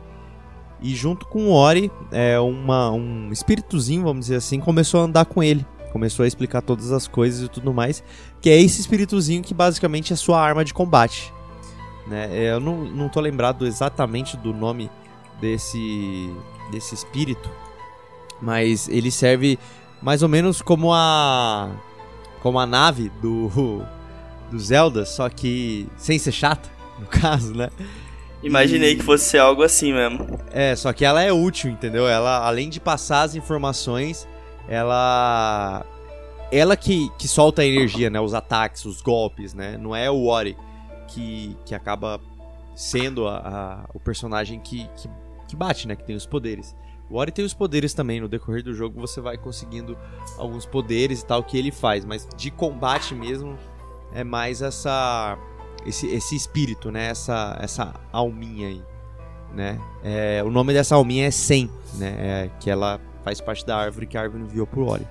E 0.81 0.95
junto 0.95 1.27
com 1.27 1.49
o 1.49 1.52
Ori, 1.52 1.91
é, 2.11 2.39
uma, 2.39 2.91
um 2.91 3.31
espíritozinho, 3.31 4.03
vamos 4.03 4.26
dizer 4.26 4.38
assim, 4.38 4.60
começou 4.60 5.02
a 5.02 5.03
andar 5.03 5.26
com 5.26 5.43
ele. 5.43 5.65
Começou 5.91 6.23
a 6.23 6.27
explicar 6.27 6.61
todas 6.61 6.91
as 6.91 7.07
coisas 7.07 7.45
e 7.45 7.49
tudo 7.49 7.73
mais. 7.73 8.03
Que 8.39 8.49
é 8.49 8.59
esse 8.59 8.80
espíritozinho 8.81 9.43
que 9.43 9.53
basicamente 9.53 10.13
é 10.13 10.15
sua 10.15 10.41
arma 10.41 10.63
de 10.63 10.73
combate. 10.73 11.34
Né? 12.07 12.30
É, 12.31 12.51
eu 12.53 12.59
não, 12.59 12.85
não 12.85 13.09
tô 13.09 13.19
lembrado 13.19 13.65
exatamente 13.65 14.35
do 14.38 14.53
nome 14.53 14.89
desse, 15.39 16.34
desse 16.72 16.95
espírito 16.95 17.49
mas 18.41 18.89
ele 18.89 19.11
serve 19.11 19.59
mais 20.01 20.23
ou 20.23 20.30
menos 20.30 20.61
como 20.61 20.91
a 20.93 21.69
como 22.41 22.59
a 22.59 22.65
nave 22.65 23.11
do 23.22 23.85
do 24.49 24.59
Zelda, 24.59 25.05
só 25.05 25.30
que 25.30 25.88
sem 25.95 26.18
ser 26.19 26.31
chata, 26.31 26.68
no 26.99 27.05
caso, 27.05 27.53
né? 27.53 27.69
Imaginei 28.43 28.93
e... 28.93 28.95
que 28.95 29.03
fosse 29.03 29.26
ser 29.26 29.38
algo 29.38 29.63
assim 29.63 29.93
mesmo. 29.93 30.27
É, 30.51 30.76
só 30.76 30.91
que 30.91 31.05
ela 31.05 31.22
é 31.22 31.31
útil, 31.31 31.69
entendeu? 31.69 32.07
Ela, 32.07 32.45
além 32.45 32.68
de 32.69 32.80
passar 32.80 33.22
as 33.22 33.35
informações, 33.35 34.27
ela. 34.67 35.85
Ela 36.51 36.75
que, 36.75 37.09
que 37.17 37.27
solta 37.27 37.61
a 37.61 37.65
energia, 37.65 38.09
né? 38.09 38.19
Os 38.19 38.33
ataques, 38.33 38.83
os 38.85 39.01
golpes, 39.01 39.53
né? 39.53 39.77
Não 39.77 39.95
é 39.95 40.11
o 40.11 40.25
Ori 40.25 40.57
que, 41.07 41.57
que 41.65 41.73
acaba 41.73 42.19
sendo 42.75 43.27
a, 43.27 43.38
a 43.38 43.89
o 43.93 43.99
personagem 43.99 44.59
que, 44.59 44.89
que, 44.97 45.09
que 45.47 45.55
bate, 45.55 45.88
né? 45.88 45.95
Que 45.95 46.03
tem 46.03 46.15
os 46.15 46.25
poderes. 46.25 46.75
O 47.09 47.17
Ori 47.17 47.31
tem 47.31 47.43
os 47.43 47.53
poderes 47.53 47.93
também, 47.93 48.21
no 48.21 48.29
decorrer 48.29 48.63
do 48.63 48.73
jogo 48.73 48.99
você 48.99 49.19
vai 49.19 49.38
conseguindo 49.38 49.97
alguns 50.38 50.65
poderes 50.65 51.21
e 51.21 51.25
tal 51.25 51.43
que 51.43 51.57
ele 51.57 51.71
faz, 51.71 52.05
mas 52.05 52.27
de 52.38 52.49
combate 52.49 53.13
mesmo 53.13 53.57
é 54.13 54.23
mais 54.23 54.61
essa 54.61 55.38
esse, 55.85 56.07
esse 56.07 56.35
espírito, 56.35 56.89
né? 56.89 57.07
Essa 57.07 57.57
essa 57.61 57.93
alminha 58.13 58.69
aí, 58.69 58.81
né? 59.53 59.79
É, 60.03 60.41
o 60.45 60.49
nome 60.49 60.73
dessa 60.73 60.95
alminha 60.95 61.27
é 61.27 61.31
Sen, 61.31 61.69
né? 61.95 62.15
É, 62.17 62.49
que 62.59 62.69
ela 62.69 62.99
faz 63.23 63.41
parte 63.41 63.65
da 63.65 63.77
árvore 63.77 64.06
que 64.06 64.18
a 64.18 64.22
árvore 64.22 64.43
enviou 64.43 64.68
pro 64.68 64.88
Ori. 64.88 65.07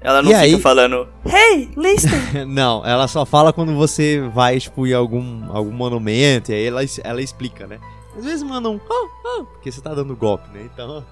Ela 0.00 0.20
não 0.20 0.30
e 0.30 0.34
fica 0.34 0.44
aí... 0.44 0.60
falando, 0.60 1.08
hey, 1.24 1.70
listen! 1.76 2.10
não, 2.46 2.84
ela 2.84 3.08
só 3.08 3.24
fala 3.24 3.54
quando 3.54 3.74
você 3.74 4.20
vai, 4.34 4.60
tipo, 4.60 4.86
em 4.86 4.92
algum, 4.92 5.50
algum 5.50 5.72
monumento, 5.72 6.52
e 6.52 6.54
aí 6.54 6.66
ela, 6.66 6.80
ela 7.02 7.22
explica, 7.22 7.66
né? 7.66 7.80
Às 8.16 8.24
vezes 8.24 8.42
mandam 8.42 8.74
um 8.74 8.80
oh, 8.88 9.08
oh, 9.24 9.44
porque 9.44 9.72
você 9.72 9.80
tá 9.80 9.94
dando 9.94 10.14
golpe, 10.14 10.46
né? 10.52 10.68
Então. 10.72 11.04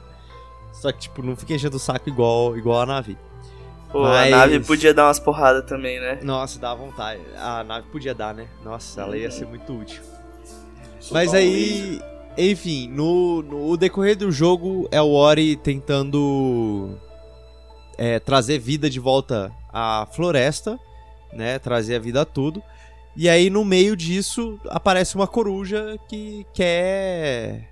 Só 0.73 0.93
que, 0.93 1.01
tipo, 1.01 1.23
não 1.23 1.35
fica 1.35 1.55
enchendo 1.55 1.77
o 1.77 1.81
saco 1.81 2.09
igual, 2.09 2.57
igual 2.57 2.83
a 2.83 2.87
nave. 2.87 3.17
Pô, 3.91 4.03
Mas... 4.03 4.33
a 4.33 4.37
nave 4.37 4.61
podia 4.61 4.95
dar 4.95 5.07
umas 5.07 5.19
porradas 5.19 5.65
também, 5.65 6.01
né? 6.01 6.19
Nossa, 6.23 6.59
dá 6.59 6.75
vontade. 6.75 7.21
A 7.37 7.65
nave 7.65 7.87
podia 7.89 8.15
dar, 8.15 8.35
né? 8.35 8.47
Nossa, 8.65 9.03
ela 9.03 9.17
ia 9.17 9.31
ser 9.31 9.47
muito 9.47 9.73
útil. 9.73 10.03
Mas 11.11 11.35
aí, 11.35 12.01
enfim, 12.37 12.89
no, 12.89 13.43
no 13.43 13.77
decorrer 13.77 14.17
do 14.17 14.31
jogo 14.31 14.89
é 14.91 15.01
o 15.01 15.13
Ori 15.13 15.57
tentando 15.57 16.99
é, 17.99 18.19
trazer 18.19 18.59
vida 18.59 18.89
de 18.89 18.99
volta 18.99 19.53
à 19.73 20.07
floresta, 20.13 20.79
né? 21.33 21.59
Trazer 21.59 21.97
a 21.97 22.01
vida 22.01 22.23
a 22.23 22.25
tudo. 22.25 22.63
E 23.15 23.29
aí, 23.29 23.51
no 23.51 23.65
meio 23.65 23.95
disso, 23.95 24.59
aparece 24.69 25.15
uma 25.15 25.27
coruja 25.27 25.99
que 26.09 26.47
quer. 26.55 27.69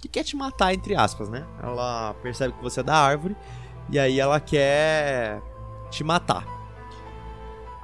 que 0.00 0.08
quer 0.08 0.24
te 0.24 0.34
matar, 0.34 0.72
entre 0.72 0.94
aspas, 0.94 1.28
né? 1.28 1.46
Ela 1.62 2.14
percebe 2.22 2.54
que 2.54 2.62
você 2.62 2.80
é 2.80 2.82
da 2.82 2.96
árvore 2.96 3.36
e 3.90 3.98
aí 3.98 4.18
ela 4.18 4.40
quer 4.40 5.40
te 5.90 6.02
matar. 6.02 6.46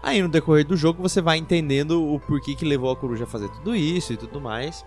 Aí 0.03 0.21
no 0.21 0.29
decorrer 0.29 0.67
do 0.67 0.77
jogo 0.77 1.03
você 1.03 1.23
vai 1.23 1.39
entendendo 1.39 2.13
o 2.13 2.21
porquê 2.21 2.55
que 2.55 2.65
levou 2.65 2.91
a 2.91 2.97
coruja 2.97 3.25
a 3.25 3.27
fazer 3.27 3.49
tudo 3.49 3.75
isso 3.75 4.13
e 4.13 4.17
tudo 4.17 4.41
mais. 4.41 4.85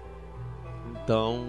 Então. 1.07 1.45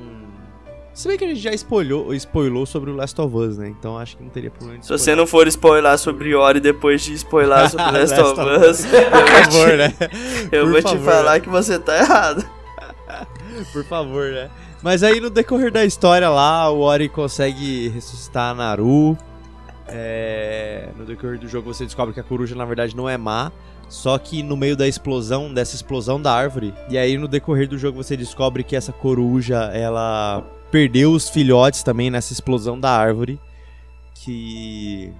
Se 0.94 1.08
bem 1.08 1.18
que 1.18 1.24
a 1.24 1.28
gente 1.28 1.40
já 1.40 1.52
spoilou, 1.52 2.14
spoilou 2.14 2.64
sobre 2.64 2.90
o 2.90 2.94
Last 2.96 3.20
of 3.20 3.36
Us, 3.36 3.58
né? 3.58 3.68
Então 3.68 3.98
acho 3.98 4.16
que 4.16 4.22
não 4.22 4.30
teria 4.30 4.50
problema 4.50 4.78
de 4.78 4.86
Se 4.86 4.90
você 4.92 5.14
não 5.16 5.26
for 5.26 5.46
spoiler 5.48 5.96
sobre 5.98 6.34
Ori 6.34 6.60
depois 6.60 7.02
de 7.02 7.12
spoiler 7.14 7.56
sobre 7.70 7.84
Last 7.84 8.20
of 8.20 8.40
Last 8.40 8.84
Us, 8.84 8.84
eu 8.92 9.10
Por 9.10 9.28
favor, 9.28 9.70
te, 9.70 9.76
né? 9.76 9.94
eu 10.52 10.64
Por 10.64 10.70
vou 10.72 10.82
te 10.82 10.88
favor, 10.88 11.04
falar 11.04 11.32
né? 11.34 11.40
que 11.40 11.48
você 11.48 11.78
tá 11.78 11.98
errado. 11.98 12.44
Por 13.72 13.84
favor, 13.84 14.30
né? 14.30 14.50
Mas 14.82 15.02
aí 15.02 15.20
no 15.20 15.28
decorrer 15.30 15.72
da 15.72 15.84
história 15.84 16.28
lá, 16.28 16.70
o 16.70 16.80
Ori 16.80 17.08
consegue 17.08 17.88
ressuscitar 17.88 18.50
a 18.52 18.54
Naru. 18.54 19.16
É, 19.88 20.88
No 20.96 21.04
decorrer 21.04 21.38
do 21.38 21.48
jogo 21.48 21.72
você 21.72 21.84
descobre 21.84 22.12
que 22.14 22.20
a 22.20 22.24
coruja 22.24 22.54
na 22.54 22.64
verdade 22.64 22.96
não 22.96 23.08
é 23.08 23.16
má. 23.16 23.50
Só 23.88 24.18
que 24.18 24.42
no 24.42 24.56
meio 24.56 24.76
da 24.76 24.86
explosão, 24.86 25.52
dessa 25.52 25.74
explosão 25.74 26.20
da 26.20 26.32
árvore, 26.32 26.74
e 26.90 26.98
aí 26.98 27.16
no 27.16 27.26
decorrer 27.26 27.66
do 27.66 27.78
jogo 27.78 28.02
você 28.02 28.16
descobre 28.16 28.62
que 28.62 28.76
essa 28.76 28.92
coruja, 28.92 29.70
ela 29.72 30.44
perdeu 30.70 31.12
os 31.12 31.28
filhotes 31.28 31.82
também 31.82 32.10
nessa 32.10 32.32
explosão 32.32 32.78
da 32.78 32.90
árvore. 32.90 33.40
Que. 34.14 35.12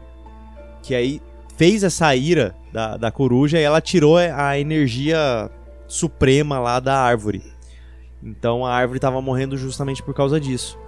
Que 0.83 0.95
aí 0.95 1.23
fez 1.57 1.83
essa 1.83 2.15
ira 2.15 2.55
da, 2.73 2.97
da 2.97 3.11
coruja 3.11 3.59
e 3.59 3.63
ela 3.63 3.81
tirou 3.81 4.17
a 4.17 4.59
energia 4.59 5.51
suprema 5.87 6.59
lá 6.59 6.79
da 6.79 6.97
árvore. 6.97 7.43
Então 8.23 8.65
a 8.65 8.73
árvore 8.73 9.01
tava 9.01 9.21
morrendo 9.21 9.57
justamente 9.57 10.03
por 10.03 10.15
causa 10.15 10.39
disso. 10.39 10.79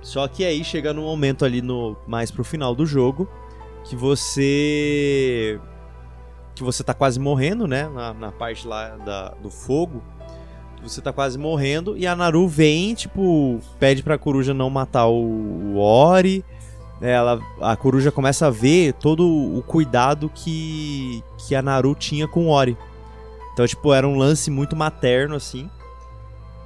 Só 0.00 0.26
que 0.26 0.44
aí 0.44 0.64
chega 0.64 0.92
no 0.92 1.02
momento 1.02 1.44
ali 1.44 1.60
no 1.62 1.96
mais 2.06 2.30
pro 2.30 2.44
final 2.44 2.74
do 2.74 2.86
jogo 2.86 3.28
que 3.84 3.96
você 3.96 5.60
que 6.54 6.62
você 6.62 6.82
tá 6.84 6.94
quase 6.94 7.18
morrendo, 7.18 7.66
né, 7.66 7.88
na, 7.88 8.12
na 8.12 8.32
parte 8.32 8.66
lá 8.66 8.96
da, 8.96 9.30
do 9.42 9.50
fogo. 9.50 10.02
Você 10.82 11.00
tá 11.00 11.12
quase 11.12 11.38
morrendo 11.38 11.96
e 11.96 12.06
a 12.06 12.16
Naru 12.16 12.48
vem, 12.48 12.92
tipo, 12.94 13.60
pede 13.78 14.02
pra 14.02 14.18
coruja 14.18 14.52
não 14.52 14.68
matar 14.68 15.06
o, 15.06 15.74
o 15.74 15.78
Ori. 15.78 16.44
Ela, 17.00 17.40
a 17.60 17.76
coruja 17.76 18.10
começa 18.10 18.46
a 18.46 18.50
ver 18.50 18.92
todo 18.94 19.24
o 19.24 19.62
cuidado 19.62 20.30
que, 20.34 21.22
que 21.38 21.54
a 21.54 21.62
Naru 21.62 21.94
tinha 21.94 22.26
com 22.26 22.46
o 22.46 22.48
Ori. 22.48 22.76
Então, 23.52 23.66
tipo, 23.66 23.92
era 23.92 24.06
um 24.08 24.16
lance 24.16 24.50
muito 24.50 24.74
materno, 24.74 25.36
assim. 25.36 25.70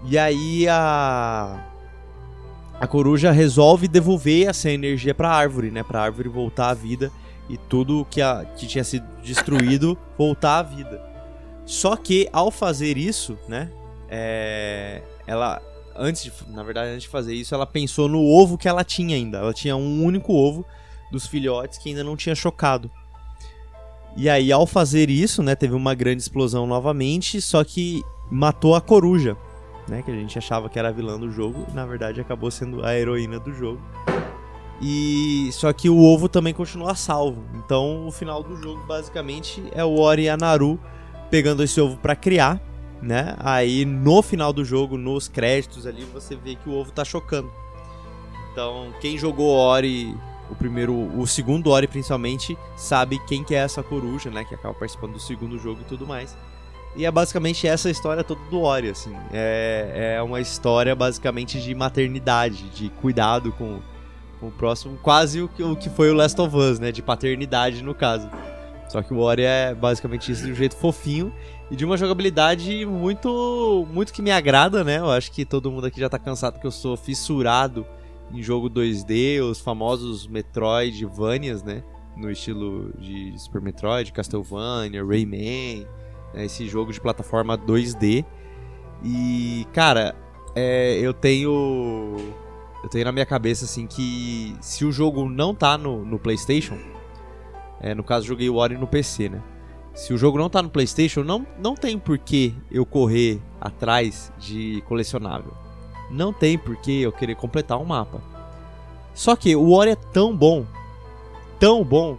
E 0.05 0.17
aí 0.17 0.67
a. 0.69 1.73
A 2.79 2.87
coruja 2.87 3.31
resolve 3.31 3.89
devolver 3.89 4.49
essa 4.49 4.71
energia 4.71 5.15
pra 5.15 5.31
árvore, 5.31 5.71
né? 5.71 5.83
Pra 5.83 6.03
árvore 6.03 6.29
voltar 6.29 6.69
à 6.69 6.75
vida 6.75 7.11
e 7.49 7.57
tudo 7.57 8.07
que, 8.11 8.21
a, 8.21 8.45
que 8.45 8.67
tinha 8.67 8.85
sido 8.85 9.07
destruído 9.23 9.97
voltar 10.17 10.59
à 10.59 10.63
vida. 10.63 11.03
Só 11.65 11.97
que 11.97 12.29
ao 12.33 12.51
fazer 12.51 12.97
isso, 12.97 13.39
né? 13.49 13.71
É, 14.09 15.03
ela. 15.27 15.61
Antes 15.99 16.25
de, 16.25 16.33
na 16.49 16.63
verdade, 16.63 16.91
antes 16.91 17.05
de 17.05 17.09
fazer 17.09 17.35
isso, 17.35 17.55
ela 17.55 17.67
pensou 17.67 18.07
no 18.07 18.23
ovo 18.23 18.59
que 18.59 18.69
ela 18.69 18.85
tinha 18.85 19.17
ainda. 19.17 19.39
Ela 19.39 19.55
tinha 19.55 19.75
um 19.75 20.05
único 20.05 20.33
ovo 20.35 20.65
dos 21.11 21.27
filhotes 21.27 21.79
que 21.79 21.89
ainda 21.89 22.05
não 22.05 22.17
tinha 22.17 22.35
chocado. 22.35 22.91
E 24.17 24.31
aí, 24.31 24.51
ao 24.51 24.67
fazer 24.67 25.11
isso, 25.11 25.43
né, 25.43 25.55
teve 25.55 25.75
uma 25.75 25.95
grande 25.95 26.23
explosão 26.23 26.67
novamente, 26.67 27.41
só 27.41 27.63
que 27.63 28.03
matou 28.31 28.75
a 28.75 28.81
coruja, 28.81 29.37
né, 29.87 30.03
que 30.03 30.11
a 30.11 30.15
gente 30.15 30.39
achava 30.39 30.71
que 30.71 30.79
era 30.79 30.89
a 30.89 30.93
vilã 30.93 31.19
do 31.19 31.31
jogo, 31.31 31.67
e 31.71 31.75
na 31.75 31.85
verdade 31.85 32.21
acabou 32.21 32.51
sendo 32.51 32.85
a 32.85 32.97
heroína 32.97 33.39
do 33.39 33.53
jogo. 33.53 33.81
E 34.81 35.49
só 35.53 35.73
que 35.73 35.89
o 35.89 35.99
ovo 35.99 36.29
também 36.29 36.53
continua 36.53 36.95
salvo. 36.95 37.45
Então, 37.55 38.07
o 38.07 38.13
final 38.13 38.43
do 38.43 38.57
jogo 38.57 38.83
basicamente 38.87 39.63
é 39.73 39.85
o 39.85 39.99
Ori 39.99 40.25
e 40.25 40.29
a 40.29 40.37
Naru 40.37 40.79
pegando 41.31 41.63
esse 41.63 41.81
ovo 41.81 41.97
para 41.97 42.15
criar, 42.15 42.61
né? 43.01 43.35
Aí 43.39 43.85
no 43.85 44.23
final 44.23 44.53
do 44.53 44.65
jogo, 44.65 44.97
nos 44.97 45.29
créditos 45.29 45.87
ali, 45.87 46.05
você 46.05 46.37
vê 46.37 46.55
que 46.55 46.69
o 46.69 46.75
ovo 46.75 46.93
tá 46.93 47.05
chocando. 47.05 47.51
Então, 48.53 48.93
quem 49.01 49.19
jogou 49.19 49.51
Ori 49.51 50.15
o 50.51 50.55
primeiro, 50.55 50.95
o 51.19 51.27
segundo 51.27 51.71
Ori 51.71 51.87
principalmente, 51.87 52.57
sabe 52.77 53.19
quem 53.27 53.43
que 53.43 53.55
é 53.55 53.59
essa 53.59 53.83
coruja, 53.83 54.31
né, 54.31 54.45
que 54.45 54.55
acaba 54.55 54.75
participando 54.75 55.15
do 55.15 55.21
segundo 55.21 55.59
jogo 55.59 55.81
e 55.81 55.85
tudo 55.85 56.07
mais. 56.07 56.37
E 56.95 57.05
é 57.05 57.11
basicamente 57.11 57.67
essa 57.67 57.91
história 57.91 58.25
toda 58.25 58.41
do 58.49 58.63
Ori, 58.63 58.89
assim. 58.89 59.15
É, 59.33 60.15
é 60.17 60.23
uma 60.23 60.41
história 60.41 60.95
basicamente 60.95 61.61
de 61.61 61.75
maternidade, 61.75 62.71
de 62.71 62.89
cuidado 62.89 63.53
com, 63.53 63.81
com 63.81 63.96
o 64.41 64.51
próximo, 64.51 64.99
quase 65.03 65.41
o 65.41 65.49
que, 65.49 65.63
o 65.63 65.77
que 65.77 65.89
foi 65.89 66.11
o 66.11 66.15
Last 66.15 66.41
of 66.41 66.55
Us, 66.55 66.79
né, 66.79 66.93
de 66.93 67.03
paternidade 67.03 67.83
no 67.83 67.95
caso. 67.95 68.29
Só 68.89 69.03
que 69.03 69.13
o 69.13 69.19
Ori 69.19 69.43
é 69.43 69.75
basicamente 69.75 70.31
isso 70.31 70.45
de 70.45 70.53
um 70.53 70.55
jeito 70.55 70.77
fofinho 70.77 71.33
e 71.71 71.77
de 71.77 71.85
uma 71.85 71.97
jogabilidade 71.97 72.87
muito 72.87 73.87
muito 73.93 74.13
que 74.13 74.23
me 74.23 74.31
agrada, 74.31 74.85
né? 74.85 74.99
Eu 74.99 75.11
acho 75.11 75.33
que 75.33 75.45
todo 75.45 75.71
mundo 75.73 75.87
aqui 75.87 75.99
já 75.99 76.09
tá 76.09 76.19
cansado 76.19 76.61
que 76.61 76.67
eu 76.67 76.71
sou 76.71 76.97
fissurado 76.97 77.85
em 78.33 78.43
jogo 78.43 78.71
2D, 78.71 79.43
os 79.43 79.61
famosos 79.61 80.27
Metroidvanias, 80.27 81.63
né? 81.63 81.83
No 82.17 82.31
estilo 82.31 82.93
de 82.99 83.35
Super 83.39 83.61
Metroid, 83.61 84.13
Castlevania, 84.13 85.05
Rayman, 85.05 85.87
né? 86.33 86.45
esse 86.45 86.69
jogo 86.69 86.93
de 86.93 87.01
plataforma 87.01 87.59
2D. 87.59 88.25
E, 89.05 89.67
cara, 89.73 90.15
é, 90.55 90.99
eu 90.99 91.13
tenho. 91.13 92.17
Eu 92.87 92.91
tenho 92.91 93.05
na 93.05 93.13
minha 93.13 93.27
cabeça 93.27 93.65
assim 93.65 93.87
que 93.87 94.57
se 94.61 94.85
o 94.85 94.93
jogo 94.93 95.29
não 95.29 95.55
tá 95.55 95.77
no, 95.77 96.05
no 96.05 96.19
PlayStation, 96.19 96.79
é, 97.81 97.95
no 97.95 98.05
caso 98.05 98.27
joguei 98.27 98.49
o 98.49 98.55
Ori 98.55 98.79
no 98.79 98.87
PC, 98.87 99.29
né? 99.29 99.43
Se 99.95 100.15
o 100.15 100.17
jogo 100.17 100.39
não 100.39 100.49
tá 100.49 100.63
no 100.63 100.71
PlayStation, 100.71 101.23
não, 101.23 101.47
não 101.59 101.75
tem 101.75 101.99
por 101.99 102.17
que 102.17 102.55
eu 102.71 102.87
correr 102.87 103.41
atrás 103.61 104.33
de 104.39 104.83
colecionável 104.87 105.67
não 106.11 106.33
tem 106.33 106.59
por 106.59 106.77
que 106.77 107.03
eu 107.03 107.13
querer 107.13 107.37
completar 107.37 107.79
um 107.79 107.85
mapa. 107.85 108.21
Só 109.15 109.35
que 109.35 109.57
o 109.57 109.73
Ori 109.73 109.91
é 109.91 109.97
tão 109.97 110.37
bom, 110.37 110.67
tão 111.59 111.83
bom, 111.83 112.19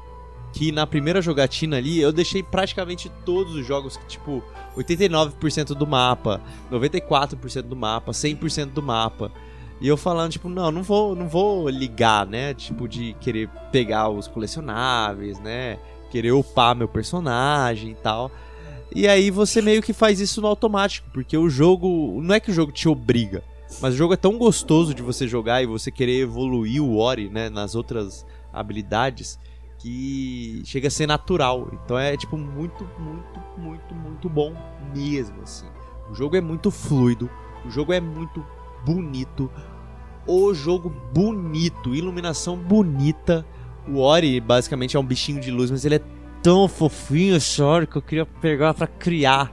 que 0.53 0.71
na 0.71 0.87
primeira 0.87 1.21
jogatina 1.21 1.77
ali 1.77 1.99
eu 1.99 2.11
deixei 2.11 2.41
praticamente 2.41 3.11
todos 3.23 3.55
os 3.55 3.65
jogos, 3.65 3.99
tipo 4.07 4.43
89% 4.75 5.75
do 5.75 5.85
mapa, 5.85 6.41
94% 6.71 7.63
do 7.63 7.75
mapa, 7.75 8.11
100% 8.11 8.67
do 8.67 8.81
mapa. 8.81 9.31
E 9.79 9.87
eu 9.87 9.95
falando, 9.95 10.31
tipo, 10.31 10.49
não, 10.49 10.71
não 10.71 10.83
vou, 10.83 11.15
não 11.15 11.27
vou 11.27 11.69
ligar, 11.69 12.25
né? 12.25 12.53
Tipo, 12.53 12.87
de 12.87 13.15
querer 13.19 13.47
pegar 13.71 14.09
os 14.09 14.27
colecionáveis, 14.27 15.39
né? 15.39 15.77
Querer 16.09 16.31
upar 16.31 16.75
meu 16.75 16.87
personagem 16.87 17.91
e 17.91 17.95
tal. 17.95 18.31
E 18.93 19.07
aí 19.07 19.29
você 19.29 19.61
meio 19.61 19.81
que 19.83 19.93
faz 19.93 20.19
isso 20.19 20.41
no 20.41 20.47
automático, 20.47 21.07
porque 21.13 21.37
o 21.37 21.49
jogo. 21.49 22.19
Não 22.21 22.33
é 22.33 22.39
que 22.39 22.49
o 22.49 22.53
jogo 22.53 22.71
te 22.71 22.89
obriga. 22.89 23.43
Mas 23.81 23.93
o 23.93 23.97
jogo 23.97 24.13
é 24.13 24.17
tão 24.17 24.37
gostoso 24.37 24.93
de 24.93 25.01
você 25.01 25.27
jogar 25.27 25.61
e 25.61 25.65
você 25.65 25.91
querer 25.91 26.21
evoluir 26.21 26.81
o 26.81 26.97
Ori, 26.97 27.29
né, 27.29 27.49
nas 27.49 27.75
outras 27.75 28.25
habilidades, 28.51 29.37
que 29.77 30.61
chega 30.65 30.87
a 30.87 30.91
ser 30.91 31.05
natural. 31.05 31.69
Então 31.73 31.97
é 31.97 32.15
tipo 32.15 32.37
muito, 32.37 32.89
muito, 32.97 33.39
muito, 33.57 33.93
muito 33.93 34.29
bom 34.29 34.55
mesmo 34.95 35.41
assim. 35.43 35.67
O 36.09 36.15
jogo 36.15 36.37
é 36.37 36.41
muito 36.41 36.71
fluido, 36.71 37.29
o 37.65 37.69
jogo 37.69 37.91
é 37.91 37.99
muito 37.99 38.43
bonito. 38.85 39.51
O 40.27 40.53
jogo 40.53 40.91
bonito, 41.13 41.95
iluminação 41.95 42.57
bonita. 42.57 43.45
O 43.87 43.99
Ori 43.99 44.39
basicamente 44.41 44.97
é 44.97 44.99
um 44.99 45.05
bichinho 45.05 45.39
de 45.39 45.49
luz, 45.49 45.71
mas 45.71 45.85
ele 45.85 45.95
é 45.95 46.01
tão 46.43 46.67
fofinho, 46.67 47.39
sorry, 47.39 47.87
que 47.87 47.95
eu 47.95 48.01
queria 48.01 48.25
pegar 48.25 48.73
pra 48.73 48.87
criar. 48.87 49.51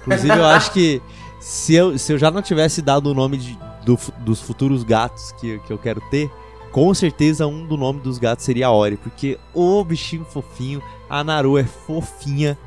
Inclusive 0.00 0.36
eu 0.36 0.44
acho 0.44 0.72
que 0.72 1.00
se 1.40 1.74
eu, 1.74 1.98
se 1.98 2.12
eu 2.12 2.18
já 2.18 2.30
não 2.30 2.42
tivesse 2.42 2.82
dado 2.82 3.10
o 3.10 3.14
nome 3.14 3.36
de, 3.38 3.58
do, 3.84 3.98
dos 4.18 4.40
futuros 4.40 4.84
gatos 4.84 5.32
que, 5.32 5.58
que 5.60 5.72
eu 5.72 5.78
quero 5.78 6.00
ter, 6.10 6.30
com 6.70 6.92
certeza 6.94 7.46
um 7.46 7.66
do 7.66 7.76
nome 7.76 8.00
dos 8.00 8.18
gatos 8.18 8.44
seria 8.44 8.70
Ori, 8.70 8.96
porque 8.96 9.38
o 9.54 9.84
bichinho 9.84 10.24
fofinho, 10.24 10.82
a 11.08 11.22
Naru 11.22 11.58
é 11.58 11.64
fofinha, 11.64 12.58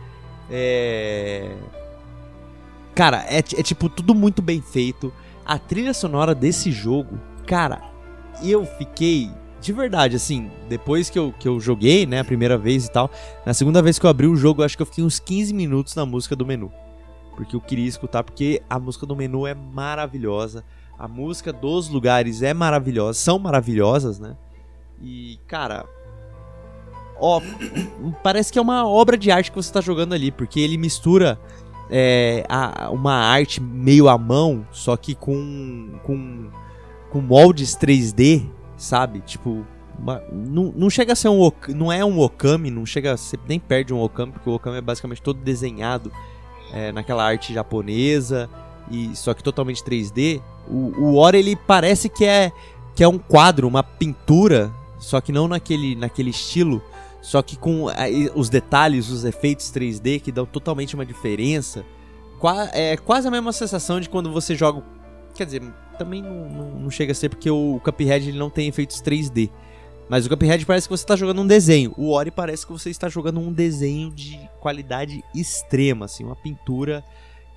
é. 0.50 1.56
Cara, 2.94 3.26
é, 3.28 3.40
é 3.40 3.42
tipo 3.42 3.90
tudo 3.90 4.16
muito 4.16 4.42
bem 4.42 4.62
feito. 4.62 5.12
A 5.46 5.60
trilha 5.60 5.94
sonora 5.94 6.34
desse 6.34 6.72
jogo, 6.72 7.20
cara, 7.46 7.82
eu 8.44 8.66
fiquei 8.66 9.30
de 9.62 9.74
verdade, 9.74 10.16
assim, 10.16 10.52
depois 10.70 11.10
que 11.10 11.18
eu, 11.18 11.34
que 11.40 11.48
eu 11.48 11.60
joguei, 11.60 12.06
né, 12.06 12.20
a 12.20 12.24
primeira 12.24 12.56
vez 12.56 12.86
e 12.86 12.92
tal, 12.92 13.10
na 13.46 13.54
segunda 13.54 13.82
vez 13.82 13.98
que 13.98 14.06
eu 14.06 14.10
abri 14.10 14.28
o 14.28 14.36
jogo, 14.36 14.64
acho 14.64 14.76
que 14.76 14.82
eu 14.84 14.86
fiquei 14.86 15.04
uns 15.04 15.20
15 15.20 15.54
minutos 15.54 15.96
na 15.96 16.06
música 16.06 16.36
do 16.36 16.46
menu 16.46 16.72
porque 17.36 17.56
eu 17.56 17.62
queria 17.62 17.88
escutar, 17.88 18.24
porque 18.24 18.62
a 18.70 18.80
música 18.80 19.06
do 19.06 19.16
menu 19.16 19.46
é 19.46 19.54
maravilhosa, 19.54 20.64
a 20.98 21.08
música 21.08 21.52
dos 21.52 21.90
lugares 21.90 22.42
é 22.42 22.54
maravilhosa, 22.54 23.20
são 23.20 23.38
maravilhosas, 23.38 24.20
né? 24.20 24.36
E, 25.02 25.38
cara, 25.46 25.86
ó, 27.20 27.42
parece 28.24 28.52
que 28.52 28.58
é 28.58 28.62
uma 28.62 28.88
obra 28.88 29.18
de 29.18 29.30
arte 29.30 29.52
que 29.52 29.58
você 29.58 29.72
tá 29.72 29.82
jogando 29.82 30.14
ali, 30.14 30.32
porque 30.32 30.60
ele 30.60 30.78
mistura 30.78 31.38
é, 31.90 32.46
a, 32.48 32.90
uma 32.90 33.14
arte 33.14 33.62
meio 33.62 34.08
à 34.08 34.18
mão, 34.18 34.66
só 34.72 34.96
que 34.96 35.14
com, 35.14 36.00
com, 36.04 36.50
com 37.16 37.22
moldes 37.22 37.78
3D, 37.78 38.46
sabe? 38.76 39.22
Tipo, 39.22 39.66
uma, 39.98 40.22
não, 40.34 40.74
não 40.76 40.90
chega 40.90 41.14
a 41.14 41.16
ser 41.16 41.30
um 41.30 41.50
não 41.70 41.90
é 41.90 42.04
um 42.04 42.20
okami, 42.20 42.70
não 42.70 42.86
chega 42.86 43.14
a 43.14 43.18
ser 43.18 43.40
nem 43.48 43.58
perde 43.58 43.94
um 43.94 44.02
okami, 44.02 44.34
porque 44.34 44.50
o 44.50 44.54
okami 44.56 44.80
é 44.80 44.82
basicamente 44.82 45.22
todo 45.22 45.40
desenhado 45.40 46.12
é, 46.74 46.92
naquela 46.92 47.24
arte 47.24 47.54
japonesa, 47.54 48.50
e 48.92 49.16
só 49.16 49.34
que 49.34 49.42
totalmente 49.42 49.82
3D, 49.82 50.42
O, 50.68 51.14
o 51.16 51.30
ele 51.30 51.56
parece 51.56 52.10
que 52.10 52.26
é, 52.26 52.52
que 52.94 53.02
é 53.02 53.08
um 53.08 53.18
quadro, 53.18 53.66
uma 53.66 53.82
pintura, 53.82 54.70
só 55.00 55.22
que 55.22 55.32
não 55.32 55.48
naquele, 55.48 55.96
naquele 55.96 56.32
estilo, 56.32 56.84
só 57.22 57.42
que 57.42 57.56
com 57.56 57.86
os 58.36 58.50
detalhes, 58.50 59.10
os 59.10 59.24
efeitos 59.24 59.72
3D 59.72 60.20
que 60.20 60.34
dão 60.34 60.46
totalmente 60.46 60.96
uma 60.96 61.06
diferença. 61.06 61.86
Qua, 62.40 62.70
é 62.74 62.98
quase 62.98 63.26
a 63.26 63.32
mesma 63.32 63.54
sensação 63.54 64.02
de 64.02 64.10
quando 64.10 64.34
você 64.34 64.54
joga. 64.54 64.84
Quer 65.36 65.46
dizer, 65.46 65.62
também 65.98 66.22
não, 66.22 66.50
não, 66.50 66.70
não 66.80 66.90
chega 66.90 67.12
a 67.12 67.16
ser 67.16 67.30
porque 67.30 67.50
o 67.50 67.80
Cuphead 67.84 68.30
ele 68.30 68.38
não 68.38 68.50
tem 68.50 68.68
efeitos 68.68 69.02
3D. 69.02 69.50
Mas 70.08 70.26
o 70.26 70.30
Cuphead 70.30 70.66
parece 70.66 70.88
que 70.88 70.96
você 70.96 71.04
está 71.04 71.16
jogando 71.16 71.42
um 71.42 71.48
desenho. 71.48 71.94
O 71.98 72.12
Ori 72.12 72.32
parece 72.32 72.66
que 72.66 72.72
você 72.72 72.90
está 72.90 73.10
jogando 73.10 73.40
um 73.40 73.52
desenho 73.52 74.12
de 74.12 74.40
qualidade 74.60 75.24
extrema, 75.34 76.06
assim, 76.06 76.24
uma 76.24 76.36
pintura 76.36 77.04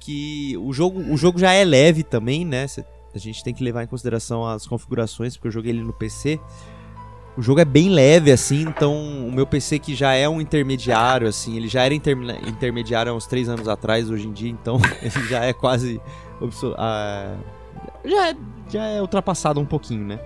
que 0.01 0.57
o 0.59 0.73
jogo, 0.73 1.01
o 1.13 1.17
jogo 1.17 1.39
já 1.39 1.53
é 1.53 1.65
leve 1.65 2.03
também, 2.03 2.45
né? 2.45 2.67
A 3.15 3.19
gente 3.19 3.43
tem 3.43 3.53
que 3.53 3.63
levar 3.63 3.83
em 3.83 3.87
consideração 3.87 4.47
as 4.47 4.67
configurações, 4.67 5.37
porque 5.37 5.49
eu 5.49 5.53
joguei 5.53 5.73
ele 5.73 5.83
no 5.83 5.93
PC. 5.93 6.41
O 7.37 7.43
jogo 7.43 7.61
é 7.61 7.65
bem 7.65 7.89
leve, 7.91 8.33
assim, 8.33 8.63
então 8.63 8.95
o 9.29 9.31
meu 9.31 9.47
PC 9.47 9.79
que 9.79 9.95
já 9.95 10.13
é 10.13 10.29
um 10.29 10.41
intermediário, 10.41 11.29
assim, 11.29 11.57
ele 11.57 11.69
já 11.69 11.85
era 11.85 11.95
inter 11.95 12.17
intermediário 12.49 13.13
há 13.13 13.15
uns 13.15 13.27
3 13.27 13.49
anos 13.49 13.69
atrás, 13.69 14.11
hoje 14.11 14.27
em 14.27 14.33
dia, 14.33 14.51
então 14.51 14.81
ele 15.01 15.29
já 15.29 15.45
é 15.45 15.53
quase. 15.53 16.01
Uh, 16.41 17.58
já, 18.05 18.31
é, 18.31 18.37
já 18.69 18.85
é 18.85 19.01
ultrapassado 19.01 19.61
um 19.61 19.67
pouquinho, 19.67 20.05
né? 20.05 20.21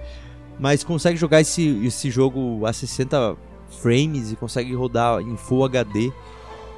Mas 0.58 0.84
consegue 0.84 1.16
jogar 1.16 1.40
esse, 1.40 1.84
esse 1.84 2.10
jogo 2.10 2.66
a 2.66 2.72
60 2.72 3.36
frames 3.80 4.32
e 4.32 4.36
consegue 4.36 4.74
rodar 4.74 5.20
em 5.20 5.36
Full 5.36 5.64
HD. 5.64 6.12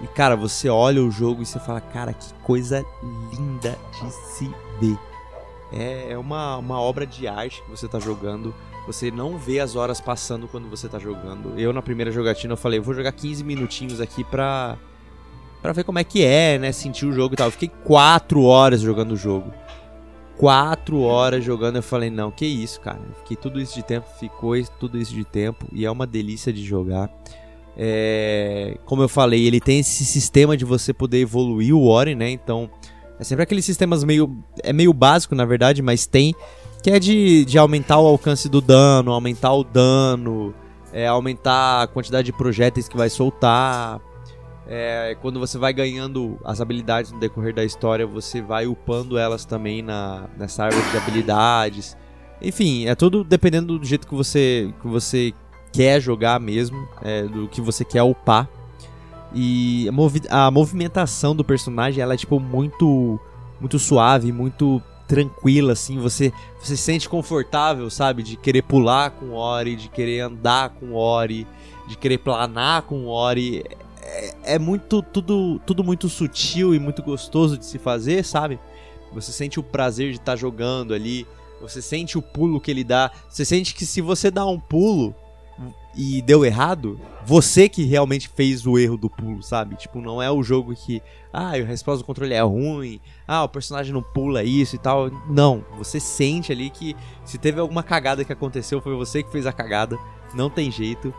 E 0.00 0.06
cara, 0.08 0.36
você 0.36 0.68
olha 0.68 1.02
o 1.02 1.10
jogo 1.10 1.42
e 1.42 1.46
você 1.46 1.58
fala, 1.58 1.80
cara, 1.80 2.12
que 2.12 2.32
coisa 2.42 2.84
linda 3.32 3.76
de 3.92 4.10
se 4.12 4.50
ver. 4.80 4.98
É, 5.72 6.12
é 6.12 6.18
uma, 6.18 6.56
uma 6.56 6.80
obra 6.80 7.06
de 7.06 7.26
arte 7.26 7.62
que 7.62 7.70
você 7.70 7.86
está 7.86 7.98
jogando. 7.98 8.54
Você 8.86 9.10
não 9.10 9.38
vê 9.38 9.60
as 9.60 9.76
horas 9.76 10.00
passando 10.00 10.46
quando 10.46 10.68
você 10.68 10.86
está 10.86 10.98
jogando. 10.98 11.58
Eu, 11.58 11.72
na 11.72 11.80
primeira 11.80 12.10
jogatina, 12.10 12.52
eu 12.52 12.56
falei, 12.56 12.78
eu 12.78 12.82
vou 12.82 12.94
jogar 12.94 13.12
15 13.12 13.42
minutinhos 13.42 14.00
aqui 14.00 14.22
pra, 14.22 14.76
pra 15.62 15.72
ver 15.72 15.84
como 15.84 15.98
é 15.98 16.04
que 16.04 16.22
é, 16.24 16.58
né? 16.58 16.70
Sentir 16.70 17.06
o 17.06 17.12
jogo 17.12 17.34
e 17.34 17.36
tal. 17.36 17.46
Eu 17.46 17.52
fiquei 17.52 17.70
4 17.84 18.42
horas 18.42 18.82
jogando 18.82 19.12
o 19.12 19.16
jogo. 19.16 19.52
4 20.38 21.00
horas 21.00 21.44
jogando. 21.44 21.76
Eu 21.76 21.82
falei, 21.82 22.10
não, 22.10 22.30
que 22.30 22.46
isso, 22.46 22.80
cara. 22.80 23.00
Fiquei 23.18 23.36
tudo 23.36 23.60
isso 23.60 23.74
de 23.74 23.82
tempo, 23.82 24.06
ficou 24.18 24.54
tudo 24.78 24.98
isso 24.98 25.14
de 25.14 25.24
tempo. 25.24 25.66
E 25.72 25.84
é 25.84 25.90
uma 25.90 26.06
delícia 26.06 26.52
de 26.52 26.64
jogar. 26.64 27.10
É, 27.76 28.78
como 28.84 29.02
eu 29.02 29.08
falei, 29.08 29.46
ele 29.46 29.60
tem 29.60 29.80
esse 29.80 30.04
sistema 30.04 30.56
de 30.56 30.64
você 30.64 30.92
poder 30.92 31.18
evoluir 31.18 31.74
o 31.74 31.86
Ori, 31.86 32.14
né? 32.14 32.30
Então, 32.30 32.70
é 33.18 33.24
sempre 33.24 33.42
aqueles 33.42 33.64
sistemas 33.64 34.04
meio. 34.04 34.36
É 34.62 34.72
meio 34.72 34.92
básico, 34.92 35.34
na 35.34 35.44
verdade, 35.44 35.82
mas 35.82 36.06
tem. 36.06 36.34
Que 36.82 36.90
é 36.90 36.98
de, 36.98 37.44
de 37.46 37.56
aumentar 37.56 37.98
o 37.98 38.06
alcance 38.06 38.48
do 38.48 38.60
dano, 38.60 39.10
aumentar 39.10 39.54
o 39.54 39.64
dano, 39.64 40.54
é, 40.92 41.06
aumentar 41.06 41.82
a 41.82 41.86
quantidade 41.86 42.26
de 42.26 42.32
projéteis 42.32 42.88
que 42.88 42.96
vai 42.96 43.08
soltar. 43.08 44.00
É, 44.66 45.16
quando 45.20 45.38
você 45.38 45.58
vai 45.58 45.72
ganhando 45.72 46.38
as 46.44 46.60
habilidades 46.60 47.12
no 47.12 47.20
decorrer 47.20 47.54
da 47.54 47.64
história, 47.64 48.06
você 48.06 48.40
vai 48.40 48.66
upando 48.66 49.18
elas 49.18 49.44
também 49.44 49.82
na, 49.82 50.26
nessa 50.38 50.64
árvore 50.64 50.90
de 50.90 50.96
habilidades. 50.96 51.96
Enfim, 52.40 52.86
é 52.86 52.94
tudo 52.94 53.22
dependendo 53.22 53.78
do 53.78 53.84
jeito 53.84 54.06
que 54.06 54.14
você, 54.14 54.72
que 54.80 54.86
você 54.86 55.34
quer 55.72 56.00
jogar 56.00 56.40
mesmo, 56.40 56.88
é, 57.02 57.24
do 57.24 57.48
que 57.48 57.60
você 57.60 57.84
quer 57.84 58.02
upar. 58.02 58.48
E 59.34 59.88
a, 59.88 59.92
movi 59.92 60.22
a 60.30 60.50
movimentação 60.50 61.34
do 61.34 61.44
personagem, 61.44 62.02
ela 62.02 62.14
é 62.14 62.16
tipo 62.16 62.38
muito 62.38 63.20
muito 63.60 63.78
suave, 63.78 64.32
muito 64.32 64.82
tranquila 65.06 65.72
assim, 65.72 65.98
você 65.98 66.32
você 66.58 66.76
se 66.76 66.82
sente 66.82 67.08
confortável, 67.08 67.90
sabe, 67.90 68.22
de 68.22 68.36
querer 68.36 68.62
pular 68.62 69.10
com 69.10 69.26
o 69.26 69.34
Ori, 69.34 69.76
de 69.76 69.88
querer 69.88 70.20
andar 70.20 70.70
com 70.70 70.92
o 70.92 70.94
Ori, 70.94 71.46
de 71.88 71.96
querer 71.96 72.18
planar 72.18 72.82
com 72.82 73.04
o 73.04 73.08
Ori. 73.08 73.64
É, 74.04 74.54
é 74.54 74.58
muito 74.58 75.02
tudo 75.02 75.58
tudo 75.60 75.82
muito 75.82 76.08
sutil 76.08 76.74
e 76.74 76.78
muito 76.78 77.02
gostoso 77.02 77.56
de 77.56 77.64
se 77.64 77.78
fazer, 77.78 78.24
sabe? 78.24 78.60
Você 79.12 79.32
sente 79.32 79.58
o 79.58 79.62
prazer 79.62 80.10
de 80.10 80.16
estar 80.16 80.32
tá 80.32 80.36
jogando 80.36 80.92
ali, 80.92 81.26
você 81.60 81.80
sente 81.80 82.18
o 82.18 82.22
pulo 82.22 82.60
que 82.60 82.70
ele 82.70 82.84
dá, 82.84 83.10
você 83.28 83.44
sente 83.44 83.74
que 83.74 83.86
se 83.86 84.00
você 84.00 84.30
dá 84.30 84.44
um 84.44 84.58
pulo, 84.58 85.14
e 85.96 86.20
deu 86.22 86.44
errado, 86.44 87.00
você 87.24 87.68
que 87.68 87.84
realmente 87.84 88.28
fez 88.28 88.66
o 88.66 88.78
erro 88.78 88.96
do 88.96 89.08
pulo, 89.08 89.42
sabe? 89.42 89.76
Tipo, 89.76 90.00
não 90.00 90.20
é 90.20 90.30
o 90.30 90.42
jogo 90.42 90.74
que, 90.74 91.00
ah, 91.32 91.50
a 91.50 91.64
resposta 91.64 92.02
do 92.02 92.06
controle 92.06 92.34
é 92.34 92.42
ruim, 92.42 93.00
ah, 93.26 93.44
o 93.44 93.48
personagem 93.48 93.92
não 93.92 94.02
pula 94.02 94.42
isso 94.42 94.74
e 94.74 94.78
tal. 94.78 95.08
Não, 95.28 95.64
você 95.78 96.00
sente 96.00 96.50
ali 96.50 96.68
que 96.68 96.96
se 97.24 97.38
teve 97.38 97.60
alguma 97.60 97.82
cagada 97.82 98.24
que 98.24 98.32
aconteceu, 98.32 98.80
foi 98.80 98.94
você 98.96 99.22
que 99.22 99.30
fez 99.30 99.46
a 99.46 99.52
cagada, 99.52 99.96
não 100.34 100.50
tem 100.50 100.70
jeito. 100.70 101.14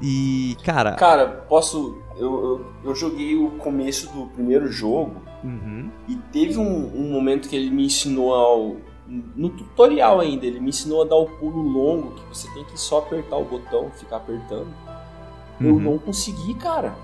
E, 0.00 0.56
cara. 0.64 0.92
Cara, 0.92 1.26
posso. 1.48 1.98
Eu, 2.16 2.44
eu, 2.44 2.66
eu 2.84 2.94
joguei 2.94 3.36
o 3.36 3.50
começo 3.52 4.12
do 4.12 4.26
primeiro 4.26 4.70
jogo 4.70 5.22
uhum. 5.42 5.88
e 6.08 6.16
teve 6.32 6.58
um, 6.58 6.92
um 6.94 7.12
momento 7.12 7.48
que 7.48 7.54
ele 7.54 7.70
me 7.70 7.86
ensinou 7.86 8.34
ao, 8.34 8.76
no 9.08 9.48
tutorial 9.50 10.20
ainda, 10.20 10.44
ele 10.44 10.60
me 10.60 10.70
ensinou 10.70 11.02
a 11.02 11.04
dar 11.04 11.16
o 11.16 11.26
pulo 11.26 11.62
longo, 11.62 12.12
que 12.12 12.28
você 12.28 12.48
tem 12.50 12.64
que 12.64 12.78
só 12.78 12.98
apertar 12.98 13.36
o 13.36 13.44
botão, 13.44 13.90
ficar 13.90 14.16
apertando. 14.16 14.68
Uhum. 15.60 15.68
Eu 15.68 15.80
não 15.80 15.98
consegui, 15.98 16.54
cara. 16.54 16.94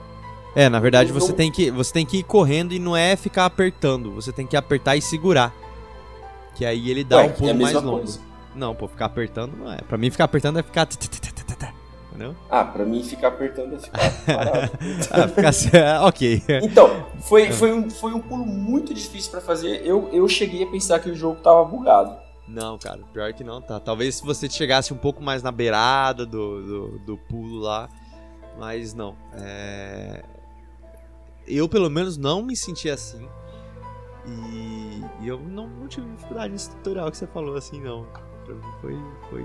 É, 0.54 0.68
na 0.68 0.78
verdade 0.78 1.10
eu 1.10 1.14
você 1.14 1.30
não... 1.30 1.36
tem 1.36 1.50
que 1.50 1.70
você 1.70 1.92
tem 1.92 2.06
que 2.06 2.18
ir 2.18 2.22
correndo 2.22 2.72
e 2.72 2.78
não 2.78 2.96
é 2.96 3.16
ficar 3.16 3.46
apertando, 3.46 4.12
você 4.12 4.32
tem 4.32 4.46
que 4.46 4.56
apertar 4.56 4.96
e 4.96 5.02
segurar. 5.02 5.52
Que 6.54 6.64
aí 6.64 6.90
ele 6.90 7.02
dá 7.02 7.16
Ué, 7.16 7.24
um 7.24 7.30
pulo 7.30 7.50
é 7.50 7.52
mais 7.52 7.72
longo. 7.74 7.98
Coisa. 7.98 8.20
Não, 8.54 8.74
pô, 8.74 8.86
ficar 8.86 9.06
apertando 9.06 9.56
não 9.56 9.72
é. 9.72 9.78
Para 9.78 9.98
mim 9.98 10.10
ficar 10.10 10.24
apertando 10.24 10.58
é 10.58 10.62
ficar 10.62 10.86
Ah, 12.48 12.64
pra 12.64 12.84
mim 12.84 13.02
ficar 13.02 13.28
apertando 13.28 13.74
é 13.74 13.78
ficar 13.78 13.98
parado. 14.26 14.72
ah, 15.10 15.28
ficar 15.28 15.48
assim, 15.48 15.70
é, 15.72 15.98
ok. 16.00 16.42
Então, 16.62 17.06
foi, 17.20 17.50
foi, 17.50 17.72
um, 17.72 17.90
foi 17.90 18.12
um 18.12 18.20
pulo 18.20 18.46
muito 18.46 18.94
difícil 18.94 19.30
para 19.30 19.40
fazer. 19.40 19.82
Eu, 19.84 20.08
eu 20.12 20.28
cheguei 20.28 20.62
a 20.62 20.66
pensar 20.70 21.00
que 21.00 21.10
o 21.10 21.14
jogo 21.14 21.40
tava 21.40 21.64
bugado. 21.64 22.16
Não, 22.46 22.78
cara, 22.78 23.00
pior 23.12 23.32
que 23.32 23.42
não 23.42 23.60
tá. 23.60 23.80
Talvez 23.80 24.16
se 24.16 24.24
você 24.24 24.48
chegasse 24.48 24.92
um 24.92 24.96
pouco 24.96 25.22
mais 25.22 25.42
na 25.42 25.50
beirada 25.50 26.26
do, 26.26 26.62
do, 26.62 26.98
do 26.98 27.16
pulo 27.16 27.58
lá, 27.58 27.88
mas 28.58 28.94
não. 28.94 29.16
É... 29.32 30.22
Eu, 31.46 31.68
pelo 31.68 31.90
menos, 31.90 32.16
não 32.16 32.42
me 32.42 32.56
senti 32.56 32.88
assim. 32.88 33.26
E, 34.26 35.04
e 35.20 35.28
eu 35.28 35.38
não, 35.38 35.68
não, 35.68 35.86
tive 35.86 36.06
dificuldade 36.10 36.52
nesse 36.52 36.70
tutorial 36.70 37.10
que 37.10 37.16
você 37.16 37.26
falou 37.26 37.56
assim, 37.56 37.80
não. 37.80 38.06
Pra 38.44 38.54
mim 38.54 38.62
foi. 38.80 38.96
foi... 39.30 39.44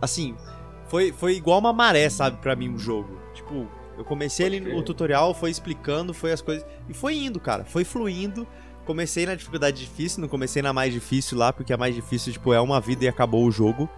Assim, 0.00 0.36
foi, 0.88 1.12
foi 1.12 1.36
igual 1.36 1.58
uma 1.58 1.72
maré, 1.72 2.08
sabe, 2.08 2.38
para 2.38 2.56
mim 2.56 2.74
o 2.74 2.78
jogo. 2.78 3.18
Tipo, 3.34 3.66
eu 3.96 4.04
comecei 4.04 4.46
ali 4.46 4.60
no 4.60 4.82
tutorial, 4.82 5.34
foi 5.34 5.50
explicando, 5.50 6.14
foi 6.14 6.32
as 6.32 6.40
coisas. 6.40 6.64
E 6.88 6.94
foi 6.94 7.16
indo, 7.16 7.38
cara. 7.38 7.64
Foi 7.64 7.84
fluindo. 7.84 8.46
Comecei 8.86 9.26
na 9.26 9.34
dificuldade 9.34 9.78
difícil, 9.78 10.20
não 10.22 10.28
comecei 10.28 10.62
na 10.62 10.72
mais 10.72 10.92
difícil 10.92 11.36
lá, 11.36 11.52
porque 11.52 11.72
a 11.72 11.76
mais 11.76 11.94
difícil, 11.94 12.32
tipo, 12.32 12.54
é 12.54 12.60
uma 12.60 12.80
vida 12.80 13.04
e 13.04 13.08
acabou 13.08 13.44
o 13.44 13.50
jogo. 13.50 13.88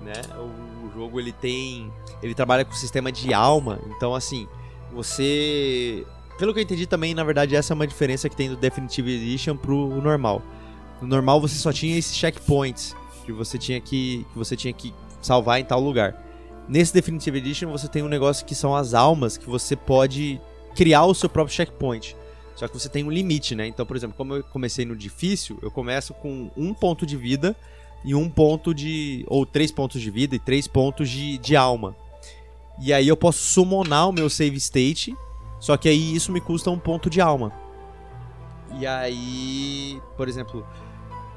Né? 0.00 0.12
O, 0.36 0.86
o 0.86 0.92
jogo 0.94 1.20
ele 1.20 1.32
tem. 1.32 1.92
Ele 2.22 2.34
trabalha 2.34 2.64
com 2.64 2.72
o 2.72 2.76
sistema 2.76 3.12
de 3.12 3.34
alma. 3.34 3.78
Então, 3.94 4.14
assim, 4.14 4.48
você. 4.92 6.06
Pelo 6.38 6.54
que 6.54 6.60
eu 6.60 6.62
entendi 6.62 6.86
também, 6.86 7.14
na 7.14 7.24
verdade, 7.24 7.54
essa 7.54 7.72
é 7.72 7.74
uma 7.74 7.86
diferença 7.86 8.28
que 8.28 8.34
tem 8.34 8.48
do 8.48 8.56
Definitive 8.56 9.12
Edition 9.12 9.56
pro 9.56 10.00
normal. 10.00 10.40
No 11.00 11.08
normal 11.08 11.40
você 11.40 11.56
só 11.56 11.72
tinha 11.72 11.98
esses 11.98 12.16
checkpoints 12.16 12.96
que 13.24 13.32
você 13.32 13.58
tinha 13.58 13.80
que, 13.80 14.26
que 14.32 14.38
você 14.38 14.56
tinha 14.56 14.72
que 14.72 14.94
salvar 15.22 15.60
em 15.60 15.64
tal 15.64 15.80
lugar. 15.80 16.14
Nesse 16.68 16.92
Definitive 16.92 17.38
Edition 17.38 17.70
você 17.70 17.88
tem 17.88 18.02
um 18.02 18.08
negócio 18.08 18.44
que 18.44 18.54
são 18.54 18.74
as 18.74 18.94
almas 18.94 19.36
que 19.36 19.48
você 19.48 19.74
pode 19.74 20.40
criar 20.74 21.04
o 21.04 21.14
seu 21.14 21.28
próprio 21.28 21.54
checkpoint. 21.54 22.16
Só 22.54 22.68
que 22.68 22.78
você 22.78 22.88
tem 22.88 23.02
um 23.04 23.10
limite, 23.10 23.54
né? 23.54 23.66
Então, 23.66 23.86
por 23.86 23.96
exemplo, 23.96 24.16
como 24.16 24.34
eu 24.36 24.44
comecei 24.44 24.84
no 24.84 24.94
difícil, 24.94 25.58
eu 25.62 25.70
começo 25.70 26.12
com 26.14 26.50
um 26.56 26.74
ponto 26.74 27.06
de 27.06 27.16
vida 27.16 27.56
e 28.04 28.14
um 28.14 28.28
ponto 28.28 28.74
de. 28.74 29.24
ou 29.28 29.46
três 29.46 29.72
pontos 29.72 30.00
de 30.00 30.10
vida 30.10 30.34
e 30.34 30.38
três 30.38 30.66
pontos 30.66 31.08
de, 31.08 31.38
de 31.38 31.56
alma. 31.56 31.96
E 32.80 32.92
aí 32.92 33.08
eu 33.08 33.16
posso 33.16 33.38
summonar 33.38 34.08
o 34.08 34.12
meu 34.12 34.28
save 34.28 34.56
state, 34.56 35.14
só 35.60 35.76
que 35.76 35.88
aí 35.88 36.14
isso 36.14 36.32
me 36.32 36.40
custa 36.40 36.70
um 36.70 36.78
ponto 36.78 37.08
de 37.08 37.20
alma. 37.20 37.52
E 38.78 38.86
aí, 38.86 40.00
por 40.16 40.28
exemplo, 40.28 40.66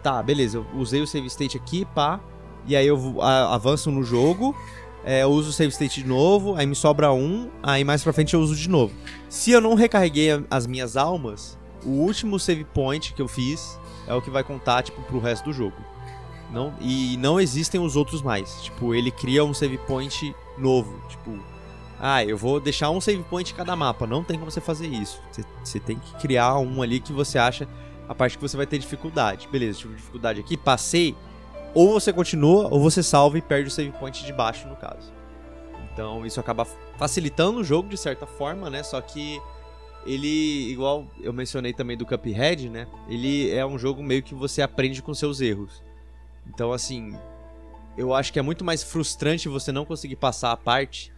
tá, 0.01 0.21
beleza, 0.23 0.57
eu 0.57 0.79
usei 0.79 1.01
o 1.01 1.07
save 1.07 1.27
state 1.27 1.57
aqui, 1.57 1.85
pá, 1.85 2.19
e 2.67 2.75
aí 2.75 2.87
eu 2.87 3.21
avanço 3.21 3.91
no 3.91 4.03
jogo, 4.03 4.55
é, 5.03 5.23
eu 5.23 5.29
uso 5.29 5.49
o 5.49 5.53
save 5.53 5.71
state 5.71 6.01
de 6.01 6.07
novo, 6.07 6.55
aí 6.55 6.65
me 6.65 6.75
sobra 6.75 7.11
um, 7.11 7.49
aí 7.61 7.83
mais 7.83 8.03
pra 8.03 8.11
frente 8.11 8.33
eu 8.33 8.39
uso 8.39 8.55
de 8.55 8.69
novo. 8.69 8.93
Se 9.29 9.51
eu 9.51 9.61
não 9.61 9.75
recarreguei 9.75 10.29
as 10.49 10.65
minhas 10.65 10.97
almas, 10.97 11.57
o 11.85 11.89
último 11.89 12.39
save 12.39 12.63
point 12.63 13.13
que 13.13 13.21
eu 13.21 13.27
fiz 13.27 13.79
é 14.07 14.13
o 14.13 14.21
que 14.21 14.29
vai 14.29 14.43
contar, 14.43 14.81
tipo, 14.81 15.01
pro 15.03 15.19
resto 15.19 15.45
do 15.45 15.53
jogo. 15.53 15.75
Não, 16.51 16.73
e 16.79 17.17
não 17.17 17.39
existem 17.39 17.79
os 17.79 17.95
outros 17.95 18.21
mais. 18.21 18.63
Tipo, 18.63 18.93
ele 18.93 19.11
cria 19.11 19.43
um 19.43 19.53
save 19.53 19.77
point 19.79 20.35
novo. 20.57 20.99
Tipo, 21.09 21.37
ah, 21.99 22.23
eu 22.23 22.37
vou 22.37 22.59
deixar 22.59 22.89
um 22.89 23.01
save 23.01 23.23
point 23.23 23.51
em 23.51 23.55
cada 23.55 23.75
mapa. 23.75 24.05
Não 24.07 24.23
tem 24.23 24.37
como 24.37 24.49
você 24.49 24.61
fazer 24.61 24.87
isso. 24.87 25.21
Você, 25.63 25.79
tem 25.79 25.97
que 25.97 26.13
criar 26.15 26.57
um 26.57 26.81
ali 26.81 26.99
que 26.99 27.13
você 27.13 27.37
acha 27.37 27.67
a 28.07 28.13
parte 28.13 28.37
que 28.37 28.41
você 28.41 28.55
vai 28.55 28.65
ter 28.65 28.77
dificuldade. 28.77 29.47
Beleza, 29.51 29.79
tive 29.79 29.95
dificuldade 29.95 30.39
aqui, 30.39 30.55
passei. 30.55 31.15
Ou 31.75 31.91
você 31.91 32.11
continua, 32.13 32.69
ou 32.71 32.79
você 32.79 33.03
salva 33.03 33.37
e 33.37 33.41
perde 33.41 33.67
o 33.67 33.71
save 33.71 33.91
point 33.91 34.25
de 34.25 34.33
baixo, 34.33 34.67
no 34.67 34.77
caso. 34.77 35.13
Então 35.93 36.25
isso 36.25 36.39
acaba 36.39 36.65
facilitando 36.97 37.59
o 37.59 37.63
jogo 37.63 37.89
de 37.89 37.97
certa 37.97 38.25
forma, 38.25 38.69
né? 38.69 38.81
Só 38.81 38.99
que 39.01 39.41
ele, 40.05 40.71
igual 40.71 41.05
eu 41.21 41.33
mencionei 41.33 41.73
também 41.73 41.97
do 41.97 42.05
Cuphead, 42.05 42.69
né? 42.69 42.87
Ele 43.09 43.49
é 43.51 43.65
um 43.65 43.77
jogo 43.77 44.01
meio 44.01 44.23
que 44.23 44.33
você 44.33 44.61
aprende 44.61 45.01
com 45.01 45.13
seus 45.13 45.41
erros. 45.41 45.83
Então, 46.47 46.71
assim, 46.71 47.13
eu 47.97 48.13
acho 48.13 48.31
que 48.31 48.39
é 48.39 48.41
muito 48.41 48.63
mais 48.63 48.83
frustrante 48.83 49.49
você 49.49 49.71
não 49.71 49.83
conseguir 49.83 50.15
passar 50.15 50.51
a 50.51 50.57
parte 50.57 51.11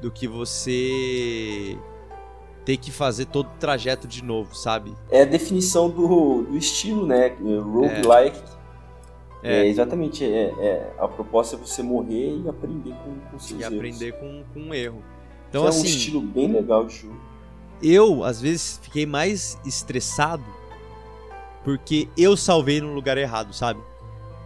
do 0.00 0.10
que 0.10 0.26
você 0.26 1.78
ter 2.64 2.76
que 2.76 2.90
fazer 2.90 3.26
todo 3.26 3.46
o 3.46 3.58
trajeto 3.58 4.06
de 4.06 4.22
novo, 4.22 4.54
sabe? 4.54 4.94
É 5.10 5.22
a 5.22 5.24
definição 5.24 5.88
do, 5.88 6.42
do 6.42 6.56
estilo, 6.56 7.06
né? 7.06 7.28
Roguelike. 7.28 8.38
É. 8.38 8.61
é. 9.42 9.66
exatamente. 9.66 10.24
É, 10.24 10.52
é, 10.58 10.94
a 10.98 11.08
proposta 11.08 11.56
é 11.56 11.58
você 11.58 11.82
morrer 11.82 12.40
e 12.44 12.48
aprender 12.48 12.94
com, 13.04 13.30
com 13.30 13.38
seus 13.38 13.60
e 13.60 13.62
erros. 13.62 13.72
E 13.72 13.76
aprender 13.76 14.12
com, 14.12 14.44
com 14.52 14.60
um 14.60 14.74
erro. 14.74 15.02
Então, 15.48 15.66
assim, 15.66 15.78
é 15.78 15.82
um 15.82 15.84
assim, 15.84 15.96
estilo 15.96 16.20
bem 16.20 16.52
legal 16.52 16.86
de 16.86 16.96
jogo. 16.96 17.20
Eu, 17.82 18.24
às 18.24 18.40
vezes, 18.40 18.78
fiquei 18.82 19.04
mais 19.04 19.58
estressado 19.66 20.44
porque 21.64 22.08
eu 22.16 22.36
salvei 22.36 22.80
no 22.80 22.92
lugar 22.92 23.18
errado, 23.18 23.52
sabe? 23.52 23.80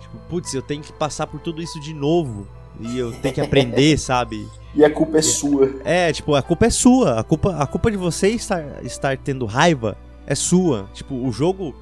Tipo, 0.00 0.18
putz, 0.28 0.52
eu 0.54 0.62
tenho 0.62 0.82
que 0.82 0.92
passar 0.92 1.26
por 1.26 1.40
tudo 1.40 1.62
isso 1.62 1.80
de 1.80 1.94
novo. 1.94 2.46
E 2.78 2.98
eu 2.98 3.12
tenho 3.20 3.34
que 3.34 3.40
aprender, 3.40 3.96
sabe? 3.98 4.46
E 4.74 4.84
a 4.84 4.90
culpa 4.90 5.18
é 5.18 5.22
sua. 5.22 5.74
É, 5.84 6.12
tipo, 6.12 6.34
a 6.34 6.42
culpa 6.42 6.66
é 6.66 6.70
sua. 6.70 7.20
A 7.20 7.24
culpa, 7.24 7.56
a 7.56 7.66
culpa 7.66 7.90
de 7.90 7.96
você 7.96 8.28
estar, 8.28 8.84
estar 8.84 9.16
tendo 9.16 9.46
raiva 9.46 9.96
é 10.26 10.34
sua. 10.34 10.88
Tipo, 10.92 11.14
o 11.14 11.32
jogo. 11.32 11.74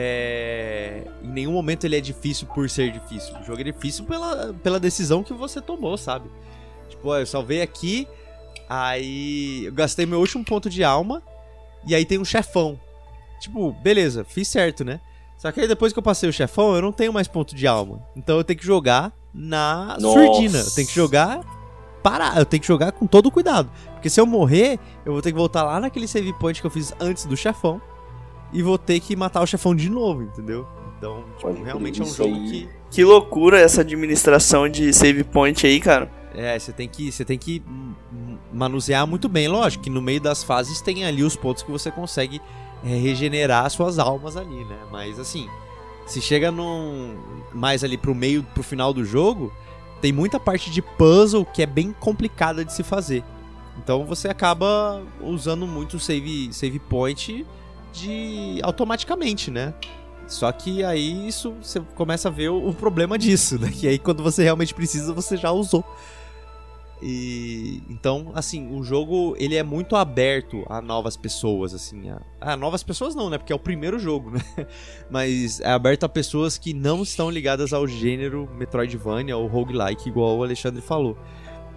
É... 0.00 1.02
Em 1.24 1.28
nenhum 1.28 1.50
momento 1.50 1.84
ele 1.84 1.96
é 1.96 2.00
difícil 2.00 2.46
por 2.46 2.70
ser 2.70 2.92
difícil. 2.92 3.34
O 3.40 3.42
jogo 3.42 3.60
é 3.60 3.64
difícil 3.64 4.04
pela, 4.04 4.54
pela 4.62 4.78
decisão 4.78 5.24
que 5.24 5.34
você 5.34 5.60
tomou, 5.60 5.98
sabe? 5.98 6.30
Tipo, 6.88 7.16
eu 7.16 7.26
salvei 7.26 7.62
aqui, 7.62 8.06
aí 8.68 9.64
eu 9.64 9.72
gastei 9.72 10.06
meu 10.06 10.20
último 10.20 10.44
ponto 10.44 10.70
de 10.70 10.84
alma, 10.84 11.20
e 11.84 11.96
aí 11.96 12.04
tem 12.04 12.16
um 12.16 12.24
chefão. 12.24 12.78
Tipo, 13.40 13.72
beleza, 13.72 14.24
fiz 14.24 14.46
certo, 14.46 14.84
né? 14.84 15.00
Só 15.36 15.50
que 15.50 15.60
aí 15.60 15.66
depois 15.66 15.92
que 15.92 15.98
eu 15.98 16.02
passei 16.02 16.28
o 16.28 16.32
chefão, 16.32 16.76
eu 16.76 16.82
não 16.82 16.92
tenho 16.92 17.12
mais 17.12 17.26
ponto 17.26 17.56
de 17.56 17.66
alma. 17.66 18.00
Então 18.14 18.36
eu 18.36 18.44
tenho 18.44 18.58
que 18.58 18.66
jogar 18.66 19.12
na 19.34 19.96
Nossa. 20.00 20.20
surdina. 20.20 20.58
Eu 20.58 20.70
tenho 20.70 20.86
que 20.86 20.94
jogar 20.94 21.40
parar. 22.04 22.38
Eu 22.38 22.46
tenho 22.46 22.60
que 22.60 22.66
jogar 22.66 22.92
com 22.92 23.06
todo 23.06 23.30
cuidado. 23.32 23.68
Porque 23.94 24.08
se 24.08 24.20
eu 24.20 24.26
morrer, 24.26 24.78
eu 25.04 25.12
vou 25.12 25.22
ter 25.22 25.32
que 25.32 25.38
voltar 25.38 25.64
lá 25.64 25.80
naquele 25.80 26.06
save 26.06 26.32
point 26.34 26.60
que 26.60 26.66
eu 26.66 26.70
fiz 26.70 26.92
antes 27.00 27.24
do 27.24 27.36
chefão. 27.36 27.80
E 28.52 28.62
vou 28.62 28.78
ter 28.78 29.00
que 29.00 29.14
matar 29.14 29.42
o 29.42 29.46
chefão 29.46 29.74
de 29.74 29.90
novo, 29.90 30.22
entendeu? 30.22 30.66
Então, 30.96 31.24
tipo, 31.36 31.62
realmente 31.62 32.00
é 32.00 32.04
um 32.04 32.08
jogo 32.08 32.34
aí. 32.34 32.50
que. 32.50 32.78
Que 32.90 33.04
loucura 33.04 33.60
essa 33.60 33.82
administração 33.82 34.68
de 34.68 34.92
save 34.94 35.22
point 35.22 35.66
aí, 35.66 35.78
cara. 35.78 36.10
É, 36.34 36.58
você 36.58 36.72
tem 36.72 36.88
que, 36.88 37.12
você 37.12 37.24
tem 37.24 37.38
que 37.38 37.62
manusear 38.52 39.06
muito 39.06 39.28
bem. 39.28 39.46
Lógico 39.46 39.84
que 39.84 39.90
no 39.90 40.00
meio 40.00 40.20
das 40.20 40.42
fases 40.42 40.80
tem 40.80 41.04
ali 41.04 41.22
os 41.22 41.36
pontos 41.36 41.62
que 41.62 41.70
você 41.70 41.90
consegue 41.90 42.40
é, 42.84 42.88
regenerar 42.88 43.68
suas 43.70 43.98
almas 43.98 44.36
ali, 44.36 44.64
né? 44.64 44.78
Mas 44.90 45.18
assim, 45.18 45.48
se 46.06 46.20
chega 46.20 46.50
num 46.50 47.16
mais 47.52 47.84
ali 47.84 47.98
pro 47.98 48.14
meio, 48.14 48.42
pro 48.42 48.62
final 48.62 48.92
do 48.92 49.04
jogo, 49.04 49.52
tem 50.00 50.12
muita 50.12 50.40
parte 50.40 50.70
de 50.70 50.80
puzzle 50.80 51.44
que 51.44 51.62
é 51.62 51.66
bem 51.66 51.94
complicada 51.98 52.64
de 52.64 52.72
se 52.72 52.82
fazer. 52.82 53.22
Então 53.76 54.04
você 54.04 54.28
acaba 54.28 55.02
usando 55.20 55.66
muito 55.66 55.98
o 55.98 56.00
save, 56.00 56.52
save 56.52 56.78
point 56.78 57.46
de 57.92 58.60
automaticamente, 58.62 59.50
né? 59.50 59.74
Só 60.28 60.52
que 60.52 60.84
aí 60.84 61.26
isso 61.26 61.54
você 61.62 61.80
começa 61.94 62.28
a 62.28 62.30
ver 62.30 62.50
o, 62.50 62.72
problema 62.74 63.18
disso, 63.18 63.58
né? 63.58 63.70
Que 63.72 63.88
aí 63.88 63.98
quando 63.98 64.22
você 64.22 64.42
realmente 64.42 64.74
precisa, 64.74 65.12
você 65.12 65.36
já 65.36 65.50
usou. 65.50 65.82
E 67.00 67.82
então, 67.88 68.32
assim, 68.34 68.76
o 68.76 68.82
jogo 68.82 69.34
ele 69.38 69.54
é 69.54 69.62
muito 69.62 69.96
aberto 69.96 70.66
a 70.68 70.82
novas 70.82 71.16
pessoas, 71.16 71.72
assim, 71.72 72.10
a, 72.10 72.20
a, 72.40 72.56
novas 72.56 72.82
pessoas 72.82 73.14
não, 73.14 73.30
né? 73.30 73.38
Porque 73.38 73.52
é 73.52 73.56
o 73.56 73.58
primeiro 73.58 73.98
jogo, 73.98 74.30
né? 74.36 74.42
Mas 75.08 75.60
é 75.60 75.70
aberto 75.70 76.04
a 76.04 76.08
pessoas 76.08 76.58
que 76.58 76.74
não 76.74 77.02
estão 77.02 77.30
ligadas 77.30 77.72
ao 77.72 77.86
gênero 77.86 78.48
Metroidvania 78.54 79.36
ou 79.36 79.46
roguelike, 79.46 80.10
igual 80.10 80.36
o 80.36 80.42
Alexandre 80.42 80.82
falou. 80.82 81.16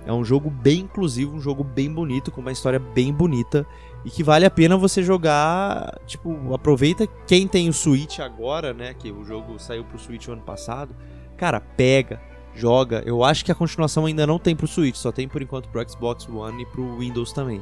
É 0.05 0.11
um 0.11 0.25
jogo 0.25 0.49
bem 0.49 0.79
inclusivo, 0.79 1.35
um 1.35 1.39
jogo 1.39 1.63
bem 1.63 1.91
bonito, 1.91 2.31
com 2.31 2.41
uma 2.41 2.51
história 2.51 2.79
bem 2.79 3.13
bonita 3.13 3.65
e 4.03 4.09
que 4.09 4.23
vale 4.23 4.45
a 4.45 4.49
pena 4.49 4.75
você 4.77 5.03
jogar, 5.03 5.99
tipo, 6.07 6.53
aproveita 6.53 7.07
quem 7.27 7.47
tem 7.47 7.69
o 7.69 7.73
Switch 7.73 8.19
agora, 8.19 8.73
né, 8.73 8.93
que 8.93 9.11
o 9.11 9.23
jogo 9.23 9.59
saiu 9.59 9.83
pro 9.83 9.99
Switch 9.99 10.27
ano 10.27 10.41
passado. 10.41 10.95
Cara, 11.37 11.59
pega, 11.59 12.19
joga. 12.55 13.03
Eu 13.05 13.23
acho 13.23 13.45
que 13.45 13.51
a 13.51 13.55
continuação 13.55 14.05
ainda 14.05 14.25
não 14.25 14.39
tem 14.39 14.55
pro 14.55 14.67
Switch, 14.67 14.95
só 14.95 15.11
tem 15.11 15.27
por 15.27 15.41
enquanto 15.41 15.69
pro 15.69 15.87
Xbox 15.87 16.27
One 16.27 16.63
e 16.63 16.65
pro 16.65 16.97
Windows 16.97 17.31
também. 17.31 17.61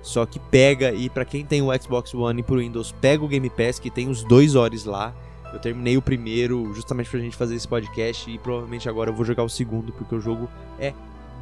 Só 0.00 0.24
que 0.24 0.38
pega 0.38 0.92
e 0.92 1.10
para 1.10 1.24
quem 1.24 1.44
tem 1.44 1.62
o 1.62 1.82
Xbox 1.82 2.14
One 2.14 2.40
e 2.40 2.42
pro 2.42 2.58
Windows, 2.58 2.92
pega 2.92 3.24
o 3.24 3.28
Game 3.28 3.50
Pass 3.50 3.78
que 3.78 3.90
tem 3.90 4.08
os 4.08 4.22
dois 4.22 4.54
horas 4.54 4.84
lá. 4.84 5.14
Eu 5.52 5.58
terminei 5.58 5.96
o 5.96 6.02
primeiro 6.02 6.72
justamente 6.74 7.10
pra 7.10 7.20
gente 7.20 7.36
fazer 7.36 7.54
esse 7.54 7.66
podcast 7.66 8.30
e 8.30 8.38
provavelmente 8.38 8.88
agora 8.88 9.10
eu 9.10 9.14
vou 9.14 9.24
jogar 9.24 9.42
o 9.42 9.48
segundo 9.48 9.92
porque 9.92 10.14
o 10.14 10.20
jogo 10.20 10.48
é 10.78 10.92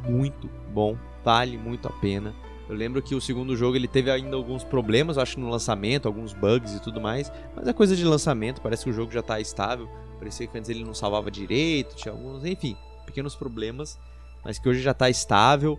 muito 0.07 0.49
bom, 0.73 0.97
vale 1.23 1.57
muito 1.57 1.87
a 1.87 1.91
pena. 1.91 2.33
Eu 2.67 2.75
lembro 2.75 3.01
que 3.01 3.13
o 3.13 3.21
segundo 3.21 3.55
jogo 3.55 3.75
ele 3.75 3.87
teve 3.87 4.09
ainda 4.09 4.35
alguns 4.35 4.63
problemas, 4.63 5.17
acho 5.17 5.39
no 5.39 5.49
lançamento, 5.49 6.07
alguns 6.07 6.33
bugs 6.33 6.73
e 6.73 6.81
tudo 6.81 6.99
mais, 6.99 7.31
mas 7.55 7.67
é 7.67 7.73
coisa 7.73 7.95
de 7.95 8.03
lançamento, 8.03 8.61
parece 8.61 8.83
que 8.83 8.89
o 8.89 8.93
jogo 8.93 9.11
já 9.11 9.21
tá 9.21 9.39
estável. 9.39 9.87
Parecia 10.17 10.47
que 10.47 10.57
antes 10.57 10.69
ele 10.69 10.83
não 10.83 10.93
salvava 10.93 11.29
direito, 11.29 11.95
tinha 11.95 12.11
alguns, 12.11 12.43
enfim, 12.43 12.75
pequenos 13.05 13.35
problemas, 13.35 13.99
mas 14.43 14.57
que 14.57 14.67
hoje 14.67 14.81
já 14.81 14.91
está 14.91 15.09
estável 15.09 15.77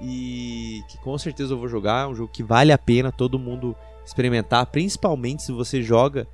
e 0.00 0.80
que 0.88 0.98
com 0.98 1.16
certeza 1.18 1.52
eu 1.52 1.58
vou 1.58 1.68
jogar. 1.68 2.04
É 2.04 2.08
um 2.08 2.14
jogo 2.14 2.32
que 2.32 2.42
vale 2.42 2.72
a 2.72 2.78
pena 2.78 3.12
todo 3.12 3.38
mundo 3.38 3.76
experimentar, 4.04 4.64
principalmente 4.66 5.42
se 5.42 5.52
você 5.52 5.82
joga 5.82 6.26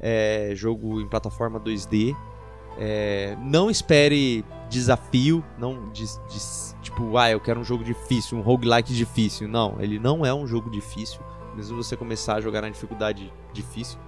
é, 0.00 0.52
jogo 0.54 1.00
em 1.00 1.08
plataforma 1.08 1.60
2D. 1.60 2.16
É, 2.78 3.36
não 3.40 3.70
espere 3.70 4.44
desafio, 4.70 5.44
não 5.58 5.90
tipo, 6.92 7.16
ah, 7.16 7.30
eu 7.30 7.40
quero 7.40 7.58
um 7.58 7.64
jogo 7.64 7.82
difícil, 7.82 8.38
um 8.38 8.42
roguelike 8.42 8.92
difícil. 8.92 9.48
Não, 9.48 9.76
ele 9.80 9.98
não 9.98 10.24
é 10.24 10.32
um 10.32 10.46
jogo 10.46 10.70
difícil, 10.70 11.20
mesmo 11.56 11.82
você 11.82 11.96
começar 11.96 12.36
a 12.36 12.40
jogar 12.40 12.62
na 12.62 12.68
dificuldade 12.68 13.32
difícil. 13.52 13.98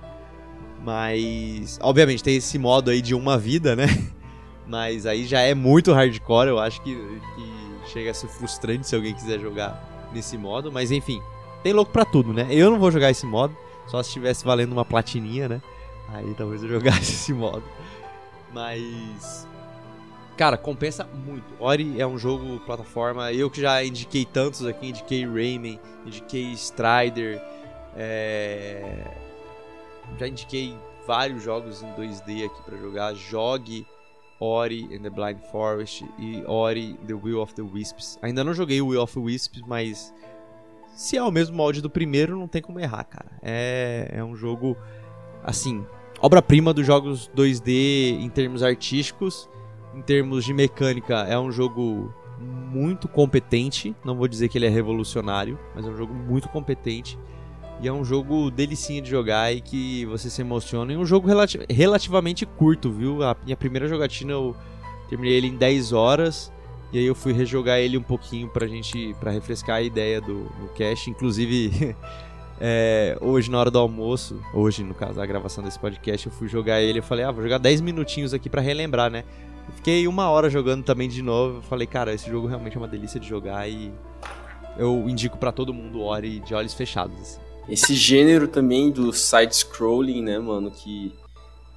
Mas, 0.82 1.78
obviamente, 1.82 2.22
tem 2.22 2.36
esse 2.36 2.58
modo 2.58 2.90
aí 2.90 3.00
de 3.00 3.14
uma 3.14 3.38
vida, 3.38 3.74
né? 3.74 3.86
Mas 4.68 5.06
aí 5.06 5.26
já 5.26 5.40
é 5.40 5.54
muito 5.54 5.92
hardcore, 5.92 6.48
eu 6.48 6.58
acho 6.58 6.80
que, 6.82 6.94
que 6.94 7.90
chega 7.90 8.10
a 8.10 8.14
ser 8.14 8.28
frustrante 8.28 8.86
se 8.86 8.94
alguém 8.94 9.14
quiser 9.14 9.40
jogar 9.40 10.10
nesse 10.12 10.36
modo. 10.36 10.70
Mas 10.70 10.90
enfim, 10.90 11.20
tem 11.62 11.72
louco 11.72 11.90
pra 11.90 12.04
tudo, 12.04 12.32
né? 12.32 12.46
Eu 12.50 12.70
não 12.70 12.78
vou 12.78 12.90
jogar 12.90 13.10
esse 13.10 13.26
modo, 13.26 13.56
só 13.86 14.02
se 14.02 14.08
estivesse 14.10 14.44
valendo 14.44 14.72
uma 14.72 14.84
platininha, 14.84 15.48
né? 15.48 15.62
Aí 16.08 16.34
talvez 16.34 16.62
eu 16.62 16.68
jogasse 16.80 17.12
esse 17.12 17.32
modo. 17.32 17.64
Mas. 18.52 19.46
Cara, 20.36 20.56
compensa 20.56 21.04
muito. 21.04 21.44
Ori 21.60 22.00
é 22.00 22.06
um 22.06 22.18
jogo 22.18 22.60
plataforma. 22.60 23.32
Eu 23.32 23.50
que 23.50 23.60
já 23.60 23.84
indiquei 23.84 24.24
tantos 24.24 24.66
aqui, 24.66 24.88
indiquei 24.88 25.24
Rayman, 25.26 25.80
indiquei 26.04 26.52
Strider. 26.52 27.40
É 27.96 29.24
já 30.18 30.28
indiquei 30.28 30.76
vários 31.06 31.42
jogos 31.42 31.82
em 31.82 31.86
2D 31.92 32.46
aqui 32.46 32.62
para 32.62 32.76
jogar. 32.76 33.14
Jogue 33.14 33.86
Ori 34.38 34.88
and 34.94 35.02
the 35.02 35.10
Blind 35.10 35.38
Forest 35.50 36.04
e 36.18 36.42
Ori 36.46 36.98
The 37.06 37.14
Will 37.14 37.40
of 37.40 37.54
the 37.54 37.62
Wisps. 37.62 38.18
Ainda 38.22 38.44
não 38.44 38.54
joguei 38.54 38.80
o 38.80 38.88
Will 38.88 39.02
of 39.02 39.14
the 39.14 39.20
Wisps, 39.20 39.62
mas 39.66 40.14
se 40.94 41.16
é 41.16 41.22
o 41.22 41.30
mesmo 41.30 41.56
molde 41.56 41.80
do 41.80 41.90
primeiro, 41.90 42.38
não 42.38 42.46
tem 42.46 42.62
como 42.62 42.78
errar, 42.78 43.04
cara. 43.04 43.30
É, 43.42 44.10
é 44.12 44.24
um 44.24 44.36
jogo, 44.36 44.76
assim, 45.42 45.84
obra-prima 46.20 46.72
dos 46.72 46.86
jogos 46.86 47.30
2D 47.34 48.20
em 48.20 48.28
termos 48.28 48.62
artísticos. 48.62 49.48
Em 49.94 50.02
termos 50.02 50.44
de 50.44 50.52
mecânica, 50.52 51.20
é 51.20 51.38
um 51.38 51.52
jogo 51.52 52.12
muito 52.38 53.06
competente. 53.08 53.94
Não 54.04 54.16
vou 54.16 54.26
dizer 54.26 54.48
que 54.48 54.58
ele 54.58 54.66
é 54.66 54.70
revolucionário, 54.70 55.58
mas 55.74 55.86
é 55.86 55.88
um 55.88 55.96
jogo 55.96 56.12
muito 56.12 56.48
competente. 56.48 57.18
E 57.80 57.88
é 57.88 57.92
um 57.92 58.04
jogo 58.04 58.50
delicinha 58.50 59.02
de 59.02 59.10
jogar 59.10 59.52
e 59.52 59.60
que 59.60 60.04
você 60.06 60.30
se 60.30 60.40
emociona. 60.40 60.92
E 60.92 60.96
um 60.96 61.04
jogo 61.04 61.26
relati 61.26 61.60
relativamente 61.68 62.46
curto, 62.46 62.90
viu? 62.90 63.22
A 63.22 63.36
minha 63.44 63.56
primeira 63.56 63.88
jogatina 63.88 64.32
eu 64.32 64.56
terminei 65.08 65.34
ele 65.34 65.48
em 65.48 65.56
10 65.56 65.92
horas. 65.92 66.52
E 66.92 66.98
aí 66.98 67.04
eu 67.04 67.14
fui 67.14 67.32
rejogar 67.32 67.78
ele 67.78 67.98
um 67.98 68.02
pouquinho 68.02 68.48
pra 68.48 68.66
gente, 68.66 69.14
pra 69.18 69.30
refrescar 69.30 69.76
a 69.76 69.82
ideia 69.82 70.20
do, 70.20 70.44
do 70.44 70.68
cast. 70.74 71.10
Inclusive, 71.10 71.96
é, 72.60 73.18
hoje 73.20 73.50
na 73.50 73.58
hora 73.58 73.70
do 73.70 73.78
almoço, 73.78 74.40
hoje 74.52 74.84
no 74.84 74.94
caso 74.94 75.14
da 75.14 75.26
gravação 75.26 75.62
desse 75.64 75.78
podcast, 75.78 76.26
eu 76.26 76.32
fui 76.32 76.46
jogar 76.46 76.80
ele. 76.80 77.00
Eu 77.00 77.02
falei, 77.02 77.24
ah, 77.24 77.32
vou 77.32 77.42
jogar 77.42 77.58
10 77.58 77.80
minutinhos 77.80 78.32
aqui 78.32 78.48
para 78.48 78.60
relembrar, 78.60 79.10
né? 79.10 79.24
Fiquei 79.76 80.06
uma 80.06 80.30
hora 80.30 80.48
jogando 80.48 80.84
também 80.84 81.08
de 81.08 81.22
novo. 81.22 81.62
Falei, 81.62 81.86
cara, 81.86 82.12
esse 82.12 82.28
jogo 82.28 82.46
realmente 82.46 82.76
é 82.76 82.80
uma 82.80 82.88
delícia 82.88 83.20
de 83.20 83.28
jogar 83.28 83.68
e 83.68 83.92
eu 84.76 85.08
indico 85.08 85.38
para 85.38 85.52
todo 85.52 85.72
mundo 85.72 86.02
Ori 86.02 86.40
de 86.40 86.54
olhos 86.54 86.74
fechados. 86.74 87.14
Assim. 87.20 87.40
esse 87.68 87.94
gênero 87.94 88.48
também 88.48 88.90
do 88.90 89.12
side-scrolling, 89.12 90.22
né, 90.22 90.38
mano, 90.38 90.70
que 90.70 91.12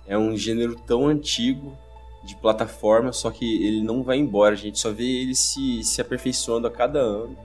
é 0.05 0.17
um 0.17 0.35
gênero 0.35 0.75
tão 0.75 1.07
antigo 1.07 1.77
de 2.23 2.35
plataforma, 2.35 3.13
só 3.13 3.29
que 3.31 3.65
ele 3.65 3.81
não 3.81 4.03
vai 4.03 4.17
embora, 4.17 4.53
a 4.53 4.57
gente 4.57 4.79
só 4.79 4.91
vê 4.91 5.03
ele 5.03 5.35
se, 5.35 5.83
se 5.83 6.01
aperfeiçoando 6.01 6.67
a 6.67 6.71
cada 6.71 6.99
ano. 6.99 7.37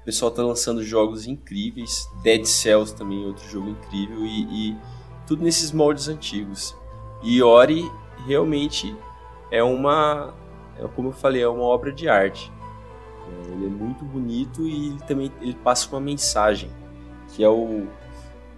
O 0.00 0.04
pessoal 0.04 0.30
tá 0.30 0.42
lançando 0.42 0.82
jogos 0.82 1.26
incríveis, 1.26 2.08
Dead 2.22 2.44
Cells 2.44 2.94
também, 2.94 3.24
outro 3.24 3.48
jogo 3.48 3.70
incrível, 3.70 4.26
e, 4.26 4.70
e 4.72 4.76
tudo 5.26 5.44
nesses 5.44 5.72
moldes 5.72 6.08
antigos. 6.08 6.74
E 7.22 7.40
Ori 7.40 7.88
realmente 8.26 8.94
é 9.52 9.62
uma, 9.62 10.34
é, 10.78 10.88
como 10.96 11.08
eu 11.08 11.12
falei, 11.12 11.42
é 11.42 11.48
uma 11.48 11.62
obra 11.62 11.92
de 11.92 12.08
arte. 12.08 12.50
É, 13.28 13.52
ele 13.52 13.66
é 13.66 13.68
muito 13.68 14.02
bonito 14.02 14.66
e 14.66 14.88
ele 14.88 14.98
também 15.06 15.30
ele 15.42 15.54
passa 15.62 15.86
uma 15.90 16.00
mensagem, 16.00 16.70
que 17.28 17.44
é 17.44 17.48
o, 17.48 17.86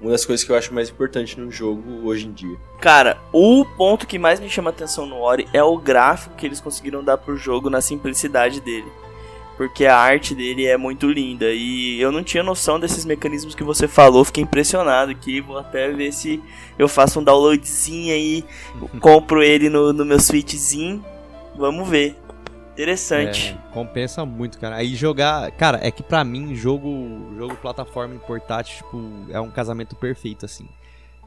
uma 0.01 0.13
das 0.13 0.25
coisas 0.25 0.47
que 0.47 0.53
eu 0.53 0.57
acho 0.57 0.73
mais 0.73 0.89
importante 0.89 1.39
no 1.39 1.51
jogo 1.51 2.07
hoje 2.07 2.29
em 2.29 2.33
dia. 2.33 2.57
Cara, 2.81 3.19
o 3.33 3.65
ponto 3.77 4.07
que 4.07 4.19
mais 4.19 4.39
me 4.39 4.49
chama 4.49 4.71
atenção 4.71 5.05
no 5.05 5.21
Ori 5.21 5.49
é 5.53 5.63
o 5.63 5.77
gráfico 5.77 6.37
que 6.37 6.47
eles 6.47 6.61
conseguiram 6.61 7.03
dar 7.03 7.19
pro 7.19 7.37
jogo 7.37 7.69
na 7.69 7.81
simplicidade 7.81 8.61
dele. 8.61 8.91
Porque 9.57 9.87
a 9.87 9.97
arte 9.97 10.35
dele 10.35 10.67
é 10.67 10.77
muito 10.77 11.09
linda 11.09 11.47
e 11.53 12.01
eu 12.01 12.11
não 12.11 12.25
tinha 12.25 12.43
noção 12.43 12.81
desses 12.81 13.05
mecanismos 13.05 13.55
que 13.55 13.63
você 13.63 13.87
falou, 13.87 14.25
fiquei 14.25 14.43
impressionado 14.43 15.13
aqui. 15.13 15.41
Vou 15.41 15.59
até 15.59 15.91
ver 15.91 16.13
se 16.13 16.43
eu 16.77 16.89
faço 16.89 17.21
um 17.21 17.25
downloadzinho 17.25 18.13
aí, 18.13 18.45
compro 19.01 19.43
ele 19.43 19.69
no, 19.69 19.93
no 19.93 20.05
meu 20.05 20.19
Switchzinho. 20.19 21.05
Vamos 21.57 21.89
ver. 21.89 22.17
Interessante. 22.73 23.57
É, 23.57 23.73
compensa 23.73 24.27
muito, 24.27 24.59
cara. 24.59 24.75
Aí 24.77 24.97
jogar. 24.97 25.53
Cara, 25.53 25.79
é 25.81 25.93
que 25.93 26.03
pra 26.03 26.25
mim, 26.25 26.57
jogo, 26.57 27.33
jogo 27.37 27.55
plataforma 27.55 28.17
em 28.17 28.19
portátil, 28.19 28.79
tipo, 28.79 29.01
é 29.31 29.41
um 29.41 29.51
casamento 29.51 29.95
perfeito, 29.95 30.45
assim. 30.45 30.69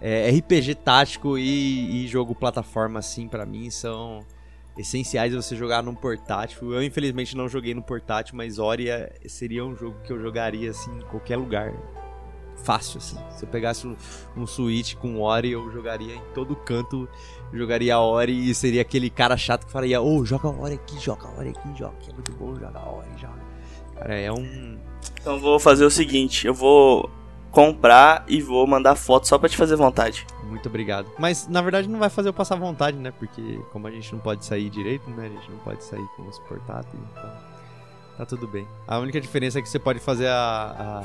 É, 0.01 0.29
RPG 0.29 0.75
tático 0.75 1.37
e, 1.37 2.03
e 2.03 2.07
jogo 2.07 2.35
plataforma, 2.35 2.99
assim, 2.99 3.29
para 3.29 3.45
mim, 3.45 3.69
são 3.69 4.19
essenciais 4.77 5.33
você 5.33 5.55
jogar 5.55 5.81
num 5.81 5.95
portátil. 5.95 6.73
Eu, 6.73 6.83
infelizmente, 6.83 7.35
não 7.35 7.49
joguei 7.49 7.73
no 7.73 7.81
portátil, 7.81 8.35
mas 8.35 8.59
Ori 8.59 8.89
é, 8.89 9.11
seria 9.27 9.65
um 9.65 9.75
jogo 9.75 9.97
que 10.03 10.11
eu 10.11 10.21
jogaria, 10.21 10.71
assim, 10.71 10.91
em 10.97 11.01
qualquer 11.01 11.37
lugar. 11.37 11.73
Fácil, 12.63 12.97
assim. 12.97 13.17
Se 13.31 13.45
eu 13.45 13.49
pegasse 13.49 13.87
um, 13.87 13.95
um 14.35 14.47
Switch 14.47 14.95
com 14.95 15.21
Ori, 15.21 15.51
eu 15.51 15.71
jogaria 15.71 16.15
em 16.15 16.21
todo 16.33 16.55
canto 16.55 17.07
jogaria 17.53 17.99
Ori 17.99 18.49
e 18.49 18.53
seria 18.53 18.81
aquele 18.81 19.09
cara 19.09 19.37
chato 19.37 19.65
que 19.65 19.71
falaria, 19.71 20.01
ô, 20.01 20.17
oh, 20.17 20.25
joga 20.25 20.49
Ori 20.49 20.75
aqui, 20.75 20.99
joga 20.99 21.27
Ori 21.37 21.49
aqui, 21.49 21.77
joga, 21.77 21.95
que 21.99 22.11
é 22.11 22.13
muito 22.13 22.31
bom, 22.33 22.55
joga 22.55 22.79
Ori, 22.79 23.07
joga. 23.17 23.41
Cara, 23.95 24.15
é 24.15 24.31
um... 24.31 24.77
Então 25.19 25.39
vou 25.39 25.59
fazer 25.59 25.85
o 25.85 25.89
seguinte, 25.89 26.47
eu 26.47 26.53
vou 26.53 27.09
comprar 27.57 28.23
e 28.27 28.39
vou 28.39 28.67
mandar 28.67 28.93
foto 28.93 29.27
só 29.27 29.35
pra 29.39 29.49
te 29.49 29.57
fazer 29.57 29.75
vontade. 29.75 30.27
Muito 30.43 30.69
obrigado. 30.69 31.11
Mas 31.17 31.47
na 31.47 31.59
verdade 31.59 31.89
não 31.89 31.97
vai 31.97 32.07
fazer 32.07 32.29
eu 32.29 32.34
passar 32.34 32.55
vontade, 32.55 32.95
né? 32.97 33.11
Porque 33.17 33.59
como 33.73 33.88
a 33.88 33.91
gente 33.91 34.13
não 34.13 34.19
pode 34.19 34.45
sair 34.45 34.69
direito, 34.69 35.09
né? 35.09 35.25
A 35.25 35.29
gente 35.29 35.49
não 35.49 35.57
pode 35.57 35.84
sair 35.84 36.05
com 36.15 36.21
os 36.27 36.38
portáteis, 36.38 37.01
então 37.11 37.31
tá 38.15 38.25
tudo 38.27 38.47
bem. 38.47 38.67
A 38.88 38.99
única 38.99 39.19
diferença 39.19 39.57
é 39.57 39.61
que 39.63 39.67
você 39.67 39.79
pode 39.79 39.99
fazer 39.99 40.27
a... 40.27 40.75
a 40.77 41.03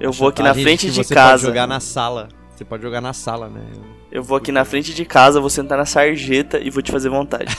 eu 0.00 0.10
vou 0.10 0.28
aqui 0.28 0.42
na 0.42 0.54
frente 0.54 0.90
de 0.90 1.04
casa. 1.04 1.04
Você 1.04 1.14
pode 1.14 1.42
jogar 1.42 1.66
na 1.66 1.80
sala. 1.80 2.28
Você 2.56 2.64
pode 2.64 2.82
jogar 2.82 3.02
na 3.02 3.12
sala, 3.12 3.50
né? 3.50 3.70
Eu 4.10 4.22
vou 4.22 4.38
aqui 4.38 4.50
na 4.50 4.64
frente 4.64 4.94
de 4.94 5.04
casa, 5.04 5.38
vou 5.38 5.50
sentar 5.50 5.76
na 5.76 5.84
sarjeta 5.84 6.58
e 6.60 6.70
vou 6.70 6.82
te 6.82 6.90
fazer 6.90 7.10
vontade. 7.10 7.54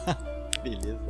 Beleza. 0.64 1.04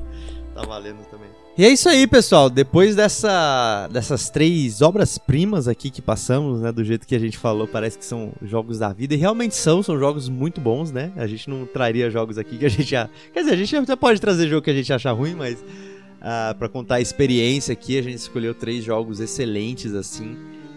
Tá 0.52 0.62
valendo 0.62 1.04
também. 1.12 1.30
E 1.58 1.64
é 1.64 1.70
isso 1.70 1.88
aí, 1.88 2.06
pessoal. 2.06 2.50
Depois 2.50 2.94
dessa, 2.94 3.88
dessas 3.90 4.28
três 4.28 4.82
obras-primas 4.82 5.66
aqui 5.66 5.88
que 5.88 6.02
passamos, 6.02 6.60
né? 6.60 6.70
Do 6.70 6.84
jeito 6.84 7.06
que 7.06 7.14
a 7.14 7.18
gente 7.18 7.38
falou, 7.38 7.66
parece 7.66 7.96
que 7.96 8.04
são 8.04 8.32
jogos 8.42 8.78
da 8.78 8.92
vida. 8.92 9.14
E 9.14 9.16
realmente 9.16 9.54
são, 9.54 9.82
são 9.82 9.98
jogos 9.98 10.28
muito 10.28 10.60
bons, 10.60 10.92
né? 10.92 11.12
A 11.16 11.26
gente 11.26 11.48
não 11.48 11.64
traria 11.64 12.10
jogos 12.10 12.36
aqui 12.36 12.58
que 12.58 12.66
a 12.66 12.68
gente 12.68 12.90
já. 12.90 13.08
Quer 13.32 13.40
dizer, 13.40 13.54
a 13.54 13.56
gente 13.56 13.74
até 13.74 13.96
pode 13.96 14.20
trazer 14.20 14.48
jogo 14.48 14.60
que 14.60 14.70
a 14.70 14.74
gente 14.74 14.92
acha 14.92 15.10
ruim, 15.12 15.34
mas. 15.34 15.58
Uh, 15.58 16.54
para 16.58 16.68
contar 16.68 16.96
a 16.96 17.00
experiência 17.00 17.72
aqui, 17.72 17.98
a 17.98 18.02
gente 18.02 18.18
escolheu 18.18 18.52
três 18.52 18.84
jogos 18.84 19.20
excelentes, 19.20 19.94
assim. 19.94 20.36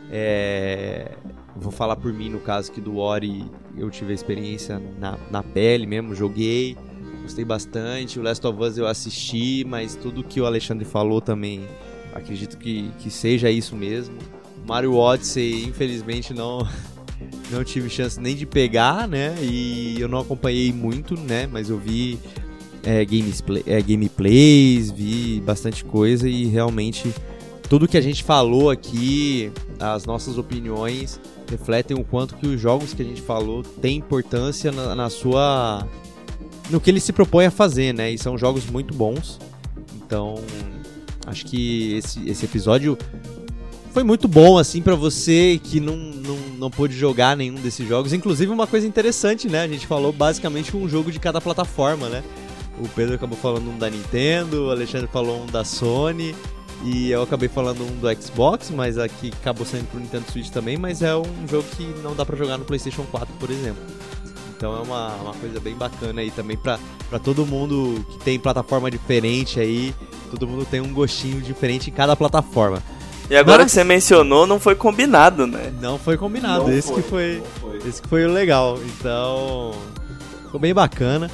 É... 0.09 1.11
Vou 1.57 1.73
falar 1.73 1.97
por 1.97 2.13
mim, 2.13 2.29
no 2.29 2.39
caso 2.39 2.71
que 2.71 2.79
do 2.79 2.99
Ori, 2.99 3.45
eu 3.75 3.89
tive 3.89 4.13
a 4.13 4.15
experiência 4.15 4.81
na, 4.97 5.17
na 5.29 5.43
pele 5.43 5.85
mesmo, 5.85 6.15
joguei, 6.15 6.77
gostei 7.29 7.45
bastante. 7.45 8.19
O 8.19 8.23
Last 8.23 8.45
of 8.45 8.59
Us 8.59 8.77
eu 8.77 8.87
assisti, 8.87 9.63
mas 9.63 9.93
tudo 9.93 10.23
que 10.23 10.41
o 10.41 10.47
Alexandre 10.47 10.83
falou 10.83 11.21
também, 11.21 11.61
acredito 12.11 12.57
que, 12.57 12.89
que 12.97 13.11
seja 13.11 13.51
isso 13.51 13.75
mesmo. 13.75 14.17
Mario 14.67 14.95
Odyssey, 14.95 15.63
infelizmente, 15.65 16.33
não, 16.33 16.67
não 17.51 17.63
tive 17.63 17.87
chance 17.87 18.19
nem 18.19 18.35
de 18.35 18.47
pegar, 18.47 19.07
né? 19.07 19.35
E 19.41 19.97
eu 19.99 20.07
não 20.07 20.19
acompanhei 20.19 20.73
muito, 20.73 21.15
né? 21.19 21.47
Mas 21.51 21.69
eu 21.69 21.77
vi 21.77 22.17
é, 22.83 23.05
gameplay, 23.05 23.63
é, 23.67 23.79
gameplays, 23.79 24.89
vi 24.89 25.39
bastante 25.45 25.85
coisa 25.85 26.27
e 26.27 26.45
realmente 26.45 27.13
tudo 27.69 27.87
que 27.87 27.97
a 27.97 28.01
gente 28.01 28.23
falou 28.23 28.71
aqui, 28.71 29.51
as 29.79 30.03
nossas 30.03 30.39
opiniões, 30.39 31.21
refletem 31.47 31.95
o 31.95 32.03
quanto 32.03 32.35
que 32.35 32.47
os 32.47 32.59
jogos 32.59 32.95
que 32.95 33.03
a 33.03 33.05
gente 33.05 33.21
falou 33.21 33.61
têm 33.61 33.97
importância 33.97 34.71
na, 34.71 34.95
na 34.95 35.09
sua 35.11 35.87
no 36.69 36.79
que 36.79 36.89
ele 36.89 36.99
se 36.99 37.11
propõe 37.11 37.45
a 37.45 37.51
fazer, 37.51 37.93
né? 37.93 38.11
E 38.11 38.17
são 38.17 38.37
jogos 38.37 38.65
muito 38.65 38.93
bons. 38.93 39.39
Então, 39.95 40.35
acho 41.25 41.45
que 41.45 41.93
esse, 41.93 42.27
esse 42.29 42.45
episódio 42.45 42.97
foi 43.91 44.03
muito 44.03 44.27
bom, 44.27 44.57
assim, 44.57 44.81
para 44.81 44.95
você 44.95 45.59
que 45.63 45.79
não, 45.79 45.95
não, 45.95 46.37
não 46.57 46.71
pôde 46.71 46.95
jogar 46.95 47.35
nenhum 47.35 47.55
desses 47.55 47.87
jogos. 47.87 48.13
Inclusive, 48.13 48.51
uma 48.51 48.67
coisa 48.67 48.87
interessante, 48.87 49.47
né? 49.47 49.63
A 49.63 49.67
gente 49.67 49.87
falou 49.87 50.11
basicamente 50.11 50.75
um 50.75 50.87
jogo 50.87 51.11
de 51.11 51.19
cada 51.19 51.41
plataforma, 51.41 52.07
né? 52.07 52.23
O 52.79 52.87
Pedro 52.87 53.15
acabou 53.15 53.37
falando 53.37 53.69
um 53.69 53.77
da 53.77 53.89
Nintendo, 53.89 54.67
o 54.67 54.71
Alexandre 54.71 55.07
falou 55.07 55.43
um 55.43 55.45
da 55.47 55.63
Sony. 55.63 56.35
E 56.83 57.11
eu 57.11 57.21
acabei 57.21 57.49
falando 57.49 57.81
um 57.83 57.97
do 57.97 58.21
Xbox, 58.21 58.71
mas 58.71 58.97
aqui 58.97 59.33
acabou 59.41 59.65
saindo 59.65 59.87
pro 59.87 59.99
Nintendo 59.99 60.31
Switch 60.31 60.49
também, 60.49 60.77
mas 60.77 61.01
é 61.01 61.13
um 61.13 61.47
jogo 61.49 61.67
que 61.75 61.83
não 62.01 62.15
dá 62.15 62.25
para 62.25 62.37
jogar 62.37 62.57
no 62.57 62.63
PlayStation 62.63 63.03
4, 63.11 63.27
por 63.37 63.49
exemplo. 63.49 63.83
Então 64.59 64.75
é 64.75 64.81
uma, 64.81 65.15
uma 65.15 65.33
coisa 65.35 65.57
bem 65.61 65.73
bacana 65.73 66.19
aí 66.19 66.29
também 66.31 66.57
pra, 66.57 66.77
pra 67.09 67.17
todo 67.17 67.45
mundo 67.45 68.05
que 68.09 68.17
tem 68.17 68.37
plataforma 68.37 68.91
diferente 68.91 69.57
aí. 69.57 69.95
Todo 70.29 70.45
mundo 70.45 70.65
tem 70.65 70.81
um 70.81 70.93
gostinho 70.93 71.41
diferente 71.41 71.89
em 71.89 71.93
cada 71.93 72.13
plataforma. 72.13 72.83
E 73.29 73.37
agora 73.37 73.59
Mas... 73.59 73.67
que 73.67 73.71
você 73.71 73.85
mencionou, 73.85 74.45
não 74.45 74.59
foi 74.59 74.75
combinado, 74.75 75.47
né? 75.47 75.71
Não 75.79 75.97
foi 75.97 76.17
combinado. 76.17 76.65
Não 76.65 76.73
esse 76.73 76.89
foi, 76.89 77.01
que 77.01 77.09
foi, 77.09 77.43
foi, 77.61 77.77
esse 77.87 78.01
que 78.01 78.09
foi 78.09 78.25
o 78.25 78.33
legal. 78.33 78.77
Então, 78.83 79.71
ficou 80.43 80.59
bem 80.59 80.73
bacana 80.73 81.31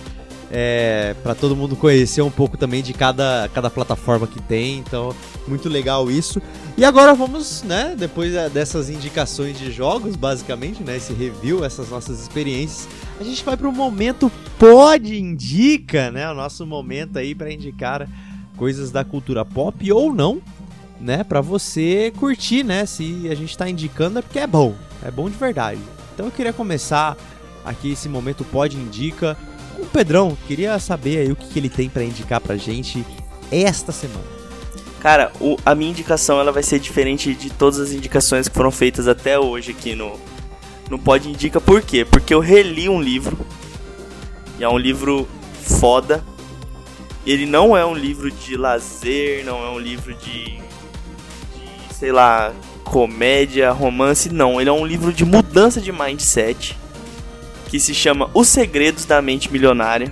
é, 0.51 1.15
para 1.23 1.33
todo 1.33 1.55
mundo 1.55 1.75
conhecer 1.75 2.21
um 2.21 2.29
pouco 2.29 2.57
também 2.57 2.83
de 2.83 2.93
cada, 2.93 3.49
cada 3.55 3.71
plataforma 3.71 4.27
que 4.27 4.39
tem. 4.39 4.77
Então, 4.77 5.15
muito 5.47 5.69
legal 5.69 6.09
isso. 6.09 6.41
E 6.77 6.83
agora 6.83 7.13
vamos, 7.13 7.63
né, 7.63 7.95
depois 7.97 8.33
dessas 8.51 8.89
indicações 8.89 9.57
de 9.57 9.71
jogos, 9.71 10.15
basicamente, 10.15 10.83
né, 10.83 10.97
esse 10.97 11.13
review, 11.13 11.63
essas 11.63 11.89
nossas 11.89 12.21
experiências, 12.21 12.87
a 13.19 13.23
gente 13.23 13.43
vai 13.43 13.55
para 13.55 13.69
o 13.69 13.71
momento 13.71 14.31
pode 14.57 15.17
indica, 15.17 16.11
né, 16.11 16.29
o 16.29 16.33
nosso 16.33 16.65
momento 16.65 17.17
aí 17.17 17.33
para 17.33 17.51
indicar 17.51 18.07
coisas 18.57 18.91
da 18.91 19.03
cultura 19.03 19.45
pop 19.45 19.91
ou 19.91 20.13
não, 20.13 20.41
né, 20.99 21.23
para 21.23 21.41
você 21.41 22.11
curtir, 22.17 22.63
né? 22.63 22.85
Se 22.85 23.27
a 23.29 23.35
gente 23.35 23.51
está 23.51 23.69
indicando 23.69 24.19
é 24.19 24.21
porque 24.21 24.39
é 24.39 24.47
bom, 24.47 24.73
é 25.03 25.11
bom 25.11 25.29
de 25.29 25.37
verdade. 25.37 25.79
Então 26.13 26.27
eu 26.27 26.31
queria 26.31 26.53
começar 26.53 27.17
aqui 27.65 27.91
esse 27.91 28.07
momento 28.07 28.45
pode 28.45 28.77
indica 28.77 29.37
o 29.77 29.85
Pedrão, 29.85 30.37
queria 30.47 30.79
saber 30.79 31.17
aí 31.17 31.31
o 31.31 31.35
que, 31.35 31.47
que 31.47 31.59
ele 31.59 31.69
tem 31.69 31.89
para 31.89 32.03
indicar 32.03 32.39
pra 32.39 32.55
gente 32.55 33.05
esta 33.51 33.91
semana. 33.91 34.34
Cara, 35.05 35.31
o, 35.39 35.55
a 35.63 35.75
minha 35.75 35.91
indicação 35.91 36.39
ela 36.39 36.51
vai 36.51 36.63
ser 36.63 36.79
diferente 36.79 37.35
de 37.35 37.51
todas 37.51 37.79
as 37.79 37.91
indicações 37.91 38.47
que 38.47 38.55
foram 38.55 38.71
feitas 38.71 39.07
até 39.07 39.37
hoje 39.37 39.69
aqui 39.69 39.93
no, 39.93 40.19
no 40.89 40.97
Pod 40.97 41.29
Indica. 41.29 41.61
Por 41.61 41.83
quê? 41.83 42.03
Porque 42.03 42.33
eu 42.33 42.39
reli 42.39 42.89
um 42.89 42.99
livro. 42.99 43.37
E 44.57 44.63
é 44.63 44.67
um 44.67 44.79
livro 44.79 45.27
foda. 45.61 46.23
Ele 47.23 47.45
não 47.45 47.77
é 47.77 47.85
um 47.85 47.93
livro 47.93 48.31
de 48.31 48.57
lazer, 48.57 49.45
não 49.45 49.63
é 49.63 49.69
um 49.69 49.77
livro 49.77 50.11
de, 50.15 50.45
de 50.45 51.93
sei 51.93 52.11
lá, 52.11 52.51
comédia, 52.83 53.71
romance, 53.71 54.33
não. 54.33 54.59
Ele 54.59 54.71
é 54.71 54.73
um 54.73 54.87
livro 54.87 55.13
de 55.13 55.23
mudança 55.23 55.79
de 55.79 55.91
mindset 55.91 56.75
que 57.69 57.79
se 57.79 57.93
chama 57.93 58.31
Os 58.33 58.47
Segredos 58.47 59.05
da 59.05 59.21
Mente 59.21 59.53
Milionária. 59.53 60.11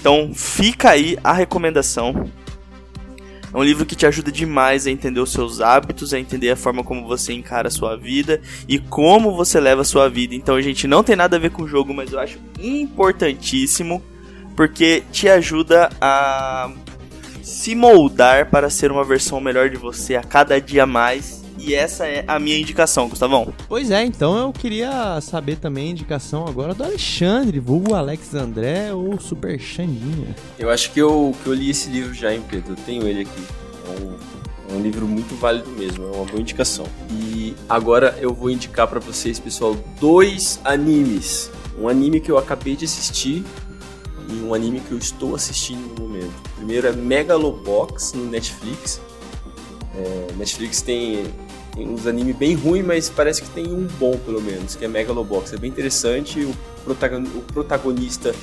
Então 0.00 0.32
fica 0.34 0.90
aí 0.90 1.16
a 1.22 1.32
recomendação. 1.32 2.28
É 3.52 3.58
um 3.58 3.64
livro 3.64 3.84
que 3.84 3.96
te 3.96 4.06
ajuda 4.06 4.30
demais 4.30 4.86
a 4.86 4.90
entender 4.90 5.20
os 5.20 5.32
seus 5.32 5.60
hábitos, 5.60 6.14
a 6.14 6.18
entender 6.18 6.50
a 6.50 6.56
forma 6.56 6.84
como 6.84 7.06
você 7.06 7.32
encara 7.32 7.68
a 7.68 7.70
sua 7.70 7.96
vida 7.96 8.40
e 8.68 8.78
como 8.78 9.34
você 9.34 9.58
leva 9.58 9.82
a 9.82 9.84
sua 9.84 10.08
vida. 10.08 10.34
Então, 10.34 10.54
a 10.54 10.62
gente 10.62 10.86
não 10.86 11.02
tem 11.02 11.16
nada 11.16 11.36
a 11.36 11.40
ver 11.40 11.50
com 11.50 11.64
o 11.64 11.68
jogo, 11.68 11.92
mas 11.92 12.12
eu 12.12 12.20
acho 12.20 12.38
importantíssimo 12.60 14.02
porque 14.54 15.02
te 15.10 15.28
ajuda 15.28 15.90
a 16.00 16.70
se 17.42 17.74
moldar 17.74 18.50
para 18.50 18.70
ser 18.70 18.92
uma 18.92 19.04
versão 19.04 19.40
melhor 19.40 19.68
de 19.68 19.76
você 19.76 20.14
a 20.14 20.22
cada 20.22 20.60
dia 20.60 20.86
mais 20.86 21.39
E 21.60 21.74
essa 21.74 22.06
é 22.06 22.24
a 22.26 22.38
minha 22.38 22.58
indicação, 22.58 23.06
Gustavão. 23.06 23.52
Pois 23.68 23.90
é, 23.90 24.02
então 24.02 24.36
eu 24.38 24.50
queria 24.50 25.20
saber 25.20 25.56
também 25.56 25.88
a 25.88 25.90
indicação 25.90 26.46
agora 26.46 26.72
do 26.72 26.82
Alexandre, 26.82 27.60
vulgo 27.60 27.94
Alex 27.94 28.34
André 28.34 28.94
ou 28.94 29.20
Super 29.20 29.60
Xandinha. 29.60 30.34
Eu 30.58 30.70
acho 30.70 30.90
que 30.90 30.98
eu, 30.98 31.34
que 31.42 31.48
eu 31.48 31.54
li 31.54 31.68
esse 31.68 31.90
livro 31.90 32.14
já, 32.14 32.32
hein, 32.32 32.42
Pedro? 32.48 32.72
Eu 32.72 32.76
tenho 32.76 33.06
ele 33.06 33.20
aqui. 33.20 33.44
É 33.84 34.00
um, 34.00 34.74
é 34.74 34.78
um 34.78 34.82
livro 34.82 35.06
muito 35.06 35.34
válido 35.36 35.68
mesmo, 35.70 36.04
é 36.04 36.16
uma 36.16 36.24
boa 36.24 36.40
indicação. 36.40 36.86
E 37.10 37.54
agora 37.68 38.16
eu 38.20 38.32
vou 38.32 38.50
indicar 38.50 38.88
para 38.88 38.98
vocês, 38.98 39.38
pessoal, 39.38 39.76
dois 40.00 40.58
animes. 40.64 41.50
Um 41.78 41.88
anime 41.88 42.20
que 42.20 42.30
eu 42.30 42.38
acabei 42.38 42.74
de 42.74 42.86
assistir 42.86 43.44
e 44.28 44.32
um 44.44 44.54
anime 44.54 44.80
que 44.80 44.92
eu 44.92 44.98
estou 44.98 45.34
assistindo 45.34 45.94
no 45.94 46.08
momento. 46.08 46.32
O 46.52 46.56
primeiro 46.56 46.86
é 46.86 46.92
Megalobox 46.92 48.14
no 48.14 48.24
Netflix. 48.24 49.00
É, 49.94 50.32
Netflix 50.36 50.80
tem 50.80 51.24
tem 51.74 51.88
uns 51.88 52.06
animes 52.06 52.36
bem 52.36 52.54
ruins, 52.54 52.84
mas 52.84 53.08
parece 53.08 53.42
que 53.42 53.48
tem 53.50 53.72
um 53.72 53.86
bom, 53.98 54.16
pelo 54.18 54.40
menos, 54.40 54.74
que 54.74 54.84
é 54.84 54.88
Megalobox. 54.88 55.52
É 55.52 55.56
bem 55.56 55.70
interessante. 55.70 56.40
O, 56.40 56.54
protagon, 56.84 57.22
o 57.22 57.42
protagonista 57.42 58.34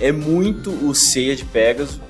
é 0.00 0.10
muito 0.10 0.70
o 0.70 0.94
Seiya 0.94 1.36
de 1.36 1.44
Pegasus. 1.44 2.00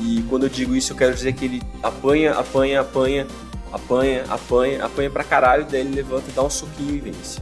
E 0.00 0.22
quando 0.28 0.44
eu 0.44 0.48
digo 0.48 0.74
isso, 0.74 0.92
eu 0.92 0.96
quero 0.96 1.14
dizer 1.14 1.32
que 1.32 1.44
ele 1.44 1.62
apanha, 1.82 2.32
apanha, 2.32 2.80
apanha, 2.82 3.26
apanha, 3.72 4.24
apanha, 4.28 4.84
apanha 4.84 5.10
pra 5.10 5.24
caralho, 5.24 5.66
daí 5.70 5.80
ele 5.80 5.94
levanta, 5.94 6.24
dá 6.34 6.42
um 6.42 6.50
soquinho 6.50 6.94
e 6.94 7.00
vence. 7.00 7.40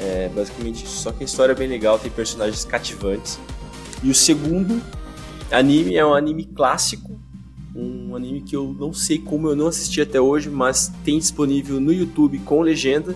É 0.00 0.30
basicamente 0.34 0.84
isso. 0.84 1.02
Só 1.02 1.12
que 1.12 1.22
a 1.22 1.26
história 1.26 1.52
é 1.52 1.54
bem 1.54 1.68
legal, 1.68 1.98
tem 1.98 2.10
personagens 2.10 2.64
cativantes. 2.64 3.38
E 4.02 4.10
o 4.10 4.14
segundo 4.14 4.82
anime 5.50 5.96
é 5.96 6.04
um 6.04 6.14
anime 6.14 6.44
clássico 6.44 7.18
um 7.76 8.16
anime 8.16 8.40
que 8.40 8.56
eu 8.56 8.74
não 8.78 8.92
sei 8.92 9.18
como 9.18 9.48
eu 9.48 9.56
não 9.56 9.66
assisti 9.66 10.00
até 10.00 10.20
hoje, 10.20 10.48
mas 10.48 10.90
tem 11.04 11.18
disponível 11.18 11.78
no 11.78 11.92
YouTube 11.92 12.38
com 12.40 12.62
legenda, 12.62 13.14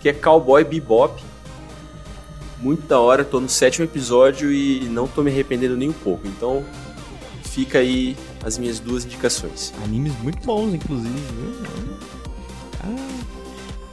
que 0.00 0.08
é 0.08 0.12
Cowboy 0.12 0.62
Bebop. 0.64 1.22
Muito 2.60 2.86
da 2.86 3.00
hora, 3.00 3.24
tô 3.24 3.40
no 3.40 3.48
sétimo 3.48 3.84
episódio 3.84 4.52
e 4.52 4.80
não 4.88 5.06
tô 5.06 5.22
me 5.22 5.30
arrependendo 5.30 5.76
nem 5.76 5.88
um 5.88 5.94
pouco. 5.94 6.26
Então, 6.26 6.64
fica 7.42 7.78
aí 7.78 8.16
as 8.44 8.58
minhas 8.58 8.78
duas 8.78 9.04
indicações. 9.04 9.72
Animes 9.82 10.12
muito 10.22 10.44
bons, 10.44 10.74
inclusive. 10.74 11.14
Ah, 12.82 13.24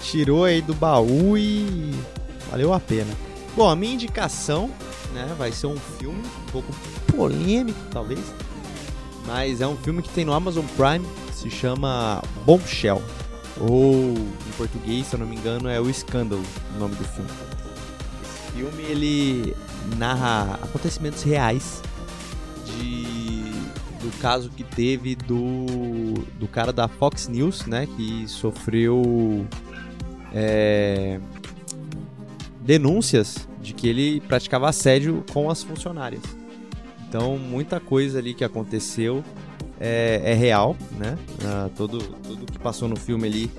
tirou 0.01 0.43
aí 0.43 0.61
do 0.61 0.73
baú 0.73 1.37
e 1.37 1.91
valeu 2.49 2.73
a 2.73 2.79
pena. 2.79 3.13
Bom, 3.55 3.69
a 3.69 3.75
minha 3.75 3.93
indicação 3.93 4.69
né, 5.13 5.33
vai 5.37 5.51
ser 5.51 5.67
um 5.67 5.77
filme 5.99 6.19
um 6.19 6.51
pouco 6.51 6.73
polêmico, 7.07 7.79
talvez 7.91 8.19
mas 9.25 9.61
é 9.61 9.67
um 9.67 9.77
filme 9.77 10.01
que 10.01 10.09
tem 10.09 10.25
no 10.25 10.33
Amazon 10.33 10.65
Prime, 10.75 11.05
se 11.33 11.49
chama 11.49 12.21
Bombshell. 12.45 13.01
Ou 13.59 14.13
em 14.13 14.51
português, 14.57 15.07
se 15.07 15.15
eu 15.15 15.19
não 15.19 15.27
me 15.27 15.35
engano, 15.35 15.69
é 15.69 15.79
O 15.79 15.89
Escândalo, 15.89 16.43
o 16.75 16.79
nome 16.79 16.95
do 16.95 17.03
filme. 17.03 17.29
Esse 18.23 18.51
filme 18.51 18.83
ele 18.83 19.55
narra 19.97 20.59
acontecimentos 20.61 21.23
reais 21.23 21.81
de 22.65 23.43
do 24.01 24.11
caso 24.19 24.49
que 24.49 24.63
teve 24.63 25.15
do 25.15 26.13
do 26.39 26.47
cara 26.47 26.73
da 26.73 26.87
Fox 26.87 27.27
News, 27.27 27.65
né, 27.65 27.87
que 27.95 28.27
sofreu 28.27 29.45
é, 30.33 31.19
denúncias 32.59 33.47
de 33.61 33.73
que 33.73 33.87
ele 33.87 34.19
praticava 34.21 34.67
assédio 34.67 35.23
com 35.31 35.49
as 35.49 35.63
funcionárias. 35.63 36.21
Então, 37.13 37.37
muita 37.37 37.79
coisa 37.79 38.17
ali 38.17 38.33
que 38.33 38.43
aconteceu 38.43 39.23
é, 39.79 40.19
é 40.25 40.33
real, 40.33 40.75
né? 40.97 41.15
Uh, 41.43 41.69
todo, 41.77 41.99
tudo 41.99 42.51
que 42.51 42.57
passou 42.57 42.87
no 42.87 42.95
filme 42.95 43.27
ali, 43.27 43.51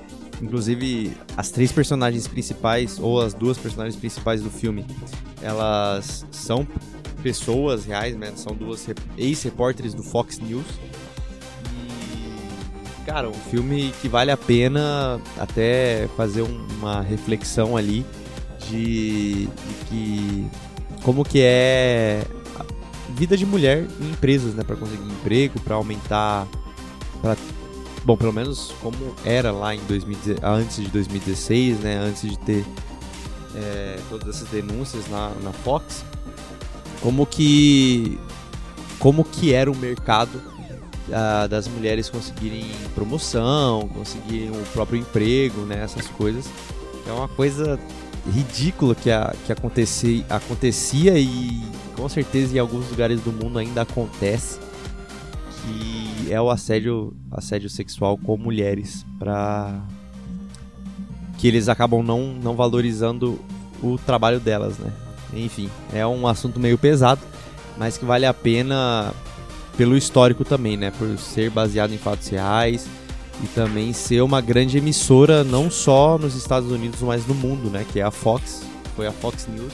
inclusive 0.43 1.13
as 1.37 1.53
três 1.53 1.71
personagens 1.71 2.27
principais, 2.27 2.99
ou 2.99 3.21
as 3.23 3.33
duas 3.33 3.57
personagens 3.57 3.95
principais 3.95 4.43
do 4.43 4.51
filme, 4.51 4.85
elas 5.41 6.27
são 6.33 6.67
pessoas 7.23 7.85
reais, 7.85 8.17
né? 8.17 8.33
São 8.35 8.57
duas 8.57 8.89
ex-repórteres 9.17 9.95
do 9.95 10.03
Fox 10.03 10.41
News. 10.41 10.67
E, 11.77 13.05
cara, 13.07 13.29
um 13.29 13.35
filme 13.35 13.95
que 14.03 14.09
vale 14.09 14.33
a 14.33 14.37
pena 14.37 15.21
até 15.39 16.09
fazer 16.17 16.43
uma 16.43 17.03
reflexão 17.03 17.77
ali 17.77 18.05
de, 18.69 19.47
de 19.47 19.49
que 19.89 20.47
como 21.05 21.25
que 21.25 21.41
é 21.41 22.25
vida 23.15 23.37
de 23.37 23.47
mulher 23.47 23.87
em 24.01 24.11
empresas, 24.11 24.55
né, 24.55 24.63
para 24.63 24.77
conseguir 24.77 25.05
emprego, 25.05 25.61
para 25.61 25.75
aumentar, 25.75 26.47
para 27.21 27.37
bom, 28.05 28.17
pelo 28.17 28.33
menos 28.33 28.73
como 28.83 28.97
era 29.25 29.51
lá 29.51 29.75
em 29.75 29.81
2000, 29.89 30.37
antes 30.43 30.77
de 30.77 30.89
2016, 30.89 31.81
né, 31.81 31.97
antes 31.97 32.29
de 32.29 32.39
ter 32.39 32.65
é, 33.55 33.99
todas 34.11 34.37
essas 34.37 34.49
denúncias 34.49 35.09
na, 35.09 35.31
na 35.43 35.53
Fox, 35.53 36.05
como 37.01 37.25
que 37.27 38.19
como 38.99 39.25
que 39.25 39.53
era 39.53 39.71
o 39.71 39.77
mercado 39.77 40.41
uh, 41.09 41.49
das 41.49 41.69
mulheres 41.69 42.09
conseguirem 42.09 42.71
promoção, 42.95 43.89
conseguirem 43.89 44.51
o 44.51 44.65
próprio 44.73 44.99
emprego, 44.99 45.63
né, 45.63 45.83
essas 45.83 46.07
coisas. 46.09 46.47
É 47.07 47.13
uma 47.13 47.29
coisa 47.29 47.79
ridícula 48.33 48.95
que, 48.95 49.11
a, 49.11 49.35
que 49.45 49.53
acontecia, 49.53 50.25
acontecia 50.31 51.19
e 51.19 51.63
com 51.97 52.09
certeza 52.09 52.57
em 52.57 52.59
alguns 52.59 52.89
lugares 52.91 53.21
do 53.21 53.33
mundo 53.33 53.59
ainda 53.59 53.83
acontece 53.83 54.59
que 55.65 56.33
é 56.33 56.41
o 56.41 56.51
assédio, 56.51 57.15
assédio 57.31 57.71
sexual 57.71 58.19
com 58.19 58.37
mulheres 58.37 59.05
para 59.19 59.81
que 61.39 61.49
eles 61.49 61.69
acabam 61.69 62.03
não, 62.03 62.35
não 62.35 62.55
valorizando 62.55 63.39
o 63.83 63.99
trabalho 63.99 64.41
delas, 64.41 64.79
né? 64.79 64.93
Enfim, 65.33 65.69
é 65.93 66.07
um 66.07 66.27
assunto 66.27 66.61
meio 66.61 66.79
pesado, 66.79 67.21
mas 67.77 67.99
que 67.99 68.05
vale 68.05 68.25
a 68.25 68.33
pena 68.33 69.13
pelo 69.77 69.97
histórico 69.97 70.45
também, 70.45 70.77
né? 70.77 70.91
Por 70.91 71.19
ser 71.19 71.51
baseado 71.51 71.93
em 71.93 71.99
fatos 71.99 72.29
reais 72.29 72.87
e 73.43 73.47
também 73.49 73.93
ser 73.93 74.23
uma 74.23 74.41
grande 74.41 74.79
emissora 74.79 75.43
não 75.43 75.71
só 75.71 76.17
nos 76.19 76.35
Estados 76.37 76.71
Unidos, 76.71 77.01
mas 77.03 77.27
no 77.27 77.35
mundo, 77.35 77.71
né? 77.71 77.85
Que 77.93 78.01
é 78.01 78.03
a 78.03 78.11
Fox, 78.11 78.63
foi 78.95 79.07
a 79.07 79.13
Fox 79.13 79.49
News 79.49 79.73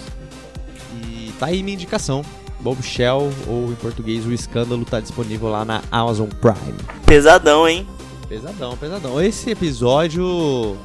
Tá 1.41 1.47
aí 1.47 1.63
minha 1.63 1.75
indicação. 1.75 2.23
Bombshell, 2.61 3.33
ou 3.49 3.73
em 3.73 3.75
português, 3.77 4.27
O 4.27 4.33
Escândalo, 4.33 4.85
tá 4.85 5.01
disponível 5.01 5.49
lá 5.49 5.65
na 5.65 5.83
Amazon 5.91 6.29
Prime. 6.29 6.79
Pesadão, 7.07 7.67
hein? 7.67 7.87
Pesadão, 8.29 8.77
pesadão. 8.77 9.21
Esse 9.21 9.51
episódio 9.51 10.77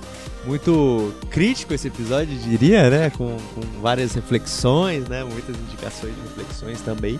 muito 0.45 1.13
crítico 1.29 1.73
esse 1.73 1.87
episódio, 1.87 2.33
diria, 2.37 2.89
né? 2.89 3.09
Com, 3.09 3.35
com, 3.53 3.61
várias 3.81 4.13
reflexões, 4.13 5.07
né? 5.09 5.23
Muitas 5.23 5.55
indicações 5.57 6.13
de 6.15 6.21
reflexões 6.21 6.81
também. 6.81 7.19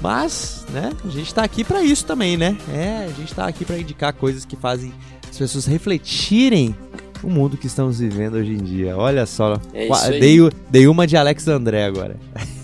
Mas, 0.00 0.64
né? 0.72 0.92
A 1.04 1.08
gente 1.08 1.34
tá 1.34 1.42
aqui 1.42 1.62
para 1.62 1.82
isso 1.82 2.06
também, 2.06 2.36
né? 2.36 2.56
É, 2.72 3.04
a 3.04 3.12
gente 3.12 3.34
tá 3.34 3.46
aqui 3.46 3.64
para 3.64 3.78
indicar 3.78 4.12
coisas 4.14 4.44
que 4.44 4.56
fazem 4.56 4.94
as 5.28 5.36
pessoas 5.36 5.66
refletirem 5.66 6.74
o 7.22 7.28
mundo 7.28 7.56
que 7.56 7.66
estamos 7.66 7.98
vivendo 7.98 8.34
hoje 8.34 8.52
em 8.52 8.62
dia. 8.62 8.96
Olha 8.96 9.26
só. 9.26 9.60
É 9.74 9.88
dei, 10.18 10.38
dei 10.70 10.86
uma 10.86 11.06
de 11.06 11.16
Alex 11.16 11.48
André 11.48 11.84
agora. 11.84 12.16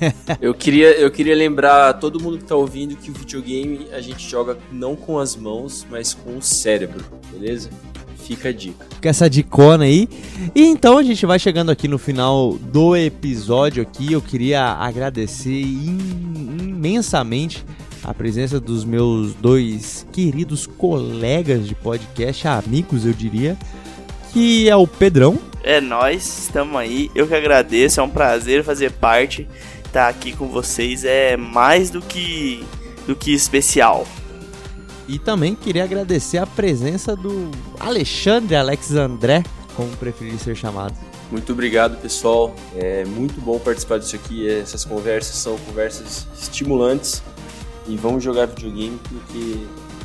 eu, 0.40 0.54
queria, 0.54 0.92
eu 0.98 1.10
queria 1.10 1.34
lembrar 1.34 1.88
a 1.88 1.92
todo 1.92 2.20
mundo 2.20 2.38
que 2.38 2.44
está 2.44 2.56
ouvindo 2.56 2.96
que 2.96 3.10
o 3.10 3.14
videogame 3.14 3.88
a 3.92 4.00
gente 4.00 4.28
joga 4.28 4.58
não 4.70 4.96
com 4.96 5.18
as 5.18 5.36
mãos, 5.36 5.86
mas 5.90 6.14
com 6.14 6.36
o 6.36 6.42
cérebro, 6.42 7.04
beleza? 7.30 7.70
Fica 8.16 8.50
a 8.50 8.52
dica. 8.52 8.86
Fica 8.94 9.08
essa 9.08 9.28
dicona 9.28 9.84
aí. 9.84 10.08
E 10.54 10.64
então 10.64 10.96
a 10.96 11.02
gente 11.02 11.26
vai 11.26 11.38
chegando 11.38 11.70
aqui 11.70 11.88
no 11.88 11.98
final 11.98 12.54
do 12.54 12.96
episódio 12.96 13.82
aqui. 13.82 14.12
Eu 14.12 14.22
queria 14.22 14.64
agradecer 14.64 15.60
imensamente 15.60 17.64
a 18.04 18.14
presença 18.14 18.60
dos 18.60 18.84
meus 18.84 19.34
dois 19.34 20.06
queridos 20.12 20.66
colegas 20.66 21.66
de 21.66 21.74
podcast, 21.74 22.48
amigos 22.48 23.06
eu 23.06 23.12
diria, 23.12 23.56
que 24.32 24.68
é 24.68 24.74
o 24.74 24.86
Pedrão. 24.86 25.38
É 25.62 25.80
nós, 25.80 26.44
estamos 26.44 26.76
aí. 26.76 27.10
Eu 27.14 27.28
que 27.28 27.34
agradeço, 27.34 28.00
é 28.00 28.02
um 28.02 28.10
prazer 28.10 28.64
fazer 28.64 28.90
parte. 28.90 29.46
Estar 29.92 30.08
aqui 30.08 30.34
com 30.34 30.48
vocês 30.48 31.04
é 31.04 31.36
mais 31.36 31.90
do 31.90 32.00
que 32.00 32.64
do 33.06 33.14
que 33.14 33.30
especial. 33.34 34.06
E 35.06 35.18
também 35.18 35.54
queria 35.54 35.84
agradecer 35.84 36.38
a 36.38 36.46
presença 36.46 37.14
do 37.14 37.50
Alexandre 37.78 38.56
Alex 38.56 38.92
André, 38.92 39.42
como 39.76 39.94
preferir 39.98 40.38
ser 40.38 40.56
chamado. 40.56 40.94
Muito 41.30 41.52
obrigado, 41.52 42.00
pessoal. 42.00 42.54
É 42.74 43.04
muito 43.04 43.38
bom 43.42 43.58
participar 43.58 43.98
disso 43.98 44.16
aqui. 44.16 44.48
Essas 44.48 44.82
conversas 44.82 45.36
são 45.36 45.58
conversas 45.58 46.26
estimulantes. 46.40 47.22
E 47.86 47.94
vamos 47.94 48.24
jogar 48.24 48.46
videogame 48.46 48.98
porque 49.10 49.58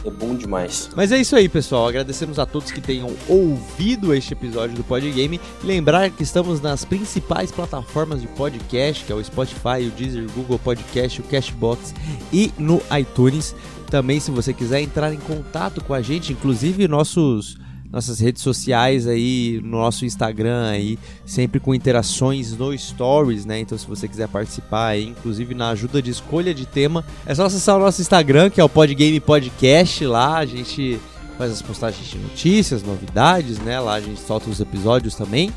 é 0.07 0.11
bom 0.11 0.35
demais. 0.35 0.89
Mas 0.95 1.11
é 1.11 1.19
isso 1.19 1.35
aí, 1.35 1.49
pessoal. 1.49 1.87
Agradecemos 1.87 2.39
a 2.39 2.45
todos 2.45 2.71
que 2.71 2.81
tenham 2.81 3.13
ouvido 3.27 4.13
este 4.13 4.33
episódio 4.33 4.75
do 4.75 4.83
Podgame. 4.83 5.39
Lembrar 5.63 6.09
que 6.09 6.23
estamos 6.23 6.61
nas 6.61 6.85
principais 6.85 7.51
plataformas 7.51 8.21
de 8.21 8.27
podcast, 8.27 9.03
que 9.03 9.11
é 9.11 9.15
o 9.15 9.23
Spotify, 9.23 9.85
o 9.87 9.91
Deezer, 9.91 10.23
o 10.23 10.31
Google 10.31 10.59
Podcast, 10.59 11.21
o 11.21 11.23
Cashbox 11.25 11.93
e 12.31 12.51
no 12.57 12.81
iTunes. 12.97 13.55
Também, 13.89 14.19
se 14.19 14.31
você 14.31 14.53
quiser 14.53 14.81
entrar 14.81 15.13
em 15.13 15.19
contato 15.19 15.83
com 15.83 15.93
a 15.93 16.01
gente, 16.01 16.33
inclusive 16.33 16.87
nossos 16.87 17.57
nossas 17.91 18.19
redes 18.19 18.41
sociais 18.41 19.07
aí, 19.07 19.59
no 19.63 19.77
nosso 19.77 20.05
Instagram 20.05 20.69
aí, 20.69 20.99
sempre 21.25 21.59
com 21.59 21.73
interações 21.73 22.55
no 22.57 22.77
Stories, 22.77 23.45
né? 23.45 23.59
Então 23.59 23.77
se 23.77 23.87
você 23.87 24.07
quiser 24.07 24.27
participar 24.27 24.87
aí, 24.87 25.07
inclusive 25.07 25.53
na 25.53 25.69
ajuda 25.69 26.01
de 26.01 26.11
escolha 26.11 26.53
de 26.53 26.65
tema, 26.65 27.05
é 27.25 27.33
só 27.33 27.45
acessar 27.45 27.77
o 27.77 27.79
nosso 27.79 28.01
Instagram, 28.01 28.49
que 28.49 28.59
é 28.59 28.63
o 28.63 28.69
Podgame 28.69 29.19
Podcast, 29.19 30.05
lá 30.05 30.37
a 30.37 30.45
gente 30.45 30.99
faz 31.37 31.51
as 31.51 31.61
postagens 31.61 32.07
de 32.07 32.17
notícias, 32.17 32.81
novidades, 32.83 33.59
né? 33.59 33.79
Lá 33.79 33.93
a 33.93 34.01
gente 34.01 34.19
solta 34.19 34.49
os 34.49 34.59
episódios 34.59 35.15
também. 35.15 35.53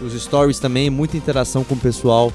Os 0.00 0.12
stories 0.20 0.58
também, 0.58 0.90
muita 0.90 1.16
interação 1.16 1.62
com 1.62 1.74
o 1.74 1.78
pessoal 1.78 2.32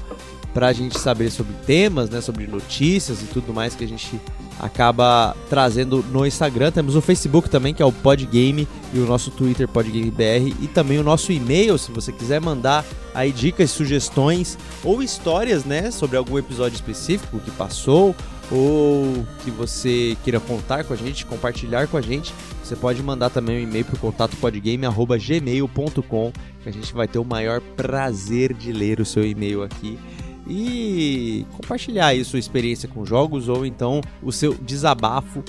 pra 0.56 0.72
gente 0.72 0.98
saber 0.98 1.30
sobre 1.30 1.52
temas, 1.66 2.08
né? 2.08 2.22
Sobre 2.22 2.46
notícias 2.46 3.20
e 3.20 3.26
tudo 3.26 3.52
mais 3.52 3.74
que 3.74 3.84
a 3.84 3.86
gente 3.86 4.18
acaba 4.58 5.36
trazendo 5.50 6.02
no 6.10 6.24
Instagram. 6.24 6.72
Temos 6.72 6.96
o 6.96 7.02
Facebook 7.02 7.50
também, 7.50 7.74
que 7.74 7.82
é 7.82 7.84
o 7.84 7.92
Podgame, 7.92 8.66
e 8.94 8.98
o 8.98 9.04
nosso 9.04 9.30
Twitter, 9.30 9.68
PodgameBR, 9.68 10.56
e 10.62 10.66
também 10.66 10.98
o 10.98 11.02
nosso 11.02 11.30
e-mail, 11.30 11.76
se 11.76 11.92
você 11.92 12.10
quiser 12.10 12.40
mandar 12.40 12.86
aí 13.14 13.32
dicas, 13.32 13.70
sugestões 13.70 14.56
ou 14.82 15.02
histórias, 15.02 15.66
né, 15.66 15.90
sobre 15.90 16.16
algum 16.16 16.38
episódio 16.38 16.76
específico 16.76 17.38
que 17.38 17.50
passou 17.50 18.16
ou 18.50 19.26
que 19.44 19.50
você 19.50 20.16
queira 20.24 20.40
contar 20.40 20.84
com 20.84 20.94
a 20.94 20.96
gente, 20.96 21.26
compartilhar 21.26 21.86
com 21.86 21.98
a 21.98 22.00
gente, 22.00 22.32
você 22.64 22.74
pode 22.74 23.02
mandar 23.02 23.28
também 23.28 23.58
um 23.58 23.68
e-mail 23.68 23.84
para 23.84 23.96
o 23.96 23.98
contato 23.98 24.34
podgame.gmail.com 24.38 26.32
que 26.62 26.68
a 26.68 26.72
gente 26.72 26.94
vai 26.94 27.06
ter 27.06 27.18
o 27.18 27.24
maior 27.24 27.60
prazer 27.60 28.54
de 28.54 28.72
ler 28.72 29.00
o 29.00 29.04
seu 29.04 29.22
e-mail 29.26 29.62
aqui 29.62 29.98
e 30.46 31.46
compartilhar 31.52 32.08
aí 32.08 32.24
sua 32.24 32.38
experiência 32.38 32.88
com 32.88 33.04
jogos 33.04 33.48
ou 33.48 33.66
então 33.66 34.00
o 34.22 34.30
seu 34.30 34.54
desabafo 34.54 35.42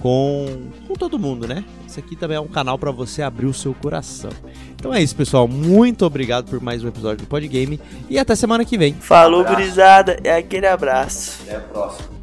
com, 0.00 0.46
com 0.86 0.94
todo 0.94 1.18
mundo, 1.18 1.46
né? 1.46 1.64
Esse 1.86 2.00
aqui 2.00 2.16
também 2.16 2.36
é 2.36 2.40
um 2.40 2.48
canal 2.48 2.78
para 2.78 2.90
você 2.90 3.22
abrir 3.22 3.46
o 3.46 3.54
seu 3.54 3.74
coração. 3.74 4.30
Então 4.74 4.92
é 4.92 5.02
isso, 5.02 5.14
pessoal. 5.14 5.46
Muito 5.46 6.04
obrigado 6.06 6.48
por 6.48 6.60
mais 6.60 6.82
um 6.82 6.88
episódio 6.88 7.24
do 7.24 7.28
Podgame 7.28 7.80
e 8.08 8.18
até 8.18 8.34
semana 8.34 8.64
que 8.64 8.78
vem. 8.78 8.94
Falou, 8.94 9.44
gurizada. 9.44 10.18
É 10.24 10.36
aquele 10.36 10.66
abraço. 10.66 11.42
Até 11.42 11.56
a 11.56 11.60
próxima. 11.60 12.19